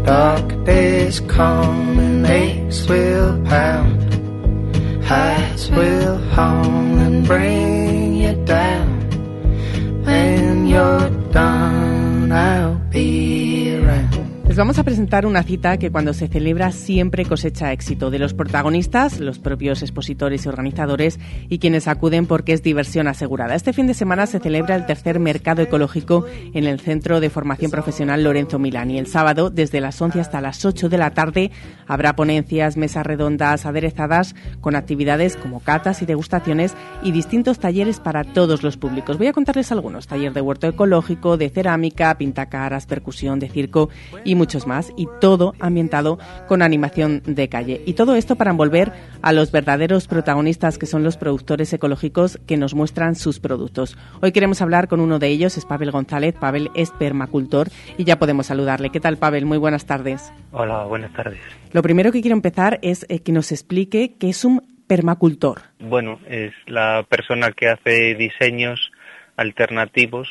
Dark 0.07 0.65
days 0.65 1.19
come 1.19 1.99
and 1.99 2.25
aches 2.25 2.87
will 2.89 3.39
pound. 3.45 5.05
Heights 5.05 5.69
will 5.69 6.17
hum 6.33 6.97
and 7.05 7.27
bring 7.27 7.68
vamos 14.59 14.77
a 14.77 14.83
presentar 14.83 15.25
una 15.25 15.41
cita 15.43 15.77
que 15.77 15.89
cuando 15.89 16.13
se 16.13 16.27
celebra 16.27 16.73
siempre 16.73 17.23
cosecha 17.23 17.71
éxito 17.71 18.11
de 18.11 18.19
los 18.19 18.33
protagonistas, 18.33 19.21
los 19.21 19.39
propios 19.39 19.81
expositores 19.81 20.45
y 20.45 20.49
organizadores 20.49 21.17
y 21.47 21.59
quienes 21.59 21.87
acuden 21.87 22.25
porque 22.25 22.51
es 22.51 22.61
diversión 22.61 23.07
asegurada. 23.07 23.55
Este 23.55 23.71
fin 23.71 23.87
de 23.87 23.93
semana 23.93 24.27
se 24.27 24.39
celebra 24.39 24.75
el 24.75 24.85
tercer 24.85 25.17
mercado 25.17 25.61
ecológico 25.61 26.25
en 26.53 26.65
el 26.65 26.81
Centro 26.81 27.21
de 27.21 27.29
Formación 27.29 27.71
Profesional 27.71 28.21
Lorenzo 28.21 28.59
Milán 28.59 28.91
y 28.91 28.99
el 28.99 29.07
sábado 29.07 29.49
desde 29.49 29.79
las 29.79 30.01
11 30.01 30.19
hasta 30.19 30.41
las 30.41 30.65
8 30.65 30.89
de 30.89 30.97
la 30.97 31.11
tarde 31.11 31.51
habrá 31.87 32.17
ponencias, 32.17 32.75
mesas 32.75 33.05
redondas 33.05 33.65
aderezadas 33.65 34.35
con 34.59 34.75
actividades 34.75 35.37
como 35.37 35.61
catas 35.61 36.01
y 36.01 36.05
degustaciones 36.05 36.75
y 37.01 37.13
distintos 37.13 37.59
talleres 37.59 38.01
para 38.01 38.25
todos 38.25 38.61
los 38.61 38.75
públicos. 38.75 39.17
Voy 39.17 39.27
a 39.27 39.33
contarles 39.33 39.71
algunos, 39.71 40.07
taller 40.07 40.33
de 40.33 40.41
huerto 40.41 40.67
ecológico, 40.67 41.37
de 41.37 41.49
cerámica, 41.49 42.17
pintacaras, 42.17 42.87
percusión, 42.87 43.39
de 43.39 43.47
circo 43.47 43.87
y 44.25 44.35
muchos 44.49 44.65
más, 44.65 44.91
y 44.97 45.07
todo 45.21 45.53
ambientado 45.59 46.17
con 46.47 46.63
animación 46.63 47.21
de 47.23 47.49
calle. 47.49 47.83
Y 47.85 47.93
todo 47.93 48.15
esto 48.15 48.35
para 48.35 48.49
envolver 48.49 48.91
a 49.21 49.31
los 49.31 49.51
verdaderos 49.51 50.07
protagonistas 50.07 50.79
que 50.79 50.87
son 50.87 51.03
los 51.03 51.17
productores 51.17 51.71
ecológicos 51.71 52.39
que 52.47 52.57
nos 52.57 52.73
muestran 52.73 53.13
sus 53.13 53.39
productos. 53.39 53.95
Hoy 54.23 54.31
queremos 54.31 54.63
hablar 54.63 54.87
con 54.87 55.01
uno 55.01 55.19
de 55.19 55.27
ellos, 55.27 55.55
es 55.55 55.65
Pavel 55.65 55.91
González. 55.91 56.33
Pavel 56.33 56.71
es 56.73 56.89
permacultor 56.89 57.67
y 57.95 58.05
ya 58.05 58.17
podemos 58.17 58.47
saludarle. 58.47 58.89
¿Qué 58.89 58.99
tal, 58.99 59.17
Pavel? 59.17 59.45
Muy 59.45 59.59
buenas 59.59 59.85
tardes. 59.85 60.33
Hola, 60.51 60.83
buenas 60.85 61.13
tardes. 61.13 61.39
Lo 61.71 61.83
primero 61.83 62.11
que 62.11 62.21
quiero 62.21 62.35
empezar 62.35 62.79
es 62.81 63.05
eh, 63.07 63.19
que 63.19 63.31
nos 63.31 63.51
explique 63.51 64.15
qué 64.19 64.29
es 64.29 64.43
un 64.45 64.63
permacultor. 64.87 65.61
Bueno, 65.77 66.19
es 66.27 66.53
la 66.65 67.05
persona 67.07 67.51
que 67.51 67.69
hace 67.69 68.15
diseños 68.15 68.91
alternativos 69.37 70.27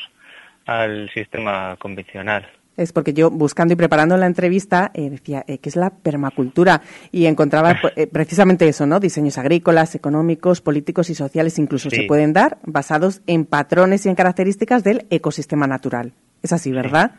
al 0.65 1.09
sistema 1.13 1.77
convencional 1.77 2.58
es 2.79 2.93
porque 2.93 3.13
yo 3.13 3.29
buscando 3.29 3.73
y 3.73 3.77
preparando 3.77 4.17
la 4.17 4.25
entrevista 4.25 4.91
eh, 4.93 5.09
decía 5.09 5.43
eh, 5.47 5.57
que 5.59 5.69
es 5.69 5.75
la 5.75 5.89
permacultura 5.89 6.81
y 7.11 7.25
encontraba 7.25 7.77
pues, 7.81 7.93
eh, 7.95 8.07
precisamente 8.07 8.67
eso, 8.67 8.85
¿no? 8.85 8.99
Diseños 8.99 9.37
agrícolas, 9.37 9.95
económicos, 9.95 10.61
políticos 10.61 11.09
y 11.09 11.15
sociales 11.15 11.59
incluso 11.59 11.89
se 11.89 12.03
pueden 12.03 12.33
dar 12.33 12.57
basados 12.63 13.21
en 13.27 13.45
patrones 13.45 14.05
y 14.05 14.09
en 14.09 14.15
características 14.15 14.83
del 14.83 15.05
ecosistema 15.09 15.67
natural. 15.67 16.13
Es 16.41 16.53
así, 16.53 16.71
¿verdad? 16.71 17.11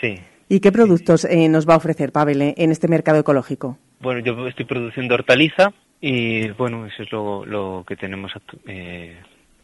Sí. 0.00 0.18
¿Y 0.48 0.60
qué 0.60 0.72
productos 0.72 1.26
nos 1.48 1.68
va 1.68 1.74
a 1.74 1.76
ofrecer 1.76 2.12
Pavel 2.12 2.54
en 2.56 2.70
este 2.70 2.88
mercado 2.88 3.18
ecológico? 3.20 3.78
Bueno, 4.00 4.20
yo 4.20 4.46
estoy 4.46 4.64
produciendo 4.64 5.14
hortaliza 5.14 5.72
y 6.00 6.50
bueno, 6.50 6.86
eso 6.86 7.02
es 7.02 7.12
lo, 7.12 7.44
lo 7.44 7.84
que 7.86 7.96
tenemos 7.96 8.32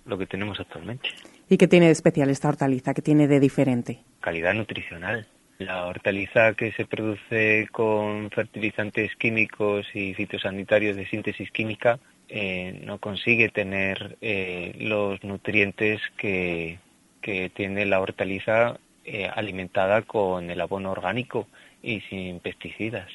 lo 0.07 0.19
que 0.19 0.27
tenemos 0.27 0.59
actualmente. 0.59 1.09
¿Y 1.53 1.59
qué 1.59 1.67
tiene 1.67 1.87
de 1.87 1.93
especial 1.93 2.31
esta 2.31 2.49
hortaliza? 2.49 2.95
¿Qué 2.95 3.03
tiene 3.03 3.27
de 3.27 3.41
diferente? 3.41 3.99
Calidad 4.21 4.55
nutricional. 4.55 5.27
La 5.59 5.87
hortaliza 5.87 6.55
que 6.55 6.71
se 6.71 6.87
produce 6.87 7.67
con 7.73 8.31
fertilizantes 8.31 9.17
químicos 9.17 9.85
y 9.93 10.15
fitosanitarios 10.15 10.97
de 10.97 11.09
síntesis 11.09 11.51
química 11.51 11.99
eh, 12.29 12.81
no 12.85 12.99
consigue 12.99 13.49
tener 13.49 14.17
eh, 14.21 14.77
los 14.79 15.25
nutrientes 15.25 16.01
que, 16.17 16.79
tiene 17.55 17.85
la 17.85 18.01
hortaliza 18.01 18.79
eh, 19.05 19.29
alimentada 19.35 20.03
con 20.03 20.51
el 20.51 20.61
abono 20.61 20.93
orgánico 20.93 21.49
y 21.83 22.01
sin 22.03 22.41
pesticidas. 22.41 23.09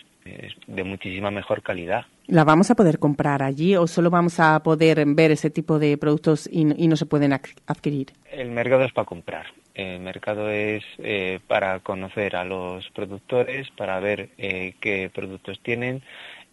De 0.68 0.84
muchísima 0.84 1.30
mejor 1.30 1.61
calidad. 1.61 2.06
¿La 2.26 2.43
vamos 2.43 2.72
a 2.72 2.76
poder 2.76 2.97
comprar 2.97 3.43
allí 3.43 3.76
o 3.76 3.85
solo 3.85 4.10
vamos 4.10 4.39
a 4.39 4.60
poder 4.64 5.06
ver 5.06 5.30
ese 5.30 5.52
tipo 5.52 5.77
de 5.77 5.97
productos 5.97 6.49
y, 6.52 6.65
no 6.65 6.95
se 6.95 7.06
pueden 7.06 7.31
adquirir? 7.34 8.07
El 8.31 8.49
mercado 8.49 8.84
es 8.84 8.91
para 8.91 9.06
comprar. 9.06 9.45
El 9.76 9.99
mercado 9.99 10.49
es 10.49 10.84
eh, 10.97 11.39
para 11.47 11.80
conocer 11.81 12.35
a 12.35 12.43
los 12.43 12.89
productores, 12.89 13.69
para 13.77 13.99
ver 13.99 14.30
eh, 14.39 14.73
qué 14.80 15.11
productos 15.14 15.60
tienen, 15.61 16.02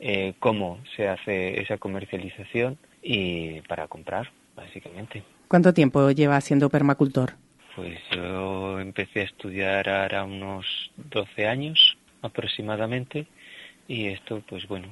eh, 0.00 0.34
cómo 0.38 0.78
se 0.94 1.08
hace 1.08 1.58
esa 1.62 1.78
comercialización 1.78 2.76
y 3.02 3.62
para 3.62 3.88
comprar, 3.88 4.30
básicamente. 4.54 5.22
¿Cuánto 5.48 5.72
tiempo 5.72 6.10
lleva 6.10 6.38
siendo 6.42 6.68
permacultor? 6.68 7.34
Pues 7.74 7.98
yo 8.14 8.78
empecé 8.80 9.20
a 9.20 9.24
estudiar 9.24 9.88
ahora 9.88 10.24
unos 10.24 10.90
12 10.96 11.46
años 11.46 11.96
aproximadamente 12.20 13.26
y 13.92 14.06
esto, 14.06 14.42
pues 14.48 14.66
bueno, 14.66 14.88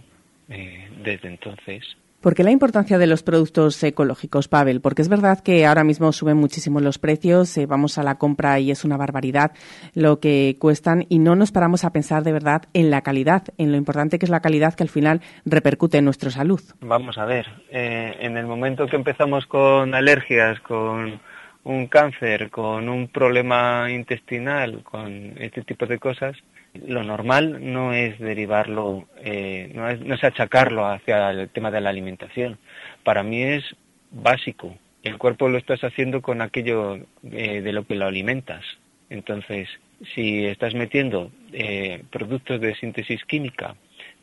eh, 0.50 0.88
desde 1.02 1.28
entonces. 1.28 1.96
¿Por 2.20 2.34
qué 2.34 2.44
la 2.44 2.50
importancia 2.50 2.98
de 2.98 3.06
los 3.06 3.22
productos 3.22 3.82
ecológicos, 3.82 4.46
Pavel? 4.46 4.82
Porque 4.82 5.00
es 5.00 5.08
verdad 5.08 5.40
que 5.40 5.64
ahora 5.64 5.84
mismo 5.84 6.12
suben 6.12 6.36
muchísimo 6.36 6.78
los 6.80 6.98
precios, 6.98 7.56
eh, 7.56 7.64
vamos 7.64 7.96
a 7.96 8.02
la 8.02 8.18
compra 8.18 8.60
y 8.60 8.70
es 8.70 8.84
una 8.84 8.98
barbaridad 8.98 9.52
lo 9.94 10.20
que 10.20 10.58
cuestan 10.60 11.06
y 11.08 11.18
no 11.18 11.34
nos 11.34 11.50
paramos 11.50 11.84
a 11.84 11.92
pensar 11.92 12.22
de 12.22 12.32
verdad 12.32 12.64
en 12.74 12.90
la 12.90 13.00
calidad, 13.00 13.44
en 13.56 13.72
lo 13.72 13.78
importante 13.78 14.18
que 14.18 14.26
es 14.26 14.30
la 14.30 14.40
calidad 14.40 14.74
que 14.74 14.82
al 14.82 14.90
final 14.90 15.22
repercute 15.46 15.96
en 15.96 16.04
nuestra 16.04 16.30
salud. 16.30 16.60
Vamos 16.82 17.16
a 17.16 17.24
ver, 17.24 17.46
eh, 17.70 18.14
en 18.20 18.36
el 18.36 18.46
momento 18.46 18.86
que 18.86 18.96
empezamos 18.96 19.46
con 19.46 19.94
alergias, 19.94 20.60
con 20.60 21.22
un 21.64 21.86
cáncer, 21.86 22.50
con 22.50 22.88
un 22.88 23.08
problema 23.08 23.90
intestinal, 23.90 24.82
con 24.82 25.34
este 25.38 25.62
tipo 25.62 25.86
de 25.86 25.98
cosas, 25.98 26.36
lo 26.74 27.02
normal 27.02 27.72
no 27.72 27.92
es 27.92 28.18
derivarlo, 28.18 29.08
eh, 29.18 29.70
no, 29.74 29.88
es, 29.88 30.24
achacarlo 30.24 30.86
hacia 30.86 31.30
el 31.30 31.48
tema 31.48 31.70
de 31.70 31.80
la 31.80 31.90
alimentación. 31.90 32.58
Para 33.04 33.22
mí 33.22 33.42
es 33.42 33.64
básico. 34.10 34.76
El 35.02 35.18
cuerpo 35.18 35.48
lo 35.48 35.58
estás 35.58 35.82
haciendo 35.82 36.22
con 36.22 36.42
aquello 36.42 36.98
eh, 37.24 37.60
de 37.60 37.72
lo 37.72 37.86
que 37.86 37.96
lo 37.96 38.06
alimentas. 38.06 38.64
Entonces, 39.08 39.68
si 40.14 40.46
estás 40.46 40.74
metiendo 40.74 41.30
eh, 41.52 42.04
productos 42.10 42.60
de 42.60 42.74
síntesis 42.76 43.24
química, 43.24 43.74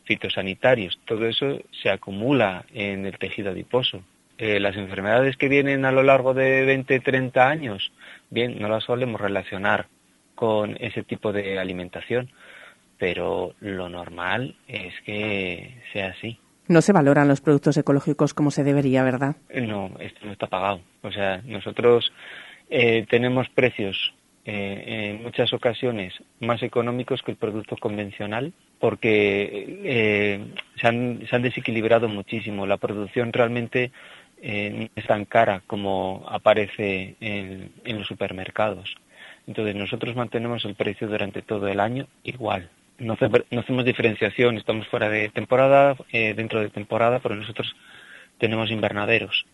fitosanitarios, 0.04 0.98
todo 1.04 1.26
eso 1.26 1.60
se 1.82 1.90
acumula 1.90 2.64
en 2.72 3.04
el 3.04 3.18
tejido 3.18 3.50
adiposo. 3.50 4.02
Las 4.38 4.76
enfermedades 4.76 5.36
que 5.36 5.48
vienen 5.48 5.84
a 5.84 5.92
lo 5.92 6.02
largo 6.02 6.32
de 6.32 6.64
20, 6.64 7.00
30 7.00 7.48
años, 7.48 7.92
bien, 8.30 8.58
no 8.60 8.68
las 8.68 8.84
solemos 8.84 9.20
relacionar 9.20 9.88
con 10.34 10.76
ese 10.78 11.02
tipo 11.02 11.32
de 11.32 11.58
alimentación, 11.58 12.30
pero 12.98 13.54
lo 13.60 13.88
normal 13.88 14.56
es 14.68 14.94
que 15.04 15.82
sea 15.92 16.08
así. 16.08 16.38
No 16.68 16.82
se 16.82 16.92
valoran 16.92 17.28
los 17.28 17.40
productos 17.40 17.76
ecológicos 17.76 18.34
como 18.34 18.50
se 18.50 18.62
debería, 18.62 19.02
¿verdad? 19.02 19.36
No, 19.54 19.90
esto 20.00 20.20
no 20.26 20.32
está 20.32 20.46
pagado. 20.46 20.80
O 21.02 21.10
sea, 21.10 21.40
nosotros 21.44 22.12
eh, 22.68 23.06
tenemos 23.08 23.48
precios 23.48 24.14
eh, 24.44 25.10
en 25.10 25.22
muchas 25.22 25.52
ocasiones 25.52 26.14
más 26.40 26.62
económicos 26.62 27.22
que 27.22 27.30
el 27.30 27.36
producto 27.36 27.76
convencional 27.76 28.52
porque 28.78 29.80
eh, 29.84 30.46
se, 30.80 30.86
han, 30.86 31.26
se, 31.28 31.34
han, 31.34 31.42
desequilibrado 31.42 32.08
muchísimo. 32.08 32.66
La 32.66 32.76
producción 32.76 33.32
realmente 33.32 33.90
no 34.42 34.88
es 34.94 35.06
tan 35.06 35.24
cara 35.24 35.62
como 35.66 36.24
aparece 36.28 37.16
en, 37.20 37.72
en 37.84 37.98
los 37.98 38.06
supermercados. 38.06 38.94
Entonces 39.46 39.74
nosotros 39.74 40.14
mantenemos 40.14 40.64
el 40.66 40.74
precio 40.74 41.08
durante 41.08 41.42
todo 41.42 41.68
el 41.68 41.80
año 41.80 42.06
igual. 42.22 42.68
No, 42.98 43.14
hacemos 43.14 43.84
diferenciación, 43.84 44.58
estamos 44.58 44.88
fuera 44.88 45.08
de 45.08 45.28
temporada, 45.28 45.96
eh, 46.12 46.34
dentro 46.34 46.60
de 46.60 46.68
temporada, 46.68 47.20
pero 47.20 47.36
nosotros 47.36 47.74
tenemos 48.38 48.70
invernaderos. 48.70 49.46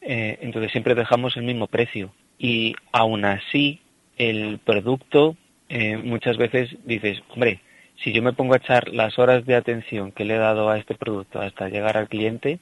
Eh, 0.00 0.38
entonces 0.40 0.70
siempre 0.70 0.94
dejamos 0.94 1.36
el 1.36 1.42
mismo 1.42 1.66
precio. 1.66 2.14
Y 2.38 2.74
aún 2.92 3.24
así, 3.24 3.80
el 4.16 4.58
producto, 4.58 5.36
eh, 5.68 5.96
muchas 5.96 6.36
veces 6.36 6.76
dices, 6.84 7.20
hombre, 7.28 7.60
si 8.02 8.12
yo 8.12 8.22
me 8.22 8.32
pongo 8.32 8.54
a 8.54 8.58
echar 8.58 8.88
las 8.88 9.18
horas 9.18 9.44
de 9.46 9.56
atención 9.56 10.12
que 10.12 10.24
le 10.24 10.36
he 10.36 10.38
dado 10.38 10.70
a 10.70 10.78
este 10.78 10.94
producto 10.94 11.40
hasta 11.40 11.68
llegar 11.68 11.96
al 11.96 12.08
cliente, 12.08 12.60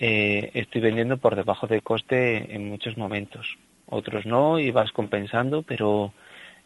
estoy 0.00 0.80
vendiendo 0.80 1.18
por 1.18 1.36
debajo 1.36 1.66
de 1.66 1.82
coste 1.82 2.54
en 2.54 2.68
muchos 2.68 2.96
momentos 2.96 3.58
otros 3.90 4.24
no 4.24 4.58
y 4.58 4.70
vas 4.70 4.92
compensando, 4.92 5.62
pero 5.62 6.12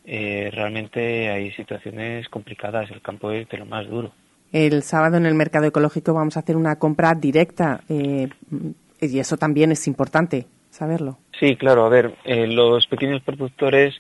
eh, 0.05 0.51
realmente 0.53 1.31
hay 1.31 1.51
situaciones 1.53 2.29
complicadas, 2.29 2.91
el 2.91 3.01
campo 3.01 3.33
es 3.33 3.49
de 3.49 3.59
lo 3.59 3.67
más 3.67 3.89
duro. 3.89 4.13
El 4.53 4.83
sábado 4.83 5.17
en 5.17 5.27
el 5.27 5.35
mercado 5.35 5.67
ecológico 5.67 6.15
vamos 6.15 6.37
a 6.37 6.41
hacer 6.41 6.57
una 6.57 6.77
compra 6.77 7.15
directa 7.15 7.81
eh, 7.89 8.29
y 9.01 9.19
eso 9.19 9.37
también 9.37 9.73
es 9.73 9.89
importante 9.89 10.47
saberlo. 10.71 11.19
Sí, 11.41 11.57
claro, 11.57 11.85
a 11.85 11.89
ver, 11.89 12.15
eh, 12.25 12.47
los 12.47 12.87
pequeños 12.87 13.23
productores 13.23 13.95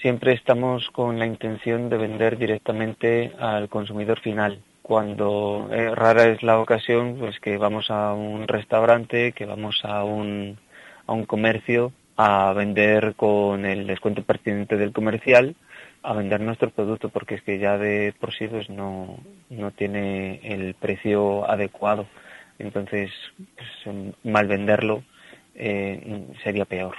siempre 0.00 0.32
estamos 0.32 0.88
con 0.90 1.18
la 1.18 1.26
intención 1.26 1.88
de 1.88 1.96
vender 1.96 2.36
directamente 2.36 3.32
al 3.38 3.68
consumidor 3.68 4.20
final. 4.20 4.58
Cuando 4.84 5.66
rara 5.94 6.28
es 6.28 6.42
la 6.42 6.60
ocasión, 6.60 7.16
pues 7.18 7.40
que 7.40 7.56
vamos 7.56 7.90
a 7.90 8.12
un 8.12 8.46
restaurante, 8.46 9.32
que 9.32 9.46
vamos 9.46 9.80
a 9.82 10.04
un, 10.04 10.58
a 11.06 11.12
un 11.14 11.24
comercio 11.24 11.90
a 12.18 12.52
vender 12.52 13.14
con 13.16 13.64
el 13.64 13.86
descuento 13.86 14.22
pertinente 14.24 14.76
del 14.76 14.92
comercial, 14.92 15.56
a 16.02 16.12
vender 16.12 16.42
nuestro 16.42 16.68
producto, 16.68 17.08
porque 17.08 17.36
es 17.36 17.42
que 17.42 17.58
ya 17.58 17.78
de 17.78 18.12
por 18.20 18.34
sí 18.34 18.46
pues 18.46 18.68
no, 18.68 19.20
no 19.48 19.70
tiene 19.70 20.40
el 20.42 20.74
precio 20.74 21.50
adecuado. 21.50 22.06
Entonces, 22.58 23.10
pues, 23.56 23.96
mal 24.22 24.46
venderlo 24.48 25.02
eh, 25.54 26.26
sería 26.42 26.66
peor. 26.66 26.94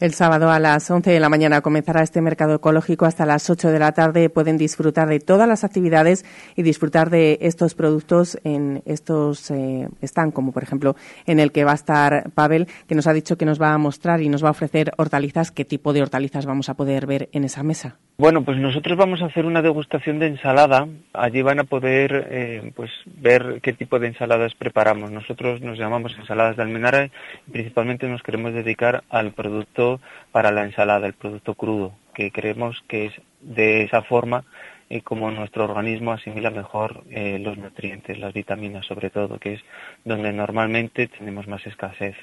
El 0.00 0.14
sábado 0.14 0.52
a 0.52 0.60
las 0.60 0.88
11 0.88 1.10
de 1.10 1.18
la 1.18 1.28
mañana 1.28 1.60
comenzará 1.60 2.04
este 2.04 2.20
mercado 2.20 2.54
ecológico. 2.54 3.04
Hasta 3.04 3.26
las 3.26 3.50
8 3.50 3.72
de 3.72 3.80
la 3.80 3.90
tarde 3.90 4.30
pueden 4.30 4.56
disfrutar 4.56 5.08
de 5.08 5.18
todas 5.18 5.48
las 5.48 5.64
actividades 5.64 6.24
y 6.54 6.62
disfrutar 6.62 7.10
de 7.10 7.36
estos 7.40 7.74
productos 7.74 8.38
en 8.44 8.80
estos 8.86 9.50
eh, 9.50 9.88
como 10.32 10.52
por 10.52 10.62
ejemplo 10.62 10.94
en 11.26 11.40
el 11.40 11.50
que 11.50 11.64
va 11.64 11.72
a 11.72 11.74
estar 11.74 12.30
Pavel, 12.30 12.68
que 12.86 12.94
nos 12.94 13.08
ha 13.08 13.12
dicho 13.12 13.36
que 13.36 13.44
nos 13.44 13.60
va 13.60 13.72
a 13.74 13.78
mostrar 13.78 14.22
y 14.22 14.28
nos 14.28 14.44
va 14.44 14.48
a 14.48 14.52
ofrecer 14.52 14.92
hortalizas. 14.98 15.50
¿Qué 15.50 15.64
tipo 15.64 15.92
de 15.92 16.02
hortalizas 16.02 16.46
vamos 16.46 16.68
a 16.68 16.74
poder 16.74 17.06
ver 17.06 17.28
en 17.32 17.42
esa 17.42 17.64
mesa? 17.64 17.96
Bueno, 18.18 18.44
pues 18.44 18.58
nosotros 18.58 18.96
vamos 18.98 19.22
a 19.22 19.26
hacer 19.26 19.46
una 19.46 19.62
degustación 19.62 20.18
de 20.18 20.26
ensalada. 20.26 20.88
Allí 21.12 21.42
van 21.42 21.60
a 21.60 21.64
poder 21.64 22.28
eh, 22.30 22.72
pues 22.74 22.90
ver 23.06 23.60
qué 23.62 23.72
tipo 23.72 23.98
de 23.98 24.08
ensaladas 24.08 24.54
preparamos. 24.54 25.10
Nosotros 25.10 25.60
nos 25.60 25.78
llamamos 25.78 26.16
ensaladas 26.18 26.56
de 26.56 26.62
almenara 26.62 27.04
y 27.04 27.50
principalmente 27.50 28.08
nos 28.08 28.22
queremos 28.22 28.52
dedicar 28.52 29.04
al 29.08 29.32
producto 29.32 29.87
para 30.32 30.50
la 30.50 30.64
ensalada, 30.64 31.06
el 31.06 31.14
producto 31.14 31.54
crudo, 31.54 31.92
que 32.14 32.30
creemos 32.30 32.82
que 32.88 33.06
es 33.06 33.12
de 33.40 33.82
esa 33.82 34.02
forma 34.02 34.44
y 34.88 35.02
como 35.02 35.30
nuestro 35.30 35.64
organismo 35.64 36.12
asimila 36.12 36.50
mejor 36.50 37.04
eh, 37.10 37.38
los 37.38 37.58
nutrientes, 37.58 38.18
las 38.18 38.32
vitaminas 38.32 38.86
sobre 38.86 39.10
todo, 39.10 39.38
que 39.38 39.54
es 39.54 39.60
donde 40.04 40.32
normalmente 40.32 41.08
tenemos 41.08 41.46
más 41.46 41.66
escasez. 41.66 42.16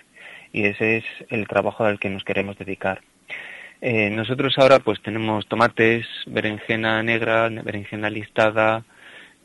Y 0.51 0.65
ese 0.65 0.97
es 0.97 1.05
el 1.29 1.47
trabajo 1.47 1.83
al 1.83 1.99
que 1.99 2.09
nos 2.09 2.23
queremos 2.23 2.57
dedicar. 2.57 3.01
Eh, 3.81 4.09
nosotros 4.09 4.57
ahora 4.57 4.79
pues 4.79 5.01
tenemos 5.01 5.47
tomates, 5.47 6.07
berenjena 6.25 7.03
negra, 7.03 7.49
berenjena 7.49 8.09
listada, 8.09 8.83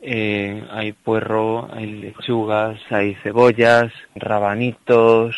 eh, 0.01 0.63
hay 0.71 0.93
puerro, 0.93 1.69
hay 1.71 1.85
lechugas, 1.85 2.79
hay 2.89 3.13
cebollas, 3.15 3.91
rabanitos, 4.15 5.35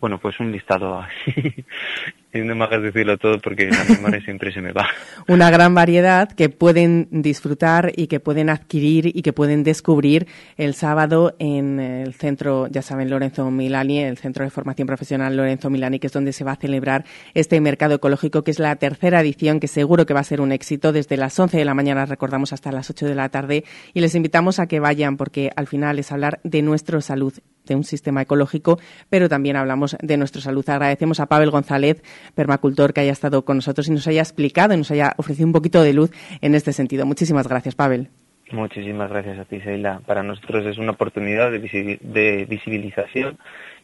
bueno, 0.00 0.18
pues 0.18 0.38
un 0.40 0.52
listado 0.52 0.98
así. 0.98 1.64
no 2.42 2.54
me 2.54 2.66
decirlo 2.78 3.16
todo 3.18 3.38
porque 3.38 3.68
la 3.70 3.84
memoria 3.84 4.20
siempre 4.20 4.52
se 4.52 4.60
me 4.60 4.72
va. 4.72 4.86
Una 5.28 5.50
gran 5.50 5.74
variedad 5.74 6.30
que 6.30 6.48
pueden 6.48 7.08
disfrutar 7.10 7.92
y 7.94 8.06
que 8.08 8.20
pueden 8.20 8.50
adquirir 8.50 9.06
y 9.06 9.22
que 9.22 9.32
pueden 9.32 9.62
descubrir 9.62 10.26
el 10.56 10.74
sábado 10.74 11.36
en 11.38 11.78
el 11.78 12.14
centro, 12.14 12.66
ya 12.68 12.82
saben, 12.82 13.10
Lorenzo 13.10 13.50
Milani, 13.50 14.00
el 14.00 14.18
centro 14.18 14.44
de 14.44 14.50
formación 14.50 14.86
profesional 14.86 15.36
Lorenzo 15.36 15.70
Milani, 15.70 15.98
que 15.98 16.08
es 16.08 16.12
donde 16.12 16.32
se 16.32 16.44
va 16.44 16.52
a 16.52 16.56
celebrar 16.56 17.04
este 17.34 17.60
mercado 17.60 17.94
ecológico, 17.94 18.42
que 18.42 18.50
es 18.50 18.58
la 18.58 18.74
tercera 18.76 19.20
edición, 19.20 19.60
que 19.60 19.68
seguro 19.68 20.06
que 20.06 20.14
va 20.14 20.20
a 20.20 20.24
ser 20.24 20.40
un 20.40 20.52
éxito 20.52 20.92
desde 20.92 21.16
las 21.16 21.38
11 21.38 21.56
de 21.56 21.64
la 21.64 21.74
mañana, 21.74 22.06
recordamos, 22.06 22.52
hasta 22.52 22.72
las 22.72 22.90
8 22.90 23.06
de 23.06 23.14
la 23.14 23.28
tarde. 23.28 23.64
Y 23.92 24.00
les 24.00 24.14
invitamos 24.14 24.58
a 24.58 24.66
que 24.66 24.80
vayan 24.80 25.16
porque 25.16 25.50
al 25.54 25.66
final 25.66 25.98
es 25.98 26.10
hablar 26.12 26.40
de 26.42 26.62
nuestra 26.62 27.00
salud 27.00 27.34
de 27.64 27.74
un 27.74 27.84
sistema 27.84 28.22
ecológico, 28.22 28.78
pero 29.08 29.28
también 29.28 29.56
hablamos 29.56 29.96
de 30.00 30.16
nuestra 30.16 30.42
salud. 30.42 30.68
Agradecemos 30.68 31.20
a 31.20 31.26
Pavel 31.26 31.50
González, 31.50 32.02
permacultor, 32.34 32.92
que 32.92 33.00
haya 33.00 33.12
estado 33.12 33.44
con 33.44 33.56
nosotros 33.56 33.88
y 33.88 33.92
nos 33.92 34.06
haya 34.06 34.20
explicado 34.22 34.74
y 34.74 34.78
nos 34.78 34.90
haya 34.90 35.14
ofrecido 35.16 35.46
un 35.46 35.52
poquito 35.52 35.82
de 35.82 35.92
luz 35.92 36.10
en 36.40 36.54
este 36.54 36.72
sentido. 36.72 37.06
Muchísimas 37.06 37.48
gracias, 37.48 37.74
Pavel. 37.74 38.08
Muchísimas 38.52 39.10
gracias 39.10 39.38
a 39.38 39.44
ti, 39.44 39.60
Seila. 39.60 40.00
Para 40.06 40.22
nosotros 40.22 40.66
es 40.66 40.78
una 40.78 40.92
oportunidad 40.92 41.50
de, 41.50 42.46
visibilización 42.48 43.38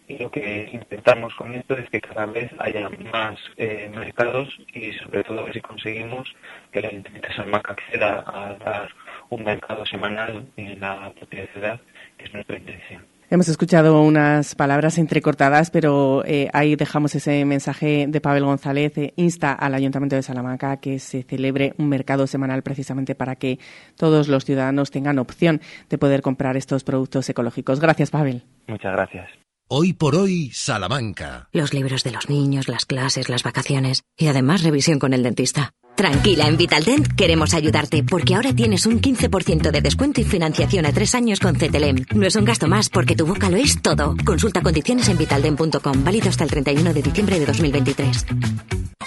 y 0.07 0.19
lo 0.19 0.31
que 0.31 0.69
intentamos 0.73 1.35
con 1.35 1.55
esto 1.55 1.75
es 1.77 1.89
que 1.89 2.01
cada 2.01 2.27
vez 2.27 2.51
haya 2.59 2.89
más 3.12 3.39
eh, 3.57 3.91
mercados 3.95 4.49
y 4.75 4.93
sobre 4.93 5.25
todo 5.25 5.51
si 5.53 5.61
conseguimos 5.61 6.35
que 6.73 6.83
la 6.83 6.93
Internet 6.93 7.29
Salmaca 7.35 7.73
acceda 7.73 8.25
a 8.27 8.55
dar 8.55 8.91
un 9.31 9.45
mercado 9.45 9.87
semanal 9.87 10.47
en 10.57 10.81
la 10.81 11.11
propia 11.12 11.47
ciudad, 11.53 11.81
que 12.19 12.25
es 12.25 12.35
nuestra 12.35 12.59
intención. 12.59 13.03
Hemos 13.32 13.47
escuchado 13.47 14.02
unas 14.02 14.57
palabras 14.57 14.98
entrecortadas, 14.98 15.70
pero 15.70 16.24
eh, 16.27 16.51
ahí 16.52 16.74
dejamos 16.74 17.15
ese 17.15 17.44
mensaje 17.44 18.07
de 18.09 18.20
Pavel 18.20 18.44
González. 18.44 18.98
Eh, 18.98 19.15
insta 19.15 19.52
al 19.52 19.74
Ayuntamiento 19.74 20.16
de 20.16 20.24
Salamanca 20.24 20.78
que 20.78 20.98
se 20.98 21.23
celebre 21.23 21.73
un 21.78 21.89
mercado 21.89 22.27
semanal 22.27 22.65
precisamente 22.65 23.15
para 23.15 23.36
que 23.36 23.61
todos 23.97 24.27
los 24.27 24.44
ciudadanos 24.44 24.90
tengan 24.90 25.20
opción 25.20 25.61
de 25.89 25.97
poder 25.97 26.23
comprar 26.23 26.57
estos 26.57 26.82
productos 26.82 27.28
ecológicos. 27.28 27.78
Gracias, 27.78 28.11
Pavel. 28.11 28.43
Muchas 28.66 28.93
gracias. 28.94 29.31
Hoy 29.69 29.93
por 29.93 30.16
hoy, 30.16 30.51
Salamanca. 30.52 31.48
Los 31.52 31.73
libros 31.73 32.02
de 32.02 32.11
los 32.11 32.28
niños, 32.28 32.66
las 32.66 32.85
clases, 32.85 33.28
las 33.28 33.44
vacaciones 33.44 34.02
y 34.16 34.27
además 34.27 34.65
revisión 34.65 34.98
con 34.98 35.12
el 35.12 35.23
dentista. 35.23 35.70
Tranquila, 35.97 36.47
en 36.49 36.57
Vitaldent 36.57 37.09
queremos 37.15 37.53
ayudarte 37.53 38.03
porque 38.03 38.35
ahora 38.35 38.55
tienes 38.55 38.87
un 38.87 39.01
15% 39.01 39.71
de 39.71 39.81
descuento 39.81 40.21
y 40.21 40.25
financiación 40.25 40.87
a 40.87 40.93
tres 40.93 41.15
años 41.15 41.41
con 41.41 41.55
CTLM. 41.55 42.07
No 42.15 42.27
es 42.27 42.37
un 42.37 42.45
gasto 42.45 42.69
más 42.69 42.89
porque 42.89 43.15
tu 43.15 43.27
boca 43.27 43.51
lo 43.51 43.57
es 43.59 43.83
todo. 43.83 44.17
Consulta 44.25 44.62
condiciones 44.62 45.09
en 45.09 45.19
vitaldent.com, 45.19 46.05
válido 46.05 46.31
hasta 46.31 46.45
el 46.45 46.51
31 46.51 46.95
de 46.95 47.03
diciembre 47.03 47.39
de 47.39 47.47
2023. 47.47 48.27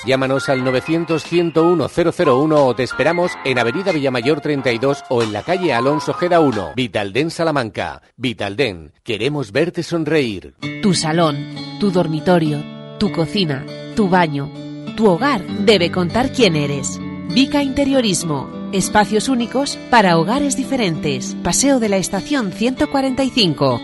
Llámanos 0.06 0.50
al 0.50 0.64
900-101-001 0.66 2.56
o 2.58 2.76
te 2.76 2.84
esperamos 2.84 3.32
en 3.46 3.58
Avenida 3.58 3.92
Villamayor 3.94 4.42
32 4.42 5.06
o 5.10 5.24
en 5.24 5.32
la 5.32 5.44
calle 5.44 5.74
Alonso 5.74 6.14
Gera 6.14 6.42
1. 6.42 6.74
Vitalden 6.76 7.32
Salamanca. 7.32 8.02
Vitalden, 8.18 8.92
queremos 9.04 9.52
verte 9.54 9.82
sonreír. 9.82 10.56
Tu 10.82 10.94
salón, 10.94 11.56
tu 11.80 11.90
dormitorio, 11.90 12.62
tu 13.00 13.12
cocina, 13.14 13.66
tu 13.96 14.10
baño 14.10 14.52
tu 14.96 15.10
hogar 15.10 15.46
debe 15.66 15.92
contar 15.92 16.32
quién 16.32 16.56
eres. 16.56 17.00
Vica 17.30 17.64
Interiorismo. 17.64 18.50
Espacios 18.72 19.30
únicos 19.30 19.78
para 19.90 20.18
hogares 20.18 20.56
diferentes. 20.58 21.36
Paseo 21.44 21.80
de 21.80 21.90
la 21.90 21.98
Estación 21.98 22.52
145. 22.52 23.82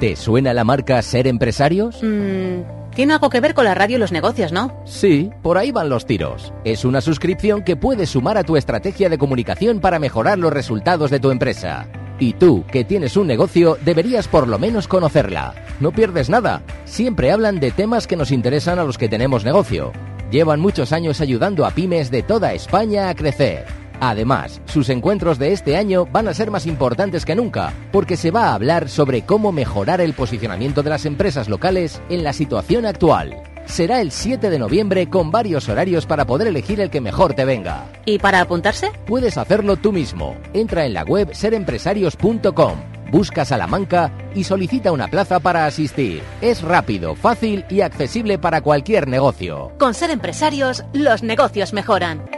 ¿Te 0.00 0.14
suena 0.14 0.54
la 0.54 0.64
marca 0.64 1.02
Ser 1.02 1.26
Empresarios? 1.26 2.02
Mm, 2.02 2.94
tiene 2.94 3.14
algo 3.14 3.30
que 3.30 3.40
ver 3.40 3.54
con 3.54 3.64
la 3.64 3.74
radio 3.74 3.96
y 3.96 4.00
los 4.00 4.12
negocios, 4.12 4.52
¿no? 4.52 4.80
Sí, 4.84 5.30
por 5.42 5.58
ahí 5.58 5.72
van 5.72 5.88
los 5.88 6.06
tiros. 6.06 6.52
Es 6.64 6.84
una 6.84 7.00
suscripción 7.00 7.62
que 7.62 7.76
puedes 7.76 8.10
sumar 8.10 8.38
a 8.38 8.44
tu 8.44 8.56
estrategia 8.56 9.08
de 9.08 9.18
comunicación 9.18 9.80
para 9.80 9.98
mejorar 9.98 10.38
los 10.38 10.52
resultados 10.52 11.10
de 11.10 11.18
tu 11.18 11.30
empresa. 11.30 11.88
Y 12.20 12.32
tú, 12.32 12.64
que 12.70 12.84
tienes 12.84 13.16
un 13.16 13.26
negocio, 13.26 13.78
deberías 13.84 14.26
por 14.26 14.48
lo 14.48 14.58
menos 14.58 14.88
conocerla. 14.88 15.54
No 15.80 15.92
pierdes 15.92 16.28
nada. 16.28 16.62
Siempre 16.84 17.30
hablan 17.30 17.60
de 17.60 17.70
temas 17.70 18.06
que 18.06 18.16
nos 18.16 18.32
interesan 18.32 18.78
a 18.78 18.84
los 18.84 18.98
que 18.98 19.08
tenemos 19.08 19.44
negocio. 19.44 19.92
Llevan 20.30 20.60
muchos 20.60 20.92
años 20.92 21.20
ayudando 21.20 21.64
a 21.64 21.70
pymes 21.70 22.10
de 22.10 22.22
toda 22.22 22.52
España 22.54 23.08
a 23.08 23.14
crecer. 23.14 23.64
Además, 24.00 24.60
sus 24.66 24.90
encuentros 24.90 25.38
de 25.38 25.52
este 25.52 25.76
año 25.76 26.06
van 26.06 26.28
a 26.28 26.34
ser 26.34 26.50
más 26.50 26.66
importantes 26.66 27.24
que 27.24 27.34
nunca, 27.34 27.72
porque 27.92 28.16
se 28.16 28.30
va 28.30 28.46
a 28.46 28.54
hablar 28.54 28.88
sobre 28.88 29.22
cómo 29.22 29.50
mejorar 29.50 30.00
el 30.00 30.12
posicionamiento 30.12 30.82
de 30.82 30.90
las 30.90 31.06
empresas 31.06 31.48
locales 31.48 32.00
en 32.08 32.22
la 32.22 32.32
situación 32.32 32.86
actual 32.86 33.47
será 33.68 34.00
el 34.00 34.10
7 34.10 34.50
de 34.50 34.58
noviembre 34.58 35.08
con 35.08 35.30
varios 35.30 35.68
horarios 35.68 36.06
para 36.06 36.26
poder 36.26 36.48
elegir 36.48 36.80
el 36.80 36.90
que 36.90 37.00
mejor 37.00 37.34
te 37.34 37.44
venga. 37.44 37.86
¿Y 38.04 38.18
para 38.18 38.40
apuntarse? 38.40 38.90
Puedes 39.06 39.38
hacerlo 39.38 39.76
tú 39.76 39.92
mismo. 39.92 40.36
Entra 40.52 40.86
en 40.86 40.94
la 40.94 41.04
web 41.04 41.34
serempresarios.com, 41.34 42.78
busca 43.12 43.44
Salamanca 43.44 44.10
y 44.34 44.44
solicita 44.44 44.92
una 44.92 45.08
plaza 45.08 45.40
para 45.40 45.66
asistir. 45.66 46.22
Es 46.40 46.62
rápido, 46.62 47.14
fácil 47.14 47.64
y 47.68 47.82
accesible 47.82 48.38
para 48.38 48.60
cualquier 48.60 49.08
negocio. 49.08 49.72
Con 49.78 49.94
Ser 49.94 50.10
Empresarios, 50.10 50.84
los 50.92 51.22
negocios 51.22 51.72
mejoran. 51.72 52.37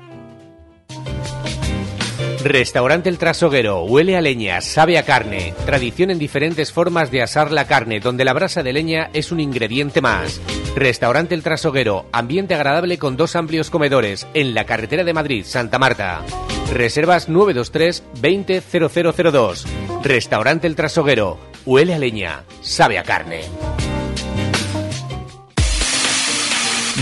Restaurante 2.43 3.07
El 3.07 3.19
Trasoguero, 3.19 3.83
huele 3.83 4.17
a 4.17 4.21
leña, 4.21 4.61
sabe 4.61 4.97
a 4.97 5.03
carne. 5.03 5.53
Tradición 5.65 6.09
en 6.09 6.17
diferentes 6.17 6.71
formas 6.71 7.11
de 7.11 7.21
asar 7.21 7.51
la 7.51 7.67
carne, 7.67 7.99
donde 7.99 8.25
la 8.25 8.33
brasa 8.33 8.63
de 8.63 8.73
leña 8.73 9.11
es 9.13 9.31
un 9.31 9.39
ingrediente 9.39 10.01
más. 10.01 10.41
Restaurante 10.75 11.35
El 11.35 11.43
Trasoguero, 11.43 12.07
ambiente 12.11 12.55
agradable 12.55 12.97
con 12.97 13.15
dos 13.15 13.35
amplios 13.35 13.69
comedores, 13.69 14.27
en 14.33 14.55
la 14.55 14.65
carretera 14.65 15.03
de 15.03 15.13
Madrid, 15.13 15.45
Santa 15.45 15.77
Marta. 15.77 16.21
Reservas 16.73 17.29
923 17.29 18.03
200002. 18.21 19.67
Restaurante 20.03 20.65
El 20.65 20.75
Trasoguero, 20.75 21.37
huele 21.65 21.93
a 21.93 21.99
leña, 21.99 22.43
sabe 22.61 22.97
a 22.97 23.03
carne. 23.03 23.41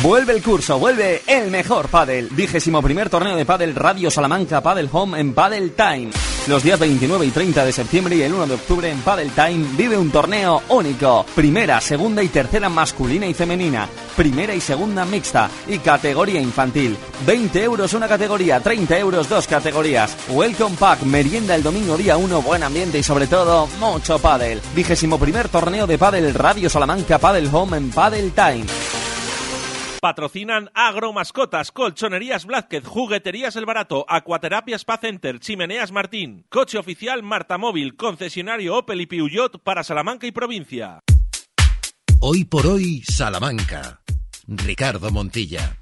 Vuelve 0.01 0.31
el 0.31 0.41
curso, 0.41 0.79
vuelve 0.79 1.23
el 1.27 1.51
mejor 1.51 1.89
pádel. 1.89 2.29
Vigésimo 2.31 2.81
primer 2.81 3.09
torneo 3.09 3.35
de 3.35 3.45
pádel 3.45 3.75
Radio 3.75 4.09
Salamanca 4.09 4.61
Padel 4.61 4.87
Home 4.93 5.19
en 5.19 5.33
Padel 5.33 5.73
Time. 5.73 6.11
Los 6.47 6.63
días 6.63 6.79
29 6.79 7.25
y 7.25 7.31
30 7.31 7.65
de 7.65 7.73
septiembre 7.73 8.15
y 8.15 8.21
el 8.21 8.33
1 8.33 8.47
de 8.47 8.53
octubre 8.53 8.89
en 8.89 8.99
Padel 9.01 9.29
Time 9.31 9.67
vive 9.75 9.97
un 9.97 10.09
torneo 10.09 10.61
único. 10.69 11.25
Primera, 11.35 11.81
segunda 11.81 12.23
y 12.23 12.29
tercera 12.29 12.69
masculina 12.69 13.27
y 13.27 13.33
femenina. 13.33 13.89
Primera 14.15 14.55
y 14.55 14.61
segunda 14.61 15.03
mixta. 15.03 15.49
Y 15.67 15.79
categoría 15.79 16.39
infantil. 16.39 16.95
20 17.25 17.61
euros 17.61 17.93
una 17.93 18.07
categoría, 18.07 18.61
30 18.61 18.97
euros 18.99 19.27
dos 19.27 19.47
categorías. 19.47 20.15
Welcome 20.29 20.77
Pack, 20.79 21.01
merienda 21.01 21.55
el 21.55 21.63
domingo 21.63 21.97
día 21.97 22.15
1, 22.15 22.41
buen 22.41 22.63
ambiente 22.63 22.99
y 22.99 23.03
sobre 23.03 23.27
todo 23.27 23.67
mucho 23.81 24.17
pádel. 24.17 24.61
Vigésimo 24.73 25.19
primer 25.19 25.49
torneo 25.49 25.85
de 25.85 25.97
pádel 25.97 26.33
Radio 26.33 26.69
Salamanca 26.69 27.17
Padel 27.17 27.49
Home 27.51 27.75
en 27.75 27.89
Padel 27.89 28.31
Time. 28.31 28.65
Patrocinan 29.99 30.69
Agromascotas, 30.73 31.71
Colchonerías 31.71 32.45
Blázquez, 32.45 32.85
Jugueterías 32.85 33.55
El 33.55 33.65
Barato, 33.65 34.05
Acuaterapia 34.07 34.77
Spa 34.77 34.97
Center, 34.97 35.39
Chimeneas 35.39 35.91
Martín, 35.91 36.45
Coche 36.49 36.77
Oficial 36.77 37.21
Marta 37.23 37.57
Móvil, 37.57 37.95
Concesionario 37.95 38.77
Opel 38.77 39.01
y 39.01 39.05
Peugeot 39.07 39.61
para 39.61 39.83
Salamanca 39.83 40.25
y 40.27 40.31
provincia. 40.31 41.01
Hoy 42.21 42.45
por 42.45 42.67
hoy, 42.67 43.01
Salamanca. 43.03 44.01
Ricardo 44.47 45.11
Montilla. 45.11 45.78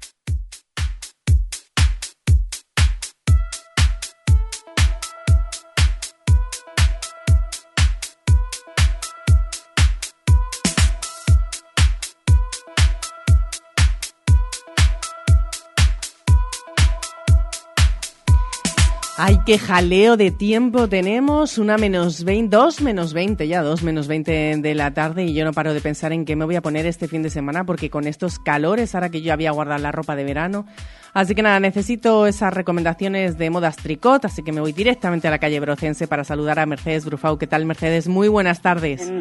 Ay, 19.20 19.38
qué 19.44 19.58
jaleo 19.58 20.16
de 20.16 20.30
tiempo 20.30 20.88
tenemos. 20.88 21.58
Una 21.58 21.76
menos 21.76 22.22
20, 22.22 22.56
dos 22.56 22.80
menos 22.80 23.12
20, 23.12 23.48
ya 23.48 23.62
dos 23.62 23.82
menos 23.82 24.06
20 24.06 24.58
de 24.58 24.74
la 24.76 24.92
tarde 24.94 25.24
y 25.24 25.34
yo 25.34 25.44
no 25.44 25.52
paro 25.52 25.74
de 25.74 25.80
pensar 25.80 26.12
en 26.12 26.24
qué 26.24 26.36
me 26.36 26.44
voy 26.44 26.54
a 26.54 26.62
poner 26.62 26.86
este 26.86 27.08
fin 27.08 27.24
de 27.24 27.30
semana 27.30 27.64
porque 27.64 27.90
con 27.90 28.06
estos 28.06 28.38
calores, 28.38 28.94
ahora 28.94 29.08
que 29.10 29.20
yo 29.20 29.32
había 29.32 29.50
guardado 29.50 29.82
la 29.82 29.90
ropa 29.90 30.14
de 30.14 30.22
verano. 30.22 30.66
Así 31.14 31.34
que 31.34 31.42
nada, 31.42 31.58
necesito 31.58 32.28
esas 32.28 32.54
recomendaciones 32.54 33.36
de 33.38 33.50
modas 33.50 33.76
tricot, 33.76 34.24
así 34.24 34.44
que 34.44 34.52
me 34.52 34.60
voy 34.60 34.72
directamente 34.72 35.26
a 35.26 35.32
la 35.32 35.38
calle 35.38 35.58
Brocense 35.58 36.06
para 36.06 36.22
saludar 36.22 36.60
a 36.60 36.66
Mercedes 36.66 37.04
Brufau. 37.04 37.38
¿Qué 37.38 37.48
tal, 37.48 37.64
Mercedes? 37.64 38.06
Muy 38.06 38.28
buenas 38.28 38.62
tardes. 38.62 39.12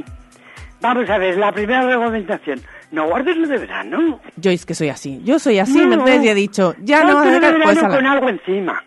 Vamos 0.79 1.09
a 1.09 1.17
ver, 1.17 1.37
la 1.37 1.51
primera 1.51 1.81
recomendación. 1.87 2.61
No 2.91 3.07
guardes 3.07 3.35
lo 3.35 3.47
de 3.47 3.57
verano. 3.57 4.19
Yo 4.35 4.51
es 4.51 4.63
que 4.63 4.75
soy 4.75 4.89
así. 4.89 5.21
Yo 5.23 5.39
soy 5.39 5.57
así, 5.57 5.73
No. 5.79 5.87
Mercedes, 5.87 6.23
y 6.23 6.29
he 6.29 6.35
dicho, 6.35 6.75
ya 6.83 7.03
no, 7.03 7.13
Ponte 7.13 7.31
lo 7.31 7.39
de 7.39 7.47
hacer- 7.47 7.61
pues 7.63 7.75
verano 7.77 7.95
con 7.95 8.05
algo 8.05 8.29
encima. 8.29 8.83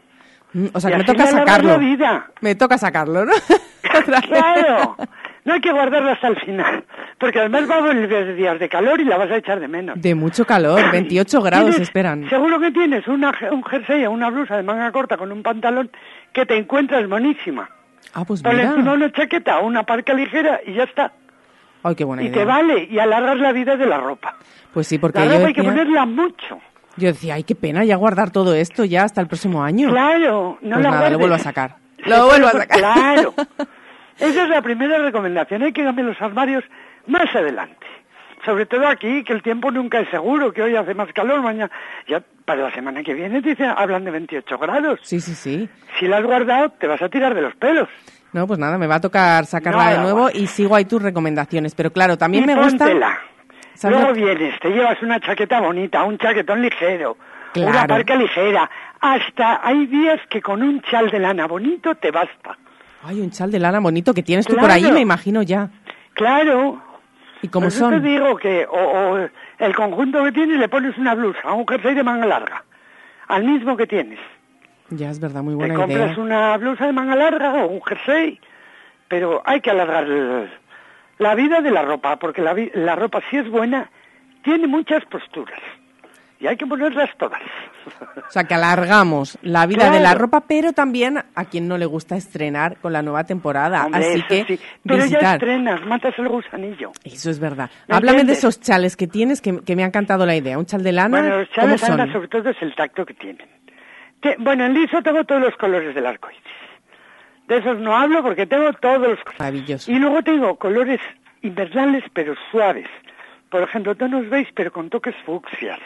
Mm, 0.53 0.67
O 0.73 0.81
sea, 0.81 0.91
que 0.91 0.97
me 0.99 1.05
toca 1.05 1.27
sacarlo. 1.27 1.79
Me 2.41 2.55
toca 2.55 2.79
sacarlo, 2.79 3.25
¿no? 3.25 3.33
Claro. 4.29 4.97
No 5.45 5.55
hay 5.55 5.61
que 5.61 5.73
guardarlo 5.73 6.11
hasta 6.11 6.29
el 6.29 6.37
final. 6.41 6.85
Porque 7.19 7.41
además 7.41 7.69
va 7.71 7.77
a 7.77 7.81
volver 7.81 8.37
días 8.37 8.59
de 8.59 8.69
calor 8.69 9.01
y 9.01 9.05
la 9.05 9.17
vas 9.17 9.31
a 9.31 9.37
echar 9.37 9.59
de 9.59 9.69
menos. 9.69 10.01
De 10.01 10.15
mucho 10.15 10.45
calor, 10.45 10.91
28 10.93 11.41
grados 11.43 11.79
esperan. 11.79 12.29
Seguro 12.29 12.61
que 12.61 12.71
tienes 12.71 13.07
una, 13.09 13.33
un 13.51 13.65
jersey 13.65 14.05
o 14.05 14.11
una 14.11 14.29
blusa 14.31 14.57
de 14.57 14.63
manga 14.63 14.93
corta 14.93 15.17
con 15.17 15.33
un 15.33 15.43
pantalón 15.43 15.91
que 16.33 16.45
te 16.45 16.57
encuentras 16.59 17.09
monísima. 17.09 17.69
Ah, 18.13 18.25
pues 18.27 18.43
Ponle 18.43 18.69
mira. 18.69 18.93
una 18.93 19.13
chaqueta 19.13 19.61
o 19.61 19.67
una 19.67 19.83
parca 19.85 20.13
ligera 20.13 20.61
y 20.67 20.75
ya 20.75 20.83
está. 20.85 21.13
Ay, 21.83 21.95
qué 21.95 22.05
buena 22.05 22.23
y 22.23 22.27
idea. 22.27 22.35
te 22.39 22.45
vale 22.45 22.85
y 22.91 22.99
alargas 22.99 23.39
la 23.39 23.53
vida 23.53 23.77
de 23.77 23.87
la 23.87 23.99
ropa. 23.99 24.37
Pues 24.75 24.87
sí, 24.87 24.99
porque 24.99 25.21
La 25.21 25.25
yo 25.27 25.33
ropa 25.33 25.47
hay 25.47 25.55
que 25.55 25.63
decía, 25.63 25.73
ponerla 25.75 26.07
mucho. 26.07 26.61
Yo 26.97 27.09
decía, 27.09 27.35
ay, 27.35 27.45
qué 27.45 27.55
pena 27.55 27.85
ya 27.85 27.97
guardar 27.97 28.31
todo 28.31 28.55
esto 28.55 28.85
ya 28.85 29.05
hasta 29.05 29.21
el 29.21 29.27
próximo 29.27 29.63
año. 29.63 29.91
Claro, 29.91 30.59
no 30.61 30.75
pues 30.75 30.85
la 30.85 30.91
nada, 30.91 31.11
lo 31.11 31.19
vuelvo 31.19 31.35
a 31.35 31.39
sacar. 31.39 31.77
Lo 31.99 32.27
vuelvo 32.27 32.49
a 32.49 32.53
sacar. 32.53 32.79
Claro. 32.79 33.35
Esa 34.19 34.45
es 34.45 34.49
la 34.51 34.61
primera 34.63 34.99
recomendación. 34.99 35.63
Hay 35.63 35.73
que 35.73 35.83
cambiar 35.83 36.09
los 36.09 36.21
armarios 36.21 36.65
más 37.07 37.35
adelante. 37.35 37.87
Sobre 38.45 38.67
todo 38.67 38.87
aquí, 38.87 39.23
que 39.25 39.33
el 39.33 39.43
tiempo 39.43 39.71
nunca 39.71 40.01
es 40.01 40.09
seguro, 40.11 40.53
que 40.53 40.63
hoy 40.63 40.75
hace 40.75 40.95
más 40.95 41.13
calor, 41.13 41.43
mañana... 41.43 41.71
Ya 42.07 42.23
para 42.45 42.63
la 42.63 42.75
semana 42.75 43.03
que 43.03 43.15
viene 43.15 43.41
dice, 43.41 43.65
hablan 43.65 44.05
de 44.05 44.11
28 44.11 44.59
grados. 44.59 44.99
Sí, 45.03 45.21
sí, 45.21 45.35
sí. 45.35 45.69
Si 45.99 46.09
la 46.09 46.19
has 46.19 46.25
guardado, 46.25 46.71
te 46.71 46.87
vas 46.87 47.01
a 47.01 47.09
tirar 47.09 47.35
de 47.35 47.43
los 47.43 47.55
pelos. 47.55 47.89
No, 48.33 48.47
pues 48.47 48.59
nada, 48.59 48.79
me 48.79 48.87
va 48.87 48.97
a 48.97 49.01
tocar 49.01 49.45
sacarla 49.47 49.91
de 49.91 49.99
nuevo 49.99 50.31
y 50.33 50.47
sigo 50.47 50.75
ahí 50.75 50.85
tus 50.85 51.03
recomendaciones. 51.03 51.75
Pero 51.75 51.93
claro, 51.93 52.17
también 52.17 52.45
y 52.45 52.47
me 52.49 52.55
gusta... 52.55 52.87
póntela. 52.87 53.19
¿Sabes 53.81 53.99
Luego 53.99 54.13
vienes, 54.15 54.61
te 54.61 54.69
llevas 54.69 55.01
una 55.03 55.19
chaqueta 55.21 55.59
bonita, 55.59 56.05
un 56.05 56.19
chaquetón 56.19 56.61
ligero, 56.61 57.17
una 57.57 57.87
parca 57.87 58.15
ligera. 58.15 58.71
Hasta 59.01 59.67
hay 59.67 59.87
días 59.87 60.21
que 60.29 60.43
con 60.43 60.63
un 60.63 60.83
chal 60.83 61.11
de 61.11 61.19
lana 61.19 61.47
bonito 61.47 61.95
te 61.95 62.11
basta. 62.11 62.59
Ay, 63.03 63.23
un 63.23 63.31
chal 63.31 63.51
de 63.51 63.59
lana 63.59 63.81
bonito 63.81 64.13
que 64.13 64.23
tienes 64.23 64.47
tú 64.47 64.55
por 64.57 64.71
ahí, 64.71 64.85
me 64.93 65.01
imagino 65.01 65.41
ya. 65.43 65.71
Claro. 66.13 66.83
¿Y 67.41 67.49
cómo 67.49 67.65
Por 67.65 67.73
eso 67.73 67.79
son? 67.89 68.03
te 68.03 68.07
digo 68.07 68.37
que 68.37 68.67
o, 68.67 68.75
o 69.15 69.29
el 69.59 69.75
conjunto 69.75 70.23
que 70.25 70.33
tienes 70.33 70.59
le 70.59 70.69
pones 70.69 70.99
una 70.99 71.15
blusa, 71.15 71.51
un 71.53 71.67
jersey 71.67 71.95
de 71.95 72.03
manga 72.03 72.27
larga, 72.27 72.63
al 73.29 73.45
mismo 73.45 73.79
que 73.79 73.87
tienes. 73.87 74.19
Ya 74.91 75.09
es 75.09 75.19
verdad, 75.21 75.43
muy 75.43 75.53
Te 75.55 75.57
buena 75.57 75.75
compras 75.75 76.13
idea. 76.13 76.23
una 76.23 76.57
blusa 76.59 76.85
de 76.85 76.93
manga 76.93 77.17
larga 77.17 77.55
o 77.65 77.67
un 77.69 77.81
jersey, 77.83 78.39
pero 79.09 79.41
hay 79.47 79.63
que 79.63 79.71
alargar 79.71 80.05
el- 80.05 80.51
la 81.21 81.35
vida 81.37 81.61
de 81.61 81.71
la 81.71 81.83
ropa, 81.83 82.19
porque 82.19 82.43
la, 82.43 82.57
la 82.75 82.97
ropa 82.97 83.21
si 83.31 83.37
es 83.37 83.49
buena 83.49 83.89
tiene 84.43 84.67
muchas 84.67 85.05
posturas 85.05 85.61
y 86.41 86.47
hay 86.47 86.57
que 86.57 86.67
ponerlas 86.67 87.11
todas. 87.19 87.41
O 88.27 88.31
sea, 88.31 88.45
que 88.45 88.55
alargamos 88.55 89.39
la 89.43 89.67
vida 89.67 89.91
de 89.91 90.01
la 90.01 90.15
ropa, 90.15 90.45
pero 90.49 90.73
también 90.73 91.19
a 91.35 91.45
quien 91.45 91.69
no 91.69 91.77
le 91.77 91.85
gusta 91.85 92.17
estrenar 92.17 92.79
con 92.79 92.95
la 92.95 93.03
nueva 93.03 93.25
temporada. 93.25 93.85
Hombre, 93.85 94.07
Así 94.15 94.23
que 94.23 94.45
sí. 94.47 94.61
Pero 94.83 94.97
ya 95.01 95.05
visitar. 95.05 95.35
estrenas, 95.35 95.85
matas 95.85 96.15
el 96.19 96.29
gusanillo. 96.29 96.93
Eso 97.05 97.29
es 97.31 97.39
verdad. 97.39 97.69
¿Me 97.89 97.97
Háblame 97.97 98.25
de 98.25 98.33
esos 98.33 98.59
chales 98.59 98.97
que 98.97 99.07
tienes 99.07 99.43
que, 99.43 99.61
que 99.63 99.77
me 99.77 99.83
ha 99.85 99.87
encantado 99.87 100.25
la 100.25 100.35
idea. 100.35 100.59
Un 100.59 100.65
chal 100.65 100.83
de 100.83 100.93
lana, 100.93 101.21
Bueno, 101.21 101.39
los 101.41 101.49
¿cómo 101.51 101.67
chales 101.67 101.81
son? 101.83 102.01
anda 102.01 102.13
sobre 102.13 102.29
todo 102.29 102.49
es 102.49 102.63
el 102.63 102.75
tacto 102.75 103.05
que 103.05 103.13
tienen. 103.15 103.47
Te- 104.21 104.37
bueno, 104.39 104.65
en 104.65 104.73
liso 104.73 105.03
tengo 105.03 105.25
todos 105.25 105.43
los 105.43 105.55
colores 105.57 105.95
del 105.95 106.07
arco 106.07 106.31
iris. 106.31 106.43
De 107.51 107.57
esos 107.59 107.79
no 107.81 107.97
hablo 107.97 108.23
porque 108.23 108.47
tengo 108.47 108.73
todos 108.75 109.09
los. 109.09 109.19
Maravilloso. 109.39 109.91
Y 109.91 109.99
luego 109.99 110.23
tengo 110.23 110.55
colores 110.57 111.01
invernales 111.43 112.05
pero 112.15 112.35
suaves. 112.53 112.87
Por 113.51 113.63
ejemplo, 113.63 113.97
tonos 113.97 114.29
beige 114.31 114.53
pero 114.55 114.71
con 114.73 114.89
toques 114.89 115.17
fucsias. 115.27 115.81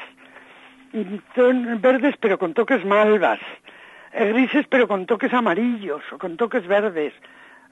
Y 0.92 1.04
ton- 1.34 1.80
verdes 1.80 2.14
pero 2.20 2.38
con 2.38 2.52
toques 2.52 2.84
malvas. 2.84 3.38
Eh, 4.12 4.28
Grises 4.32 4.66
pero 4.68 4.86
con 4.86 5.06
toques 5.06 5.32
amarillos 5.32 6.02
o 6.12 6.18
con 6.18 6.36
toques 6.36 6.66
verdes. 6.66 7.14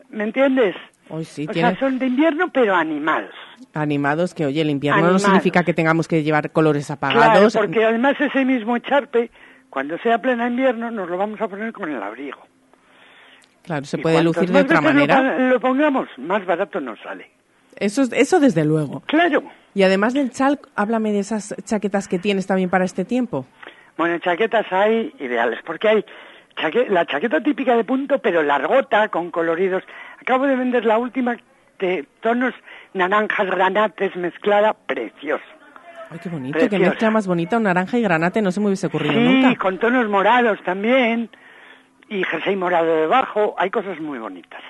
¿Me 0.09 0.25
entiendes? 0.25 0.75
Hoy 1.11 1.25
sí, 1.27 1.47
o 1.49 1.53
sea, 1.53 1.79
son 1.79 1.99
de 1.99 2.07
invierno 2.07 2.49
pero 2.51 2.75
animados. 2.75 3.35
animados 3.75 4.33
que, 4.35 4.47
oye, 4.47 4.63
el 4.63 4.71
invierno 4.71 5.11
no 5.11 5.19
significa 5.19 5.63
que 5.65 5.75
tengamos 5.75 6.09
que 6.09 6.23
llevar 6.23 6.51
colores 6.51 6.87
Claro, 6.87 7.21
apagados. 7.21 7.55
porque 7.57 7.85
además 7.85 8.15
ese 8.19 8.45
mismo 8.47 8.79
charpe, 8.79 9.31
cuando 9.69 9.99
sea 9.99 10.19
plena 10.19 10.49
invierno, 10.49 10.91
nos 10.91 11.09
lo 11.11 11.17
vamos 11.19 11.41
a 11.43 11.49
poner 11.49 11.73
con 11.73 11.91
el 11.91 12.03
abrigo. 12.03 12.39
Claro, 13.63 13.85
se 13.85 13.99
Y 13.99 14.03
puede 14.03 14.23
lucir 14.23 14.51
de 14.51 14.61
otra 14.61 14.77
lo 14.77 14.83
manera. 14.83 15.17
pa- 15.17 15.39
Lo, 15.39 15.61
pongamos, 15.61 16.09
más 16.19 16.45
barato 16.45 16.81
nos 16.81 16.99
sale. 17.01 17.31
Eso, 17.77 18.03
eso 18.13 18.41
desde 18.41 18.65
luego. 18.65 19.01
Claro. 19.07 19.43
Y 19.75 19.83
además 19.85 20.15
del 20.15 20.31
chal, 20.31 20.59
háblame 20.77 21.13
de 21.13 21.21
esas 21.21 21.55
chaquetas 21.65 22.09
que 22.09 22.19
tienes 22.19 22.47
también 22.47 22.69
para 22.71 22.85
este 22.85 23.05
tiempo. 23.05 23.47
Bueno, 23.97 24.19
chaquetas 24.19 24.67
hay 24.73 25.13
ideales, 25.21 25.61
porque 25.65 25.89
hay 25.89 26.05
chaque- 26.61 26.87
la 26.89 27.07
chaqueta 27.07 27.41
típica 27.43 27.77
de 27.77 27.85
punto, 27.85 28.19
pero 28.19 28.43
largota, 28.43 29.09
con 29.09 29.31
coloridos. 29.31 29.83
Acabo 30.21 30.47
de 30.47 30.57
vender 30.57 30.85
la 30.85 30.99
última 30.99 31.37
de 31.79 32.07
tonos 32.21 32.55
naranjas, 32.95 33.47
granates, 33.47 34.15
mezclada, 34.17 34.75
preciosa. 34.75 35.43
Ay, 36.11 36.19
qué 36.23 36.29
bonito, 36.29 36.59
qué 36.59 36.69
Preciosa. 36.69 36.91
mezcla 36.91 37.11
más 37.11 37.27
bonita, 37.27 37.57
un 37.57 37.63
naranja 37.63 37.97
y 37.97 38.03
granate, 38.03 38.43
no 38.43 38.53
se 38.53 38.61
me 38.61 38.67
hubiese 38.67 38.87
ocurrido 38.89 39.15
Sí, 39.15 39.21
nunca. 39.21 39.59
con 39.59 39.79
tonos 39.79 40.09
morados 40.11 40.59
también, 40.63 41.31
y 42.19 42.25
jersey 42.25 42.57
morado 42.57 42.95
debajo, 42.97 43.55
hay 43.59 43.71
cosas 43.71 43.99
muy 44.01 44.19
bonitas. 44.19 44.63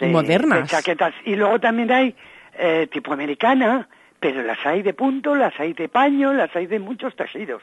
Modernas. 0.00 0.62
de 0.62 0.66
chaquetas. 0.66 1.14
Y 1.24 1.36
luego 1.36 1.60
también 1.60 1.90
hay 1.92 2.14
eh, 2.58 2.88
tipo 2.90 3.12
americana, 3.12 3.88
pero 4.18 4.42
las 4.42 4.58
hay 4.66 4.82
de 4.82 4.94
punto, 4.94 5.34
las 5.36 5.58
hay 5.60 5.74
de 5.74 5.88
paño, 5.88 6.32
las 6.32 6.54
hay 6.56 6.66
de 6.66 6.78
muchos 6.80 7.14
tejidos. 7.14 7.62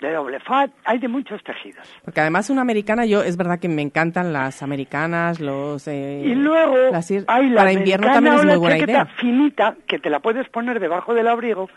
De 0.00 0.12
doble 0.12 0.40
fat, 0.40 0.70
hay 0.84 0.98
de 0.98 1.08
muchos 1.08 1.42
tejidos. 1.42 1.86
Porque 2.04 2.20
además 2.20 2.50
una 2.50 2.60
americana, 2.62 3.06
yo 3.06 3.22
es 3.22 3.36
verdad 3.36 3.58
que 3.58 3.68
me 3.68 3.80
encantan 3.80 4.32
las 4.32 4.62
americanas, 4.62 5.40
los... 5.40 5.86
eh, 5.88 6.22
y 6.24 6.34
luego 6.34 6.76
las 6.90 7.10
ir- 7.10 7.24
hay 7.28 7.48
la 7.48 7.60
para 7.62 7.72
invierno 7.72 8.06
también 8.12 8.34
es 8.34 8.44
muy 8.44 8.56
buena 8.56 8.74
chaqueta 8.78 8.92
idea. 8.92 9.06
finita 9.16 9.76
que 9.86 9.98
te 9.98 10.10
la 10.10 10.20
puedes 10.20 10.48
poner 10.50 10.80
debajo 10.80 11.14
del 11.14 11.28
abrigo 11.28 11.70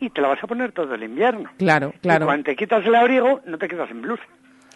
y 0.00 0.08
te 0.08 0.20
la 0.22 0.28
vas 0.28 0.42
a 0.42 0.46
poner 0.46 0.72
todo 0.72 0.94
el 0.94 1.02
invierno. 1.02 1.50
Claro, 1.58 1.92
Y 1.96 1.98
claro. 1.98 2.24
cuando 2.26 2.44
te 2.44 2.56
quitas 2.56 2.84
el 2.86 2.94
abrigo, 2.94 3.42
no 3.44 3.58
te 3.58 3.68
quedas 3.68 3.90
en 3.90 4.00
blusa. 4.02 4.22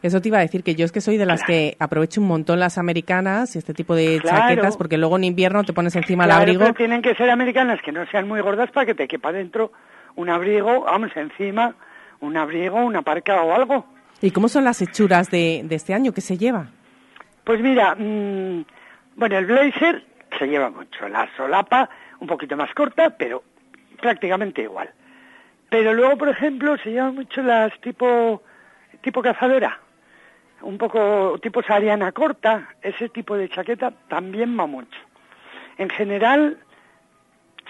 Eso 0.02 0.20
te 0.22 0.28
iba 0.28 0.38
a 0.38 0.42
decir 0.42 0.62
que 0.62 0.74
yo 0.74 0.84
es 0.86 0.92
que 0.92 1.00
soy 1.02 1.18
de 1.18 1.26
las 1.26 1.42
que 1.44 1.76
aprovecho 1.78 2.20
un 2.22 2.26
montón 2.28 2.58
las 2.58 2.78
americanas 2.78 3.54
y 3.54 3.58
este 3.58 3.74
tipo 3.74 3.94
de 3.94 4.18
Claro. 4.20 4.38
chaquetas 4.38 4.76
porque 4.78 4.96
luego 4.96 5.16
en 5.16 5.24
invierno 5.24 5.62
te 5.64 5.72
pones 5.74 5.94
encima 5.94 6.24
Claro, 6.24 6.38
el 6.38 6.42
abrigo. 6.42 6.60
pero 6.64 6.74
tienen 6.74 7.02
que 7.02 7.14
ser 7.14 7.28
americanas 7.28 7.80
que 7.82 7.92
no 7.92 8.06
sean 8.06 8.26
muy 8.26 8.40
gordas 8.40 8.70
para 8.70 8.86
que 8.86 8.94
te 8.94 9.06
quepa 9.06 9.30
dentro 9.32 9.72
un 10.16 10.30
abrigo, 10.30 10.82
vamos, 10.84 11.10
encima, 11.16 11.74
un 12.20 12.36
abrigo, 12.36 12.76
una 12.78 13.02
parca 13.02 13.42
o 13.42 13.54
algo. 13.54 13.84
¿Y 14.22 14.30
cómo 14.30 14.48
son 14.48 14.64
las 14.64 14.80
hechuras 14.82 15.30
de, 15.30 15.62
de 15.64 15.74
este 15.74 15.92
año 15.94 16.12
que 16.12 16.20
se 16.22 16.38
lleva? 16.38 16.68
Pues 17.44 17.60
mira, 17.60 17.94
mm, 17.94 18.64
bueno, 19.16 19.36
el 19.38 19.46
blazer 19.46 20.04
se 20.38 20.46
lleva 20.46 20.70
mucho, 20.70 21.08
la 21.08 21.28
solapa 21.36 21.90
un 22.20 22.26
poquito 22.26 22.56
más 22.56 22.72
corta, 22.74 23.10
pero 23.18 23.42
prácticamente 24.00 24.62
igual. 24.62 24.90
Pero 25.68 25.92
luego, 25.94 26.16
por 26.16 26.28
ejemplo, 26.30 26.76
se 26.78 26.90
llevan 26.90 27.14
mucho 27.14 27.42
las 27.42 27.72
tipo, 27.80 28.42
tipo 29.02 29.22
cazadora, 29.22 29.78
un 30.62 30.78
poco 30.78 31.38
tipo 31.42 31.62
sariana 31.62 32.12
corta, 32.12 32.68
ese 32.82 33.08
tipo 33.08 33.36
de 33.36 33.48
chaqueta 33.48 33.92
también 34.08 34.58
va 34.58 34.66
mucho. 34.66 34.98
En 35.78 35.88
general, 35.90 36.58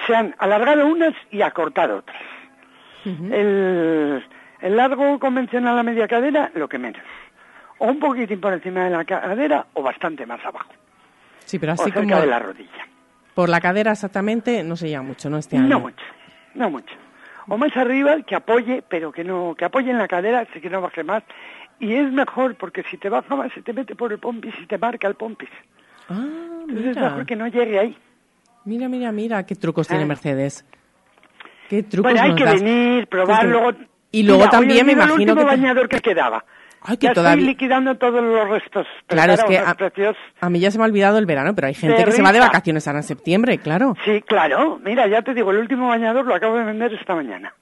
se 0.07 0.15
han 0.15 0.35
alargado 0.39 0.87
unas 0.87 1.15
y 1.31 1.43
acortado 1.43 1.99
otras. 1.99 2.23
el, 3.05 4.25
el 4.61 4.77
largo 4.77 5.19
convencional 5.19 5.79
a 5.79 5.83
media 5.83 6.09
cadera, 6.09 6.51
lo 6.55 6.69
que 6.69 6.79
menos. 6.79 7.03
O 7.79 7.87
un 7.87 7.99
poquitín 7.99 8.41
por 8.41 8.53
encima 8.53 8.85
de 8.85 8.91
la 8.91 9.05
cadera 9.05 9.67
o 9.75 9.83
bastante 9.83 10.27
más 10.27 10.45
abajo. 10.45 10.71
Sí, 11.45 11.59
pero 11.59 11.73
o 11.73 11.75
así 11.75 11.85
cerca 11.85 12.01
como 12.01 12.21
de 12.21 12.27
la 12.27 12.39
rodilla. 12.39 12.87
por 13.35 13.49
la 13.49 13.61
cadera 13.61 13.93
exactamente 13.93 14.63
no 14.63 14.77
se 14.77 14.89
lleva 14.89 15.03
mucho, 15.03 15.31
¿no? 15.31 15.39
Este 15.39 15.57
año. 15.57 15.69
No 15.69 15.81
mucho, 15.81 16.05
no 16.55 16.71
mucho. 16.71 16.95
O 17.49 17.57
más 17.57 17.75
arriba, 17.77 18.21
que 18.23 18.37
apoye, 18.37 18.83
pero 18.87 19.11
que 19.11 19.25
no, 19.25 19.55
que 19.57 19.65
apoye 19.65 19.91
en 19.91 19.99
la 19.99 20.07
cadera, 20.07 20.41
así 20.41 20.61
que 20.61 20.71
no 20.71 20.81
baje 20.81 21.03
más. 21.03 21.23
Y 21.81 21.95
es 21.95 22.13
mejor, 22.13 22.55
porque 22.57 22.85
si 22.91 22.97
te 22.99 23.09
baja 23.09 23.35
más, 23.35 23.51
se 23.53 23.63
te 23.63 23.73
mete 23.73 23.95
por 23.97 24.13
el 24.13 24.19
pompis 24.19 24.55
y 24.63 24.67
te 24.67 24.79
marca 24.79 25.09
el 25.09 25.15
pompis. 25.15 25.49
Ah, 26.09 26.23
Entonces 26.63 26.87
es 26.91 26.97
mira. 26.97 27.09
mejor 27.11 27.27
que 27.27 27.37
no 27.37 27.47
llegue 27.49 27.79
ahí. 27.79 27.97
Mira, 28.67 28.89
mira, 28.89 29.11
mira, 29.13 29.45
qué 29.47 29.55
trucos 29.57 29.89
tiene 29.89 30.05
Ah. 30.05 30.07
Mercedes. 30.07 30.65
Qué 31.69 31.83
trucos 31.83 32.13
Bueno, 32.13 32.23
hay 32.25 32.31
nos 32.31 32.39
que 32.39 32.45
das. 32.45 32.63
venir, 32.63 33.07
probar, 33.07 33.47
luego... 33.47 33.73
Y 34.13 34.25
luego 34.25 34.41
Mira, 34.41 34.51
también 34.51 34.85
me 34.87 34.93
imagino 34.93 35.15
el 35.15 35.21
último 35.21 35.37
que 35.41 35.45
bañador 35.45 35.89
que 35.89 36.01
quedaba. 36.01 36.45
Ay, 36.83 36.97
que 36.97 37.07
ya 37.07 37.13
todavía- 37.13 37.35
estoy 37.43 37.47
liquidando 37.55 37.97
todos 37.97 38.23
los 38.25 38.49
restos. 38.49 38.87
Claro, 39.07 39.35
es 39.35 39.45
que 39.45 39.59
a, 39.59 39.77
a 40.41 40.51
mí 40.51 40.59
ya 40.61 40.71
se 40.71 40.79
me 40.79 40.85
ha 40.85 40.87
olvidado 40.89 41.19
el 41.19 41.27
verano, 41.27 41.55
pero 41.55 41.69
hay 41.69 41.75
gente 41.75 42.05
que 42.05 42.11
se 42.13 42.23
va 42.23 42.33
de 42.33 42.41
vacaciones 42.41 42.89
ahora 42.89 42.99
en 43.01 43.03
septiembre, 43.05 43.59
claro. 43.59 43.95
Sí, 44.05 44.21
claro. 44.23 44.81
Mira, 44.85 45.07
ya 45.07 45.23
te 45.23 45.33
digo, 45.33 45.51
el 45.53 45.59
último 45.59 45.89
bañador 45.89 46.27
lo 46.27 46.35
acabo 46.35 46.57
de 46.57 46.65
vender 46.65 46.93
esta 46.95 47.15
mañana. 47.15 47.55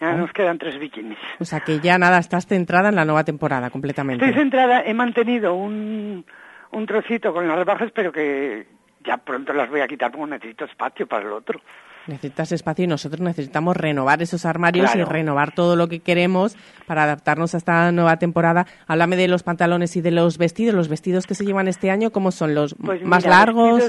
Ya 0.00 0.10
Oh. 0.10 0.16
nos 0.18 0.32
quedan 0.32 0.58
tres 0.58 0.78
bikinis. 0.78 1.18
O 1.38 1.44
sea 1.44 1.60
que 1.60 1.80
ya 1.80 1.96
nada, 1.98 2.18
estás 2.18 2.46
centrada 2.46 2.88
en 2.88 2.96
la 2.96 3.04
nueva 3.04 3.24
temporada 3.24 3.70
completamente. 3.70 4.24
Estoy 4.24 4.40
centrada, 4.40 4.82
he 4.84 4.92
mantenido 4.94 5.54
un, 5.54 6.24
un 6.72 6.86
trocito 6.86 7.32
con 7.32 7.46
las 7.46 7.56
rebajas, 7.56 7.90
pero 7.94 8.10
que 8.12 8.66
ya 9.04 9.16
pronto 9.18 9.52
las 9.52 9.70
voy 9.70 9.80
a 9.80 9.86
quitar 9.88 10.10
porque 10.10 10.30
necesito 10.32 10.64
espacio 10.64 11.06
para 11.06 11.26
el 11.26 11.32
otro. 11.32 11.60
Necesitas 12.06 12.52
espacio 12.52 12.84
y 12.84 12.88
nosotros 12.88 13.20
necesitamos 13.22 13.76
renovar 13.76 14.20
esos 14.20 14.44
armarios 14.44 14.90
y 14.90 14.98
Claro. 14.98 15.10
renovar 15.10 15.52
todo 15.52 15.74
lo 15.74 15.88
que 15.88 16.00
queremos 16.00 16.54
para 16.86 17.04
adaptarnos 17.04 17.54
a 17.54 17.58
esta 17.58 17.90
nueva 17.92 18.18
temporada. 18.18 18.66
Háblame 18.86 19.16
de 19.16 19.26
los 19.28 19.42
pantalones 19.42 19.96
y 19.96 20.02
de 20.02 20.10
los 20.10 20.36
vestidos. 20.36 20.74
Los 20.74 20.88
vestidos 20.88 21.26
que 21.26 21.34
se 21.34 21.46
llevan 21.46 21.66
este 21.66 21.90
año, 21.90 22.10
¿cómo 22.10 22.30
son? 22.30 22.54
¿Los 22.54 22.74
Pues 22.74 23.02
más 23.04 23.24
mira, 23.24 23.38
largos? 23.38 23.88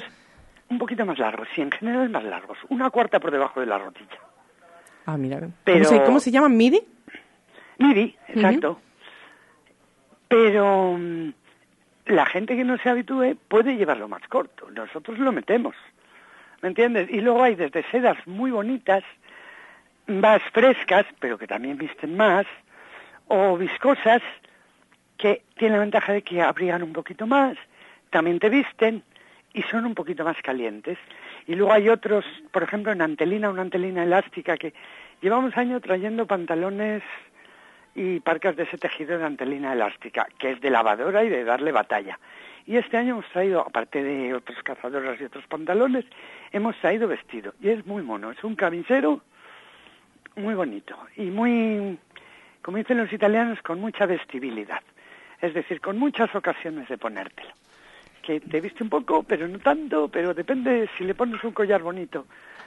Un 0.69 0.77
poquito 0.77 1.05
más 1.05 1.19
largos, 1.19 1.47
sí, 1.53 1.61
en 1.61 1.71
general 1.71 2.09
más 2.09 2.23
largos. 2.23 2.57
Una 2.69 2.89
cuarta 2.89 3.19
por 3.19 3.31
debajo 3.31 3.59
de 3.59 3.65
la 3.65 3.79
rodilla. 3.79 4.17
Ah, 5.05 5.17
mira. 5.17 5.39
¿Cómo, 5.39 5.51
Pero- 5.63 5.85
se, 5.85 6.03
¿Cómo 6.03 6.19
se 6.19 6.31
llaman? 6.31 6.55
¿Midi? 6.57 6.81
Midi, 7.77 8.15
exacto. 8.29 8.79
Pero 10.27 10.97
mm, 10.97 11.29
la 12.07 12.25
gente 12.25 12.55
que 12.55 12.63
no 12.63 12.77
se 12.77 12.89
habitúe 12.89 13.35
puede 13.47 13.75
llevarlo 13.75 14.07
más 14.07 14.27
corto. 14.27 14.69
Nosotros 14.71 15.19
lo 15.19 15.31
metemos. 15.31 15.75
¿Me 16.61 16.69
entiendes? 16.69 17.09
Y 17.11 17.21
luego 17.21 17.43
hay 17.43 17.55
desde 17.55 17.83
sedas 17.91 18.17
muy 18.25 18.49
bonitas, 18.51 19.03
más 20.07 20.41
frescas, 20.53 21.05
pero 21.19 21.37
que 21.37 21.47
también 21.47 21.77
visten 21.77 22.15
más, 22.17 22.45
o 23.27 23.57
viscosas, 23.57 24.21
que 25.17 25.43
tienen 25.57 25.73
la 25.77 25.83
ventaja 25.83 26.13
de 26.13 26.21
que 26.21 26.41
abrigan 26.41 26.81
un 26.83 26.93
poquito 26.93 27.27
más, 27.27 27.55
también 28.09 28.39
te 28.39 28.49
visten 28.49 29.03
y 29.53 29.61
son 29.63 29.85
un 29.85 29.95
poquito 29.95 30.23
más 30.23 30.37
calientes. 30.41 30.97
Y 31.47 31.55
luego 31.55 31.73
hay 31.73 31.89
otros, 31.89 32.25
por 32.51 32.63
ejemplo, 32.63 32.91
en 32.91 33.01
antelina, 33.01 33.49
una 33.49 33.61
antelina 33.61 34.03
elástica, 34.03 34.57
que 34.57 34.73
llevamos 35.21 35.55
años 35.57 35.81
trayendo 35.81 36.25
pantalones 36.25 37.03
y 37.93 38.19
parcas 38.19 38.55
de 38.55 38.63
ese 38.63 38.77
tejido 38.77 39.17
de 39.17 39.25
antelina 39.25 39.73
elástica, 39.73 40.27
que 40.37 40.51
es 40.51 40.61
de 40.61 40.69
lavadora 40.69 41.23
y 41.23 41.29
de 41.29 41.43
darle 41.43 41.71
batalla. 41.71 42.19
Y 42.65 42.77
este 42.77 42.97
año 42.97 43.13
hemos 43.13 43.29
traído, 43.29 43.61
aparte 43.61 44.03
de 44.03 44.33
otras 44.33 44.61
cazadoras 44.63 45.21
y 45.21 45.25
otros 45.25 45.45
pantalones, 45.47 46.05
hemos 46.51 46.75
traído 46.77 47.07
vestido. 47.07 47.53
Y 47.61 47.69
es 47.69 47.85
muy 47.85 48.01
mono, 48.01 48.31
es 48.31 48.43
un 48.43 48.55
camisero 48.55 49.21
muy 50.35 50.55
bonito 50.55 50.97
y 51.15 51.25
muy, 51.25 51.97
como 52.61 52.77
dicen 52.77 52.97
los 52.97 53.13
italianos, 53.13 53.61
con 53.61 53.79
mucha 53.79 54.07
vestibilidad. 54.07 54.81
Es 55.41 55.53
decir, 55.53 55.79
con 55.79 55.99
muchas 55.99 56.33
ocasiones 56.33 56.89
de 56.89 56.97
ponértelo. 56.97 57.53
Que 58.25 58.39
te 58.39 58.59
viste 58.59 58.83
un 58.83 58.89
poco, 58.89 59.23
pero 59.23 59.47
no 59.47 59.59
tanto, 59.59 60.07
pero 60.07 60.33
depende 60.33 60.89
si 60.97 61.03
le 61.03 61.13
pones 61.13 61.43
un 61.43 61.51
collar 61.51 61.81
bonito. 61.83 62.25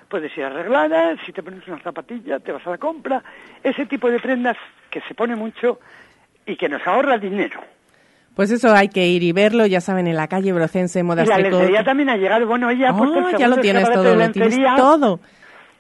Puedes 0.09 0.37
ir 0.39 0.45
arreglada, 0.45 1.17
si 1.27 1.33
te 1.33 1.43
pones 1.43 1.67
una 1.67 1.81
zapatilla, 1.81 2.39
te 2.39 2.53
vas 2.53 2.67
a 2.67 2.71
la 2.71 2.79
compra. 2.79 3.23
Ese 3.63 3.87
tipo 3.87 4.09
de 4.11 4.21
prendas 4.21 4.57
que 4.91 5.01
se 5.03 5.15
pone 5.15 5.35
mucho 5.35 5.81
y 6.47 6.57
que 6.57 6.69
nos 6.69 6.87
ahorra 6.87 7.19
dinero. 7.19 7.61
Pues 8.35 8.53
eso 8.53 8.73
hay 8.73 8.89
que 8.89 9.05
ir 9.05 9.25
y 9.25 9.33
verlo, 9.33 9.67
ya 9.67 9.81
saben, 9.81 10.07
en 10.07 10.15
la 10.15 10.29
calle 10.29 10.53
Brocense, 10.53 11.03
Modas 11.03 11.27
y 11.27 11.31
la 11.31 11.39
lencería 11.39 11.83
también 11.83 12.09
ha 12.09 12.17
llegado. 12.17 12.47
Bueno, 12.47 12.71
ella 12.71 12.91
ha 12.91 12.97
puesto 12.97 13.19
el 13.19 13.35
Ah, 13.35 13.39
ya 13.39 13.49
lo 13.49 13.57
tienes 13.57 13.91
todo, 13.91 14.15
lo 14.15 14.31
tienes 14.31 14.57
todo. 14.77 15.19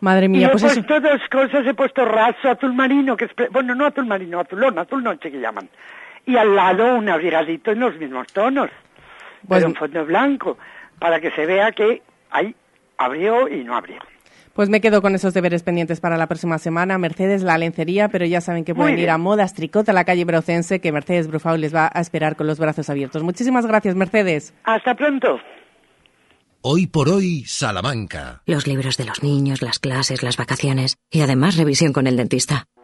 Madre 0.01 0.27
y 0.27 0.29
mía, 0.29 0.49
he 0.49 0.51
pues 0.51 0.65
eso. 0.65 0.75
puesto 0.75 1.01
dos 1.01 1.21
cosas, 1.31 1.65
he 1.67 1.75
puesto 1.75 2.05
raso, 2.05 2.51
azul 2.51 2.75
marino, 2.75 3.17
que 3.17 3.27
es, 3.27 3.31
bueno, 3.53 3.77
no 3.77 3.87
azul 3.87 4.07
marino, 4.07 4.41
azulón, 4.41 4.77
azul 4.77 5.05
noche 5.05 5.31
que 5.31 5.39
llaman. 5.41 5.69
Y 6.27 6.37
al 6.37 6.55
lado 6.55 6.97
un 6.97 7.09
abrigadito 7.09 7.71
en 7.71 7.81
los 7.81 7.97
mismos 7.97 8.27
tonos, 8.33 8.71
Pues- 9.47 9.61
pero 9.61 9.67
en 9.69 9.75
fondo 9.75 10.05
blanco, 10.05 10.59
para 10.99 11.21
que 11.21 11.31
se 11.31 11.47
vea 11.47 11.73
que 11.73 12.03
hay 12.31 12.55
abrió 12.97 13.49
y 13.49 13.65
no 13.65 13.77
abrió. 13.77 13.99
Pues 14.53 14.69
me 14.69 14.81
quedo 14.81 15.03
con 15.03 15.15
esos 15.15 15.35
deberes 15.35 15.63
pendientes 15.63 16.01
para 16.01 16.17
la 16.17 16.27
próxima 16.27 16.59
semana. 16.59 16.99
Mercedes, 16.99 17.45
la 17.45 17.57
lencería, 17.59 18.09
pero 18.09 18.27
ya 18.27 18.41
saben 18.41 18.65
que 18.65 18.75
Muy 18.75 18.83
pueden 18.83 18.99
ir 18.99 19.11
a 19.11 19.17
Modas 19.17 19.55
Tricot 19.55 19.89
a 19.89 19.93
la 19.93 20.03
calle 20.03 20.25
Brocense, 20.25 20.81
que 20.81 20.91
Mercedes 20.91 21.29
Brufau 21.29 21.57
les 21.57 21.73
va 21.73 21.89
a 21.95 22.01
esperar 22.01 22.35
con 22.35 22.49
los 22.49 22.59
brazos 22.59 22.91
abiertos. 22.91 23.23
Muchísimas 23.23 23.67
gracias, 23.67 23.95
Mercedes. 23.95 24.53
Hasta 24.65 24.97
pronto. 24.97 25.39
Hoy 26.61 26.89
por 26.89 27.09
hoy, 27.09 27.45
Salamanca. 27.47 28.43
Los 28.47 28.67
libros 28.67 28.97
de 28.97 29.05
los 29.05 29.23
niños, 29.23 29.63
las 29.63 29.79
clases, 29.79 30.25
las 30.25 30.37
vacaciones 30.37 30.97
y 31.09 31.21
además 31.21 31.57
revisión 31.57 31.93
con 31.93 32.09
el 32.09 32.17
dentista. 32.17 32.65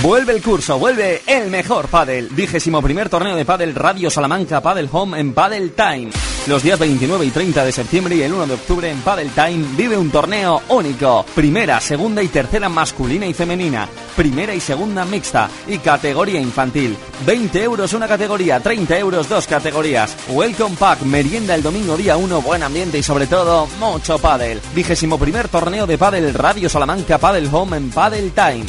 Vuelve 0.00 0.32
el 0.32 0.42
curso, 0.42 0.78
vuelve 0.78 1.20
el 1.26 1.50
mejor 1.50 1.86
pádel. 1.86 2.28
Vigésimo 2.30 2.80
primer 2.80 3.10
torneo 3.10 3.36
de 3.36 3.44
pádel 3.44 3.74
Radio 3.74 4.10
Salamanca 4.10 4.60
Padel 4.60 4.88
Home 4.90 5.20
en 5.20 5.34
Padel 5.34 5.72
Time. 5.72 6.10
Los 6.46 6.62
días 6.62 6.78
29 6.78 7.26
y 7.26 7.30
30 7.30 7.64
de 7.64 7.72
septiembre 7.72 8.16
y 8.16 8.22
el 8.22 8.32
1 8.32 8.46
de 8.46 8.54
octubre 8.54 8.90
en 8.90 9.00
Padel 9.02 9.30
Time 9.30 9.64
vive 9.76 9.96
un 9.96 10.10
torneo 10.10 10.62
único. 10.70 11.24
Primera, 11.34 11.78
segunda 11.78 12.22
y 12.22 12.28
tercera 12.28 12.68
masculina 12.70 13.26
y 13.26 13.34
femenina. 13.34 13.86
Primera 14.16 14.54
y 14.54 14.60
segunda 14.60 15.04
mixta 15.04 15.48
y 15.68 15.78
categoría 15.78 16.40
infantil. 16.40 16.96
20 17.26 17.62
euros 17.62 17.92
una 17.92 18.08
categoría, 18.08 18.60
30 18.60 18.98
euros 18.98 19.28
dos 19.28 19.46
categorías. 19.46 20.16
Welcome 20.30 20.76
Pack, 20.76 21.02
merienda 21.02 21.54
el 21.54 21.62
domingo 21.62 21.96
día 21.98 22.16
1, 22.16 22.40
buen 22.40 22.62
ambiente 22.62 22.98
y 22.98 23.02
sobre 23.02 23.26
todo 23.26 23.68
mucho 23.78 24.18
pádel. 24.18 24.60
Vigésimo 24.74 25.18
primer 25.18 25.48
torneo 25.48 25.86
de 25.86 25.98
pádel 25.98 26.32
Radio 26.32 26.68
Salamanca 26.68 27.18
Padel 27.18 27.48
Home 27.52 27.76
en 27.76 27.90
Padel 27.90 28.32
Time. 28.32 28.64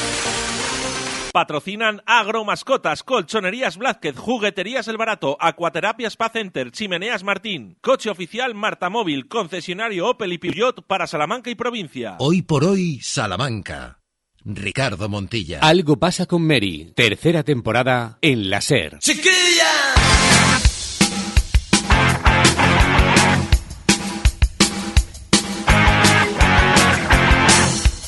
Patrocinan 1.34 2.00
Agromascotas, 2.06 3.02
Colchonerías 3.02 3.76
Blázquez, 3.76 4.16
Jugueterías 4.16 4.86
El 4.86 4.96
Barato, 4.96 5.36
Acuaterapia 5.40 6.06
Spa 6.06 6.28
Center, 6.28 6.70
Chimeneas 6.70 7.24
Martín, 7.24 7.76
Coche 7.80 8.08
Oficial 8.08 8.54
Marta 8.54 8.88
Móvil, 8.88 9.26
Concesionario 9.26 10.06
Opel 10.06 10.32
y 10.32 10.38
Peugeot 10.38 10.86
para 10.86 11.08
Salamanca 11.08 11.50
y 11.50 11.56
provincia. 11.56 12.14
Hoy 12.20 12.42
por 12.42 12.62
hoy, 12.62 13.00
Salamanca. 13.02 13.98
Ricardo 14.44 15.08
Montilla. 15.08 15.58
Algo 15.58 15.98
pasa 15.98 16.26
con 16.26 16.46
Mary. 16.46 16.92
Tercera 16.94 17.42
temporada 17.42 18.16
en 18.20 18.48
la 18.48 18.60
SER. 18.60 19.00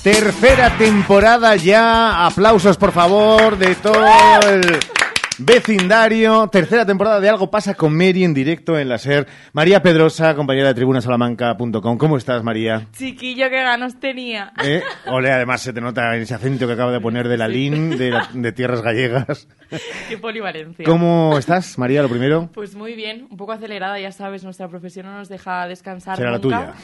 Tercera 0.07 0.70
temporada 0.78 1.57
ya. 1.57 2.27
Aplausos, 2.27 2.77
por 2.77 2.93
favor, 2.93 3.59
de 3.59 3.74
todo 3.74 4.07
el 4.49 4.61
Vecindario, 5.39 6.47
tercera 6.47 6.87
temporada 6.87 7.19
de 7.19 7.28
Algo 7.28 7.51
pasa 7.51 7.74
con 7.74 7.93
Mary 7.97 8.23
en 8.23 8.33
directo 8.33 8.78
en 8.78 8.89
la 8.89 8.99
SER. 8.99 9.27
María 9.53 9.83
Pedrosa, 9.83 10.37
compañera 10.37 10.69
de 10.69 10.74
tribunasalamanca.com. 10.74 11.99
¿Cómo 11.99 12.16
estás, 12.19 12.45
María? 12.45 12.87
Chiquillo, 12.93 13.51
qué 13.51 13.65
ganos 13.65 13.99
tenía. 13.99 14.53
¿Eh? 14.62 14.81
Ole, 15.09 15.33
además 15.33 15.61
se 15.62 15.73
te 15.73 15.81
nota 15.81 16.15
en 16.15 16.23
ese 16.23 16.35
acento 16.37 16.69
que 16.69 16.74
acaba 16.74 16.93
de 16.93 17.01
poner 17.01 17.27
de 17.27 17.37
la 17.39 17.49
LIN, 17.49 17.99
de, 17.99 18.11
la- 18.12 18.28
de 18.33 18.53
tierras 18.53 18.83
gallegas. 18.83 19.49
qué 20.09 20.19
polivalencia. 20.19 20.85
¿Cómo 20.85 21.37
estás, 21.37 21.77
María, 21.78 22.01
lo 22.03 22.09
primero? 22.09 22.49
Pues 22.55 22.77
muy 22.77 22.95
bien, 22.95 23.27
un 23.28 23.37
poco 23.37 23.51
acelerada, 23.51 23.99
ya 23.99 24.12
sabes, 24.12 24.45
nuestra 24.45 24.69
profesión 24.69 25.07
no 25.07 25.19
nos 25.19 25.28
deja 25.28 25.66
descansar 25.66 26.16
Será 26.16 26.31
la 26.31 26.39
nunca. 26.39 26.59
tuya. 26.61 26.74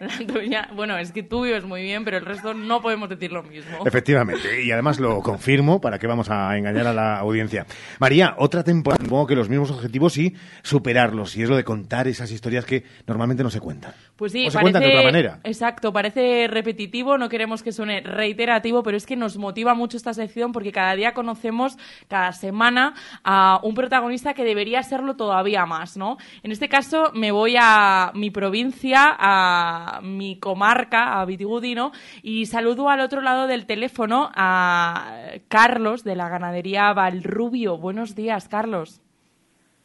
La 0.00 0.08
tuya. 0.26 0.66
Bueno, 0.74 0.96
es 0.96 1.12
que 1.12 1.22
tú 1.22 1.42
vives 1.42 1.62
muy 1.64 1.82
bien, 1.82 2.06
pero 2.06 2.16
el 2.16 2.24
resto 2.24 2.54
no 2.54 2.80
podemos 2.80 3.10
decir 3.10 3.30
lo 3.32 3.42
mismo. 3.42 3.84
Efectivamente, 3.84 4.64
y 4.64 4.72
además 4.72 4.98
lo 4.98 5.20
confirmo 5.20 5.78
para 5.78 5.98
que 5.98 6.06
vamos 6.06 6.30
a 6.30 6.56
engañar 6.56 6.86
a 6.86 6.94
la 6.94 7.18
audiencia. 7.18 7.66
María, 7.98 8.34
otra 8.38 8.64
temporada, 8.64 9.04
supongo 9.04 9.26
que 9.26 9.36
los 9.36 9.50
mismos 9.50 9.70
objetivos 9.70 10.16
y 10.16 10.34
superarlos, 10.62 11.36
y 11.36 11.42
es 11.42 11.50
lo 11.50 11.56
de 11.56 11.64
contar 11.64 12.08
esas 12.08 12.30
historias 12.30 12.64
que 12.64 12.82
normalmente 13.06 13.42
no 13.42 13.50
se 13.50 13.60
cuentan. 13.60 13.92
Pues 14.16 14.32
sí, 14.32 14.46
o 14.46 14.50
se 14.50 14.54
parece, 14.56 14.72
cuentan 14.72 14.82
de 14.82 14.88
otra 14.88 15.02
manera. 15.02 15.40
Exacto, 15.44 15.92
parece 15.92 16.46
repetitivo, 16.48 17.18
no 17.18 17.28
queremos 17.28 17.62
que 17.62 17.70
suene 17.70 18.00
reiterativo, 18.00 18.82
pero 18.82 18.96
es 18.96 19.04
que 19.04 19.16
nos 19.16 19.36
motiva 19.36 19.74
mucho 19.74 19.98
esta 19.98 20.14
sección 20.14 20.52
porque 20.52 20.72
cada 20.72 20.94
día 20.94 21.12
conocemos, 21.12 21.76
cada 22.08 22.32
semana, 22.32 22.94
a 23.22 23.60
un 23.62 23.74
protagonista 23.74 24.32
que 24.32 24.44
debería 24.44 24.82
serlo 24.82 25.16
todavía 25.16 25.66
más, 25.66 25.98
¿no? 25.98 26.16
En 26.42 26.52
este 26.52 26.70
caso 26.70 27.12
me 27.12 27.32
voy 27.32 27.56
a 27.60 28.12
mi 28.14 28.30
provincia, 28.30 29.14
a 29.18 29.89
mi 30.02 30.38
comarca, 30.38 31.20
a 31.20 31.24
Vitigudino, 31.24 31.92
y 32.22 32.46
saludo 32.46 32.88
al 32.88 33.00
otro 33.00 33.20
lado 33.20 33.46
del 33.46 33.66
teléfono 33.66 34.30
a 34.34 35.14
Carlos 35.48 36.04
de 36.04 36.16
la 36.16 36.28
ganadería 36.28 36.92
Valrubio. 36.92 37.78
Buenos 37.78 38.14
días, 38.14 38.48
Carlos. 38.48 39.02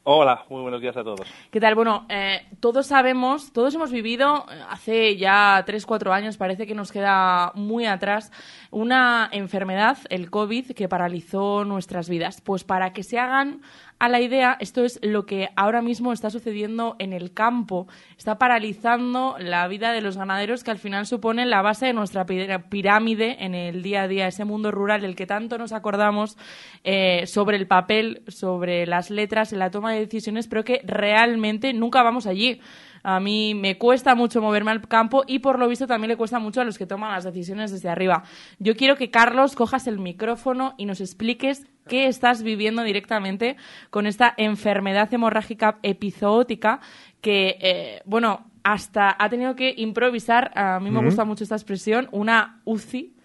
Hola, 0.07 0.45
muy 0.51 0.61
buenos 0.61 0.81
días 0.81 0.95
a 0.97 1.03
todos. 1.03 1.27
¿Qué 1.49 1.59
tal? 1.59 1.73
Bueno, 1.73 2.05
eh, 2.09 2.45
todos 2.59 2.85
sabemos, 2.85 3.51
todos 3.51 3.73
hemos 3.73 3.91
vivido 3.91 4.45
eh, 4.51 4.61
hace 4.69 5.17
ya 5.17 5.63
3, 5.65 5.83
4 5.83 6.13
años, 6.13 6.37
parece 6.37 6.67
que 6.67 6.75
nos 6.75 6.91
queda 6.91 7.51
muy 7.55 7.87
atrás, 7.87 8.31
una 8.75 9.29
enfermedad, 9.31 9.97
el 10.09 10.29
COVID, 10.29 10.73
que 10.73 10.89
paralizó 10.89 11.63
nuestras 11.63 12.09
vidas. 12.09 12.41
Pues 12.41 12.65
para 12.65 12.91
que 12.91 13.03
se 13.03 13.17
hagan 13.17 13.61
a 13.99 14.09
la 14.09 14.19
idea, 14.19 14.57
esto 14.59 14.83
es 14.83 14.99
lo 15.01 15.25
que 15.25 15.47
ahora 15.55 15.81
mismo 15.81 16.11
está 16.11 16.29
sucediendo 16.29 16.97
en 16.99 17.13
el 17.13 17.31
campo. 17.33 17.87
Está 18.17 18.37
paralizando 18.37 19.37
la 19.39 19.65
vida 19.69 19.93
de 19.93 20.01
los 20.01 20.17
ganaderos 20.17 20.65
que 20.65 20.71
al 20.71 20.77
final 20.77 21.05
suponen 21.05 21.49
la 21.49 21.61
base 21.61 21.85
de 21.85 21.93
nuestra 21.93 22.25
pi- 22.25 22.47
pirámide 22.69 23.45
en 23.45 23.55
el 23.55 23.81
día 23.81 24.01
a 24.01 24.07
día, 24.09 24.27
ese 24.27 24.43
mundo 24.43 24.71
rural 24.71 24.99
del 24.99 25.15
que 25.15 25.25
tanto 25.25 25.57
nos 25.57 25.71
acordamos 25.71 26.37
eh, 26.83 27.25
sobre 27.27 27.55
el 27.55 27.67
papel, 27.67 28.23
sobre 28.27 28.85
las 28.85 29.09
letras, 29.09 29.53
en 29.53 29.59
la 29.59 29.71
toma 29.71 29.93
de 29.93 30.01
decisiones, 30.01 30.49
pero 30.49 30.65
que 30.65 30.81
realmente 30.83 31.71
nunca 31.71 32.03
vamos 32.03 32.27
allí. 32.27 32.59
A 33.07 33.19
mí 33.19 33.53
me 33.53 33.77
cuesta 33.77 34.15
mucho 34.15 34.41
moverme 34.41 34.71
al 34.71 34.81
campo 34.87 35.23
y 35.27 35.37
por 35.37 35.59
lo 35.59 35.67
visto 35.67 35.85
también 35.85 36.09
le 36.09 36.17
cuesta 36.17 36.39
mucho 36.39 36.61
a 36.61 36.63
los 36.63 36.79
que 36.79 36.87
toman 36.87 37.11
las 37.11 37.23
decisiones 37.23 37.71
desde 37.71 37.87
arriba. 37.87 38.23
Yo 38.57 38.75
quiero 38.75 38.95
que 38.95 39.11
Carlos 39.11 39.55
cojas 39.55 39.85
el 39.85 39.99
micrófono 39.99 40.73
y 40.75 40.87
nos 40.87 41.01
expliques 41.01 41.67
qué 41.87 42.07
estás 42.07 42.41
viviendo 42.41 42.81
directamente 42.81 43.57
con 43.91 44.07
esta 44.07 44.33
enfermedad 44.37 45.13
hemorrágica 45.13 45.77
epizootica 45.83 46.79
que, 47.21 47.57
eh, 47.61 48.01
bueno, 48.05 48.49
hasta 48.63 49.15
ha 49.19 49.29
tenido 49.29 49.55
que 49.55 49.75
improvisar, 49.77 50.51
a 50.57 50.79
mí 50.79 50.89
me 50.89 51.05
gusta 51.05 51.25
mucho 51.25 51.43
esta 51.43 51.53
expresión, 51.55 52.09
una 52.11 52.59
UCI 52.65 53.15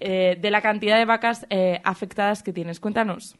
eh, 0.00 0.38
de 0.40 0.50
la 0.50 0.62
cantidad 0.62 0.96
de 0.96 1.04
vacas 1.04 1.46
eh, 1.50 1.82
afectadas 1.84 2.42
que 2.42 2.54
tienes. 2.54 2.80
Cuéntanos. 2.80 3.36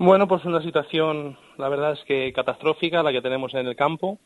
Bueno, 0.00 0.28
pues 0.28 0.44
una 0.44 0.62
situación, 0.62 1.36
la 1.56 1.68
verdad 1.68 1.94
es 1.94 2.04
que 2.04 2.32
catastrófica 2.32 3.02
la 3.02 3.10
que 3.10 3.20
tenemos 3.20 3.52
en 3.54 3.66
el 3.66 3.74
campo. 3.74 4.20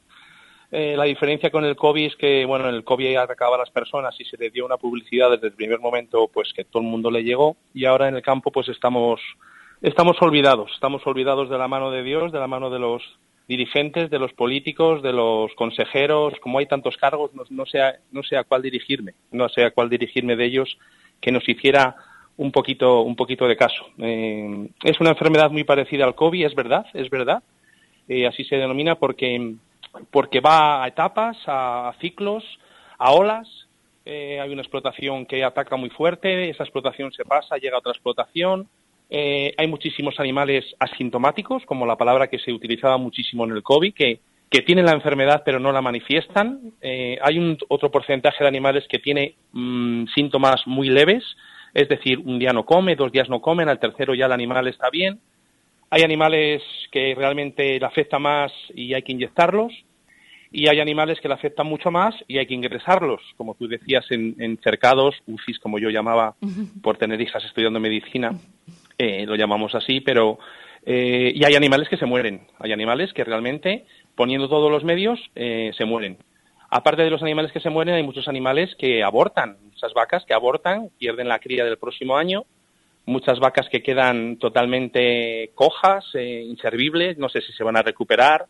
Eh, 0.71 0.95
la 0.99 1.05
diferencia 1.05 1.51
con 1.51 1.65
el 1.65 1.77
COVID 1.77 2.09
es 2.09 2.17
que, 2.17 2.45
bueno, 2.45 2.69
el 2.69 2.85
COVID 2.85 3.17
atacaba 3.17 3.57
a 3.57 3.61
las 3.61 3.71
personas 3.71 4.15
y 4.21 4.25
se 4.27 4.37
le 4.37 4.51
dio 4.51 4.67
una 4.67 4.77
publicidad 4.77 5.31
desde 5.31 5.47
el 5.47 5.55
primer 5.55 5.81
momento, 5.81 6.29
pues 6.29 6.53
que 6.53 6.65
todo 6.65 6.83
el 6.83 6.89
mundo 6.91 7.11
le 7.11 7.25
llegó. 7.25 7.57
Y 7.73 7.87
ahora 7.87 8.09
en 8.09 8.17
el 8.17 8.23
campo, 8.23 8.51
pues 8.51 8.69
estamos, 8.69 9.19
estamos 9.81 10.21
olvidados. 10.21 10.71
Estamos 10.75 11.07
olvidados 11.07 11.49
de 11.49 11.57
la 11.57 11.69
mano 11.69 11.91
de 11.91 12.03
Dios, 12.03 12.33
de 12.33 12.39
la 12.39 12.47
mano 12.47 12.69
de 12.69 12.79
los 12.79 13.03
dirigentes, 13.49 14.11
de 14.11 14.19
los 14.19 14.35
políticos, 14.35 15.03
de 15.03 15.15
los 15.15 15.55
consejeros. 15.55 16.35
Como 16.43 16.59
hay 16.59 16.67
tantos 16.67 16.99
cargos, 16.99 17.33
no, 17.33 17.45
no 17.49 17.65
sé, 17.65 17.81
no 18.11 18.23
sé 18.23 18.37
a 18.37 18.45
cuál 18.45 18.61
dirigirme. 18.61 19.15
No 19.31 19.49
sé 19.49 19.65
a 19.65 19.71
cuál 19.71 19.89
dirigirme 19.89 20.37
de 20.37 20.45
ellos 20.45 20.77
que 21.23 21.33
nos 21.33 21.49
hiciera 21.49 21.97
un 22.43 22.53
poquito, 22.53 23.03
un 23.03 23.17
poquito 23.17 23.47
de 23.47 23.57
caso. 23.57 23.87
Eh, 23.99 24.69
es 24.83 25.01
una 25.01 25.11
enfermedad 25.11 25.51
muy 25.51 25.65
parecida 25.65 26.05
al 26.05 26.15
COVID, 26.15 26.47
es 26.47 26.55
verdad, 26.55 26.87
es 26.93 27.09
verdad. 27.09 27.43
Eh, 28.09 28.27
así 28.27 28.45
se 28.45 28.57
denomina 28.57 28.97
porque, 28.97 29.55
porque 30.11 30.41
va 30.41 30.83
a 30.83 30.89
etapas, 30.89 31.37
a, 31.47 31.95
ciclos, 32.01 32.45
a 32.99 33.13
olas. 33.13 33.49
Eh, 34.05 34.41
hay 34.41 34.53
una 34.53 34.63
explotación 34.63 35.27
que 35.27 35.45
ataca 35.45 35.77
muy 35.77 35.91
fuerte, 35.91 36.51
esa 36.51 36.65
explotación 36.65 37.13
se 37.13 37.25
pasa, 37.25 37.57
llega 37.57 37.77
a 37.77 37.79
otra 37.79 37.93
explotación. 37.93 38.69
Hay 39.15 39.69
muchísimos 39.69 40.19
animales 40.19 40.65
asintomáticos, 40.79 41.67
como 41.67 41.85
la 41.85 41.97
palabra 41.97 42.29
que 42.29 42.39
se 42.39 42.51
utilizaba 42.51 42.97
muchísimo 42.97 43.45
en 43.45 43.51
el 43.51 43.63
COVID, 43.63 43.93
que, 43.93 44.21
que 44.53 44.61
tienen 44.61 44.85
la 44.85 44.93
enfermedad 44.93 45.43
pero 45.45 45.59
no 45.59 45.73
la 45.73 45.81
manifiestan. 45.81 46.61
Eh, 46.83 47.19
hay 47.23 47.39
un 47.39 47.57
otro 47.69 47.91
porcentaje 47.91 48.45
de 48.45 48.49
animales 48.49 48.85
que 48.87 48.99
tiene 48.99 49.35
mm, 49.53 50.05
síntomas 50.15 50.67
muy 50.67 50.91
leves, 50.91 51.25
es 51.75 51.89
decir, 51.89 52.19
un 52.19 52.39
día 52.39 52.53
no 52.53 52.65
come, 52.65 52.97
dos 52.97 53.13
días 53.13 53.29
no 53.29 53.41
comen, 53.41 53.69
al 53.69 53.79
tercero 53.79 54.15
ya 54.15 54.27
el 54.27 54.33
animal 54.33 54.69
está 54.69 54.91
bien. 54.91 55.21
Hay 55.91 56.03
animales 56.03 56.63
que 56.91 57.15
realmente 57.15 57.79
le 57.79 57.87
afecta 57.87 58.19
más 58.19 58.53
y 58.75 58.95
hay 58.95 59.03
que 59.03 59.13
inyectarlos. 59.13 59.73
Y 60.55 60.69
hay 60.69 60.81
animales 60.81 61.19
que 61.21 61.29
le 61.29 61.35
afectan 61.35 61.67
mucho 61.67 61.91
más 61.91 62.15
y 62.29 62.37
hay 62.37 62.47
que 62.47 62.53
ingresarlos, 62.53 63.23
como 63.39 63.55
tú 63.55 63.67
decías, 63.69 64.05
en, 64.11 64.37
en 64.39 64.59
cercados, 64.59 65.15
UCIs, 65.27 65.59
como 65.59 65.79
yo 65.79 65.89
llamaba 65.89 66.35
por 66.83 66.99
tener 66.99 67.19
hijas 67.23 67.43
estudiando 67.47 67.81
medicina, 67.81 68.33
eh, 68.99 69.25
lo 69.25 69.35
llamamos 69.35 69.75
así, 69.75 70.01
pero 70.01 70.39
eh, 70.85 71.33
y 71.35 71.45
hay 71.45 71.55
animales 71.55 71.89
que 71.89 71.97
se 71.97 72.07
mueren, 72.07 72.43
hay 72.59 72.73
animales 72.73 73.13
que 73.13 73.25
realmente, 73.25 73.87
poniendo 74.15 74.49
todos 74.49 74.71
los 74.71 74.85
medios, 74.85 75.21
eh, 75.35 75.71
se 75.77 75.85
mueren. 75.85 76.19
Aparte 76.75 77.03
de 77.03 77.11
los 77.11 77.23
animales 77.23 77.53
que 77.53 77.61
se 77.61 77.69
mueren, 77.69 77.97
hay 77.97 78.03
muchos 78.03 78.29
animales 78.29 78.75
que 78.79 79.05
abortan, 79.05 79.59
muchas 79.63 79.93
vacas 79.93 80.25
que 80.25 80.33
abortan, 80.33 80.89
pierden 80.97 81.29
la 81.29 81.39
cría 81.39 81.67
del 81.67 81.77
próximo 81.77 82.17
año, 82.17 82.47
muchas 83.05 83.41
vacas 83.41 83.69
que 83.69 83.83
quedan 83.83 84.39
totalmente 84.39 85.51
cojas, 85.55 86.03
eh, 86.15 86.43
inservibles, 86.47 87.19
no 87.19 87.29
sé 87.29 87.43
si 87.43 87.53
se 87.53 87.63
van 87.63 87.77
a 87.77 87.83
recuperar. 87.83 88.47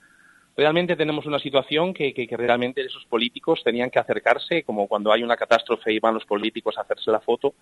Realmente 0.56 0.94
tenemos 0.94 1.26
una 1.26 1.40
situación 1.40 1.92
que, 1.92 2.14
que, 2.14 2.28
que 2.28 2.36
realmente 2.36 2.82
esos 2.82 3.04
políticos 3.06 3.60
tenían 3.64 3.90
que 3.90 3.98
acercarse, 3.98 4.62
como 4.62 4.86
cuando 4.86 5.12
hay 5.12 5.24
una 5.24 5.36
catástrofe 5.36 5.92
y 5.92 5.98
van 5.98 6.14
los 6.14 6.24
políticos 6.24 6.78
a 6.78 6.82
hacerse 6.82 7.10
la 7.10 7.18
foto, 7.18 7.54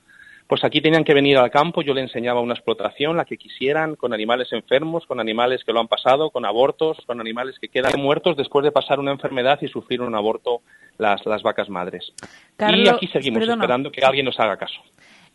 pues 0.50 0.64
aquí 0.64 0.80
tenían 0.80 1.04
que 1.04 1.14
venir 1.14 1.38
al 1.38 1.48
campo, 1.48 1.80
yo 1.80 1.94
le 1.94 2.00
enseñaba 2.00 2.40
una 2.40 2.54
explotación, 2.54 3.16
la 3.16 3.24
que 3.24 3.36
quisieran, 3.36 3.94
con 3.94 4.12
animales 4.12 4.52
enfermos, 4.52 5.06
con 5.06 5.20
animales 5.20 5.62
que 5.62 5.72
lo 5.72 5.78
han 5.78 5.86
pasado, 5.86 6.30
con 6.30 6.44
abortos, 6.44 6.98
con 7.06 7.20
animales 7.20 7.56
que 7.60 7.68
quedan 7.68 8.00
muertos 8.00 8.36
después 8.36 8.64
de 8.64 8.72
pasar 8.72 8.98
una 8.98 9.12
enfermedad 9.12 9.60
y 9.62 9.68
sufrir 9.68 10.00
un 10.00 10.12
aborto 10.16 10.62
las, 10.98 11.24
las 11.24 11.44
vacas 11.44 11.68
madres. 11.68 12.12
y 12.58 12.88
aquí 12.88 13.06
seguimos 13.06 13.38
perdona. 13.38 13.62
esperando 13.62 13.92
que 13.92 14.04
alguien 14.04 14.26
nos 14.26 14.40
haga 14.40 14.56
caso. 14.56 14.80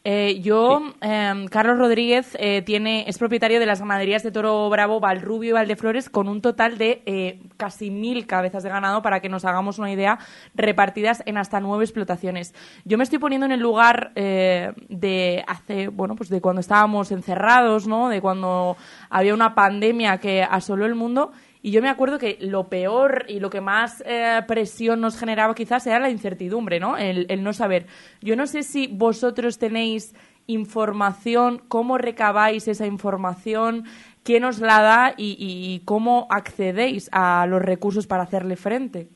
Eh, 0.08 0.40
yo, 0.40 0.82
eh, 1.02 1.34
Carlos 1.50 1.80
Rodríguez, 1.80 2.38
eh, 2.40 2.62
tiene, 2.62 3.06
es 3.08 3.18
propietario 3.18 3.60
de 3.60 3.66
las 3.66 3.80
ganaderías 3.80 4.22
de 4.22 4.32
Toro 4.32 4.70
Bravo, 4.70 5.00
Valrubio 5.00 5.50
y 5.50 5.54
Valdeflores, 5.54 6.12
con 6.12 6.30
un 6.30 6.42
total 6.42 6.78
de 6.78 7.02
eh, 7.08 7.40
casi 7.58 7.90
mil 7.90 8.28
cabezas 8.28 8.62
de 8.62 8.70
ganado, 8.70 9.02
para 9.02 9.20
que 9.20 9.30
nos 9.30 9.46
hagamos 9.46 9.80
una 9.80 9.92
idea, 9.92 10.20
repartidas 10.54 11.24
en 11.26 11.40
hasta 11.40 11.60
nueve 11.60 11.86
explotaciones. 11.86 12.54
Yo 12.84 13.00
me 13.00 13.04
estoy 13.04 13.18
poniendo 13.18 13.48
en 13.48 13.52
el 13.52 13.62
lugar 13.62 14.12
eh, 14.14 14.74
de 14.90 15.44
hace, 15.48 15.88
bueno, 15.88 16.16
pues 16.16 16.30
de 16.30 16.40
cuando 16.40 16.60
estábamos 16.60 17.12
encerrados, 17.12 17.88
¿no? 17.88 18.08
De 18.10 18.22
cuando 18.22 18.78
había 19.10 19.34
una 19.34 19.56
pandemia 19.56 20.20
que 20.20 20.44
asoló 20.44 20.86
el 20.86 20.94
mundo. 20.94 21.32
Y 21.66 21.72
yo 21.72 21.82
me 21.82 21.90
acuerdo 21.90 22.20
que 22.20 22.38
lo 22.42 22.70
peor 22.70 23.26
y 23.28 23.40
lo 23.40 23.50
que 23.50 23.60
más 23.60 24.04
eh, 24.06 24.40
presión 24.48 25.02
nos 25.02 25.18
generaba 25.18 25.56
quizás 25.56 25.88
era 25.88 25.98
la 25.98 26.12
incertidumbre, 26.12 26.80
¿no? 26.80 26.96
El, 26.96 27.42
no 27.42 27.54
saber. 27.54 27.88
Yo 28.22 28.36
no 28.36 28.46
sé 28.46 28.62
si 28.62 28.86
vosotros 28.86 29.58
tenéis 29.58 30.14
información, 30.46 31.64
cómo 31.68 31.98
recabáis 31.98 32.68
esa 32.68 32.86
información, 32.86 33.86
quién 34.22 34.44
os 34.44 34.60
la 34.60 34.80
da 34.80 35.16
y, 35.18 35.82
cómo 35.86 36.28
accedéis 36.30 37.10
a 37.12 37.48
los 37.48 37.64
recursos 37.64 38.06
para 38.06 38.22
hacerle 38.22 38.58
frente. 38.58 39.08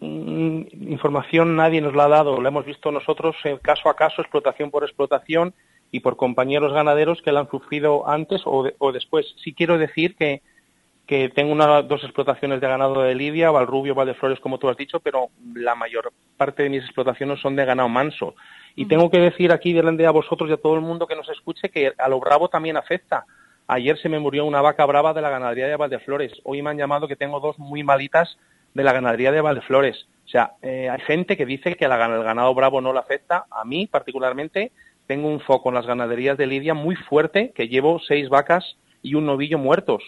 Mm, 0.00 0.62
información 0.90 1.54
nadie 1.54 1.80
nos 1.80 1.94
la 1.94 2.06
ha 2.06 2.08
dado, 2.08 2.40
la 2.40 2.48
hemos 2.48 2.66
visto 2.66 2.90
nosotros 2.90 3.36
caso 3.62 3.88
a 3.88 3.94
caso, 3.94 4.22
explotación 4.22 4.72
por 4.72 4.82
explotación 4.82 5.54
y 5.92 6.00
por 6.00 6.16
compañeros 6.16 6.72
ganaderos 6.72 7.22
que 7.22 7.30
la 7.30 7.38
han 7.38 7.48
sufrido 7.48 8.08
antes 8.08 8.42
o 8.44 8.90
después. 8.92 9.36
Sí 9.36 9.54
quiero 9.54 9.78
decir 9.78 10.16
que, 10.16 10.42
que 11.06 11.28
tengo 11.28 11.52
una, 11.52 11.82
dos 11.82 12.02
explotaciones 12.02 12.60
de 12.60 12.68
ganado 12.68 13.02
de 13.02 13.14
Lidia, 13.14 13.50
Valrubio, 13.50 13.94
Valdeflores, 13.94 14.40
como 14.40 14.58
tú 14.58 14.68
has 14.68 14.76
dicho, 14.76 15.00
pero 15.00 15.28
la 15.54 15.74
mayor 15.74 16.12
parte 16.36 16.62
de 16.62 16.70
mis 16.70 16.82
explotaciones 16.82 17.40
son 17.40 17.56
de 17.56 17.64
ganado 17.64 17.88
manso. 17.88 18.34
Y 18.74 18.86
tengo 18.86 19.10
que 19.10 19.18
decir 19.18 19.52
aquí 19.52 19.72
delante 19.72 20.06
a 20.06 20.10
vosotros 20.10 20.48
y 20.48 20.54
a 20.54 20.56
todo 20.56 20.74
el 20.74 20.80
mundo 20.80 21.06
que 21.06 21.14
nos 21.14 21.28
escuche 21.28 21.68
que 21.68 21.92
a 21.96 22.08
lo 22.08 22.20
bravo 22.20 22.48
también 22.48 22.76
afecta. 22.76 23.26
Ayer 23.66 23.98
se 23.98 24.08
me 24.08 24.18
murió 24.18 24.44
una 24.44 24.62
vaca 24.62 24.84
brava 24.86 25.12
de 25.12 25.22
la 25.22 25.30
ganadería 25.30 25.68
de 25.68 25.76
Valdeflores. 25.76 26.32
Hoy 26.44 26.62
me 26.62 26.70
han 26.70 26.78
llamado 26.78 27.06
que 27.06 27.16
tengo 27.16 27.38
dos 27.40 27.58
muy 27.58 27.82
malitas 27.82 28.36
de 28.72 28.82
la 28.82 28.92
ganadería 28.92 29.30
de 29.30 29.40
Valdeflores. 29.40 30.06
O 30.24 30.28
sea, 30.28 30.54
eh, 30.62 30.88
hay 30.88 31.00
gente 31.00 31.36
que 31.36 31.46
dice 31.46 31.76
que 31.76 31.86
la, 31.86 32.02
el 32.04 32.24
ganado 32.24 32.54
bravo 32.54 32.80
no 32.80 32.92
le 32.92 32.98
afecta. 32.98 33.44
A 33.50 33.64
mí, 33.64 33.86
particularmente, 33.86 34.72
tengo 35.06 35.28
un 35.28 35.40
foco 35.40 35.68
en 35.68 35.76
las 35.76 35.86
ganaderías 35.86 36.36
de 36.38 36.46
Lidia 36.46 36.74
muy 36.74 36.96
fuerte, 36.96 37.52
que 37.54 37.68
llevo 37.68 38.00
seis 38.00 38.28
vacas 38.28 38.76
y 39.02 39.14
un 39.14 39.26
novillo 39.26 39.58
muertos. 39.58 40.02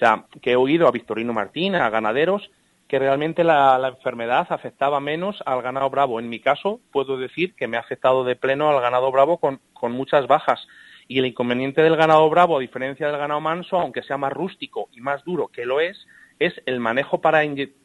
Sea, 0.00 0.24
que 0.40 0.52
he 0.52 0.56
oído 0.56 0.88
a 0.88 0.92
Victorino 0.92 1.34
Martín, 1.34 1.74
a 1.74 1.90
ganaderos, 1.90 2.50
que 2.88 2.98
realmente 2.98 3.44
la, 3.44 3.78
la, 3.78 3.88
enfermedad 3.88 4.46
afectaba 4.50 4.98
menos 4.98 5.42
al 5.44 5.60
ganado 5.60 5.90
bravo. 5.90 6.18
En 6.18 6.30
mi 6.30 6.40
caso, 6.40 6.80
puedo 6.90 7.18
decir 7.18 7.54
que 7.54 7.68
me 7.68 7.76
ha 7.76 7.80
afectado 7.80 8.24
de 8.24 8.34
pleno 8.34 8.70
al 8.70 8.80
ganado 8.80 9.12
bravo 9.12 9.36
con, 9.36 9.60
con 9.74 9.92
muchas 9.92 10.26
bajas. 10.26 10.66
Y 11.06 11.18
el 11.18 11.26
inconveniente 11.26 11.82
del 11.82 11.96
ganado 11.96 12.28
bravo, 12.30 12.56
a 12.56 12.60
diferencia 12.60 13.08
del 13.08 13.18
ganado 13.18 13.42
manso, 13.42 13.78
aunque 13.78 14.02
sea 14.02 14.16
más 14.16 14.32
rústico 14.32 14.88
y 14.92 15.02
más 15.02 15.22
duro 15.22 15.48
que 15.48 15.66
lo 15.66 15.80
es, 15.80 16.06
es 16.38 16.54
el 16.64 16.80
manejo 16.80 17.20
para 17.20 17.42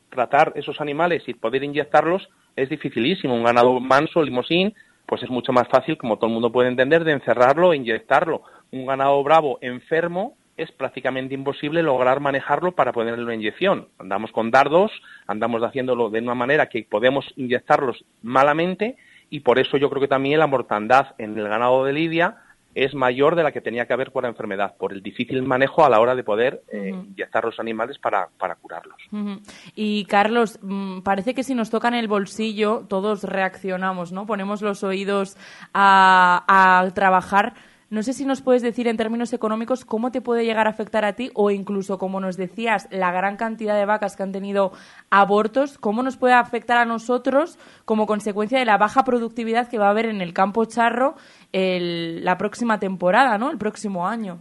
tratar 0.10 0.54
esos 0.56 0.80
animales 0.80 1.24
y 1.28 1.34
poder 1.34 1.64
inyectarlos 1.64 2.30
es 2.56 2.70
dificilísimo. 2.70 3.36
Un 3.36 3.44
ganado 3.44 3.78
manso, 3.82 4.24
limosín, 4.24 4.74
pues 5.06 5.22
es 5.22 5.30
mucho 5.30 5.52
más 5.52 5.68
fácil, 5.68 5.98
como 5.98 6.16
todo 6.16 6.28
el 6.28 6.34
mundo 6.34 6.52
puede 6.52 6.70
entender, 6.70 7.04
de 7.04 7.12
encerrarlo 7.12 7.74
e 7.74 7.76
inyectarlo. 7.76 8.42
Un 8.72 8.86
ganado 8.86 9.22
bravo 9.22 9.60
enfermo 9.60 10.38
es 10.58 10.72
prácticamente 10.72 11.34
imposible 11.34 11.84
lograr 11.84 12.20
manejarlo 12.20 12.74
para 12.74 12.94
ponerle 12.94 13.24
una 13.24 13.36
inyección. 13.36 13.90
Andamos 14.00 14.32
con 14.32 14.52
dardos, 14.52 14.92
andamos 15.28 15.62
haciéndolo 15.64 16.10
de 16.10 16.20
una 16.20 16.36
manera 16.36 16.68
que 16.68 16.84
podemos 16.90 17.26
inyectarlos 17.36 18.06
malamente 18.22 18.96
y 19.30 19.42
por 19.42 19.60
eso 19.60 19.78
yo 19.78 19.90
creo 19.90 20.02
que 20.02 20.08
también 20.08 20.40
la 20.40 20.48
mortandad 20.48 21.16
en 21.18 21.38
el 21.38 21.48
ganado 21.48 21.84
de 21.84 21.94
lidia 21.94 22.38
es 22.76 22.94
mayor 22.94 23.36
de 23.36 23.44
la 23.44 23.54
que 23.54 23.62
tenía 23.62 23.86
que 23.86 23.94
haber 23.94 24.12
por 24.12 24.24
la 24.24 24.30
enfermedad, 24.30 24.76
por 24.78 24.92
el 24.92 25.02
difícil 25.02 25.42
manejo 25.44 25.86
a 25.86 25.90
la 25.90 26.02
hora 26.02 26.14
de 26.14 26.26
poder 26.26 26.62
eh, 26.72 26.92
uh 26.92 26.98
-huh. 26.98 27.06
inyectar 27.08 27.46
los 27.46 27.58
animales 27.58 27.98
para, 28.00 28.28
para 28.38 28.56
curarlos. 28.56 28.98
Uh 29.12 29.18
-huh. 29.18 29.42
Y 29.76 30.06
Carlos, 30.06 30.60
mmm, 30.62 31.00
parece 31.00 31.34
que 31.34 31.44
si 31.44 31.56
nos 31.56 31.70
tocan 31.70 31.94
el 31.94 32.10
bolsillo 32.10 32.86
todos 32.90 33.24
reaccionamos, 33.24 34.12
¿no? 34.12 34.26
Ponemos 34.26 34.62
los 34.62 34.84
oídos 34.84 35.38
a, 35.74 36.44
a 36.48 36.92
trabajar 36.92 37.54
no 37.96 38.04
sé 38.04 38.12
si 38.12 38.26
nos 38.26 38.42
puedes 38.42 38.62
decir 38.62 38.90
en 38.90 38.98
términos 38.98 39.32
económicos 39.32 39.86
cómo 39.86 40.12
te 40.12 40.20
puede 40.20 40.44
llegar 40.44 40.68
a 40.68 40.72
afectar 40.72 41.06
a 41.06 41.14
ti 41.14 41.32
o 41.34 41.50
incluso, 41.50 41.98
como 41.98 42.20
nos 42.20 42.36
decías, 42.36 42.90
la 42.92 43.10
gran 43.14 43.38
cantidad 43.38 43.74
de 43.74 43.86
vacas 43.86 44.18
que 44.18 44.24
han 44.24 44.34
tenido 44.34 44.74
abortos, 45.10 45.78
cómo 45.78 46.04
nos 46.04 46.18
puede 46.18 46.34
afectar 46.34 46.78
a 46.78 46.84
nosotros 46.84 47.58
como 47.86 48.06
consecuencia 48.06 48.60
de 48.60 48.66
la 48.66 48.78
baja 48.78 49.06
productividad 49.06 49.70
que 49.70 49.78
va 49.78 49.88
a 49.88 49.92
haber 49.92 50.08
en 50.08 50.20
el 50.20 50.34
campo 50.34 50.66
charro 50.66 51.16
la 51.54 52.38
próxima 52.38 52.80
temporada, 52.80 53.38
¿no? 53.38 53.50
El 53.50 53.58
próximo 53.58 54.06
año. 54.06 54.40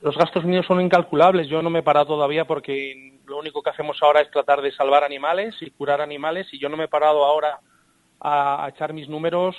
Los 0.00 0.16
gastos 0.16 0.46
míos 0.46 0.64
son 0.66 0.80
incalculables. 0.80 1.46
Yo 1.46 1.60
no 1.60 1.68
me 1.68 1.80
he 1.80 1.82
parado 1.82 2.06
todavía 2.06 2.46
porque 2.46 3.18
lo 3.26 3.38
único 3.38 3.60
que 3.62 3.68
hacemos 3.68 3.98
ahora 4.02 4.22
es 4.22 4.30
tratar 4.30 4.62
de 4.62 4.72
salvar 4.72 5.04
animales 5.04 5.54
y 5.60 5.70
curar 5.72 6.00
animales 6.00 6.46
y 6.52 6.58
yo 6.58 6.70
no 6.70 6.78
me 6.78 6.84
he 6.84 6.88
parado 6.88 7.22
ahora 7.26 7.60
a 8.18 8.66
echar 8.74 8.94
mis 8.94 9.10
números, 9.10 9.54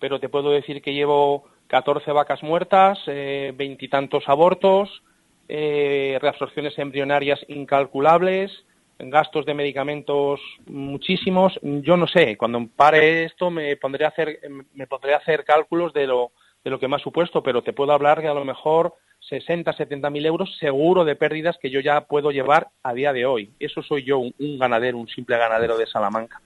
pero 0.00 0.18
te 0.18 0.28
puedo 0.28 0.50
decir 0.50 0.82
que 0.82 0.94
llevo 0.94 1.51
14 1.72 2.12
vacas 2.12 2.42
muertas, 2.42 2.98
veintitantos 3.06 4.24
eh, 4.24 4.26
abortos, 4.30 5.02
eh, 5.48 6.18
reabsorciones 6.20 6.78
embrionarias 6.78 7.40
incalculables, 7.48 8.52
gastos 8.98 9.46
de 9.46 9.54
medicamentos 9.54 10.38
muchísimos. 10.66 11.58
Yo 11.62 11.96
no 11.96 12.06
sé, 12.06 12.36
cuando 12.36 12.68
pare 12.76 13.24
esto 13.24 13.50
me 13.50 13.74
pondré 13.78 14.04
a 14.04 14.08
hacer, 14.08 14.38
me 14.74 14.86
pondré 14.86 15.14
a 15.14 15.16
hacer 15.16 15.44
cálculos 15.44 15.94
de 15.94 16.06
lo, 16.06 16.32
de 16.62 16.68
lo 16.68 16.78
que 16.78 16.88
me 16.88 16.96
ha 16.96 16.98
supuesto, 16.98 17.42
pero 17.42 17.62
te 17.62 17.72
puedo 17.72 17.92
hablar 17.92 18.20
que 18.20 18.28
a 18.28 18.34
lo 18.34 18.44
mejor 18.44 18.92
60, 19.30 19.72
70 19.72 20.10
mil 20.10 20.26
euros 20.26 20.54
seguro 20.58 21.06
de 21.06 21.16
pérdidas 21.16 21.56
que 21.56 21.70
yo 21.70 21.80
ya 21.80 22.02
puedo 22.02 22.32
llevar 22.32 22.68
a 22.82 22.92
día 22.92 23.14
de 23.14 23.24
hoy. 23.24 23.50
Eso 23.58 23.82
soy 23.82 24.04
yo, 24.04 24.18
un, 24.18 24.34
un 24.38 24.58
ganadero, 24.58 24.98
un 24.98 25.08
simple 25.08 25.38
ganadero 25.38 25.78
de 25.78 25.86
Salamanca. 25.86 26.42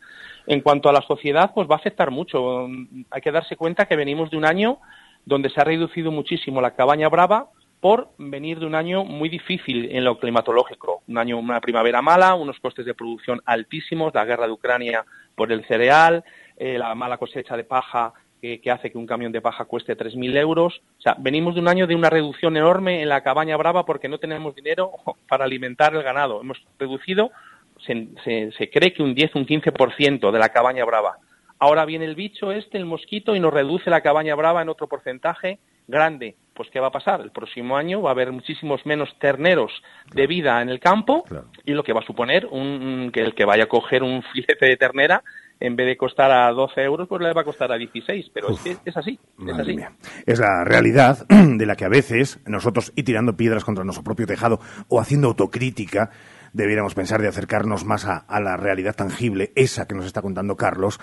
En 0.46 0.60
cuanto 0.60 0.88
a 0.88 0.92
la 0.92 1.02
sociedad, 1.02 1.50
pues 1.52 1.68
va 1.68 1.74
a 1.74 1.78
afectar 1.78 2.12
mucho. 2.12 2.68
Hay 3.10 3.20
que 3.20 3.32
darse 3.32 3.56
cuenta 3.56 3.86
que 3.86 3.96
venimos 3.96 4.30
de 4.30 4.36
un 4.36 4.44
año 4.44 4.78
donde 5.26 5.50
se 5.50 5.60
ha 5.60 5.64
reducido 5.64 6.10
muchísimo 6.10 6.62
la 6.62 6.74
cabaña 6.74 7.08
brava 7.08 7.50
por 7.80 8.08
venir 8.16 8.58
de 8.58 8.66
un 8.66 8.74
año 8.74 9.04
muy 9.04 9.28
difícil 9.28 9.90
en 9.92 10.04
lo 10.04 10.18
climatológico, 10.18 11.02
un 11.06 11.18
año, 11.18 11.38
una 11.38 11.60
primavera 11.60 12.00
mala, 12.00 12.34
unos 12.34 12.58
costes 12.60 12.86
de 12.86 12.94
producción 12.94 13.42
altísimos, 13.44 14.14
la 14.14 14.24
guerra 14.24 14.46
de 14.46 14.52
Ucrania 14.52 15.04
por 15.34 15.52
el 15.52 15.66
cereal, 15.66 16.24
eh, 16.56 16.78
la 16.78 16.94
mala 16.94 17.18
cosecha 17.18 17.56
de 17.56 17.64
paja 17.64 18.14
que, 18.40 18.70
hace 18.70 18.90
que 18.90 18.98
un 18.98 19.06
camión 19.06 19.32
de 19.32 19.40
paja 19.40 19.64
cueste 19.64 19.96
3.000 19.96 20.36
euros. 20.38 20.80
O 20.98 21.00
sea, 21.00 21.16
venimos 21.18 21.54
de 21.54 21.60
un 21.60 21.68
año 21.68 21.86
de 21.86 21.96
una 21.96 22.10
reducción 22.10 22.56
enorme 22.56 23.02
en 23.02 23.08
la 23.08 23.22
cabaña 23.22 23.56
brava 23.56 23.84
porque 23.84 24.08
no 24.08 24.18
tenemos 24.18 24.54
dinero 24.54 24.92
para 25.28 25.44
alimentar 25.44 25.94
el 25.94 26.02
ganado. 26.02 26.40
Hemos 26.40 26.62
reducido, 26.78 27.32
se, 27.84 28.08
se, 28.24 28.52
se 28.52 28.70
cree 28.70 28.92
que 28.92 29.02
un 29.02 29.14
10, 29.14 29.34
un 29.34 29.46
15% 29.46 30.30
de 30.30 30.38
la 30.38 30.48
cabaña 30.50 30.84
brava. 30.84 31.18
Ahora 31.58 31.84
viene 31.84 32.04
el 32.04 32.14
bicho 32.14 32.52
este, 32.52 32.78
el 32.78 32.84
mosquito, 32.84 33.34
y 33.34 33.40
nos 33.40 33.52
reduce 33.52 33.90
la 33.90 34.02
cabaña 34.02 34.34
brava 34.34 34.62
en 34.62 34.68
otro 34.68 34.88
porcentaje 34.88 35.58
grande. 35.88 36.36
Pues 36.54 36.70
¿qué 36.70 36.80
va 36.80 36.88
a 36.88 36.92
pasar? 36.92 37.20
El 37.20 37.30
próximo 37.30 37.76
año 37.76 38.00
va 38.02 38.10
a 38.10 38.12
haber 38.12 38.32
muchísimos 38.32 38.84
menos 38.86 39.14
terneros 39.18 39.70
de 40.12 40.26
vida 40.26 40.62
en 40.62 40.70
el 40.70 40.80
campo 40.80 41.22
claro. 41.24 41.48
y 41.64 41.72
lo 41.72 41.82
que 41.82 41.92
va 41.92 42.00
a 42.00 42.06
suponer 42.06 42.46
un, 42.46 43.10
que 43.12 43.20
el 43.20 43.34
que 43.34 43.44
vaya 43.44 43.64
a 43.64 43.68
coger 43.68 44.02
un 44.02 44.22
filete 44.22 44.66
de 44.66 44.76
ternera 44.76 45.22
en 45.60 45.76
vez 45.76 45.86
de 45.86 45.96
costar 45.96 46.30
a 46.30 46.50
12 46.52 46.82
euros, 46.82 47.08
pues 47.08 47.22
le 47.22 47.32
va 47.32 47.40
a 47.40 47.44
costar 47.44 47.72
a 47.72 47.76
16. 47.76 48.30
Pero 48.32 48.48
Uf, 48.48 48.66
es, 48.66 48.78
es, 48.84 48.96
así, 48.96 49.18
es 49.46 49.58
así. 49.58 49.76
Mía. 49.76 49.92
Es 50.26 50.38
la 50.38 50.64
realidad 50.64 51.26
de 51.28 51.66
la 51.66 51.76
que 51.76 51.84
a 51.84 51.88
veces 51.88 52.40
nosotros, 52.46 52.92
y 52.94 53.02
tirando 53.04 53.36
piedras 53.36 53.64
contra 53.64 53.84
nuestro 53.84 54.04
propio 54.04 54.26
tejado 54.26 54.60
o 54.88 55.00
haciendo 55.00 55.28
autocrítica, 55.28 56.10
debiéramos 56.52 56.94
pensar 56.94 57.20
de 57.20 57.28
acercarnos 57.28 57.84
más 57.84 58.06
a, 58.06 58.18
a 58.18 58.40
la 58.40 58.56
realidad 58.56 58.94
tangible, 58.94 59.52
esa 59.56 59.86
que 59.86 59.94
nos 59.94 60.06
está 60.06 60.22
contando 60.22 60.56
Carlos, 60.56 61.00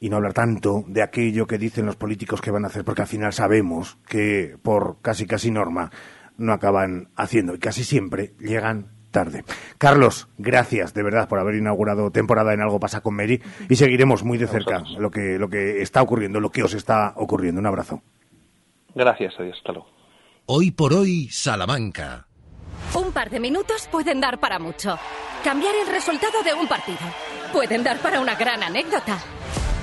y 0.00 0.08
no 0.08 0.16
hablar 0.16 0.32
tanto 0.32 0.82
de 0.88 1.02
aquello 1.02 1.46
que 1.46 1.58
dicen 1.58 1.86
los 1.86 1.96
políticos 1.96 2.40
que 2.40 2.50
van 2.50 2.64
a 2.64 2.68
hacer, 2.68 2.84
porque 2.84 3.02
al 3.02 3.08
final 3.08 3.32
sabemos 3.32 3.98
que 4.08 4.56
por 4.62 5.00
casi 5.02 5.26
casi 5.26 5.50
norma 5.50 5.90
no 6.38 6.54
acaban 6.54 7.10
haciendo 7.16 7.54
y 7.54 7.58
casi 7.58 7.84
siempre 7.84 8.32
llegan 8.40 8.92
tarde. 9.10 9.44
Carlos, 9.76 10.28
gracias 10.38 10.94
de 10.94 11.02
verdad 11.02 11.28
por 11.28 11.38
haber 11.38 11.56
inaugurado 11.56 12.10
temporada 12.10 12.54
en 12.54 12.62
Algo 12.62 12.80
pasa 12.80 13.02
con 13.02 13.14
Mary 13.14 13.42
y 13.68 13.76
seguiremos 13.76 14.24
muy 14.24 14.38
de 14.38 14.46
cerca 14.46 14.82
lo 14.98 15.10
que, 15.10 15.38
lo 15.38 15.48
que 15.48 15.82
está 15.82 16.00
ocurriendo, 16.00 16.40
lo 16.40 16.50
que 16.50 16.62
os 16.62 16.72
está 16.72 17.12
ocurriendo. 17.16 17.60
Un 17.60 17.66
abrazo. 17.66 18.02
Gracias, 18.94 19.34
adiós, 19.38 19.56
hasta 19.58 19.72
luego. 19.72 19.88
Hoy 20.46 20.70
por 20.70 20.94
hoy, 20.94 21.28
Salamanca. 21.28 22.26
Un 22.94 23.12
par 23.12 23.30
de 23.30 23.38
minutos 23.38 23.88
pueden 23.92 24.20
dar 24.20 24.40
para 24.40 24.58
mucho. 24.58 24.98
Cambiar 25.44 25.74
el 25.76 25.92
resultado 25.92 26.42
de 26.42 26.54
un 26.54 26.66
partido. 26.66 26.98
Pueden 27.52 27.84
dar 27.84 27.98
para 27.98 28.20
una 28.20 28.34
gran 28.34 28.62
anécdota. 28.62 29.18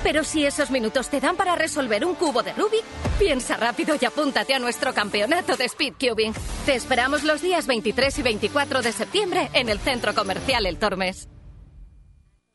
Pero 0.02 0.24
si 0.24 0.44
esos 0.44 0.70
minutos 0.70 1.08
te 1.08 1.20
dan 1.20 1.36
para 1.36 1.56
resolver 1.56 2.04
un 2.04 2.14
cubo 2.14 2.42
de 2.42 2.52
Rubik, 2.52 2.84
piensa 3.18 3.56
rápido 3.56 3.96
y 4.00 4.04
apúntate 4.04 4.54
a 4.54 4.58
nuestro 4.58 4.94
campeonato 4.94 5.56
de 5.56 5.68
Speedcubing. 5.68 6.32
Te 6.66 6.74
esperamos 6.74 7.24
los 7.24 7.42
días 7.42 7.66
23 7.66 8.18
y 8.18 8.22
24 8.22 8.82
de 8.82 8.92
septiembre 8.92 9.50
en 9.52 9.68
el 9.68 9.78
Centro 9.78 10.14
Comercial 10.14 10.66
El 10.66 10.78
Tormes. 10.78 11.28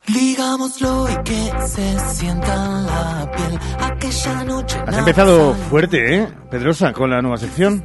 Digámoslo 0.07 1.07
y 1.09 1.23
que 1.23 1.51
se 1.65 1.99
sienta 2.13 2.53
en 2.53 2.85
la 2.85 3.31
piel 3.31 3.59
aquella 3.79 4.43
noche. 4.43 4.77
Has 4.85 4.97
empezado 4.97 5.53
fuerte, 5.69 6.15
¿eh, 6.15 6.27
Pedrosa, 6.51 6.91
con 6.91 7.09
la 7.09 7.21
nueva 7.21 7.37
sección? 7.37 7.83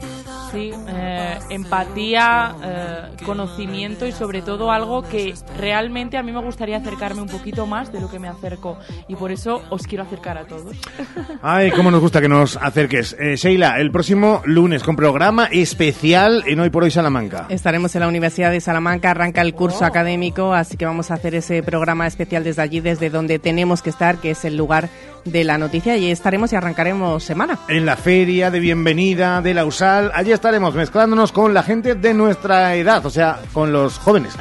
Sí, 0.53 0.73
eh, 0.89 1.39
empatía, 1.51 2.57
eh, 2.65 3.25
conocimiento 3.25 4.07
y 4.07 4.13
sobre 4.13 4.41
todo 4.41 4.71
algo 4.71 5.03
que 5.03 5.35
realmente 5.59 6.17
a 6.17 6.23
mí 6.23 6.33
me 6.33 6.43
gustaría 6.43 6.79
acercarme 6.79 7.21
un 7.21 7.29
poquito 7.29 7.67
más 7.67 7.93
de 7.93 8.01
lo 8.01 8.11
que 8.11 8.19
me 8.19 8.29
acerco 8.29 8.79
y 9.09 9.17
por 9.17 9.31
eso 9.31 9.63
os 9.69 9.83
quiero 9.87 10.05
acercar 10.05 10.39
a 10.39 10.47
todos. 10.47 10.75
Ay, 11.43 11.71
cómo 11.71 11.91
nos 11.91 12.01
gusta 12.01 12.21
que 12.21 12.29
nos 12.29 12.57
acerques. 12.57 13.15
Eh, 13.19 13.37
Sheila, 13.37 13.79
el 13.79 13.91
próximo 13.91 14.41
lunes 14.45 14.83
con 14.83 14.97
programa 14.97 15.49
especial 15.53 16.45
en 16.47 16.61
Hoy 16.61 16.71
por 16.71 16.85
Hoy 16.85 16.91
Salamanca. 16.91 17.47
Estaremos 17.51 17.95
en 17.95 18.01
la 18.01 18.09
Universidad 18.09 18.51
de 18.51 18.61
Salamanca, 18.61 19.11
arranca 19.11 19.43
el 19.43 19.55
curso 19.55 19.81
oh. 19.83 19.87
académico, 19.87 20.55
así 20.55 20.77
que 20.77 20.87
vamos 20.87 21.11
a 21.11 21.15
hacer 21.15 21.35
ese 21.35 21.63
programa 21.63 22.07
especial 22.07 22.43
desde 22.43 22.63
allí, 22.63 22.81
desde 22.81 23.11
donde 23.11 23.39
tenemos 23.39 23.83
que 23.83 23.91
estar, 23.91 24.17
que 24.17 24.31
es 24.31 24.45
el 24.45 24.57
lugar 24.57 24.89
de 25.25 25.45
la 25.45 25.59
noticia 25.59 25.97
y 25.97 26.11
estaremos 26.11 26.53
y 26.53 26.57
arrancaremos 26.57 27.23
semana. 27.23 27.59
En 27.69 27.87
la 27.87 27.97
feria 27.97 28.51
de 28.51 28.61
bienvenida 28.61 29.41
de 29.41 29.55
la 29.55 29.65
USAL, 29.65 30.11
allí 30.15 30.33
estaremos 30.33 30.75
mezclándonos 30.75 31.33
con 31.33 31.55
la 31.55 31.63
gente 31.63 31.95
de 31.95 32.15
nuestra 32.15 32.75
edad, 32.75 33.05
o 33.05 33.11
sea, 33.11 33.41
con 33.53 33.73
los 33.73 33.99
jóvenes. 33.99 34.35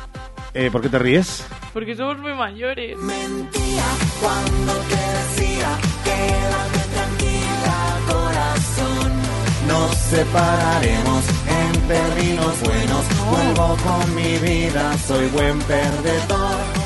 eh, 0.54 0.70
¿Por 0.70 0.80
qué 0.80 0.88
te 0.88 0.98
ríes? 0.98 1.44
Porque 1.72 1.94
somos 1.94 2.18
muy 2.18 2.34
mayores. 2.34 2.96
Mentía 2.98 3.84
cuando 4.20 4.72
te 4.72 5.42
decía, 5.44 5.68
quédate 6.04 6.80
tranquila, 6.94 7.98
corazón. 8.08 9.12
Nos 9.68 9.96
separaremos 9.96 11.24
en 11.46 11.80
términos 11.88 12.60
buenos. 12.62 13.04
Vuelvo 13.30 13.76
con 13.84 14.14
mi 14.14 14.38
vida, 14.38 14.96
soy 15.06 15.28
buen 15.28 15.58
perdedor. 15.60 16.80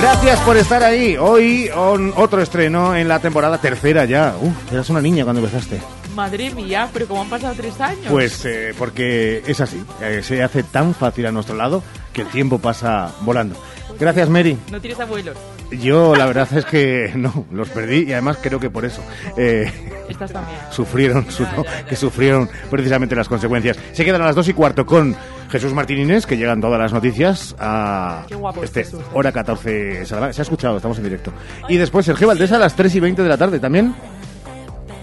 Gracias 0.00 0.40
por 0.40 0.56
estar 0.56 0.82
ahí. 0.82 1.16
Hoy 1.18 1.68
on- 1.74 2.12
otro 2.16 2.40
estreno 2.40 2.94
en 2.96 3.06
la 3.08 3.18
temporada 3.18 3.58
tercera 3.58 4.04
ya. 4.06 4.34
Uf, 4.40 4.72
eras 4.72 4.88
una 4.90 5.00
niña 5.02 5.24
cuando 5.24 5.42
empezaste. 5.42 5.80
Madre 6.14 6.50
mía, 6.50 6.88
pero 6.92 7.06
¿cómo 7.06 7.22
han 7.22 7.28
pasado 7.28 7.54
tres 7.56 7.78
años? 7.80 8.06
Pues 8.08 8.44
eh, 8.46 8.74
porque 8.78 9.42
es 9.46 9.60
así. 9.60 9.82
eh, 10.00 10.22
se 10.24 10.42
hace 10.42 10.62
tan 10.62 10.94
fácil 10.94 11.26
a 11.26 11.32
nuestro 11.32 11.54
lado 11.54 11.82
que 12.12 12.22
el 12.22 12.28
tiempo 12.28 12.58
pasa 12.58 13.12
volando. 13.20 13.60
Gracias, 14.00 14.28
Mary. 14.30 14.56
No 14.72 14.80
tienes 14.80 14.98
abuelos. 14.98 15.36
Yo 15.70 16.16
la 16.16 16.26
verdad 16.26 16.48
es 16.56 16.64
que 16.64 17.12
no, 17.16 17.44
los 17.52 17.68
perdí 17.68 18.04
y 18.08 18.12
además 18.12 18.38
creo 18.42 18.58
que 18.58 18.70
por 18.70 18.84
eso 18.84 19.02
eh, 19.36 19.70
Estás 20.08 20.32
también. 20.32 20.58
sufrieron, 20.70 21.30
su- 21.30 21.42
no, 21.44 21.64
que 21.88 21.94
sufrieron 21.96 22.48
precisamente 22.70 23.14
las 23.14 23.28
consecuencias. 23.28 23.78
Se 23.92 24.04
quedan 24.04 24.22
a 24.22 24.24
las 24.24 24.34
dos 24.34 24.48
y 24.48 24.54
cuarto 24.54 24.84
con 24.86 25.14
Jesús 25.50 25.72
Martín 25.74 25.98
Inés, 25.98 26.26
que 26.26 26.36
llegan 26.36 26.60
todas 26.60 26.78
las 26.80 26.92
noticias 26.92 27.54
a 27.58 28.24
Qué 28.28 28.34
guapo 28.36 28.60
es 28.62 28.70
este 28.70 28.84
Jesús. 28.84 29.00
hora 29.12 29.30
14. 29.32 30.06
Salamanca. 30.06 30.32
Se 30.32 30.40
ha 30.40 30.44
escuchado, 30.44 30.76
estamos 30.76 30.96
en 30.98 31.04
directo. 31.04 31.32
Y 31.68 31.76
después 31.76 32.06
Sergio 32.06 32.26
Valdés 32.28 32.50
a 32.52 32.58
las 32.58 32.74
3 32.74 32.94
y 32.94 33.00
20 33.00 33.22
de 33.22 33.28
la 33.28 33.36
tarde 33.36 33.60
también. 33.60 33.94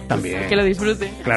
También. 0.07 0.47
Que 0.47 0.55
lo 0.55 0.63
disfrute. 0.63 1.11
Claro. 1.23 1.35